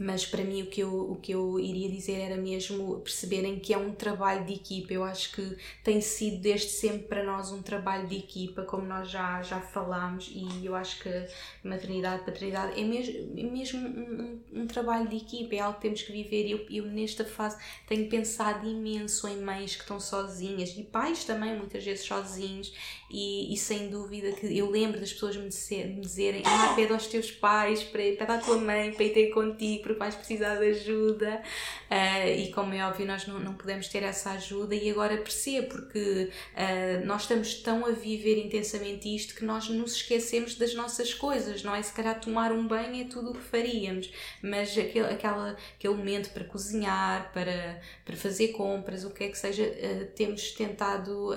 mas 0.01 0.25
para 0.25 0.43
mim 0.43 0.63
o 0.63 0.65
que, 0.65 0.81
eu, 0.81 1.11
o 1.11 1.15
que 1.15 1.31
eu 1.31 1.59
iria 1.59 1.87
dizer 1.87 2.19
era 2.19 2.35
mesmo 2.35 2.99
perceberem 3.01 3.59
que 3.59 3.71
é 3.71 3.77
um 3.77 3.93
trabalho 3.93 4.43
de 4.45 4.53
equipa. 4.53 4.91
Eu 4.91 5.03
acho 5.03 5.31
que 5.31 5.57
tem 5.83 6.01
sido 6.01 6.41
desde 6.41 6.69
sempre 6.69 7.07
para 7.07 7.23
nós 7.23 7.51
um 7.51 7.61
trabalho 7.61 8.07
de 8.07 8.17
equipa, 8.17 8.63
como 8.63 8.83
nós 8.83 9.11
já, 9.11 9.43
já 9.43 9.61
falámos, 9.61 10.31
e 10.33 10.65
eu 10.65 10.73
acho 10.73 10.99
que 11.03 11.27
maternidade, 11.63 12.25
paternidade 12.25 12.79
é 12.79 12.83
mesmo, 12.83 13.39
é 13.39 13.43
mesmo 13.43 13.79
um, 13.79 14.41
um, 14.55 14.61
um 14.63 14.67
trabalho 14.67 15.07
de 15.07 15.17
equipa, 15.17 15.53
é 15.53 15.59
algo 15.59 15.75
que 15.75 15.83
temos 15.83 16.01
que 16.01 16.11
viver. 16.11 16.49
Eu, 16.49 16.65
eu 16.69 16.85
nesta 16.91 17.23
fase 17.23 17.57
tenho 17.87 18.09
pensado 18.09 18.67
imenso 18.67 19.27
em 19.27 19.39
mães 19.39 19.75
que 19.75 19.83
estão 19.83 19.99
sozinhas 19.99 20.75
e 20.75 20.83
pais 20.83 21.25
também, 21.25 21.55
muitas 21.55 21.83
vezes 21.83 22.03
sozinhos, 22.05 22.73
e, 23.11 23.53
e 23.53 23.57
sem 23.57 23.89
dúvida 23.89 24.31
que 24.31 24.57
eu 24.57 24.69
lembro 24.69 24.99
das 24.99 25.11
pessoas 25.11 25.35
me, 25.35 25.49
dizer, 25.49 25.87
me 25.87 26.01
dizerem: 26.01 26.41
Ah, 26.45 26.73
pede 26.75 26.93
aos 26.93 27.07
teus 27.07 27.29
pais, 27.29 27.83
pede 27.83 28.17
à 28.23 28.37
tua 28.37 28.57
mãe 28.57 28.93
para 28.93 29.03
ir 29.03 29.13
ter 29.13 29.27
contigo 29.31 29.83
porque 29.83 29.99
vais 29.99 30.15
precisar 30.15 30.55
de 30.55 30.67
ajuda. 30.67 31.41
Uh, 31.89 32.39
e 32.39 32.51
como 32.53 32.73
é 32.73 32.87
óbvio, 32.87 33.05
nós 33.05 33.27
não, 33.27 33.37
não 33.39 33.53
podemos 33.53 33.89
ter 33.89 34.01
essa 34.03 34.31
ajuda. 34.31 34.73
E 34.73 34.89
agora 34.89 35.17
percebo, 35.17 35.67
porque 35.67 36.29
uh, 36.53 37.05
nós 37.05 37.23
estamos 37.23 37.55
tão 37.55 37.85
a 37.85 37.91
viver 37.91 38.37
intensamente 38.45 39.13
isto 39.13 39.35
que 39.35 39.43
nós 39.43 39.67
nos 39.67 39.95
esquecemos 39.95 40.55
das 40.55 40.73
nossas 40.73 41.13
coisas, 41.13 41.63
não 41.63 41.75
é? 41.75 41.81
Se 41.81 41.91
calhar 41.91 42.17
tomar 42.19 42.53
um 42.53 42.65
banho 42.65 43.01
é 43.01 43.03
tudo 43.03 43.31
o 43.31 43.33
que 43.33 43.43
faríamos, 43.43 44.09
mas 44.41 44.77
aquele, 44.77 45.07
aquela, 45.07 45.57
aquele 45.75 45.95
momento 45.95 46.29
para 46.29 46.45
cozinhar, 46.45 47.31
para, 47.33 47.81
para 48.05 48.15
fazer 48.15 48.49
compras, 48.49 49.03
o 49.03 49.09
que 49.09 49.25
é 49.25 49.27
que 49.27 49.37
seja, 49.37 49.63
uh, 49.63 50.05
temos 50.15 50.51
tentado 50.51 51.31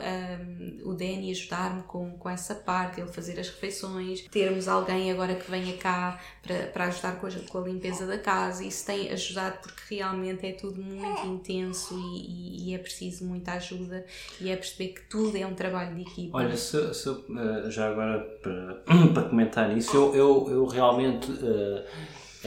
o 0.85 0.93
Danny 0.93 1.33
ajudar-me 1.65 1.83
com, 1.85 2.11
com 2.19 2.29
essa 2.29 2.55
parte, 2.55 3.01
ele 3.01 3.11
fazer 3.11 3.39
as 3.41 3.49
refeições, 3.49 4.23
termos 4.29 4.69
alguém 4.69 5.11
agora 5.11 5.35
que 5.35 5.51
venha 5.51 5.77
cá 5.77 6.21
para, 6.43 6.67
para 6.67 6.85
ajudar 6.87 7.19
com 7.21 7.27
a, 7.27 7.31
com 7.31 7.59
a 7.59 7.63
limpeza 7.63 8.07
da 8.07 8.19
casa 8.19 8.65
isso 8.65 8.87
tem 8.87 9.11
ajudado 9.11 9.59
porque 9.63 9.95
realmente 9.95 10.47
é 10.47 10.53
tudo 10.53 10.83
muito 10.83 11.27
intenso 11.27 11.99
e, 11.99 12.71
e, 12.71 12.75
é 12.75 12.79
preciso 12.79 13.25
muita 13.25 13.53
ajuda 13.53 14.05
e 14.41 14.51
é 14.51 14.57
perceber 14.57 14.89
que 14.89 15.03
tudo 15.09 15.37
é 15.37 15.47
um 15.47 15.55
trabalho 15.55 15.95
de 15.95 16.03
equipa. 16.03 16.39
Olha, 16.39 16.57
se, 16.57 16.95
se 16.95 17.09
eh, 17.09 17.71
já 17.71 17.91
agora 17.91 18.21
para, 18.43 18.75
para 19.13 19.23
comentar 19.29 19.77
isso, 19.77 19.97
eu, 19.97 20.15
eu, 20.15 20.49
eu 20.51 20.67
realmente 20.67 21.31
uh, 21.31 21.85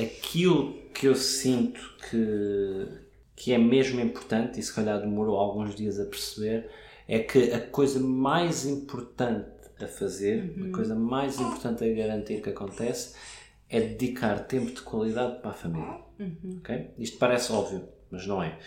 aquilo 0.02 0.74
que 0.94 1.08
eu 1.08 1.16
sinto 1.16 1.80
que, 2.10 2.88
que 3.36 3.54
é 3.54 3.58
mesmo 3.58 4.00
importante 4.00 4.60
e 4.60 4.64
se 4.64 4.74
calhar 4.74 5.00
demorou 5.00 5.38
alguns 5.38 5.76
dias 5.76 6.00
a 6.00 6.06
perceber 6.06 6.70
é 7.08 7.20
que 7.20 7.52
a 7.54 7.62
coisa 7.62 8.00
mais 8.00 8.66
importante 8.66 9.50
a 9.82 9.88
fazer, 9.88 10.58
uhum. 10.58 10.70
a 10.70 10.76
coisa 10.76 10.96
mais 10.96 11.40
importante 11.40 11.84
a 11.84 11.94
garantir 11.94 12.42
que 12.42 12.50
acontece 12.50 13.16
é 13.70 13.80
dedicar 13.80 14.40
tempo 14.40 14.72
de 14.72 14.82
qualidade 14.82 15.42
para 15.42 15.52
a 15.52 15.54
família. 15.54 16.00
Uhum. 16.20 16.58
Okay? 16.60 16.92
Isto 16.98 17.18
parece 17.18 17.52
óbvio, 17.52 17.88
mas 18.10 18.26
não 18.26 18.42
é. 18.42 18.58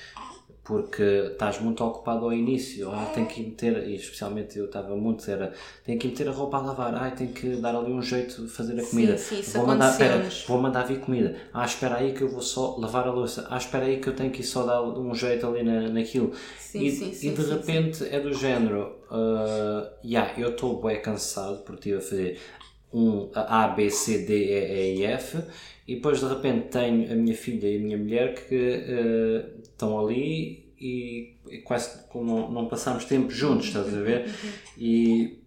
Porque 0.63 1.03
estás 1.33 1.61
muito 1.61 1.83
ocupado 1.83 2.27
ao 2.27 2.33
início, 2.33 2.91
ah, 2.91 3.11
tenho 3.15 3.27
que 3.27 3.43
meter, 3.43 3.89
e 3.89 3.97
especialmente 3.97 4.59
eu 4.59 4.67
estava 4.67 4.95
muito, 4.95 5.29
era 5.29 5.53
tenho 5.85 5.99
que 5.99 6.07
meter 6.07 6.29
a 6.29 6.33
roupa 6.33 6.59
a 6.59 6.61
lavar, 6.61 6.95
ah, 6.95 7.11
tenho 7.11 7.33
que 7.33 7.57
dar 7.57 7.75
ali 7.75 7.91
um 7.91 8.03
jeito 8.03 8.43
de 8.43 8.49
fazer 8.49 8.79
a 8.79 8.85
comida. 8.85 9.17
Sim, 9.17 9.43
sim, 9.43 9.59
vou, 9.59 9.67
mandar, 9.67 9.97
pera, 9.97 10.29
vou 10.47 10.61
mandar 10.61 10.85
vir 10.85 11.01
comida. 11.01 11.37
Ah, 11.53 11.65
espera 11.65 11.97
aí 11.97 12.13
que 12.13 12.23
eu 12.23 12.29
vou 12.29 12.43
só 12.43 12.77
lavar 12.77 13.09
a 13.09 13.11
louça. 13.11 13.47
Ah, 13.51 13.57
espera 13.57 13.87
aí 13.87 14.01
que 14.01 14.09
eu 14.09 14.15
tenho 14.15 14.31
que 14.31 14.43
só 14.43 14.63
dar 14.65 14.83
um 14.83 15.15
jeito 15.15 15.47
ali 15.47 15.63
na, 15.63 15.89
naquilo. 15.89 16.33
Sim, 16.59 16.85
e, 16.85 16.91
sim, 16.93 17.29
e 17.29 17.33
de 17.33 17.43
repente 17.43 18.05
é 18.05 18.21
do 18.21 18.33
género, 18.33 18.97
uh, 19.11 19.91
yeah, 20.05 20.33
eu 20.39 20.51
estou 20.51 20.81
bem 20.81 21.01
cansado 21.01 21.65
porque 21.65 21.89
estive 21.89 21.97
a 21.97 22.01
fazer 22.01 22.41
um 22.93 23.31
A, 23.35 23.69
B, 23.69 23.89
C, 23.89 24.19
D, 24.19 24.35
E 24.35 24.99
e 24.99 25.05
F 25.05 25.39
e 25.91 25.97
depois 25.97 26.21
de 26.21 26.27
repente 26.27 26.69
tenho 26.69 27.13
a 27.13 27.17
minha 27.17 27.35
filha 27.35 27.67
e 27.67 27.77
a 27.77 27.81
minha 27.81 27.99
mulher 27.99 28.47
que 28.47 28.55
uh, 28.55 29.61
estão 29.61 29.99
ali 29.99 30.73
e, 30.81 31.37
e 31.51 31.59
quase 31.63 31.99
não, 32.15 32.49
não 32.49 32.69
passámos 32.69 33.07
tempo 33.07 33.29
juntos, 33.29 33.67
estás 33.67 33.93
a 33.93 34.01
ver? 34.01 34.31
E, 34.79 35.43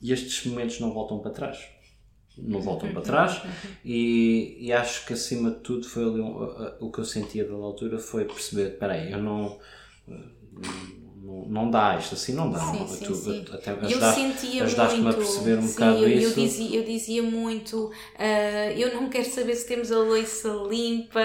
e 0.00 0.12
estes 0.12 0.46
momentos 0.46 0.78
não 0.78 0.92
voltam 0.92 1.18
para 1.18 1.32
trás. 1.32 1.66
Não 2.38 2.60
voltam 2.60 2.92
para 2.92 3.02
trás 3.02 3.42
e, 3.84 4.56
e 4.60 4.72
acho 4.72 5.04
que 5.04 5.14
acima 5.14 5.50
de 5.50 5.58
tudo 5.58 5.84
foi 5.84 6.04
ali 6.04 6.20
um, 6.20 6.36
o 6.78 6.92
que 6.92 7.00
eu 7.00 7.04
sentia 7.04 7.44
da 7.44 7.52
altura 7.52 7.98
foi 7.98 8.24
perceber, 8.26 8.74
espera 8.74 8.92
aí, 8.92 9.10
eu 9.10 9.20
não 9.20 9.58
não, 11.30 11.62
não 11.64 11.70
dá, 11.70 11.96
isto 11.96 12.14
assim 12.14 12.32
não 12.32 12.50
dá. 12.50 12.58
Sim, 12.58 12.86
sim, 12.88 13.04
tu, 13.04 13.14
sim. 13.14 13.44
Até 13.52 13.70
eu 13.72 13.78
ajudaste, 13.80 14.20
sentia 14.20 14.64
ajudaste-me 14.64 15.02
muito, 15.02 15.14
a 15.14 15.18
perceber 15.18 15.58
um 15.58 15.62
sim, 15.62 15.68
bocado 15.68 15.98
eu, 15.98 16.08
isso. 16.08 16.40
Eu 16.40 16.44
dizia, 16.44 16.76
eu 16.78 16.84
dizia 16.84 17.22
muito, 17.22 17.90
ah, 18.18 18.72
eu 18.72 18.94
não 18.94 19.08
quero 19.08 19.30
saber 19.30 19.54
se 19.54 19.66
temos 19.66 19.92
a 19.92 19.98
louça 19.98 20.48
limpa, 20.68 21.20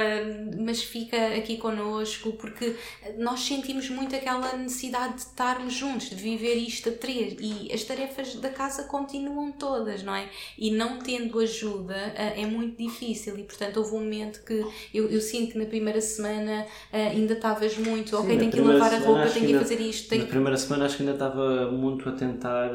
mas 0.60 0.84
fica 0.84 1.18
aqui 1.36 1.58
connosco, 1.58 2.34
porque 2.34 2.76
nós 3.18 3.40
sentimos 3.40 3.90
muito 3.90 4.16
aquela 4.16 4.56
necessidade 4.56 5.16
de 5.16 5.22
estarmos 5.22 5.74
juntos, 5.74 6.10
de 6.10 6.16
viver 6.16 6.56
isto 6.56 6.90
a 6.90 6.92
três, 6.92 7.36
e 7.40 7.72
as 7.74 7.84
tarefas 7.84 8.36
da 8.36 8.50
casa 8.50 8.84
continuam 8.84 9.52
todas, 9.52 10.04
não 10.04 10.16
é? 10.16 10.30
E 10.58 10.72
não 10.72 11.00
tendo 11.00 11.40
ajuda 11.40 11.96
ah, 12.16 12.40
é 12.40 12.46
muito 12.46 12.78
difícil, 12.78 13.38
e 13.40 13.44
portanto 13.44 13.78
houve 13.78 13.96
um 13.96 14.00
momento 14.00 14.44
que 14.46 14.64
eu, 14.94 15.10
eu 15.10 15.22
sinto 15.22 15.54
que 15.54 15.58
na 15.58 15.66
primeira 15.66 16.02
semana 16.02 16.66
ah, 16.94 16.98
ainda 16.98 17.34
estavas 17.34 17.78
muito, 17.78 18.16
ok, 18.16 18.38
tenho 18.38 18.52
que 18.52 18.62
lavar 18.62 18.94
a 18.94 19.00
roupa, 19.00 19.30
tenho 19.30 19.48
que 19.48 19.58
fazer 19.58 19.80
isto, 19.82 19.95
tenho 20.02 20.24
Na 20.24 20.28
primeira 20.30 20.58
semana 20.58 20.86
acho 20.86 20.98
que 20.98 21.04
ainda 21.04 21.14
estava 21.14 21.72
muito 21.72 22.08
a 22.10 22.12
tentar 22.14 22.72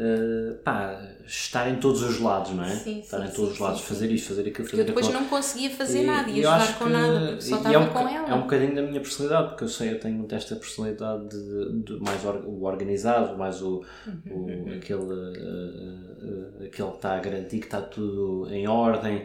eh, 0.00 0.52
pá, 0.64 0.96
estar 1.26 1.68
em 1.68 1.76
todos 1.80 2.02
os 2.02 2.20
lados, 2.20 2.52
não 2.52 2.62
é? 2.64 2.68
Sim, 2.70 3.00
estar 3.00 3.18
sim, 3.18 3.24
em 3.24 3.34
todos 3.34 3.48
sim, 3.48 3.54
os 3.54 3.58
lados, 3.58 3.80
fazer 3.80 4.10
isto, 4.12 4.28
fazer 4.28 4.42
aquilo, 4.48 4.64
Eu 4.66 4.70
fazer 4.70 4.84
depois 4.84 5.06
aquilo. 5.06 5.20
não 5.22 5.28
conseguia 5.28 5.70
fazer 5.70 6.02
E- 6.02 6.06
nada 6.06 6.30
e 6.30 6.46
ajudar 6.46 6.78
com 6.78 6.84
que- 6.84 6.90
nada, 6.90 7.40
só 7.40 7.56
estava 7.56 7.74
é 7.74 7.78
um, 7.78 7.88
com 7.88 7.98
ela. 8.08 8.28
É 8.30 8.34
um 8.34 8.40
bocadinho 8.42 8.74
da 8.76 8.82
minha 8.82 9.00
personalidade, 9.00 9.48
porque 9.48 9.64
eu 9.64 9.68
sei, 9.68 9.90
eu 9.92 9.98
tenho 9.98 10.16
muito 10.18 10.32
esta 10.34 10.54
personalidade 10.54 11.28
de, 11.30 11.82
de 11.82 12.00
mais 12.00 12.24
or- 12.24 12.44
o 12.46 12.62
organizado, 12.64 13.36
mais 13.36 13.60
o, 13.60 13.84
Uhum, 14.06 14.66
o- 14.66 14.72
aquele, 14.76 15.36
eh, 15.36 16.62
eh, 16.62 16.66
aquele 16.66 16.90
que 16.90 16.96
está 16.96 17.16
a 17.16 17.20
garantir 17.20 17.58
que 17.58 17.64
está 17.66 17.80
tudo 17.82 18.48
em 18.52 18.68
ordem. 18.68 19.24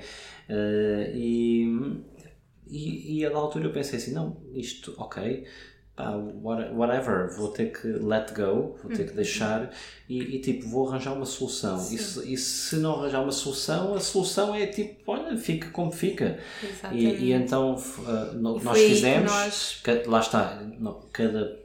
e, 1.14 2.02
e, 2.68 3.20
e 3.20 3.26
a 3.26 3.30
da 3.30 3.38
altura 3.38 3.66
eu 3.66 3.72
pensei 3.72 3.98
assim: 4.00 4.14
não, 4.14 4.38
isto, 4.54 4.94
ok. 4.98 5.46
Pá, 5.96 6.12
what- 6.42 6.72
whatever, 6.74 7.30
vou 7.36 7.50
ter 7.50 7.72
que 7.72 7.88
let 7.88 8.34
go, 8.34 8.76
vou 8.84 8.92
ter 8.96 9.06
que 9.08 9.14
deixar 9.14 9.72
e, 10.10 10.36
e, 10.36 10.40
tipo, 10.40 10.68
vou 10.68 10.90
arranjar 10.90 11.14
uma 11.14 11.26
solução. 11.26 11.78
E 11.78 11.98
se, 11.98 12.34
e 12.34 12.38
se 12.38 12.76
não 12.78 12.96
arranjar 13.00 13.22
uma 13.22 13.32
solução, 13.32 13.94
a 13.94 14.00
solução 14.00 14.56
é 14.56 14.66
tipo, 14.68 15.12
olha, 15.12 15.38
fica 15.38 15.70
como 15.70 15.92
fica. 15.92 16.40
E, 16.92 17.06
e 17.26 17.32
então 17.34 17.76
uh, 17.76 18.34
no- 18.34 18.60
nós 18.64 18.80
fizemos, 18.90 19.32
nós- 19.32 19.82
lá 20.08 20.20
está, 20.20 20.56
no- 20.80 20.96
cada, 21.12 21.60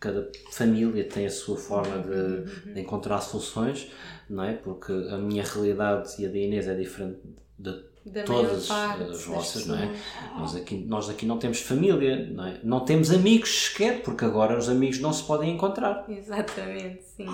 cada 0.00 0.28
família 0.52 1.04
tem 1.04 1.26
a 1.26 1.30
sua 1.30 1.56
forma 1.56 1.96
Uhum, 1.96 2.44
de, 2.44 2.74
de 2.74 2.80
encontrar 2.80 3.20
soluções, 3.20 3.88
não 4.28 4.42
é? 4.44 4.54
Porque 4.54 4.92
a 4.92 5.18
minha 5.18 5.42
realidade 5.44 6.20
e 6.20 6.26
a 6.26 6.28
da 6.28 6.36
Inês 6.38 6.66
é 6.68 6.74
diferente 6.74 7.18
de 7.58 7.74
Da 8.08 8.22
todas 8.22 8.66
parte 8.66 9.02
as 9.02 9.24
vossas, 9.24 9.66
não 9.66 9.76
é? 9.76 9.94
Nós 10.36 10.56
aqui, 10.56 10.76
nós 10.76 11.08
aqui 11.08 11.26
não 11.26 11.38
temos 11.38 11.60
família, 11.60 12.30
não 12.30 12.46
é? 12.46 12.60
Não 12.62 12.80
temos 12.80 13.10
amigos 13.10 13.66
sequer, 13.66 14.02
porque 14.02 14.24
agora 14.24 14.58
os 14.58 14.68
amigos 14.68 14.98
não 15.00 15.12
se 15.12 15.22
podem 15.22 15.54
encontrar. 15.54 16.04
Exatamente, 16.08 17.02
sim. 17.16 17.26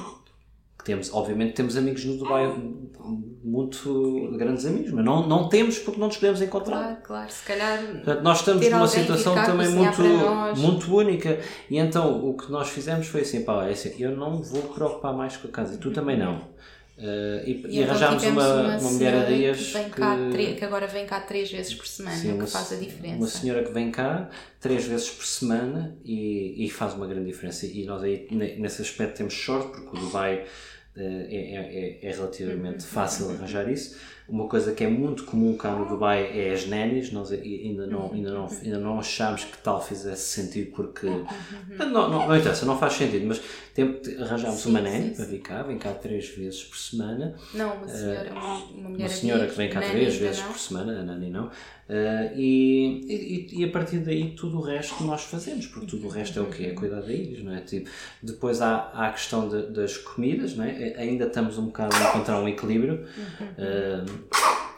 Temos, 0.84 1.12
obviamente 1.14 1.54
temos 1.54 1.78
amigos 1.78 2.04
no 2.04 2.18
Dubai, 2.18 2.46
muito 3.42 4.36
grandes 4.36 4.66
amigos, 4.66 4.92
mas 4.92 5.02
não, 5.02 5.26
não 5.26 5.48
temos 5.48 5.78
porque 5.78 5.98
não 5.98 6.08
nos 6.08 6.16
podemos 6.16 6.42
encontrar. 6.42 6.78
Claro, 6.78 6.96
claro. 7.02 7.30
Se 7.30 7.44
calhar. 7.46 7.82
Portanto, 7.86 8.22
nós 8.22 8.38
estamos 8.40 8.68
numa 8.68 8.86
situação 8.86 9.34
também 9.34 9.66
cozinhar 9.66 9.96
muito, 9.96 10.60
muito 10.60 10.94
única. 10.94 11.40
E 11.70 11.78
então 11.78 12.28
o 12.28 12.36
que 12.36 12.52
nós 12.52 12.68
fizemos 12.68 13.06
foi 13.06 13.22
assim: 13.22 13.44
pá, 13.44 13.66
é 13.66 13.72
assim, 13.72 13.94
eu 13.98 14.14
não 14.14 14.42
vou 14.42 14.60
preocupar 14.62 15.14
mais 15.14 15.38
com 15.38 15.48
a 15.48 15.50
casa 15.50 15.74
e 15.74 15.78
tu 15.78 15.90
também 15.90 16.18
não. 16.18 16.52
Eh, 16.96 17.42
e, 17.46 17.50
e 17.50 17.80
então 17.80 17.90
arranjámos 17.90 18.22
tivemos 18.22 18.44
uma, 18.44 18.76
uma, 18.78 18.90
mulher 18.92 19.14
a 19.14 19.24
dias 19.24 19.58
que, 19.72 20.30
tre- 20.32 20.54
que 20.54 20.64
agora 20.64 20.86
vem 20.86 21.04
cá 21.06 21.20
três 21.20 21.50
vezes 21.50 21.74
por 21.74 21.86
semana, 21.88 22.16
Sim, 22.16 22.32
uma, 22.34 22.44
que 22.44 22.50
faz 22.50 22.72
a 22.72 22.76
diferença. 22.76 23.16
uma 23.16 23.26
senhora 23.26 23.64
que 23.64 23.72
vem 23.72 23.90
cá 23.90 24.30
três 24.60 24.84
vezes 24.84 25.10
por 25.10 25.24
semana 25.26 25.96
e, 26.04 26.64
e 26.64 26.70
faz 26.70 26.94
uma 26.94 27.06
grande 27.08 27.26
diferença. 27.26 27.66
E 27.66 27.84
nós 27.84 28.02
aí, 28.04 28.28
ne- 28.30 28.56
nesse 28.56 28.80
aspecto, 28.80 29.16
temos 29.16 29.34
sorte, 29.34 29.72
porque 29.80 29.96
o 29.96 30.00
Dubai 30.00 30.44
é, 30.96 31.02
é, 31.02 32.00
é- 32.04 32.08
é 32.08 32.12
relativamente 32.12 32.84
fácil 32.84 33.28
arranjar 33.30 33.68
isso. 33.68 33.96
Uma 34.26 34.48
coisa 34.48 34.72
que 34.72 34.82
é 34.82 34.88
muito 34.88 35.24
comum 35.24 35.54
cá 35.56 35.72
no 35.72 35.86
Dubai 35.86 36.30
é 36.38 36.52
as 36.54 36.66
nannies. 36.66 37.12
Nós 37.12 37.30
ai- 37.30 37.40
ainda 37.40 37.86
não, 37.86 38.10
ainda 38.12 38.30
não, 38.32 38.46
ainda 38.46 38.78
não 38.78 38.98
achámos 38.98 39.44
que 39.44 39.58
tal 39.58 39.82
fizesse 39.82 40.22
sentido, 40.42 40.72
porque. 40.72 41.06
Não, 41.78 41.90
não, 41.90 42.26
não 42.28 42.36
interessa, 42.36 42.64
não 42.64 42.78
faz 42.78 42.94
sentido, 42.94 43.26
mas 43.26 43.40
tem, 43.74 44.00
arranjámos 44.20 44.60
Sim, 44.60 44.70
uma 44.70 44.80
nanny 44.80 45.10
para 45.10 45.24
vir 45.26 45.40
cá, 45.40 45.62
vem 45.62 45.76
cá 45.76 45.92
três 45.92 46.28
vezes 46.28 46.64
por 46.64 46.78
semana. 46.78 47.34
Não, 47.52 47.74
uma 47.76 47.88
senhora, 47.88 48.30
uma, 48.32 48.54
uma 48.56 48.88
mulher 48.90 49.02
Uma 49.04 49.08
senhora 49.10 49.46
que 49.46 49.56
vem 49.56 49.68
cá 49.68 49.80
três 49.82 50.16
vezes 50.16 50.40
não. 50.40 50.48
por 50.48 50.58
semana, 50.58 51.00
a 51.00 51.02
Nani 51.02 51.28
não, 51.30 51.50
eh, 51.88 52.32
e, 52.36 53.48
e, 53.52 53.60
e 53.60 53.64
a 53.64 53.68
partir 53.70 53.98
daí 53.98 54.30
tudo 54.30 54.58
o 54.58 54.60
resto 54.62 55.04
nós 55.04 55.22
fazemos, 55.24 55.66
porque 55.66 55.86
tudo 55.86 56.06
o 56.06 56.10
resto 56.10 56.38
é 56.38 56.42
o 56.42 56.46
quê? 56.46 56.66
É 56.66 56.70
cuidar 56.70 57.00
da 57.02 57.12
ilhas, 57.12 57.42
não 57.44 57.52
é? 57.54 57.60
Tipo, 57.60 57.90
depois 58.22 58.62
há, 58.62 58.90
há 58.94 59.08
a 59.08 59.12
questão 59.12 59.48
de- 59.48 59.66
das 59.72 59.98
comidas, 59.98 60.54
não 60.56 60.64
é? 60.64 60.70
Eh, 60.90 60.94
Ainda 60.96 61.26
estamos 61.26 61.58
um 61.58 61.66
bocado 61.66 61.94
a 61.96 62.08
encontrar 62.08 62.40
um 62.40 62.48
equilíbrio, 62.48 63.04
eh, 63.58 64.04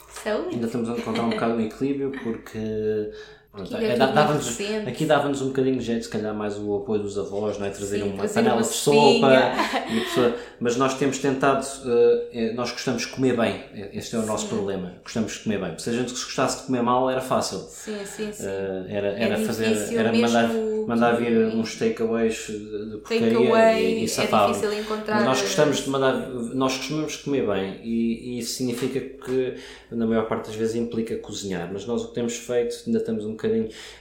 Saúde. 0.08 0.54
ainda 0.54 0.66
estamos 0.66 0.88
a 0.88 0.92
encontrar 0.92 1.24
um 1.24 1.30
bocado 1.36 1.54
um 1.54 1.60
equilíbrio 1.60 2.12
porque. 2.22 3.12
Pronto, 3.56 3.76
é 3.76 3.84
é, 3.92 3.96
dava-nos- 3.96 4.46
recente. 4.46 4.88
aqui 4.88 5.04
dava-nos 5.06 5.42
um 5.42 5.46
bocadinho 5.48 5.78
de 5.78 5.84
jeito, 5.84 6.04
se 6.04 6.08
calhar 6.10 6.34
mais 6.34 6.58
o 6.58 6.76
apoio 6.76 7.02
dos 7.02 7.18
avós, 7.18 7.58
não 7.58 7.66
é? 7.66 7.70
Trazer 7.70 8.00
Sim, 8.02 8.12
uma 8.12 8.28
panela 8.28 8.54
uma 8.56 8.62
de 8.62 8.68
sopa, 8.68 9.28
pessoa- 10.04 10.34
mas 10.60 10.76
nós 10.76 10.94
temos 10.94 11.18
tentado, 11.18 11.66
eh, 11.86 12.26
eh, 12.32 12.52
nós 12.52 12.70
gostamos 12.72 13.02
de 13.02 13.08
comer 13.08 13.36
bem, 13.36 13.62
este 13.92 14.14
é 14.16 14.18
o 14.18 14.26
nosso 14.26 14.46
problema, 14.48 14.94
gostamos 15.02 15.32
de 15.32 15.38
comer 15.40 15.60
bem. 15.60 15.78
Se 15.78 15.90
a 15.90 15.92
gente 15.92 16.10
se 16.10 16.24
gostasse 16.24 16.60
de 16.60 16.66
comer 16.66 16.82
mal 16.82 17.10
era 17.10 17.20
fácil. 17.20 17.58
Sim, 17.60 17.98
sim, 18.04 18.32
sim. 18.32 18.44
Eh, 18.46 18.84
era 18.88 19.06
era 19.08 19.34
É 19.40 19.44
fazer, 19.44 19.94
era 19.94 20.12
mandar, 20.12 20.50
mandar 20.86 21.12
vir 21.16 21.46
uns 21.54 21.74
takeaways 21.78 22.46
de 22.46 22.96
porcaria 22.98 23.32
Takeaway 23.32 23.84
e, 23.84 24.00
e 24.00 24.04
é 24.04 24.06
safava. 24.08 24.52
difícil 24.52 24.72
encontrar. 24.80 25.16
Mas 25.16 25.24
nós 25.24 25.40
gostamos 25.42 25.76
de 25.84 25.90
mandar, 25.90 26.28
nós 26.54 26.76
costumamos 26.76 27.12
de 27.12 27.18
comer 27.24 27.46
bem 27.46 27.80
e, 27.82 28.36
e 28.36 28.38
isso 28.38 28.54
significa 28.54 29.00
que 29.00 29.54
na 29.90 30.06
maior 30.06 30.26
parte 30.28 30.46
das 30.46 30.56
vezes 30.56 30.74
implica 30.76 31.16
cozinhar, 31.16 31.70
mas 31.72 31.86
nós 31.86 32.02
o 32.02 32.08
que 32.08 32.14
temos 32.14 32.36
feito, 32.36 32.76
ainda 32.86 32.98
estamos 32.98 33.24
um 33.24 33.30
bocadinho, 33.30 33.45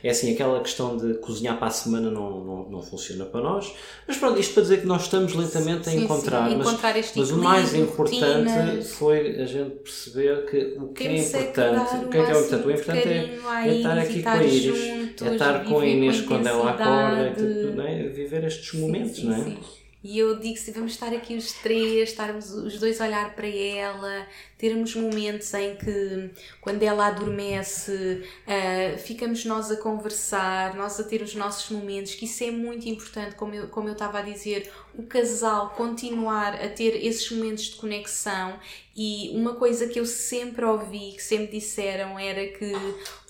é 0.04 0.10
assim, 0.10 0.34
aquela 0.34 0.60
questão 0.62 0.98
de 0.98 1.16
cozinhar 1.16 1.58
para 1.58 1.68
a 1.68 1.72
semana 1.72 2.10
não, 2.10 2.44
não, 2.44 2.70
não 2.70 2.82
funciona 2.82 3.26
para 3.26 3.42
nós, 3.42 3.74
mas 4.08 4.18
pronto, 4.18 4.40
isto 4.40 4.54
para 4.54 4.64
dizer 4.64 4.82
que 4.82 4.88
nós 4.88 5.04
estamos 5.04 5.34
lentamente 5.34 5.90
a 5.90 5.92
Sim, 5.92 6.00
sim, 6.00 6.04
encontrar, 6.06 6.50
mas, 6.50 6.68
encontrar 6.68 6.98
este 6.98 7.20
mas 7.20 7.32
o 7.32 7.38
mais 7.38 7.74
importante 7.74 8.50
rotinas. 8.52 8.92
foi 8.92 9.42
a 9.42 9.46
gente 9.46 9.72
perceber 9.78 10.46
que 10.46 10.76
o 10.80 10.88
que 10.90 11.04
é 11.04 11.16
é 11.16 11.22
importante, 11.22 11.96
o 12.06 12.10
que 12.10 12.18
é 12.18 12.26
que 12.26 12.32
é 12.32 12.40
importante? 12.40 12.68
O 12.68 12.72
importante 12.72 13.08
é, 13.08 13.40
à 13.46 13.68
é 13.68 13.78
estar 13.78 13.98
aqui 13.98 14.24
com 14.24 14.30
a 14.30 14.44
Iris, 14.44 15.22
é 15.22 15.34
estar 15.34 15.66
com 15.66 15.80
a 15.80 15.86
Inês 15.86 16.22
quando 16.22 16.48
ela 16.48 16.72
acorda, 16.72 17.28
e 17.28 17.32
intensidade. 17.32 17.62
tudo, 17.62 17.76
não 17.76 17.88
é? 17.88 18.04
viver 18.04 18.44
estes 18.44 18.80
momentos, 18.80 19.18
sim, 19.18 19.26
não 19.28 19.36
é? 19.36 19.44
sim. 19.44 19.58
E 20.07 20.19
eu 20.19 20.38
digo 20.38 20.56
se 20.56 20.69
vamos 20.69 20.91
estar 20.91 21.11
aqui 21.11 21.36
os 21.36 21.52
três, 21.52 22.10
estarmos 22.10 22.52
os 22.52 22.80
dois 22.80 23.02
a 23.02 23.06
olhar 23.06 23.36
para 23.36 23.48
ela, 23.48 24.27
termos 24.56 24.95
momentos 24.95 25.52
em 25.56 25.76
que, 25.76 26.30
quando 26.61 26.84
ela 26.84 27.07
adormece, 27.07 28.23
ah, 28.45 28.99
ficamos 28.99 29.44
nós 29.45 29.72
a 29.72 29.77
conversar, 29.77 30.76
nós 30.76 30.99
a 30.99 31.03
ter 31.03 31.23
os 31.23 31.34
nossos 31.34 31.72
momentos, 31.72 32.14
que 32.14 32.26
isso 32.26 32.44
é 32.44 32.52
muito 32.52 32.88
importante, 32.88 33.36
como 33.36 33.56
eu, 33.56 33.68
como 33.69 33.88
eu 33.90 33.94
estava 33.94 34.19
a 34.19 34.22
dizer, 34.22 34.72
o 34.98 35.04
casal 35.04 35.70
continuar 35.72 36.56
a 36.56 36.70
ter 36.70 37.06
esses 37.06 37.30
momentos 37.32 37.66
de 37.66 37.76
conexão. 37.76 38.60
E 38.98 39.30
uma 39.34 39.56
coisa 39.56 39.88
que 39.88 40.00
eu 40.00 40.06
sempre 40.06 40.64
ouvi, 40.64 41.12
que 41.12 41.22
sempre 41.22 41.60
disseram, 41.60 42.18
era 42.18 42.48
que 42.48 42.72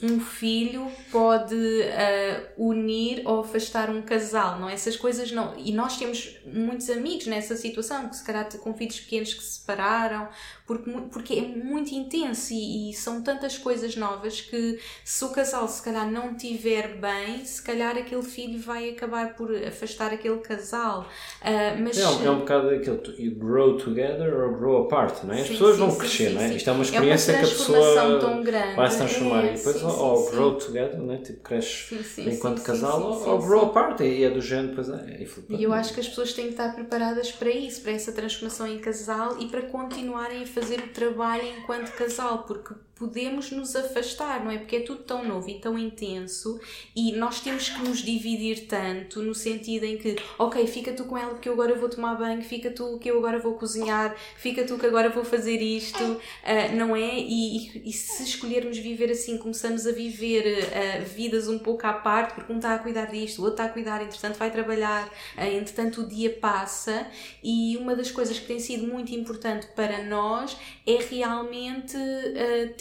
um 0.04 0.20
filho 0.20 0.92
pode 1.12 1.56
ah, 1.84 2.52
unir 2.56 3.24
ou 3.26 3.40
afastar 3.40 3.90
um 3.90 4.04
casal, 4.04 4.60
não? 4.60 4.70
é? 4.70 4.74
Essas 4.74 4.96
coisas 4.96 5.32
não. 5.32 5.58
E 5.58 5.72
nós 5.72 5.98
temos 5.98 6.38
muitos 6.46 6.88
amigos 6.92 7.26
nessa 7.26 7.56
situação, 7.56 8.08
que 8.10 8.16
se 8.16 8.24
calhar 8.24 8.48
com 8.60 8.76
filhos 8.76 9.00
pequenos 9.00 9.34
que 9.34 9.44
se 9.44 9.60
separaram, 9.60 10.30
porque, 10.66 10.92
porque 11.12 11.34
é 11.36 11.42
muito 11.42 11.92
intenso 11.94 12.54
e, 12.54 12.90
e 12.90 12.94
são 12.94 13.22
tantas 13.22 13.58
coisas 13.58 13.96
novas 13.96 14.42
que 14.42 14.80
se 15.04 15.24
o 15.24 15.30
casal 15.30 15.68
se 15.68 15.82
calhar 15.82 16.10
não 16.12 16.36
tiver 16.36 16.98
bem, 16.98 17.46
se 17.46 17.62
calhar 17.62 17.96
aquele 17.98 18.24
filho 18.24 18.60
vai 18.60 18.90
acabar 18.90 19.36
por 19.36 19.54
afastar 19.56 20.12
aquele 20.12 20.40
casal. 20.40 21.08
Ah, 21.42 21.76
mas 21.80 21.98
É, 21.98 22.08
um- 22.08 22.26
é 22.26 22.30
um 22.32 22.40
bocado 22.40 22.70
aquele 22.70 23.02
you 23.20 23.36
grow 23.36 23.78
together 23.78 24.34
or 24.34 24.58
grow 24.58 24.86
apart, 24.86 25.24
não 25.24 25.34
é? 25.34 25.42
As 25.42 25.48
Sim, 25.48 25.54
pessoas 25.54 25.76
sim, 25.76 25.82
vão 25.82 25.92
sim, 25.92 25.98
crescer, 25.98 26.30
não 26.32 26.42
é? 26.42 26.56
Isto 26.56 26.70
é 26.70 26.74
uma 26.74 26.76
É 26.76 26.78
uma 26.78 26.84
experiência 26.84 27.34
que 27.34 27.40
a 27.46 27.48
pessoa 27.48 28.20
tão 28.20 28.44
grande. 28.44 28.76
vai 28.76 28.90
se 28.90 28.98
transformar 28.98 29.46
É, 29.46 29.54
e 29.54 29.58
depois 29.58 29.84
ou, 29.84 30.32
grow 30.32 30.56
together, 30.58 30.98
não 31.00 31.14
é? 31.14 31.18
Tipo, 31.18 31.40
cresce 31.42 31.96
enquanto 32.18 32.62
casal 32.64 33.02
ou, 33.04 33.40
grow 33.42 33.66
apart 33.66 34.00
e 34.02 34.24
é 34.24 34.30
do 34.30 34.42
género, 34.42 34.70
depois 34.70 34.90
é. 34.90 35.24
E, 35.50 35.56
E 35.56 35.64
eu 35.64 35.74
acho 35.74 35.94
que 35.94 36.00
as 36.00 36.08
pessoas 36.08 36.34
têm 36.34 36.46
que 36.46 36.52
estar 36.52 36.74
preparadas 36.74 37.32
para 37.32 37.50
isso, 37.50 37.82
para 37.82 37.92
essa 37.92 38.12
transformação 38.12 38.68
em 38.68 38.80
casal 38.80 39.38
e 39.40 39.48
para 39.48 39.62
continuarem 39.64 40.44
a 40.44 40.48
fazer 40.56 40.80
o 40.80 40.94
trabalho 40.94 41.44
enquanto 41.46 41.92
casal, 41.92 42.44
porque 42.44 42.74
podemos 42.96 43.52
nos 43.52 43.76
afastar, 43.76 44.44
não 44.44 44.50
é? 44.50 44.58
Porque 44.58 44.78
é 44.78 44.80
tudo 44.80 45.04
tão 45.04 45.24
novo 45.24 45.50
e 45.50 45.60
tão 45.60 45.78
intenso 45.78 46.60
e 46.96 47.12
nós 47.12 47.42
temos 47.42 47.70
que 47.70 47.82
nos 47.82 48.00
dividir 48.00 48.68
tanto 48.68 49.22
no 49.22 49.36
sentido 49.36 49.84
em 49.84 49.98
que, 49.98 50.16
ok, 50.40 50.66
fica 50.66 50.94
tu 50.94 51.04
com 51.04 51.18
ela 51.18 51.32
porque 51.32 51.50
eu 51.50 51.54
agora 51.54 51.76
vou 51.76 51.90
tomar 51.90 52.16
banho, 52.16 52.42
fica 52.42 52.72
tu 52.72 52.98
que 52.98 53.12
eu 53.12 53.18
agora 53.18 53.38
vou 53.38 53.56
cozinhar, 53.56 54.16
fica 54.38 54.64
tu 54.64 54.78
que 54.78 54.86
agora 54.86 55.10
vou 55.10 55.26
fazer 55.26 55.62
isto, 55.62 56.04
uh, 56.04 56.76
não 56.76 56.96
é? 56.96 57.20
E, 57.20 57.58
e, 57.58 57.90
e, 57.90 57.94
se 57.94 58.24
escolhermos 58.24 58.78
viver 58.78 59.12
assim, 59.12 59.38
começamos 59.38 59.86
a 59.86 59.92
viver 59.92 60.64
uh, 60.64 61.06
vidas 61.06 61.50
um 61.50 61.60
pouco 61.60 61.86
à 61.86 61.94
parte, 61.94 62.34
porque 62.34 62.54
um 62.54 62.58
está 62.58 62.76
a 62.76 62.80
cuidar 62.80 63.06
disto, 63.06 63.40
o 63.40 63.42
outro 63.42 63.62
está 63.62 63.66
a 63.66 63.74
cuidar, 63.74 64.02
entretanto 64.02 64.38
vai 64.38 64.50
trabalhar, 64.52 65.08
uh, 65.38 65.42
entretanto 65.42 66.02
o 66.02 66.08
dia 66.08 66.30
passa 66.30 67.08
e 67.44 67.76
uma 67.78 67.94
das 67.94 68.10
coisas 68.10 68.40
que 68.40 68.46
tem 68.46 68.60
sido 68.60 68.88
muito 68.88 69.14
importante 69.14 69.68
para 69.76 70.04
nós 70.04 70.56
é 70.88 70.98
realmente 71.10 71.98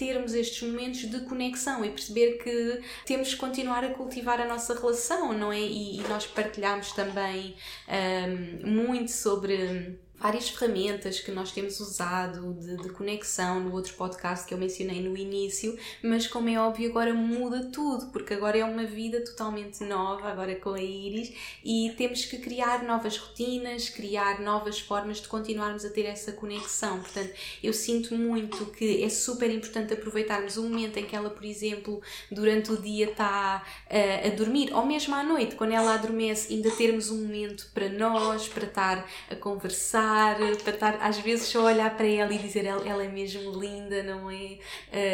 termos 0.05 0.35
estes 0.35 0.69
momentos 0.69 1.01
de 1.01 1.21
conexão 1.21 1.83
e 1.83 1.89
perceber 1.89 2.33
que 2.43 2.81
temos 3.07 3.33
que 3.33 3.41
continuar 3.41 3.83
a 3.85 3.95
cultivar 3.95 4.39
a 4.39 4.47
nossa 4.47 4.75
relação, 4.75 5.33
não 5.33 5.51
é? 5.51 5.59
E, 5.59 5.99
e 5.99 6.03
nós 6.09 6.27
partilhamos 6.27 6.93
também 6.93 7.55
um, 7.89 8.71
muito 8.71 9.11
sobre 9.11 9.99
várias 10.25 10.49
ferramentas 10.49 11.21
que 11.21 11.31
nós 11.31 11.53
temos 11.53 11.79
usado 11.81 12.55
de, 12.55 12.79
de, 12.79 12.89
conexão 12.89 13.61
no 13.61 13.75
outro 13.75 13.93
podcast 13.93 14.47
que 14.47 14.55
eu 14.55 14.59
mencionei 14.59 15.03
no 15.03 15.15
início, 15.15 15.79
mas 16.03 16.27
como 16.27 16.49
é 16.49 16.59
óbvio 16.59 16.89
agora 16.89 17.13
muda 17.13 17.69
tudo, 17.71 18.07
porque 18.07 18.33
agora 18.33 18.57
é 18.57 18.65
uma 18.65 18.85
vida 18.85 19.23
totalmente 19.23 19.85
nova, 19.85 20.27
agora 20.31 20.55
com 20.55 20.71
a 20.71 20.81
Iris, 20.81 21.31
e 21.63 21.93
temos 21.99 22.25
que 22.25 22.39
criar 22.39 22.85
novas 22.85 23.19
rotinas, 23.19 23.91
criar 23.91 24.41
novas 24.41 24.81
formas 24.81 25.21
de 25.21 25.29
continuarmos 25.29 25.85
a 25.85 25.91
ter 25.91 26.07
essa 26.07 26.33
conexão. 26.33 27.01
Portanto, 27.01 27.35
eu 27.63 27.75
sinto 27.75 28.15
muito 28.15 28.65
que 28.73 29.05
é 29.05 29.11
super 29.11 29.51
importante 29.51 29.93
aproveitarmos 29.93 30.57
o 30.57 30.63
momento 30.63 30.97
em 30.97 31.05
que 31.05 31.15
ela, 31.15 31.29
por 31.29 31.45
exemplo, 31.45 32.01
durante 32.31 32.73
o 32.73 32.81
dia 32.81 33.11
está 33.11 33.63
uh, 33.91 34.27
a 34.27 34.31
dormir, 34.31 34.73
ou 34.73 34.87
mesmo 34.87 35.15
à 35.15 35.23
noite, 35.23 35.55
quando 35.55 35.73
ela 35.73 35.93
adormece, 35.93 36.55
ainda 36.55 36.71
termos 36.71 37.11
um 37.11 37.21
momento 37.21 37.71
para 37.75 37.91
nós, 37.91 38.49
para 38.49 38.65
estar 38.65 39.07
a 39.31 39.37
conversar 39.37 40.14
para 40.63 40.75
estar 40.75 40.99
às 41.01 41.19
vezes 41.19 41.49
só 41.49 41.65
olhar 41.65 41.97
para 41.97 42.07
ela 42.07 42.33
e 42.33 42.39
dizer 42.39 42.65
ela, 42.65 42.87
ela 42.87 43.05
é 43.05 43.09
mesmo 43.09 43.51
linda, 43.59 44.03
não 44.03 44.31
é? 44.31 44.59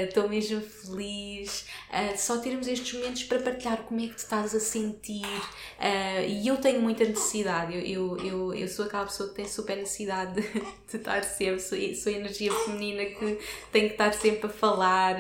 Estou 0.05 0.24
uh, 0.24 0.28
mesmo 0.28 0.60
feliz. 0.60 1.66
Uh, 1.89 2.16
só 2.16 2.39
termos 2.39 2.68
estes 2.68 2.93
momentos 2.94 3.24
para 3.24 3.40
partilhar 3.40 3.82
como 3.82 4.01
é 4.01 4.06
que 4.06 4.14
te 4.14 4.18
estás 4.18 4.55
a 4.55 4.60
sentir. 4.60 5.24
Uh, 5.24 6.27
e 6.28 6.47
eu 6.47 6.56
tenho 6.56 6.81
muita 6.81 7.05
necessidade, 7.05 7.74
eu, 7.74 8.16
eu, 8.16 8.24
eu, 8.24 8.55
eu, 8.55 8.68
sou 8.68 8.85
aquela 8.85 9.06
pessoa 9.06 9.28
que 9.28 9.36
tem 9.36 9.48
super 9.48 9.77
necessidade 9.77 10.40
de, 10.40 10.60
de 10.60 10.97
estar 10.97 11.24
sempre, 11.24 11.60
sou, 11.60 11.78
sou 11.94 12.12
a 12.12 12.16
energia 12.16 12.52
feminina 12.52 13.05
que 13.05 13.39
tem 13.72 13.86
que 13.86 13.93
estar 13.94 14.12
sempre 14.12 14.47
a 14.47 14.51
falar 14.51 15.16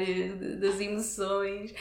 das 0.58 0.80
emoções. 0.80 1.72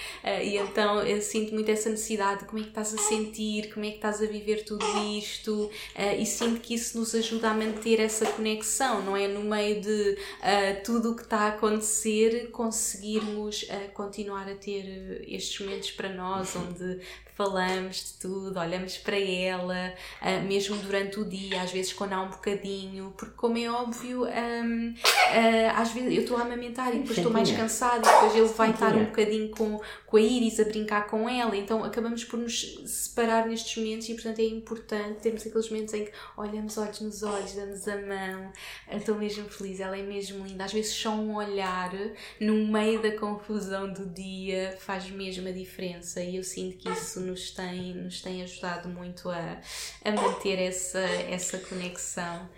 e 0.44 0.58
então 0.58 1.02
eu 1.02 1.22
sinto 1.22 1.54
muito 1.54 1.70
essa 1.70 1.90
necessidade 1.90 2.42
de 2.42 2.46
como 2.46 2.60
é 2.60 2.64
que 2.64 2.70
estás 2.70 2.94
a 2.94 2.98
sentir, 2.98 3.74
como 3.74 3.86
é 3.86 3.90
que 3.90 3.96
estás 3.96 4.22
a 4.22 4.26
viver 4.26 4.64
tudo 4.64 4.86
isto. 5.18 5.70
e 6.18 6.26
sinto 6.26 6.62
que 6.62 6.74
isso 6.74 6.98
nos 6.98 7.14
ajuda 7.14 7.50
a 7.50 7.54
manter 7.54 7.79
ter 7.80 8.00
essa 8.00 8.26
conexão, 8.26 9.02
não 9.02 9.16
é? 9.16 9.28
No 9.28 9.42
meio 9.42 9.82
de 9.82 10.18
uh, 10.40 10.84
tudo 10.84 11.12
o 11.12 11.16
que 11.16 11.24
está 11.24 11.40
a 11.40 11.48
acontecer, 11.50 12.52
conseguirmos 12.52 13.64
uh, 13.64 13.92
continuar 13.94 14.50
a 14.50 14.56
ter 14.56 15.24
estes 15.28 15.60
momentos 15.60 15.92
para 15.92 16.10
nós, 16.10 16.56
onde 16.56 17.00
falamos 17.40 17.96
de 17.96 18.14
tudo, 18.20 18.60
olhamos 18.60 18.98
para 18.98 19.18
ela, 19.18 19.94
uh, 20.22 20.46
mesmo 20.46 20.76
durante 20.76 21.22
o 21.22 21.24
dia, 21.24 21.62
às 21.62 21.72
vezes 21.72 21.94
quando 21.94 22.12
há 22.12 22.22
um 22.22 22.32
bocadinho, 22.32 23.14
porque 23.18 23.34
como 23.38 23.58
é 23.58 23.72
óbvio, 23.72 24.26
um, 24.26 24.90
uh, 24.90 25.72
às 25.74 25.94
vezes 25.94 26.14
eu 26.14 26.24
estou 26.24 26.36
a 26.36 26.42
amamentar 26.42 26.94
e 26.94 27.00
depois 27.00 27.18
estou 27.18 27.32
mais 27.32 27.50
cansada 27.50 28.06
e 28.06 28.12
depois 28.12 28.36
ele 28.36 28.48
vai 28.50 28.72
estar 28.72 28.94
um 28.94 29.06
bocadinho 29.06 29.50
com, 29.52 29.80
com 30.06 30.18
a 30.18 30.22
Iris 30.22 30.60
a 30.60 30.66
brincar 30.66 31.08
com 31.08 31.30
ela, 31.30 31.56
então 31.56 31.82
acabamos 31.82 32.26
por 32.26 32.38
nos 32.38 32.78
separar 32.86 33.48
nestes 33.48 33.78
momentos 33.78 34.10
e 34.10 34.16
portanto 34.16 34.40
é 34.40 34.44
importante 34.44 35.22
termos 35.22 35.48
aqueles 35.48 35.70
momentos 35.70 35.94
em 35.94 36.04
que 36.04 36.12
olhamos 36.36 36.78
olhos 36.78 37.00
nos 37.00 37.24
olhos, 37.24 37.54
damos 37.54 37.88
a 37.88 37.96
mão, 37.96 38.52
estou 38.92 39.16
mesmo 39.16 39.48
feliz, 39.48 39.80
ela 39.80 39.98
é 39.98 40.04
mesmo 40.04 40.46
linda, 40.46 40.66
às 40.66 40.74
vezes 40.74 40.92
só 40.92 41.12
um 41.12 41.38
olhar 41.38 41.94
no 42.42 42.68
meio 42.68 43.02
da 43.02 43.18
confusão 43.18 43.94
do 43.94 44.06
dia 44.08 44.76
faz 44.78 45.10
mesmo 45.10 45.48
a 45.48 45.54
diferença 45.54 46.22
e 46.22 46.36
eu 46.36 46.44
sinto 46.44 46.76
que 46.76 46.90
isso 46.90 47.29
nos 47.30 47.52
tem, 47.52 47.94
nos 47.94 48.22
tem 48.22 48.42
ajudado 48.44 48.90
muito 48.90 49.30
a, 49.30 49.58
a 50.04 50.12
manter 50.12 50.60
essa, 50.60 51.00
essa 51.00 51.58
conexão. 51.60 52.50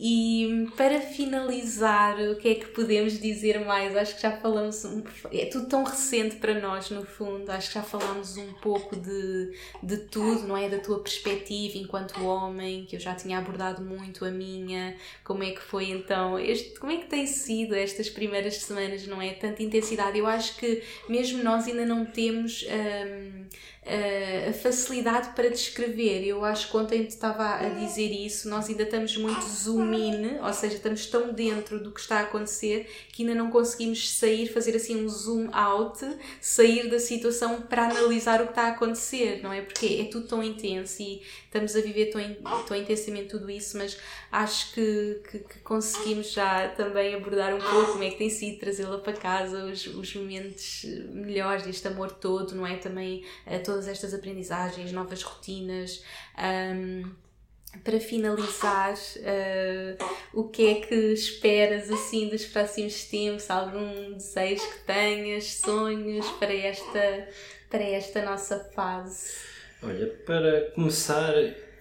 E 0.00 0.68
para 0.76 1.00
finalizar, 1.00 2.16
o 2.20 2.36
que 2.36 2.48
é 2.50 2.54
que 2.54 2.66
podemos 2.66 3.18
dizer 3.18 3.64
mais? 3.64 3.96
Acho 3.96 4.14
que 4.14 4.22
já 4.22 4.30
falamos, 4.30 4.84
é 5.32 5.46
tudo 5.46 5.66
tão 5.66 5.82
recente 5.82 6.36
para 6.36 6.54
nós, 6.60 6.88
no 6.88 7.04
fundo. 7.04 7.50
Acho 7.50 7.66
que 7.66 7.74
já 7.74 7.82
falamos 7.82 8.36
um 8.36 8.52
pouco 8.62 8.94
de, 8.94 9.52
de 9.82 9.96
tudo, 9.96 10.46
não 10.46 10.56
é? 10.56 10.68
Da 10.68 10.78
tua 10.78 11.00
perspectiva 11.00 11.78
enquanto 11.78 12.24
homem, 12.24 12.84
que 12.84 12.94
eu 12.94 13.00
já 13.00 13.12
tinha 13.16 13.38
abordado 13.38 13.82
muito 13.82 14.24
a 14.24 14.30
minha. 14.30 14.96
Como 15.24 15.42
é 15.42 15.50
que 15.50 15.60
foi 15.60 15.90
então? 15.90 16.38
Este, 16.38 16.78
como 16.78 16.92
é 16.92 16.98
que 16.98 17.06
tem 17.06 17.26
sido 17.26 17.74
estas 17.74 18.08
primeiras 18.08 18.58
semanas, 18.58 19.04
não 19.04 19.20
é? 19.20 19.30
Tanta 19.30 19.64
intensidade. 19.64 20.16
Eu 20.16 20.28
acho 20.28 20.56
que 20.58 20.80
mesmo 21.08 21.42
nós 21.42 21.66
ainda 21.66 21.84
não 21.84 22.06
temos. 22.06 22.64
Hum, 22.70 23.46
a 23.84 24.52
facilidade 24.52 25.30
para 25.30 25.48
descrever. 25.48 26.26
Eu 26.26 26.44
acho 26.44 26.70
que 26.70 26.76
ontem 26.76 27.02
estava 27.04 27.54
a 27.54 27.68
dizer 27.70 28.10
isso, 28.10 28.48
nós 28.48 28.68
ainda 28.68 28.82
estamos 28.82 29.16
muito 29.16 29.40
zoom 29.42 29.94
in, 29.94 30.38
ou 30.42 30.52
seja, 30.52 30.76
estamos 30.76 31.06
tão 31.06 31.32
dentro 31.32 31.82
do 31.82 31.90
que 31.90 32.00
está 32.00 32.18
a 32.18 32.22
acontecer 32.22 32.86
que 33.12 33.22
ainda 33.22 33.34
não 33.34 33.50
conseguimos 33.50 34.10
sair, 34.10 34.46
fazer 34.46 34.76
assim 34.76 35.04
um 35.04 35.08
zoom 35.08 35.48
out, 35.52 36.04
sair 36.40 36.90
da 36.90 36.98
situação 36.98 37.62
para 37.62 37.86
analisar 37.88 38.42
o 38.42 38.44
que 38.44 38.52
está 38.52 38.64
a 38.64 38.68
acontecer, 38.68 39.40
não 39.42 39.52
é? 39.52 39.62
Porque 39.62 39.98
é 40.00 40.04
tudo 40.04 40.26
tão 40.26 40.42
intenso 40.42 41.02
e 41.02 41.22
estamos 41.48 41.74
a 41.74 41.80
viver 41.80 42.06
tão, 42.06 42.64
tão 42.64 42.76
intensamente 42.76 43.28
tudo 43.28 43.50
isso, 43.50 43.78
mas 43.78 43.98
acho 44.30 44.74
que, 44.74 45.22
que, 45.30 45.38
que 45.38 45.58
conseguimos 45.60 46.30
já 46.30 46.68
também 46.68 47.14
abordar 47.14 47.54
um 47.54 47.58
pouco 47.58 47.92
como 47.92 48.04
é 48.04 48.10
que 48.10 48.18
tem 48.18 48.30
sido 48.30 48.58
trazê-la 48.58 48.98
para 48.98 49.14
casa, 49.14 49.64
os, 49.64 49.86
os 49.86 50.14
momentos 50.14 50.84
melhores 51.10 51.64
deste 51.64 51.88
amor 51.88 52.12
todo, 52.12 52.54
não 52.54 52.66
é? 52.66 52.76
Também 52.76 53.24
uh, 53.46 53.62
todas 53.64 53.88
estas 53.88 54.12
aprendizagens, 54.12 54.92
novas 54.92 55.22
rotinas. 55.22 56.04
Um, 56.38 57.10
para 57.84 58.00
finalizar, 58.00 58.94
uh, 58.94 60.04
o 60.32 60.48
que 60.48 60.66
é 60.66 60.74
que 60.80 60.94
esperas 61.12 61.90
assim 61.90 62.28
dos 62.28 62.44
próximos 62.46 63.04
tempos? 63.04 63.50
Algum 63.50 64.12
desejo 64.12 64.62
que 64.70 64.78
tenhas, 64.86 65.44
sonhos 65.54 66.26
para 66.32 66.52
esta, 66.52 67.28
para 67.70 67.82
esta 67.82 68.22
nossa 68.22 68.58
fase? 68.74 69.57
Olha, 69.80 70.08
para 70.26 70.72
começar, 70.72 71.32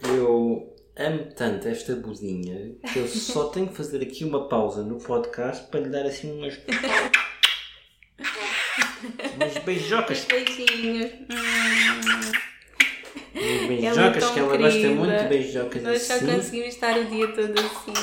eu 0.04 0.76
amo 0.96 1.26
tanto 1.36 1.68
esta 1.68 1.96
budinha 1.96 2.76
que 2.94 3.00
eu 3.00 3.08
só 3.08 3.46
tenho 3.50 3.68
que 3.68 3.76
fazer 3.76 4.04
aqui 4.04 4.24
uma 4.24 4.48
pausa 4.48 4.84
no 4.84 5.00
podcast 5.00 5.66
para 5.72 5.80
lhe 5.80 5.90
dar 5.90 6.06
assim 6.06 6.32
umas. 6.38 6.60
umas 9.36 9.58
beijocas. 9.64 10.26
Beijinhos. 10.26 11.12
Umas 13.34 13.68
beijocas 13.68 13.98
ela 13.98 14.08
é 14.08 14.34
que 14.34 14.40
ela 14.40 14.58
gosta 14.58 14.88
muito 14.90 15.24
de 15.24 15.28
beijocas 15.30 15.82
Nós 15.82 16.12
assim. 16.12 16.26
só 16.28 16.34
conseguimos 16.36 16.68
estar 16.68 17.00
o 17.00 17.06
dia 17.06 17.28
todo 17.34 17.60
assim. 17.60 17.94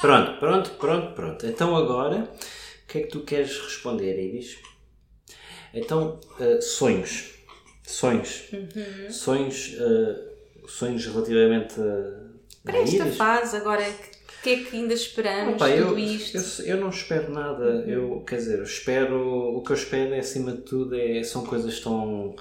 Pronto, 0.00 0.38
pronto, 0.40 0.70
pronto, 0.70 1.14
pronto. 1.14 1.46
Então 1.46 1.76
agora, 1.76 2.28
o 2.84 2.86
que 2.88 2.98
é 2.98 3.02
que 3.02 3.08
tu 3.08 3.20
queres 3.20 3.56
responder, 3.56 4.18
Iris? 4.20 4.58
Então, 5.72 6.18
uh, 6.40 6.60
sonhos. 6.60 7.37
Sonhos. 7.88 8.44
Uhum. 8.52 9.10
Sonhos, 9.10 9.74
uh, 9.80 10.68
sonhos 10.68 11.06
relativamente 11.06 11.80
a. 11.80 12.28
Para 12.62 12.78
esta 12.80 13.06
fase, 13.06 13.56
agora, 13.56 13.82
o 13.82 14.42
que 14.42 14.50
é 14.50 14.56
que 14.58 14.76
ainda 14.76 14.92
esperamos 14.92 15.54
Opa, 15.54 15.70
tudo 15.70 15.98
eu, 15.98 15.98
isto? 15.98 16.36
Eu, 16.36 16.66
eu, 16.66 16.80
não 16.82 16.90
espero 16.90 17.32
nada. 17.32 17.64
Uhum. 17.64 17.88
Eu, 17.88 18.24
quer 18.26 18.36
dizer, 18.36 18.58
eu 18.58 18.64
espero. 18.64 19.56
O 19.56 19.62
que 19.62 19.72
eu 19.72 19.76
espero, 19.76 20.12
é, 20.12 20.18
acima 20.18 20.52
de 20.52 20.60
tudo, 20.60 20.94
é, 20.94 21.22
são 21.22 21.46
coisas 21.46 21.80
tão 21.80 22.36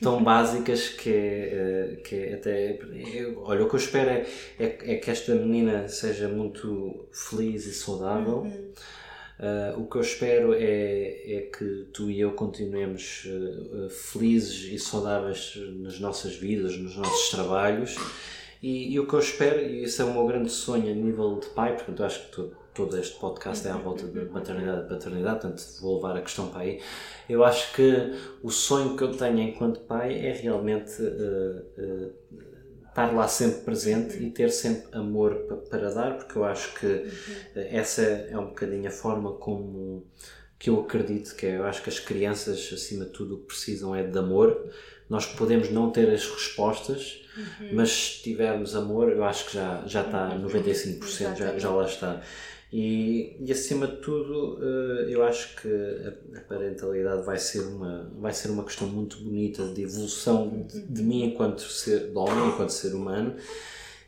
tão 0.00 0.22
básicas 0.24 0.88
que 0.88 1.10
é, 1.10 2.00
que 2.02 2.14
é 2.14 2.34
até. 2.34 2.78
Eu, 3.14 3.42
olha, 3.44 3.64
o 3.64 3.68
que 3.68 3.74
eu 3.74 3.80
espero 3.80 4.08
é, 4.08 4.26
é, 4.58 4.64
é, 4.64 4.96
que 4.96 5.10
esta 5.10 5.34
menina 5.34 5.88
seja 5.88 6.26
muito 6.26 7.06
feliz 7.12 7.66
e 7.66 7.74
saudável. 7.74 8.38
Uhum. 8.38 8.72
Uh, 9.38 9.82
o 9.82 9.86
que 9.86 9.96
eu 9.96 10.00
espero 10.00 10.54
é, 10.54 11.36
é 11.36 11.50
que 11.54 11.88
tu 11.92 12.10
e 12.10 12.18
eu 12.18 12.32
continuemos 12.32 13.26
uh, 13.26 13.90
felizes 13.90 14.72
e 14.72 14.78
saudáveis 14.78 15.58
nas 15.76 16.00
nossas 16.00 16.34
vidas, 16.36 16.76
nos 16.78 16.96
nossos 16.96 17.28
trabalhos. 17.28 17.96
E, 18.62 18.94
e, 18.94 18.98
o 18.98 19.06
que 19.06 19.12
eu 19.12 19.20
espero, 19.20 19.60
e 19.60 19.84
isso 19.84 20.00
é 20.00 20.04
o 20.06 20.12
meu 20.12 20.26
grande 20.26 20.50
sonho 20.50 20.90
a 20.90 20.94
nível 20.94 21.38
de 21.38 21.48
pai, 21.48 21.74
portanto, 21.74 22.02
acho 22.02 22.24
que 22.24 22.32
tu, 22.32 22.52
todo 22.74 22.98
este 22.98 23.18
podcast 23.18 23.68
é 23.68 23.70
à 23.70 23.76
volta 23.76 24.06
de 24.06 24.24
maternidade 24.24 24.86
e 24.86 24.88
paternidade, 24.88 25.40
portanto, 25.40 25.62
vou 25.82 25.96
levar 25.96 26.16
a 26.16 26.22
questão 26.22 26.48
para 26.48 26.62
aí. 26.62 26.80
Eu 27.28 27.44
acho 27.44 27.74
que 27.74 28.14
o 28.42 28.50
sonho 28.50 28.96
que 28.96 29.04
eu 29.04 29.12
tenho 29.12 29.38
enquanto 29.40 29.80
pai 29.80 30.18
é 30.18 30.32
realmente 30.32 31.02
uh, 31.02 32.12
estar 32.96 33.14
lá 33.14 33.28
sempre 33.28 33.60
presente 33.60 34.16
e 34.22 34.30
ter 34.30 34.50
sempre 34.50 34.96
amor 34.96 35.34
para 35.68 35.92
dar, 35.92 36.16
porque 36.16 36.38
eu 36.38 36.44
acho 36.46 36.74
que 36.74 36.86
uh, 36.86 37.10
essa 37.54 38.00
é 38.00 38.38
um 38.38 38.46
bocadinho 38.46 38.88
a 38.88 38.90
forma 38.90 39.32
como 39.34 40.06
que 40.58 40.70
eu 40.70 40.80
acredito 40.80 41.36
que 41.36 41.44
é, 41.44 41.58
eu 41.58 41.64
acho 41.66 41.82
que 41.82 41.90
as 41.90 42.00
crianças, 42.00 42.70
acima 42.72 43.04
de 43.04 43.10
tudo, 43.10 43.34
o 43.34 43.38
que 43.40 43.48
precisam 43.48 43.94
é 43.94 44.02
de 44.02 44.18
amor. 44.18 44.72
Nós 45.10 45.26
podemos 45.26 45.70
não 45.70 45.90
ter 45.90 46.08
as 46.10 46.26
respostas, 46.26 47.22
uhum. 47.36 47.74
mas 47.74 47.92
se 47.92 48.22
tivermos 48.22 48.74
amor, 48.74 49.10
eu 49.10 49.22
acho 49.22 49.44
que 49.46 49.54
já, 49.54 49.82
já 49.86 50.00
está 50.00 50.30
95%, 50.30 51.02
uhum. 51.02 51.36
já, 51.36 51.58
já 51.58 51.70
lá 51.70 51.84
está. 51.84 52.22
E, 52.72 53.36
e 53.40 53.52
acima 53.52 53.86
de 53.86 53.96
tudo, 53.98 54.58
eh, 54.60 55.06
eu 55.08 55.22
acho 55.22 55.54
que 55.56 55.68
a 56.36 56.40
parentalidade 56.40 57.24
vai 57.24 57.38
ser 57.38 57.60
uma, 57.60 58.10
vai 58.18 58.32
ser 58.32 58.50
uma 58.50 58.64
questão 58.64 58.88
muito 58.88 59.18
bonita 59.18 59.64
de 59.68 59.82
evolução 59.82 60.66
de, 60.68 60.82
de 60.82 61.02
mim 61.02 61.24
enquanto 61.24 61.62
ser, 61.62 62.10
de 62.10 62.18
homem, 62.18 62.48
enquanto 62.48 62.70
ser 62.70 62.92
humano. 62.94 63.36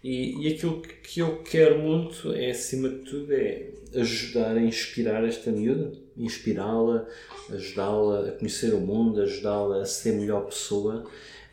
E, 0.03 0.45
e 0.45 0.53
aquilo 0.53 0.81
que 0.81 1.21
eu 1.21 1.43
quero 1.43 1.79
muito 1.79 2.33
é, 2.33 2.51
acima 2.51 2.89
de 2.89 2.99
tudo, 2.99 3.33
é 3.33 3.71
ajudar 3.95 4.57
a 4.57 4.61
inspirar 4.61 5.25
esta 5.25 5.51
miúda, 5.51 5.93
inspirá-la, 6.17 7.07
ajudá-la 7.51 8.29
a 8.29 8.33
conhecer 8.33 8.75
o 8.75 8.81
mundo, 8.81 9.21
ajudá-la 9.21 9.83
a 9.83 9.85
ser 9.85 10.13
melhor 10.13 10.47
pessoa, 10.47 11.05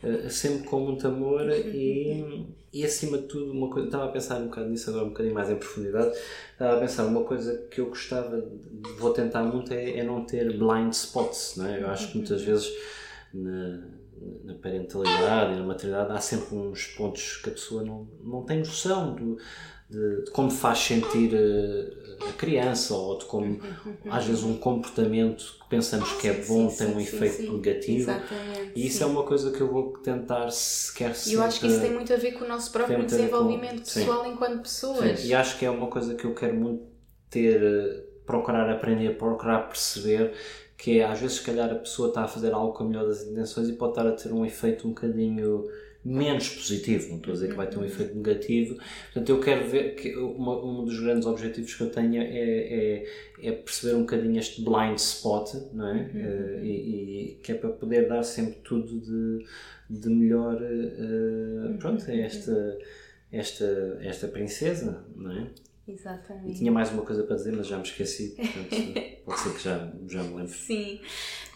uh, 0.02 0.30
sempre 0.30 0.68
com 0.68 0.80
muito 0.80 1.06
amor 1.06 1.50
e, 1.50 2.46
e 2.76 2.84
acima 2.84 3.16
de 3.16 3.24
tudo 3.24 3.52
uma 3.52 3.70
coisa, 3.70 3.88
estava 3.88 4.04
a 4.04 4.08
pensar 4.08 4.36
um 4.36 4.48
bocado 4.48 4.68
nisso 4.68 4.90
agora 4.90 5.06
um 5.06 5.08
bocadinho 5.08 5.34
mais 5.34 5.48
em 5.48 5.56
profundidade, 5.56 6.14
estava 6.52 6.76
a 6.76 6.80
pensar 6.80 7.06
uma 7.06 7.24
coisa 7.24 7.56
que 7.70 7.80
eu 7.80 7.86
gostava, 7.86 8.44
vou 8.98 9.14
tentar 9.14 9.42
muito 9.44 9.72
é, 9.72 9.98
é 9.98 10.04
não 10.04 10.26
ter 10.26 10.58
blind 10.58 10.92
spots, 10.92 11.54
não 11.56 11.66
é? 11.66 11.82
Eu 11.82 11.88
acho 11.88 12.12
que 12.12 12.18
muitas 12.18 12.42
vezes 12.42 12.70
na, 13.32 13.95
na 14.44 14.54
parentalidade 14.54 15.54
e 15.54 15.56
na 15.56 15.62
maternidade 15.64 16.12
há 16.12 16.20
sempre 16.20 16.56
uns 16.56 16.86
pontos 16.86 17.36
que 17.36 17.50
a 17.50 17.52
pessoa 17.52 17.82
não, 17.82 18.08
não 18.22 18.42
tem 18.42 18.58
noção 18.58 19.14
do, 19.14 19.36
de, 19.88 20.24
de 20.24 20.30
como 20.30 20.50
faz 20.50 20.78
sentir 20.78 21.32
a, 21.34 22.28
a, 22.28 22.32
criança 22.32 22.94
ou 22.94 23.18
de 23.18 23.24
como 23.26 23.60
às 24.10 24.24
vezes 24.24 24.42
um 24.42 24.56
comportamento 24.56 25.58
que 25.60 25.68
pensamos 25.68 26.10
que 26.12 26.28
é 26.28 26.32
bom 26.32 26.68
sim, 26.68 26.78
tem 26.78 26.96
um 26.96 27.00
sim, 27.00 27.16
efeito 27.16 27.52
negativo. 27.52 28.10
Exatamente, 28.10 28.72
e 28.74 28.86
isso 28.86 29.02
é 29.02 29.06
uma 29.06 29.22
coisa 29.22 29.50
que 29.50 29.60
eu 29.60 29.70
vou 29.70 29.92
tentar 29.98 30.50
sequer 30.50 31.14
e 31.26 31.34
eu 31.34 31.42
acho 31.42 31.60
que 31.60 31.66
isso 31.66 31.80
tem 31.80 31.92
muito 31.92 32.12
a 32.12 32.16
ver 32.16 32.32
com 32.32 32.44
o 32.44 32.48
nosso 32.48 32.72
próprio 32.72 33.04
desenvolvimento 33.04 33.78
com, 33.78 34.00
pessoal 34.00 34.26
enquanto 34.26 34.62
pessoas. 34.62 35.24
E 35.24 35.34
acho 35.34 35.58
que 35.58 35.64
é 35.64 35.70
uma 35.70 35.88
coisa 35.88 36.14
que 36.14 36.24
eu 36.24 36.34
quero 36.34 36.54
muito 36.54 36.84
ter 37.30 37.62
eh, 37.62 38.04
procurar 38.24 38.68
aprender 38.70 39.16
procurar 39.16 39.68
perceber 39.68 40.32
que 40.76 41.00
é 41.00 41.04
às 41.04 41.20
vezes 41.20 41.38
se 41.38 41.42
calhar 41.42 41.70
a 41.70 41.76
pessoa 41.76 42.08
está 42.08 42.24
a 42.24 42.28
fazer 42.28 42.52
algo 42.52 42.72
com 42.72 42.84
a 42.84 42.86
melhor 42.86 43.06
das 43.06 43.22
intenções 43.22 43.68
e 43.68 43.72
pode 43.72 43.92
estar 43.92 44.06
a 44.06 44.12
ter 44.12 44.32
um 44.32 44.44
efeito 44.44 44.86
um 44.86 44.90
bocadinho 44.90 45.66
menos 46.06 46.48
positivo, 46.50 47.08
não 47.08 47.16
estou 47.16 47.32
a 47.32 47.34
dizer 47.34 47.48
que 47.48 47.54
vai 47.54 47.66
ter 47.66 47.78
um 47.78 47.84
efeito 47.84 48.14
negativo. 48.14 48.76
Portanto, 49.06 49.28
eu 49.28 49.40
quero 49.40 49.68
ver 49.68 49.96
que 49.96 50.14
uma, 50.16 50.64
um 50.64 50.84
dos 50.84 51.00
grandes 51.00 51.26
objetivos 51.26 51.74
que 51.74 51.82
eu 51.82 51.90
tenho 51.90 52.22
é, 52.22 52.28
é, 52.28 53.06
é 53.42 53.52
perceber 53.52 53.96
um 53.96 54.00
bocadinho 54.00 54.38
este 54.38 54.62
blind 54.62 54.96
spot, 54.98 55.54
não 55.72 55.88
é? 55.88 55.92
Uhum. 55.92 56.60
Uh, 56.60 56.64
e, 56.64 56.70
e, 56.70 57.34
que 57.42 57.50
é 57.50 57.54
para 57.56 57.70
poder 57.70 58.08
dar 58.08 58.22
sempre 58.22 58.60
tudo 58.62 59.00
de, 59.00 59.44
de 59.90 60.08
melhor, 60.08 60.54
uh, 60.62 61.76
pronto, 61.78 62.08
a 62.08 62.14
esta, 62.14 62.78
esta, 63.32 63.98
esta 64.00 64.28
princesa, 64.28 65.04
não 65.16 65.32
é? 65.32 65.50
Exatamente. 65.88 66.50
E 66.50 66.54
tinha 66.54 66.72
mais 66.72 66.90
uma 66.90 67.02
coisa 67.02 67.22
para 67.22 67.36
dizer, 67.36 67.52
mas 67.52 67.68
já 67.68 67.76
me 67.76 67.84
esqueci, 67.84 68.34
portanto, 68.34 68.76
pode 69.24 69.40
ser 69.40 69.54
que 69.54 69.62
já, 69.62 69.92
já 70.08 70.22
me 70.22 70.34
lembre. 70.34 70.52
Sim, 70.52 71.00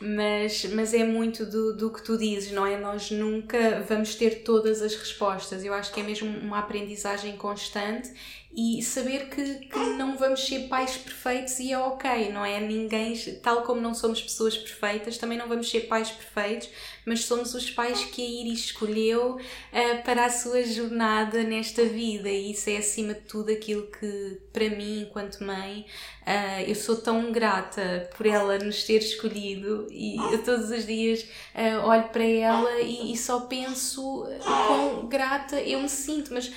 mas, 0.00 0.64
mas 0.72 0.94
é 0.94 1.04
muito 1.04 1.44
do, 1.44 1.76
do 1.76 1.92
que 1.92 2.02
tu 2.02 2.16
dizes, 2.16 2.52
não 2.52 2.64
é? 2.64 2.78
Nós 2.78 3.10
nunca 3.10 3.80
vamos 3.88 4.14
ter 4.14 4.44
todas 4.44 4.82
as 4.82 4.94
respostas. 4.94 5.64
Eu 5.64 5.74
acho 5.74 5.92
que 5.92 6.00
é 6.00 6.04
mesmo 6.04 6.28
uma 6.38 6.60
aprendizagem 6.60 7.36
constante 7.36 8.12
e 8.52 8.82
saber 8.82 9.28
que, 9.28 9.66
que 9.66 9.78
não 9.96 10.16
vamos 10.16 10.44
ser 10.44 10.66
pais 10.66 10.96
perfeitos 10.96 11.60
e 11.60 11.72
é 11.72 11.78
ok, 11.78 12.32
não 12.32 12.44
é? 12.44 12.58
Ninguém, 12.58 13.14
tal 13.40 13.62
como 13.62 13.80
não 13.80 13.94
somos 13.94 14.20
pessoas 14.20 14.56
perfeitas, 14.58 15.16
também 15.18 15.38
não 15.38 15.48
vamos 15.48 15.70
ser 15.70 15.82
pais 15.82 16.10
perfeitos, 16.10 16.68
mas 17.06 17.24
somos 17.24 17.54
os 17.54 17.70
pais 17.70 18.04
que 18.06 18.20
a 18.20 18.28
Iris 18.28 18.64
escolheu 18.64 19.36
uh, 19.36 20.02
para 20.04 20.26
a 20.26 20.30
sua 20.30 20.64
jornada 20.64 21.44
nesta 21.44 21.84
vida. 21.84 22.28
E 22.28 22.50
isso 22.50 22.68
é 22.70 22.78
acima 22.78 23.14
de 23.14 23.20
tudo 23.20 23.52
aquilo 23.52 23.86
que, 23.86 24.40
para 24.52 24.68
mim, 24.68 25.02
enquanto 25.02 25.44
mãe, 25.44 25.86
uh, 26.22 26.62
eu 26.66 26.74
sou 26.74 26.96
tão 26.96 27.30
grata 27.30 28.10
por 28.16 28.26
ela 28.26 28.58
nos 28.58 28.82
ter 28.82 28.98
escolhido. 28.98 29.86
E 29.92 30.16
eu 30.16 30.42
todos 30.42 30.70
os 30.70 30.84
dias 30.84 31.22
uh, 31.54 31.86
olho 31.86 32.08
para 32.08 32.24
ela 32.24 32.80
e, 32.80 33.12
e 33.12 33.16
só 33.16 33.42
penso 33.42 34.26
quão 34.42 35.06
grata 35.06 35.60
eu 35.60 35.80
me 35.80 35.88
sinto, 35.88 36.34
mas 36.34 36.52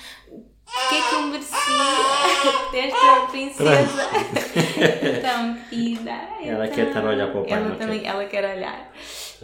o 0.66 0.88
que 0.88 0.94
é 0.94 1.08
que 1.08 1.14
eu 1.14 1.22
merecia 1.22 1.54
desta 2.72 3.26
princesa 3.30 4.10
tão 5.22 5.54
querida? 5.68 6.12
Ela 6.44 6.68
quer 6.68 6.88
estar 6.88 7.04
a 7.04 7.08
olhar 7.10 7.30
para 7.30 7.40
o 7.40 7.44
pai, 7.44 7.52
ela 7.58 7.76
também, 7.76 8.00
quer. 8.00 8.08
ela 8.08 8.24
quer 8.24 8.56
olhar. 8.56 8.92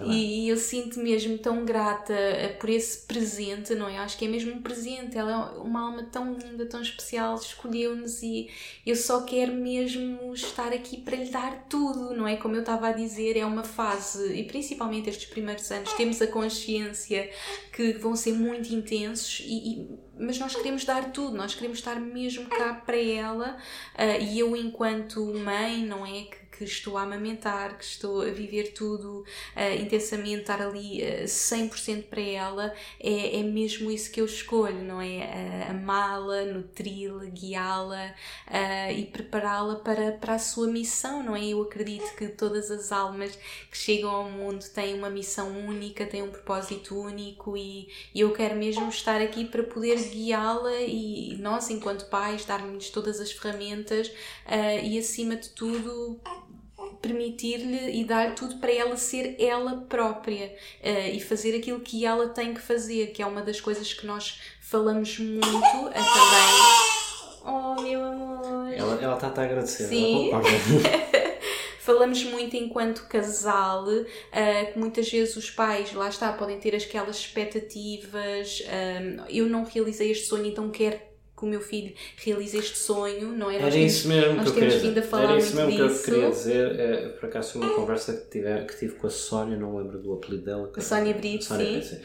Tá 0.00 0.06
e 0.06 0.48
eu 0.48 0.56
sinto 0.56 0.98
mesmo 0.98 1.36
tão 1.36 1.64
grata 1.64 2.14
eh, 2.14 2.48
por 2.58 2.70
esse 2.70 3.06
presente, 3.06 3.74
não 3.74 3.86
é? 3.86 3.98
Acho 3.98 4.16
que 4.16 4.24
é 4.24 4.28
mesmo 4.28 4.54
um 4.54 4.62
presente. 4.62 5.18
Ela 5.18 5.30
é 5.30 5.58
uma 5.58 5.82
alma 5.82 6.04
tão 6.04 6.32
linda, 6.32 6.64
tão 6.64 6.80
especial, 6.80 7.36
escolheu-nos 7.36 8.22
e 8.22 8.48
eu 8.86 8.96
só 8.96 9.22
quero 9.22 9.52
mesmo 9.52 10.32
estar 10.32 10.72
aqui 10.72 10.96
para 10.96 11.16
lhe 11.16 11.30
dar 11.30 11.66
tudo, 11.68 12.14
não 12.14 12.26
é? 12.26 12.36
Como 12.36 12.54
eu 12.54 12.60
estava 12.60 12.88
a 12.88 12.92
dizer, 12.92 13.36
é 13.36 13.44
uma 13.44 13.62
fase, 13.62 14.34
e 14.34 14.44
principalmente 14.44 15.10
estes 15.10 15.28
primeiros 15.28 15.70
anos, 15.70 15.92
temos 15.92 16.22
a 16.22 16.26
consciência 16.26 17.30
que 17.72 17.92
vão 17.92 18.16
ser 18.16 18.32
muito 18.32 18.72
intensos 18.74 19.42
e, 19.44 19.72
e 19.72 20.10
mas 20.18 20.38
nós 20.38 20.54
queremos 20.54 20.84
dar 20.84 21.12
tudo, 21.12 21.36
nós 21.36 21.54
queremos 21.54 21.78
estar 21.78 21.98
mesmo 21.98 22.46
cá 22.46 22.74
para 22.74 22.98
ela 22.98 23.56
uh, 23.94 24.22
e 24.22 24.38
eu 24.38 24.54
enquanto 24.54 25.24
mãe, 25.34 25.84
não 25.84 26.04
é, 26.04 26.22
que 26.24 26.39
que 26.64 26.70
estou 26.70 26.98
a 26.98 27.02
amamentar, 27.02 27.78
que 27.78 27.84
estou 27.84 28.20
a 28.20 28.26
viver 28.26 28.72
tudo 28.72 29.24
uh, 29.56 29.80
intensamente, 29.80 30.42
estar 30.42 30.60
ali 30.60 31.02
uh, 31.02 31.22
eh, 31.22 31.24
100% 31.24 32.04
para 32.04 32.20
ela, 32.20 32.74
é, 32.98 33.40
é 33.40 33.42
mesmo 33.42 33.90
isso 33.90 34.10
que 34.10 34.20
eu 34.20 34.26
escolho, 34.26 34.82
não 34.82 35.00
é? 35.00 35.66
Uh, 35.66 35.70
Amá-la, 35.70 36.44
nutri-la, 36.44 37.24
guiá-la 37.24 38.14
uh, 38.48 38.92
e 38.92 39.06
prepará-la 39.06 39.76
para, 39.76 40.12
para 40.12 40.34
a 40.34 40.38
sua 40.38 40.66
missão, 40.66 41.22
não 41.22 41.34
é? 41.34 41.46
Eu 41.46 41.62
acredito 41.62 42.14
que 42.14 42.28
todas 42.28 42.70
as 42.70 42.92
almas 42.92 43.38
que 43.70 43.78
chegam 43.78 44.10
ao 44.10 44.30
mundo 44.30 44.62
têm 44.74 44.94
uma 44.94 45.08
missão 45.08 45.66
única, 45.66 46.04
têm 46.04 46.22
um 46.22 46.30
propósito 46.30 46.94
único 46.94 47.56
e, 47.56 47.88
e 48.14 48.20
eu 48.20 48.32
quero 48.32 48.56
mesmo 48.56 48.88
estar 48.88 49.20
aqui 49.22 49.46
para 49.46 49.62
poder 49.62 49.96
guiá-la 50.10 50.74
e 50.80 51.36
nós, 51.38 51.70
enquanto 51.70 52.06
pais, 52.10 52.44
dar-lhes 52.44 52.90
todas 52.90 53.18
as 53.18 53.32
ferramentas 53.32 54.08
uh, 54.08 54.84
e, 54.84 54.98
acima 54.98 55.36
de 55.36 55.48
tudo, 55.50 56.20
permitir-lhe 57.00 58.00
e 58.00 58.04
dar 58.04 58.34
tudo 58.34 58.56
para 58.56 58.72
ela 58.72 58.96
ser 58.96 59.36
ela 59.38 59.84
própria 59.88 60.54
uh, 60.82 61.14
e 61.14 61.20
fazer 61.20 61.56
aquilo 61.56 61.80
que 61.80 62.04
ela 62.04 62.28
tem 62.28 62.54
que 62.54 62.60
fazer, 62.60 63.08
que 63.08 63.22
é 63.22 63.26
uma 63.26 63.42
das 63.42 63.60
coisas 63.60 63.92
que 63.92 64.06
nós 64.06 64.40
falamos 64.60 65.18
muito 65.18 65.46
uh, 65.46 65.92
também. 65.92 67.00
Oh, 67.42 67.80
meu 67.80 68.04
amor! 68.04 68.72
Ela 68.72 69.14
está 69.14 69.28
a 69.28 69.44
agradecer, 69.44 69.84
Sim. 69.84 70.30
falamos 71.80 72.22
muito 72.24 72.54
enquanto 72.56 73.08
casal, 73.08 73.84
uh, 73.88 74.72
que 74.72 74.78
muitas 74.78 75.10
vezes 75.10 75.36
os 75.36 75.50
pais, 75.50 75.92
lá 75.92 76.08
está, 76.08 76.32
podem 76.32 76.58
ter 76.58 76.74
aquelas 76.76 77.16
expectativas. 77.16 78.62
eu 79.28 79.46
não 79.46 79.64
realizei 79.64 80.10
este 80.10 80.26
sonho, 80.26 80.46
então 80.46 80.70
quero 80.70 81.09
que 81.40 81.46
o 81.46 81.48
meu 81.48 81.60
filho 81.60 81.92
realize 82.22 82.56
este 82.56 82.78
sonho, 82.78 83.32
não 83.32 83.50
é? 83.50 83.56
Era 83.56 83.74
isso 83.74 84.06
mesmo 84.08 84.34
nós 84.34 84.44
que 84.44 84.50
eu 84.50 84.54
queria 84.54 84.78
dizer. 84.78 84.98
Era 85.12 85.38
isso 85.38 85.56
mesmo 85.56 85.70
disso. 85.70 86.04
que 86.04 86.10
eu 86.10 86.14
queria 86.14 86.30
dizer. 86.30 86.80
É, 86.80 87.08
por 87.08 87.28
acaso 87.28 87.52
foi 87.52 87.62
uma 87.62 87.74
conversa 87.74 88.12
que 88.12 88.30
tive, 88.30 88.64
que 88.66 88.78
tive 88.78 88.94
com 88.94 89.06
a 89.06 89.10
Sónia, 89.10 89.56
não 89.56 89.76
lembro 89.76 89.98
do 89.98 90.12
apelido 90.12 90.44
dela. 90.44 90.70
A 90.76 90.80
Sónia 90.80 91.14
Brito, 91.14 91.44
sim. 91.44 91.82
sim. 91.82 91.98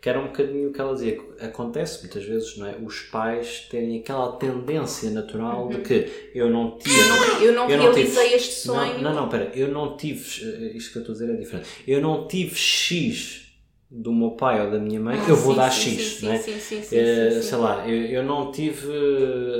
Que 0.00 0.08
era 0.08 0.20
um 0.20 0.28
bocadinho 0.28 0.70
o 0.70 0.72
que 0.72 0.80
ela 0.80 0.94
dizia. 0.94 1.20
Acontece 1.40 2.00
muitas 2.00 2.24
vezes, 2.24 2.56
não 2.56 2.66
é? 2.66 2.76
Os 2.76 3.00
pais 3.00 3.66
terem 3.68 3.98
aquela 3.98 4.32
tendência 4.36 5.10
natural 5.10 5.64
uhum. 5.64 5.68
de 5.70 5.80
que 5.80 6.30
eu 6.34 6.48
não 6.48 6.78
tive. 6.78 6.98
Eu 6.98 7.08
não, 7.08 7.40
eu 7.40 7.52
não 7.52 7.70
eu 7.70 7.92
realizei 7.92 8.24
tive, 8.24 8.36
este 8.36 8.54
sonho. 8.54 8.94
Não, 8.94 9.02
não, 9.02 9.14
não, 9.14 9.24
espera. 9.24 9.50
Eu 9.54 9.68
não 9.68 9.96
tive. 9.96 10.44
Eh, 10.44 10.76
isto 10.76 10.92
que 10.92 10.98
eu 10.98 11.02
estou 11.02 11.14
a 11.14 11.18
dizer 11.18 11.34
é 11.34 11.36
diferente. 11.36 11.68
Eu 11.86 12.00
não 12.00 12.26
tive 12.28 12.54
X 12.54 13.47
do 13.90 14.12
meu 14.12 14.32
pai 14.32 14.64
ou 14.64 14.70
da 14.70 14.78
minha 14.78 15.00
mãe, 15.00 15.18
ah, 15.18 15.28
eu 15.30 15.36
vou 15.36 15.52
sim, 15.52 15.58
dar 15.58 15.70
sim, 15.70 15.96
X, 15.96 16.18
sim, 16.18 16.26
não 16.26 16.32
é? 16.32 16.38
Sim, 16.38 16.60
sim, 16.60 16.82
sim, 16.82 16.96
uh, 16.96 17.42
sei 17.42 17.58
lá, 17.58 17.88
eu, 17.88 18.04
eu 18.06 18.22
não 18.22 18.52
tive 18.52 18.92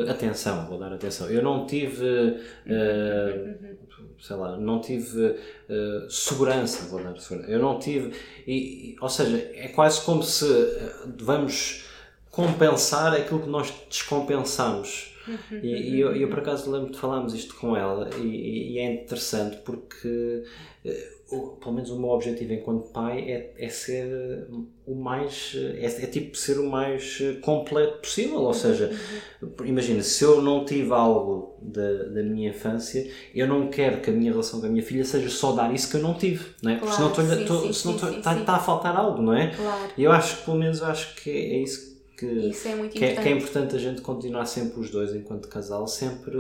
atenção, 0.09 0.67
vou 0.67 0.79
dar 0.79 0.93
atenção, 0.93 1.31
eu 1.31 1.43
não 1.43 1.67
tive, 1.67 2.05
uh, 2.05 3.77
sei 4.21 4.37
lá, 4.37 4.59
não 4.59 4.83
tive 4.83 5.29
uh, 5.29 6.11
segurança, 6.11 6.89
vou 6.91 7.03
dar 7.03 7.19
segurança, 7.19 7.51
eu 7.51 7.59
não 7.59 7.79
tive, 7.79 8.13
e, 8.47 8.97
ou 9.01 9.09
seja, 9.09 9.51
é 9.55 9.69
quase 9.69 10.03
como 10.03 10.23
se 10.23 10.47
vamos 11.19 11.87
compensar 12.31 13.15
aquilo 13.15 13.41
que 13.41 13.49
nós 13.49 13.73
descompensamos. 13.89 15.15
E, 15.63 15.67
e 15.67 16.01
eu, 16.01 16.17
eu, 16.17 16.29
por 16.29 16.39
acaso 16.39 16.71
lembro 16.71 16.91
de 16.91 16.99
falarmos 16.99 17.35
isto 17.35 17.55
com 17.57 17.77
ela 17.77 18.09
e, 18.17 18.73
e 18.73 18.79
é 18.79 18.95
interessante 18.95 19.59
porque 19.59 20.43
o, 21.31 21.57
pelo 21.57 21.75
menos 21.75 21.91
o 21.91 21.99
meu 21.99 22.09
objetivo 22.09 22.55
enquanto 22.55 22.89
pai 22.89 23.21
é, 23.31 23.53
é 23.59 23.69
ser 23.69 24.49
o 24.87 24.95
mais 24.95 25.55
é, 25.55 25.85
é, 25.85 26.07
tipo 26.07 26.35
ser 26.37 26.59
o 26.59 26.69
mais 26.69 27.19
completo 27.43 27.99
possível 27.99 28.41
ou 28.41 28.55
seja 28.55 28.91
imagina 29.65 30.03
se 30.03 30.25
eu 30.25 30.41
não 30.41 30.65
tive 30.65 30.91
algo 30.93 31.59
da, 31.61 32.05
da 32.05 32.23
minha 32.23 32.49
infância 32.49 33.11
eu 33.35 33.47
não 33.47 33.69
quero 33.69 34.01
que 34.01 34.09
a 34.09 34.13
minha 34.13 34.33
relação 34.33 34.61
com 34.61 34.67
a 34.67 34.71
minha 34.71 34.83
filha 34.83 35.05
seja 35.05 35.29
só 35.29 35.53
dar 35.53 35.75
isso 35.75 35.91
que 35.91 35.97
eu 35.97 36.03
não 36.03 36.15
tive 36.15 36.47
não 36.63 36.73
é? 36.73 36.79
Claro, 36.79 36.95
senão, 36.95 37.09
estou, 37.11 37.25
sim, 37.25 37.41
estou, 37.43 37.61
sim, 37.61 37.73
senão 37.73 37.73
sim, 37.73 37.97
estou, 37.97 38.11
sim, 38.11 38.19
está, 38.19 38.39
está 38.39 38.57
a 38.57 38.61
faltar 38.61 38.97
algo 38.97 39.21
não 39.21 39.35
é 39.35 39.55
Claro. 39.55 39.93
e 39.99 40.03
eu 40.03 40.13
acho 40.13 40.39
que 40.39 40.45
pelo 40.47 40.57
menos 40.57 40.83
acho 40.83 41.15
que 41.17 41.31
é 41.31 41.59
isso 41.63 41.89
que, 42.19 42.27
é 42.27 42.89
que, 42.89 43.05
é, 43.05 43.15
que 43.15 43.29
é 43.29 43.31
importante 43.31 43.77
a 43.77 43.79
gente 43.79 44.01
continuar 44.01 44.45
sempre 44.45 44.81
os 44.81 44.91
dois 44.91 45.15
enquanto 45.15 45.47
casal, 45.47 45.87
sempre, 45.87 46.37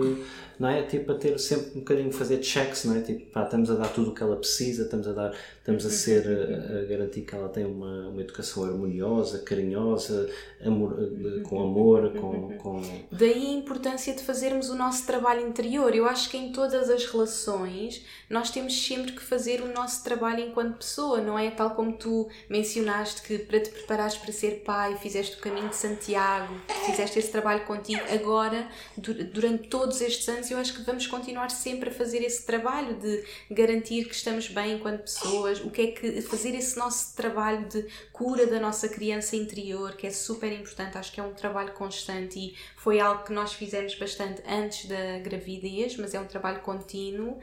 não 0.58 0.68
é? 0.68 0.82
Tipo, 0.82 1.12
a 1.12 1.14
ter 1.14 1.38
sempre 1.38 1.70
um 1.76 1.80
bocadinho 1.80 2.10
fazer 2.12 2.42
checks, 2.42 2.84
não 2.84 2.96
é? 2.96 3.00
Tipo, 3.00 3.26
pá, 3.30 3.44
estamos 3.44 3.70
a 3.70 3.74
dar 3.74 3.88
tudo 3.88 4.10
o 4.10 4.14
que 4.14 4.22
ela 4.22 4.36
precisa, 4.36 4.82
estamos 4.84 5.06
a 5.06 5.12
dar, 5.12 5.34
estamos 5.58 5.84
a 5.86 5.90
ser, 5.90 6.26
a, 6.26 6.80
a 6.80 6.84
garantir 6.84 7.22
que 7.22 7.34
ela 7.34 7.48
tem 7.48 7.64
uma, 7.64 8.08
uma 8.08 8.20
educação 8.20 8.64
harmoniosa, 8.64 9.38
carinhosa, 9.40 10.28
amor, 10.64 10.96
com 11.44 11.62
amor, 11.62 12.12
com, 12.12 12.56
com 12.58 12.82
Daí 13.12 13.46
a 13.46 13.52
importância 13.52 14.14
de 14.14 14.22
fazermos 14.22 14.68
o 14.70 14.74
nosso 14.74 15.06
trabalho 15.06 15.46
interior. 15.46 15.94
Eu 15.94 16.06
acho 16.06 16.28
que 16.30 16.36
em 16.36 16.52
todas 16.52 16.90
as 16.90 17.04
relações 17.06 18.04
nós 18.28 18.50
temos 18.50 18.74
sempre 18.86 19.12
que 19.12 19.22
fazer 19.22 19.60
o 19.62 19.72
nosso 19.72 20.02
trabalho 20.04 20.40
enquanto 20.44 20.78
pessoa, 20.78 21.20
não 21.20 21.38
é? 21.38 21.50
Tal 21.50 21.70
como 21.70 21.92
tu 21.92 22.28
mencionaste 22.48 23.22
que 23.22 23.38
para 23.38 23.60
te 23.60 23.70
preparares 23.70 24.16
para 24.16 24.32
ser 24.32 24.62
pai 24.64 24.96
fizeste 24.96 25.36
o 25.36 25.40
caminho 25.40 25.68
de 25.68 25.76
Santiago, 25.76 26.54
fizeste 26.86 27.18
esse 27.18 27.30
trabalho 27.30 27.64
contigo. 27.64 28.00
Agora, 28.12 28.68
du- 28.96 29.14
durante 29.24 29.68
todos 29.68 30.00
estes 30.00 30.28
anos, 30.28 30.47
eu 30.52 30.58
acho 30.58 30.74
que 30.74 30.82
vamos 30.82 31.06
continuar 31.06 31.50
sempre 31.50 31.90
a 31.90 31.92
fazer 31.92 32.22
esse 32.22 32.44
trabalho 32.44 32.94
de 32.94 33.24
garantir 33.50 34.04
que 34.04 34.14
estamos 34.14 34.48
bem 34.48 34.74
enquanto 34.74 35.02
pessoas, 35.02 35.60
o 35.60 35.70
que 35.70 35.82
é 35.82 35.86
que 35.88 36.22
fazer 36.22 36.54
esse 36.54 36.78
nosso 36.78 37.14
trabalho 37.14 37.68
de 37.68 37.86
cura 38.12 38.46
da 38.46 38.60
nossa 38.60 38.88
criança 38.88 39.36
interior, 39.36 39.96
que 39.96 40.06
é 40.06 40.10
super 40.10 40.52
importante, 40.52 40.98
acho 40.98 41.12
que 41.12 41.20
é 41.20 41.22
um 41.22 41.34
trabalho 41.34 41.72
constante 41.72 42.38
e 42.38 42.56
foi 42.80 43.00
algo 43.00 43.24
que 43.24 43.32
nós 43.32 43.52
fizemos 43.52 43.94
bastante 43.96 44.40
antes 44.48 44.86
da 44.86 45.18
gravidez, 45.18 45.96
mas 45.96 46.14
é 46.14 46.20
um 46.20 46.24
trabalho 46.26 46.60
contínuo. 46.60 47.36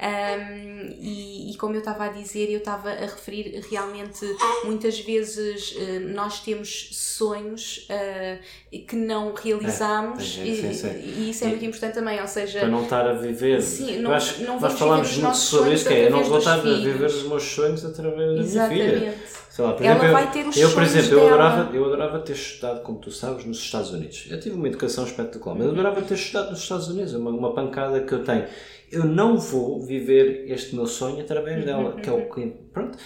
Um, 0.00 0.94
e, 0.98 1.50
e 1.52 1.56
como 1.58 1.74
eu 1.74 1.78
estava 1.78 2.06
a 2.06 2.08
dizer, 2.08 2.50
eu 2.50 2.58
estava 2.58 2.90
a 2.90 2.94
referir 3.06 3.62
realmente 3.70 4.24
muitas 4.64 4.98
vezes 4.98 5.74
eh, 5.78 5.98
nós 6.00 6.40
temos 6.40 6.88
sonhos 6.92 7.86
eh, 7.88 8.38
que 8.88 8.96
não 8.96 9.32
realizamos 9.34 10.38
É, 10.40 10.44
e, 10.46 10.56
sim, 10.56 10.72
sim. 10.72 10.88
e 11.04 11.30
isso 11.30 11.44
é 11.44 11.48
muito 11.48 11.64
importante 11.64 11.94
também, 11.94 12.20
ou 12.20 12.26
seja, 12.26 12.58
para 12.60 12.68
não 12.68 12.82
estar 12.82 13.06
a 13.06 13.12
viver. 13.12 13.62
Sim, 13.62 13.98
não- 14.00 14.12
acho- 14.12 14.40
não 14.42 14.54
nós 14.54 14.60
vamos 14.62 14.78
falámos 14.78 15.16
muito 15.18 15.36
sobre 15.36 15.74
isso, 15.74 15.86
que 15.86 15.94
é, 15.94 16.06
eu 16.06 16.10
não 16.10 16.24
vou 16.24 16.38
estar 16.38 16.54
a 16.54 16.62
viver 16.62 17.04
os 17.04 17.22
meus 17.24 17.42
sonhos 17.44 17.84
através 17.84 18.52
da 18.54 18.68
minha 18.68 18.68
filha. 18.68 18.82
Exatamente. 18.96 19.40
Sei 19.60 19.66
lá, 19.66 19.72
por 19.74 19.84
Ela 19.84 19.96
exemplo, 19.96 20.12
vai 20.12 20.30
ter 20.30 20.46
os 20.46 20.56
eu, 20.56 20.70
por 20.70 20.82
exemplo, 20.82 21.12
eu 21.12 21.26
adorava, 21.26 21.76
eu 21.76 21.84
adorava 21.84 22.18
ter 22.20 22.32
estudado, 22.32 22.82
como 22.82 22.98
tu 22.98 23.10
sabes, 23.10 23.44
nos 23.44 23.58
Estados 23.58 23.90
Unidos. 23.90 24.26
Eu 24.30 24.40
tive 24.40 24.56
uma 24.56 24.66
educação 24.66 25.04
espetacular, 25.04 25.54
mas 25.54 25.66
eu 25.66 25.72
adorava 25.72 26.00
ter 26.00 26.14
estudado 26.14 26.50
nos 26.50 26.60
Estados 26.60 26.88
Unidos. 26.88 27.12
É 27.12 27.18
uma, 27.18 27.30
uma 27.30 27.54
pancada 27.54 28.00
que 28.00 28.12
eu 28.12 28.24
tenho. 28.24 28.46
Eu 28.90 29.04
não 29.04 29.36
vou 29.36 29.82
viver 29.82 30.50
este 30.50 30.74
meu 30.74 30.86
sonho 30.86 31.20
através 31.20 31.62
dela, 31.64 31.92
que 31.96 32.08
é 32.08 32.12
o 32.12 32.28
que, 32.30 32.46
pronto, 32.72 32.96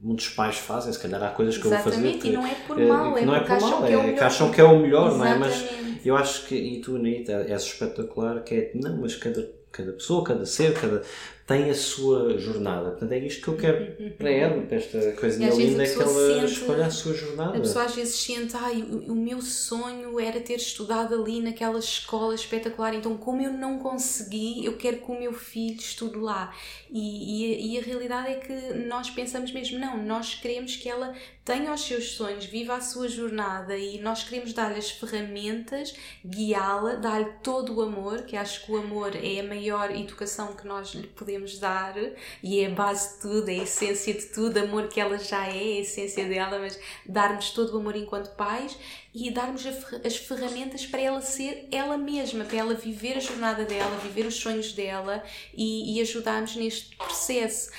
muitos 0.00 0.28
pais 0.30 0.56
fazem. 0.56 0.92
Se 0.92 0.98
calhar 0.98 1.22
há 1.22 1.28
coisas 1.28 1.56
que 1.56 1.64
eu 1.64 1.70
vou 1.70 1.78
fazer. 1.78 1.98
Exatamente, 1.98 2.28
e 2.28 2.32
não 2.32 2.46
é 2.46 2.54
por 2.66 2.80
eh, 2.80 2.86
mal, 2.86 3.16
é 3.16 3.24
não 3.24 3.34
é 3.36 3.40
por 3.40 3.52
acham 3.52 3.70
mal, 3.70 3.82
que 3.84 3.92
é 3.92 3.96
é 3.96 4.12
que 4.12 4.24
acham 4.24 4.50
que 4.50 4.60
é 4.60 4.64
o 4.64 4.78
melhor, 4.80 5.16
não 5.16 5.24
é? 5.24 5.38
Mas 5.38 5.54
Exatamente. 5.54 6.08
eu 6.08 6.16
acho 6.16 6.46
que, 6.46 6.56
e 6.56 6.80
tu, 6.80 6.96
Anitta, 6.96 7.46
és 7.48 7.62
espetacular, 7.62 8.42
que 8.42 8.54
é, 8.54 8.70
não, 8.74 9.00
mas 9.00 9.14
cada, 9.14 9.48
cada 9.70 9.92
pessoa, 9.92 10.24
cada 10.24 10.44
ser, 10.44 10.74
cada 10.74 11.02
tem 11.50 11.70
a 11.70 11.74
sua 11.74 12.38
jornada. 12.38 12.90
Portanto, 12.90 13.12
é 13.12 13.18
isto 13.18 13.42
que 13.42 13.48
eu 13.48 13.56
quero 13.56 14.12
para 14.14 14.30
ela, 14.30 14.62
para 14.62 14.76
esta 14.76 15.12
coisinha 15.12 15.48
linda, 15.50 15.84
que 15.84 16.02
ela 16.02 16.40
sente- 16.40 16.52
escolha 16.52 16.86
a 16.86 16.90
sua 16.90 17.14
jornada. 17.14 17.58
A 17.58 17.60
pessoa 17.60 17.84
às 17.84 17.94
vezes 17.94 18.14
sente, 18.16 18.56
ai, 18.56 18.82
o, 18.82 19.12
o 19.12 19.14
meu 19.16 19.40
sonho 19.42 20.18
era 20.20 20.40
ter 20.40 20.54
estudado 20.56 21.14
ali 21.14 21.40
naquela 21.40 21.78
escola 21.78 22.34
espetacular, 22.34 22.94
então 22.94 23.16
como 23.16 23.42
eu 23.42 23.52
não 23.52 23.78
consegui, 23.78 24.64
eu 24.64 24.76
quero 24.76 24.98
que 24.98 25.10
o 25.10 25.18
meu 25.18 25.32
filho 25.32 25.78
estude 25.78 26.16
lá. 26.18 26.54
E, 26.90 27.00
e, 27.00 27.54
a- 27.54 27.58
e 27.58 27.78
a 27.78 27.82
realidade 27.82 28.28
é 28.32 28.34
que 28.36 28.74
nós 28.86 29.10
pensamos 29.10 29.52
mesmo, 29.52 29.78
não, 29.78 30.02
nós 30.04 30.34
queremos 30.34 30.76
que 30.76 30.88
ela 30.88 31.14
tenha 31.44 31.72
os 31.72 31.80
seus 31.82 32.12
sonhos, 32.12 32.44
viva 32.44 32.74
a 32.76 32.80
sua 32.80 33.08
jornada 33.08 33.76
e 33.76 34.00
nós 34.00 34.22
queremos 34.24 34.52
dar-lhe 34.52 34.78
as 34.78 34.90
ferramentas, 34.90 35.94
guiá-la, 36.24 36.94
dar-lhe 36.96 37.30
todo 37.42 37.76
o 37.76 37.82
amor, 37.82 38.22
que 38.22 38.36
acho 38.36 38.64
que 38.64 38.72
o 38.72 38.76
amor 38.76 39.12
é 39.16 39.40
a 39.40 39.42
maior 39.44 39.90
educação 39.90 40.54
que 40.54 40.66
nós 40.66 40.94
lhe 40.94 41.06
podemos 41.08 41.39
dar 41.58 41.94
e 42.42 42.60
é 42.60 42.66
a 42.66 42.70
base 42.70 43.14
de 43.14 43.20
tudo, 43.20 43.48
é 43.48 43.52
a 43.52 43.62
essência 43.62 44.14
de 44.14 44.26
tudo, 44.26 44.58
amor 44.58 44.88
que 44.88 45.00
ela 45.00 45.18
já 45.18 45.46
é 45.46 45.52
a 45.52 45.80
essência 45.80 46.26
dela, 46.26 46.58
mas 46.58 46.78
darmos 47.06 47.50
todo 47.50 47.74
o 47.74 47.78
amor 47.78 47.96
enquanto 47.96 48.34
pais 48.36 48.76
e 49.12 49.30
darmos 49.30 49.64
as 50.04 50.16
ferramentas 50.16 50.86
para 50.86 51.00
ela 51.00 51.20
ser 51.20 51.66
ela 51.72 51.98
mesma, 51.98 52.44
para 52.44 52.58
ela 52.58 52.74
viver 52.74 53.16
a 53.16 53.20
jornada 53.20 53.64
dela, 53.64 53.96
viver 53.98 54.24
os 54.24 54.36
sonhos 54.36 54.72
dela 54.72 55.22
e, 55.52 55.96
e 55.96 56.00
ajudarmos 56.00 56.54
neste 56.54 56.94
processo. 56.96 57.70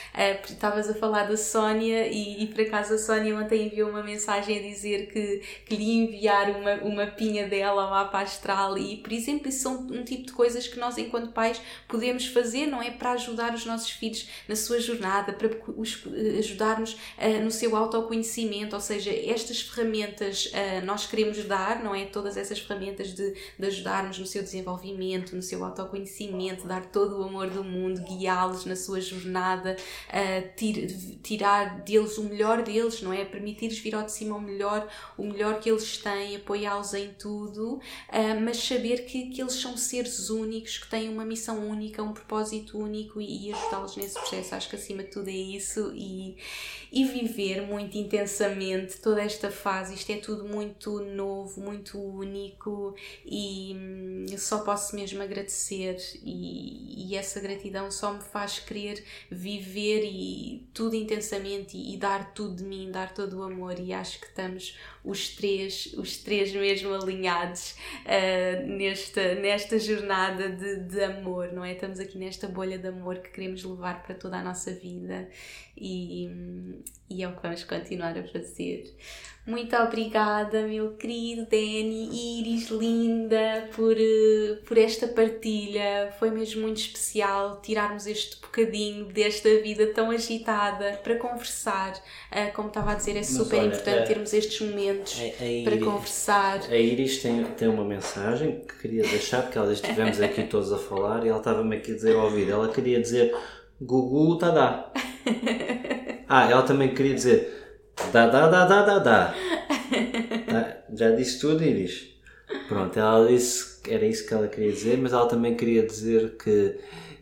Porque 0.41 0.53
Estavas 0.53 0.89
a 0.89 0.93
falar 0.93 1.23
da 1.23 1.37
Sónia 1.37 2.07
e, 2.07 2.43
e 2.43 2.47
por 2.47 2.61
acaso 2.61 2.93
a 2.93 2.97
Sónia 2.97 3.35
ontem 3.35 3.67
enviou 3.67 3.89
uma 3.89 4.03
mensagem 4.03 4.59
a 4.59 4.61
dizer 4.61 5.07
que, 5.11 5.41
que 5.65 5.75
lhe 5.75 5.83
ia 5.83 6.03
enviar 6.03 6.49
uma, 6.51 6.73
uma 6.83 7.07
pinha 7.07 7.47
dela 7.47 7.83
ao 7.83 7.89
mapa 7.89 8.19
astral 8.19 8.77
e, 8.77 8.97
por 8.97 9.13
exemplo, 9.13 9.47
isso 9.47 9.61
são 9.61 9.87
um 9.89 10.03
tipo 10.03 10.27
de 10.27 10.33
coisas 10.33 10.67
que 10.67 10.77
nós, 10.77 10.97
enquanto 10.97 11.31
pais, 11.31 11.61
podemos 11.87 12.27
fazer, 12.27 12.67
não 12.67 12.81
é? 12.81 12.91
Para 12.91 13.11
ajudar 13.11 13.53
os 13.53 13.65
nossos 13.65 13.91
filhos 13.91 14.27
na 14.47 14.55
sua 14.55 14.79
jornada, 14.81 15.31
para 15.31 15.49
os 15.77 16.03
eh, 16.13 16.39
ajudarmos 16.39 16.97
ah, 17.17 17.27
no 17.41 17.51
seu 17.51 17.75
autoconhecimento, 17.75 18.75
ou 18.75 18.81
seja, 18.81 19.11
estas 19.11 19.61
ferramentas 19.61 20.51
ah, 20.53 20.81
nós 20.85 21.05
queremos 21.05 21.20
dar, 21.47 21.83
não 21.83 21.93
é? 21.93 22.05
Todas 22.05 22.37
essas 22.37 22.59
ferramentas 22.59 23.13
de, 23.13 23.33
de 23.57 23.65
ajudarmos 23.65 24.17
no 24.19 24.25
seu 24.25 24.41
desenvolvimento, 24.41 25.35
no 25.35 25.41
seu 25.41 25.63
autoconhecimento, 25.63 26.67
dar 26.67 26.85
todo 26.85 27.19
o 27.19 27.23
amor 27.23 27.49
do 27.49 27.63
mundo, 27.63 28.01
guiá-los 28.01 28.65
na 28.65 28.75
sua 28.75 28.99
jornada, 28.99 29.75
ah, 30.09 30.41
tir- 30.55 31.19
tirar 31.23 31.81
deles 31.81 32.17
o 32.17 32.23
melhor 32.23 32.63
deles, 32.63 33.01
não 33.01 33.13
é? 33.13 33.23
Permitir-lhes 33.25 33.79
vir 33.79 33.95
ao 33.95 34.03
de 34.03 34.11
cima 34.11 34.35
o 34.35 34.41
melhor, 34.41 34.87
o 35.17 35.23
melhor 35.23 35.59
que 35.59 35.69
eles 35.69 35.97
têm, 35.97 36.35
apoiá-los 36.37 36.93
em 36.93 37.09
tudo, 37.19 37.79
ah, 38.09 38.35
mas 38.41 38.57
saber 38.57 39.05
que, 39.05 39.29
que 39.29 39.41
eles 39.41 39.53
são 39.53 39.77
seres 39.77 40.29
únicos, 40.29 40.77
que 40.77 40.89
têm 40.89 41.09
uma 41.09 41.25
missão 41.25 41.67
única, 41.69 42.01
um 42.03 42.13
propósito 42.13 42.77
único 42.77 43.19
e, 43.21 43.47
e 43.47 43.53
ajudá-los 43.53 43.95
nesse 43.97 44.15
processo. 44.15 44.55
Acho 44.55 44.69
que 44.69 44.75
acima 44.75 45.03
de 45.03 45.09
tudo 45.09 45.29
é 45.29 45.33
isso 45.33 45.91
e, 45.95 46.37
e 46.91 47.03
viver 47.05 47.61
muito 47.61 47.97
intensamente 47.97 48.99
toda 48.99 49.21
esta 49.21 49.51
fase. 49.51 49.93
Isto 49.93 50.11
é 50.11 50.17
tudo 50.17 50.45
muito 50.45 50.99
novo, 51.11 51.61
muito 51.61 51.99
único 51.99 52.95
e 53.25 53.73
hum, 53.75 54.25
só 54.37 54.59
posso 54.59 54.95
mesmo 54.95 55.21
agradecer 55.21 55.97
e, 56.23 57.11
e 57.11 57.15
essa 57.15 57.39
gratidão 57.39 57.91
só 57.91 58.13
me 58.13 58.21
faz 58.21 58.59
querer 58.59 59.03
viver 59.29 60.03
e 60.05 60.67
tudo 60.73 60.95
intensamente 60.95 61.77
e, 61.77 61.93
e 61.93 61.97
dar 61.97 62.33
tudo 62.33 62.55
de 62.55 62.63
mim, 62.63 62.91
dar 62.91 63.13
todo 63.13 63.39
o 63.39 63.43
amor 63.43 63.79
e 63.79 63.93
acho 63.93 64.19
que 64.19 64.27
estamos 64.27 64.77
os 65.03 65.29
três, 65.29 65.93
os 65.97 66.17
três 66.17 66.53
mesmo 66.53 66.93
alinhados 66.93 67.75
ah, 68.05 68.61
nesta, 68.65 69.35
nesta 69.35 69.79
jornada 69.79 70.49
de, 70.49 70.81
de 70.81 71.03
amor, 71.03 71.51
não 71.51 71.65
é? 71.65 71.73
Estamos 71.73 71.99
aqui 71.99 72.17
nesta 72.17 72.47
bolha 72.47 72.77
de 72.77 72.87
amor 72.87 73.19
que 73.19 73.29
queremos 73.29 73.63
levar 73.63 74.03
para 74.03 74.15
toda 74.15 74.37
a 74.37 74.43
nossa 74.43 74.71
vida 74.71 75.27
e, 75.77 76.29
e 77.09 77.23
é 77.23 77.27
o 77.27 77.35
que 77.35 77.41
vamos 77.41 77.63
continuar 77.63 78.17
a 78.17 78.23
fazer. 78.23 78.95
Muito 79.45 79.75
obrigada, 79.75 80.61
meu 80.67 80.91
querido 80.91 81.47
Danny, 81.49 82.39
Iris, 82.39 82.69
linda, 82.69 83.67
por, 83.75 83.97
eh, 83.97 84.59
por 84.67 84.77
esta 84.77 85.07
partilha. 85.07 86.13
Foi 86.19 86.29
mesmo 86.29 86.61
muito 86.61 86.77
especial 86.77 87.59
tirarmos 87.59 88.05
este 88.05 88.39
bocadinho 88.39 89.05
desta 89.05 89.49
vida 89.61 89.87
tão 89.87 90.11
agitada 90.11 90.99
para 91.03 91.15
conversar. 91.15 91.99
Ah, 92.29 92.51
como 92.51 92.67
estava 92.67 92.91
a 92.91 92.95
dizer, 92.95 93.17
é 93.17 93.23
super 93.23 93.57
olha, 93.57 93.67
importante 93.69 93.97
eh, 93.97 94.05
termos 94.05 94.31
estes 94.31 94.61
momentos 94.61 94.90
A- 94.91 95.25
a 95.25 95.63
para 95.63 95.73
Iris- 95.75 95.83
conversar. 95.83 96.61
A 96.69 96.75
Iris 96.77 97.21
tem, 97.21 97.43
tem 97.43 97.67
uma 97.67 97.85
mensagem 97.85 98.61
que 98.67 98.79
queria 98.79 99.03
deixar, 99.03 99.43
porque 99.43 99.57
ela 99.57 99.71
estivemos 99.73 100.19
aqui 100.21 100.43
todos 100.43 100.71
a 100.73 100.77
falar 100.77 101.25
e 101.25 101.29
ela 101.29 101.37
estava-me 101.39 101.75
aqui 101.77 101.91
a 101.91 101.95
dizer 101.95 102.15
ao 102.15 102.25
ouvido. 102.25 102.51
Ela 102.51 102.69
queria 102.69 102.99
dizer 103.01 103.35
Gugu 103.81 104.37
Tadá. 104.37 104.91
Ah, 106.33 106.49
ela 106.49 106.61
também 106.63 106.93
queria 106.93 107.13
dizer 107.13 107.61
Dá, 108.13 108.25
dá, 108.27 108.47
dá, 108.47 108.65
dá, 108.65 108.81
dá, 108.85 108.99
dá. 108.99 109.35
Ah, 110.47 110.77
Já 110.93 111.11
disse 111.11 111.39
tudo, 111.39 111.63
Iris. 111.63 112.09
Pronto, 112.67 112.97
ela 112.97 113.27
disse 113.27 113.81
que 113.81 113.93
era 113.93 114.05
isso 114.05 114.25
que 114.27 114.33
ela 114.33 114.47
queria 114.47 114.71
dizer, 114.71 114.97
mas 114.97 115.13
ela 115.13 115.27
também 115.27 115.55
queria 115.55 115.85
dizer 115.85 116.37
que, 116.37 116.77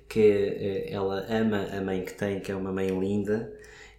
que 0.08 0.20
eh, 0.22 0.88
ela 0.94 1.26
ama 1.30 1.68
a 1.76 1.82
mãe 1.82 2.04
que 2.04 2.14
tem, 2.14 2.40
que 2.40 2.52
é 2.52 2.56
uma 2.56 2.72
mãe 2.72 2.88
linda, 2.88 3.52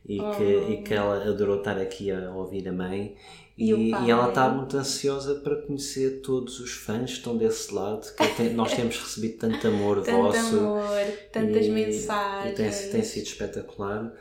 e, 0.06 0.20
oh. 0.20 0.30
que, 0.30 0.42
e 0.44 0.82
que 0.82 0.94
ela 0.94 1.24
adorou 1.28 1.58
estar 1.58 1.78
aqui 1.78 2.10
a 2.10 2.30
ouvir 2.32 2.68
a 2.68 2.72
mãe. 2.72 3.16
E, 3.60 3.72
e, 3.74 3.90
e 3.90 4.10
ela 4.10 4.30
está 4.30 4.48
muito 4.48 4.74
ansiosa 4.74 5.34
para 5.34 5.54
conhecer 5.56 6.22
todos 6.22 6.60
os 6.60 6.72
fãs 6.72 7.10
que 7.10 7.18
estão 7.18 7.36
desse 7.36 7.74
lado, 7.74 8.06
que 8.16 8.26
tem, 8.34 8.54
nós 8.54 8.72
temos 8.72 8.98
recebido 8.98 9.36
tanto 9.36 9.68
amor 9.68 10.00
tanto 10.02 10.16
vosso. 10.16 10.58
amor, 10.58 11.06
tantas 11.30 11.68
mensagens. 11.68 12.52
E 12.52 12.54
tem, 12.54 12.90
tem 12.90 13.02
sido 13.02 13.26
espetacular. 13.26 14.14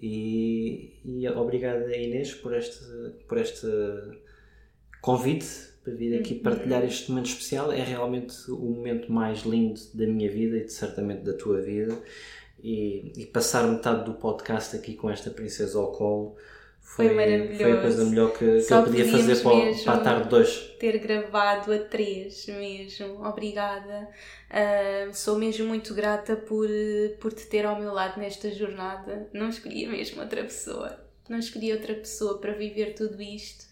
E, 0.00 0.94
e 1.04 1.28
obrigada 1.28 1.94
Inês 1.94 2.32
por 2.32 2.54
este, 2.54 2.84
por 3.28 3.36
este 3.36 3.66
convite 5.02 5.46
para 5.84 5.92
vir 5.92 6.18
aqui 6.18 6.34
uhum. 6.34 6.40
partilhar 6.40 6.82
este 6.82 7.10
momento 7.10 7.26
especial. 7.26 7.70
É 7.70 7.84
realmente 7.84 8.50
o 8.50 8.56
momento 8.56 9.12
mais 9.12 9.40
lindo 9.40 9.78
da 9.92 10.06
minha 10.06 10.30
vida 10.30 10.56
e 10.56 10.64
de, 10.64 10.72
certamente 10.72 11.20
da 11.20 11.34
tua 11.34 11.60
vida. 11.60 11.94
E, 12.64 13.12
e 13.14 13.26
passar 13.26 13.68
metade 13.68 14.06
do 14.06 14.14
podcast 14.14 14.74
aqui 14.74 14.94
com 14.94 15.10
esta 15.10 15.28
princesa 15.28 15.78
ao 15.78 15.92
colo 15.92 16.36
foi, 16.86 17.08
foi 17.08 17.16
maravilhoso. 17.16 17.58
Foi 17.58 17.72
a 17.72 17.80
coisa 17.80 18.04
melhor 18.04 18.32
que, 18.32 18.62
que 18.62 18.72
eu 18.72 18.82
podia 18.84 19.10
fazer 19.10 19.42
para, 19.42 19.84
para 19.84 19.92
a 19.92 20.00
tarde 20.00 20.28
2. 20.28 20.76
Ter 20.78 20.98
gravado 20.98 21.72
a 21.72 21.78
3 21.80 22.46
mesmo. 22.46 23.26
Obrigada. 23.26 24.08
Uh, 24.48 25.12
sou 25.12 25.36
mesmo 25.36 25.66
muito 25.66 25.92
grata 25.92 26.36
por, 26.36 26.68
por 27.20 27.32
te 27.32 27.44
ter 27.46 27.66
ao 27.66 27.78
meu 27.78 27.92
lado 27.92 28.20
nesta 28.20 28.50
jornada. 28.52 29.28
Não 29.34 29.48
escolhi 29.48 29.84
mesmo 29.88 30.22
outra 30.22 30.42
pessoa. 30.44 31.04
Não 31.28 31.38
escolhi 31.38 31.72
outra 31.72 31.92
pessoa 31.92 32.38
para 32.38 32.52
viver 32.52 32.94
tudo 32.94 33.20
isto. 33.20 33.66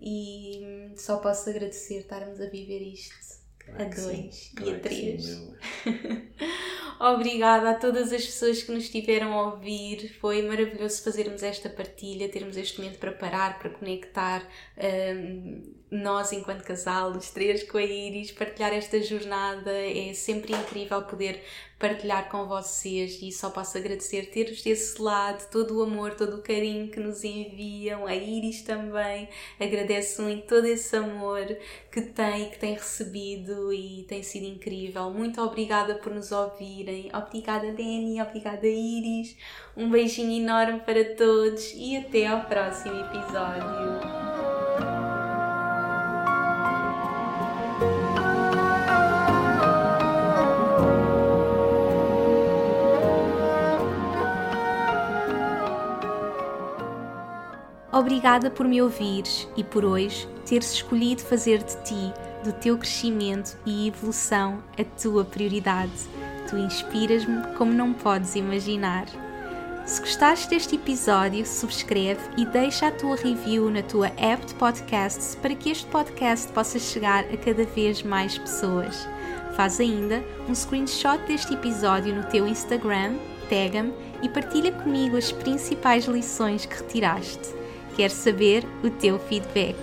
E 0.00 0.90
só 0.96 1.18
posso 1.18 1.50
agradecer 1.50 1.98
estarmos 1.98 2.40
a 2.40 2.46
viver 2.46 2.80
isto 2.82 3.36
claro 3.58 3.82
a 3.82 3.84
dois 3.84 4.52
e 4.64 4.70
a 4.70 4.78
três. 4.80 5.42
Obrigada 6.98 7.70
a 7.70 7.74
todas 7.74 8.12
as 8.12 8.24
pessoas 8.24 8.62
que 8.62 8.72
nos 8.72 8.84
estiveram 8.84 9.32
a 9.32 9.50
ouvir. 9.50 10.16
Foi 10.18 10.40
maravilhoso 10.42 11.02
fazermos 11.02 11.42
esta 11.42 11.68
partilha, 11.68 12.28
termos 12.28 12.56
este 12.56 12.78
momento 12.78 12.98
para 12.98 13.12
parar, 13.12 13.58
para 13.58 13.70
conectar. 13.70 14.46
Um, 14.78 15.74
nós, 15.90 16.32
enquanto 16.32 16.64
casal, 16.64 17.12
os 17.12 17.30
três 17.30 17.62
com 17.62 17.78
a 17.78 17.82
Iris, 17.82 18.32
partilhar 18.32 18.72
esta 18.72 19.00
jornada. 19.02 19.70
É 19.70 20.12
sempre 20.14 20.52
incrível 20.52 21.02
poder 21.02 21.42
partilhar 21.78 22.30
com 22.30 22.46
vocês 22.46 23.20
e 23.20 23.30
só 23.30 23.50
posso 23.50 23.76
agradecer 23.76 24.30
ter-vos 24.30 24.62
desse 24.62 25.00
lado, 25.00 25.48
todo 25.50 25.78
o 25.78 25.82
amor, 25.82 26.14
todo 26.14 26.36
o 26.36 26.42
carinho 26.42 26.90
que 26.90 26.98
nos 26.98 27.22
enviam, 27.22 28.06
a 28.06 28.14
Iris 28.14 28.62
também, 28.62 29.28
agradece 29.60 30.22
muito 30.22 30.46
todo 30.46 30.64
esse 30.64 30.96
amor 30.96 31.44
que 31.92 32.00
tem, 32.00 32.48
que 32.48 32.58
tem 32.58 32.74
recebido 32.74 33.72
e 33.72 34.04
tem 34.08 34.22
sido 34.22 34.46
incrível. 34.46 35.10
Muito 35.10 35.40
obrigada 35.42 35.96
por 35.96 36.14
nos 36.14 36.32
obrigada 37.12 37.72
Dani, 37.72 38.20
obrigada 38.20 38.66
Iris, 38.66 39.36
um 39.76 39.90
beijinho 39.90 40.42
enorme 40.42 40.80
para 40.80 41.04
todos 41.16 41.72
e 41.74 41.96
até 41.96 42.26
ao 42.26 42.42
próximo 42.42 43.00
episódio. 43.00 44.26
Obrigada 57.96 58.50
por 58.50 58.68
me 58.68 58.82
ouvires 58.82 59.48
e 59.56 59.64
por 59.64 59.82
hoje 59.82 60.28
teres 60.44 60.70
escolhido 60.70 61.22
fazer 61.22 61.62
de 61.62 61.76
ti, 61.82 62.12
do 62.44 62.52
teu 62.52 62.76
crescimento 62.76 63.56
e 63.64 63.88
evolução, 63.88 64.62
a 64.78 64.84
tua 64.84 65.24
prioridade. 65.24 66.15
Tu 66.48 66.56
inspiras-me 66.56 67.42
como 67.56 67.72
não 67.72 67.92
podes 67.92 68.36
imaginar. 68.36 69.06
Se 69.84 70.00
gostaste 70.00 70.48
deste 70.50 70.74
episódio, 70.74 71.46
subscreve 71.46 72.20
e 72.36 72.44
deixa 72.44 72.88
a 72.88 72.90
tua 72.90 73.14
review 73.14 73.70
na 73.70 73.82
tua 73.82 74.08
app 74.16 74.44
de 74.44 74.54
podcasts 74.54 75.36
para 75.36 75.54
que 75.54 75.70
este 75.70 75.86
podcast 75.86 76.50
possa 76.52 76.78
chegar 76.78 77.24
a 77.24 77.36
cada 77.36 77.64
vez 77.64 78.02
mais 78.02 78.36
pessoas. 78.36 79.08
Faz 79.54 79.78
ainda 79.78 80.24
um 80.48 80.54
screenshot 80.54 81.18
deste 81.26 81.54
episódio 81.54 82.14
no 82.14 82.24
teu 82.24 82.48
Instagram, 82.48 83.14
tag-me 83.48 83.92
e 84.22 84.28
partilha 84.28 84.72
comigo 84.72 85.16
as 85.16 85.30
principais 85.30 86.06
lições 86.06 86.66
que 86.66 86.76
retiraste. 86.76 87.54
Quero 87.94 88.12
saber 88.12 88.66
o 88.82 88.90
teu 88.90 89.18
feedback. 89.20 89.76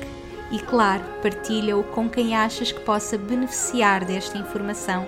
E 0.51 0.59
claro, 0.59 1.03
partilha-o 1.21 1.83
com 1.83 2.09
quem 2.09 2.35
achas 2.35 2.71
que 2.71 2.81
possa 2.81 3.17
beneficiar 3.17 4.03
desta 4.05 4.37
informação. 4.37 5.07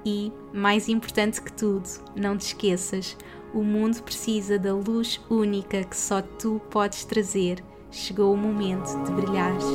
E, 0.05 0.31
mais 0.53 0.87
importante 0.87 1.41
que 1.41 1.51
tudo, 1.51 1.89
não 2.15 2.37
te 2.37 2.47
esqueças: 2.47 3.17
o 3.53 3.63
mundo 3.63 4.01
precisa 4.03 4.57
da 4.57 4.73
luz 4.73 5.19
única 5.29 5.83
que 5.83 5.97
só 5.97 6.21
tu 6.21 6.61
podes 6.69 7.03
trazer. 7.03 7.63
Chegou 7.91 8.33
o 8.33 8.37
momento 8.37 8.95
de 9.03 9.11
brilhares. 9.11 9.65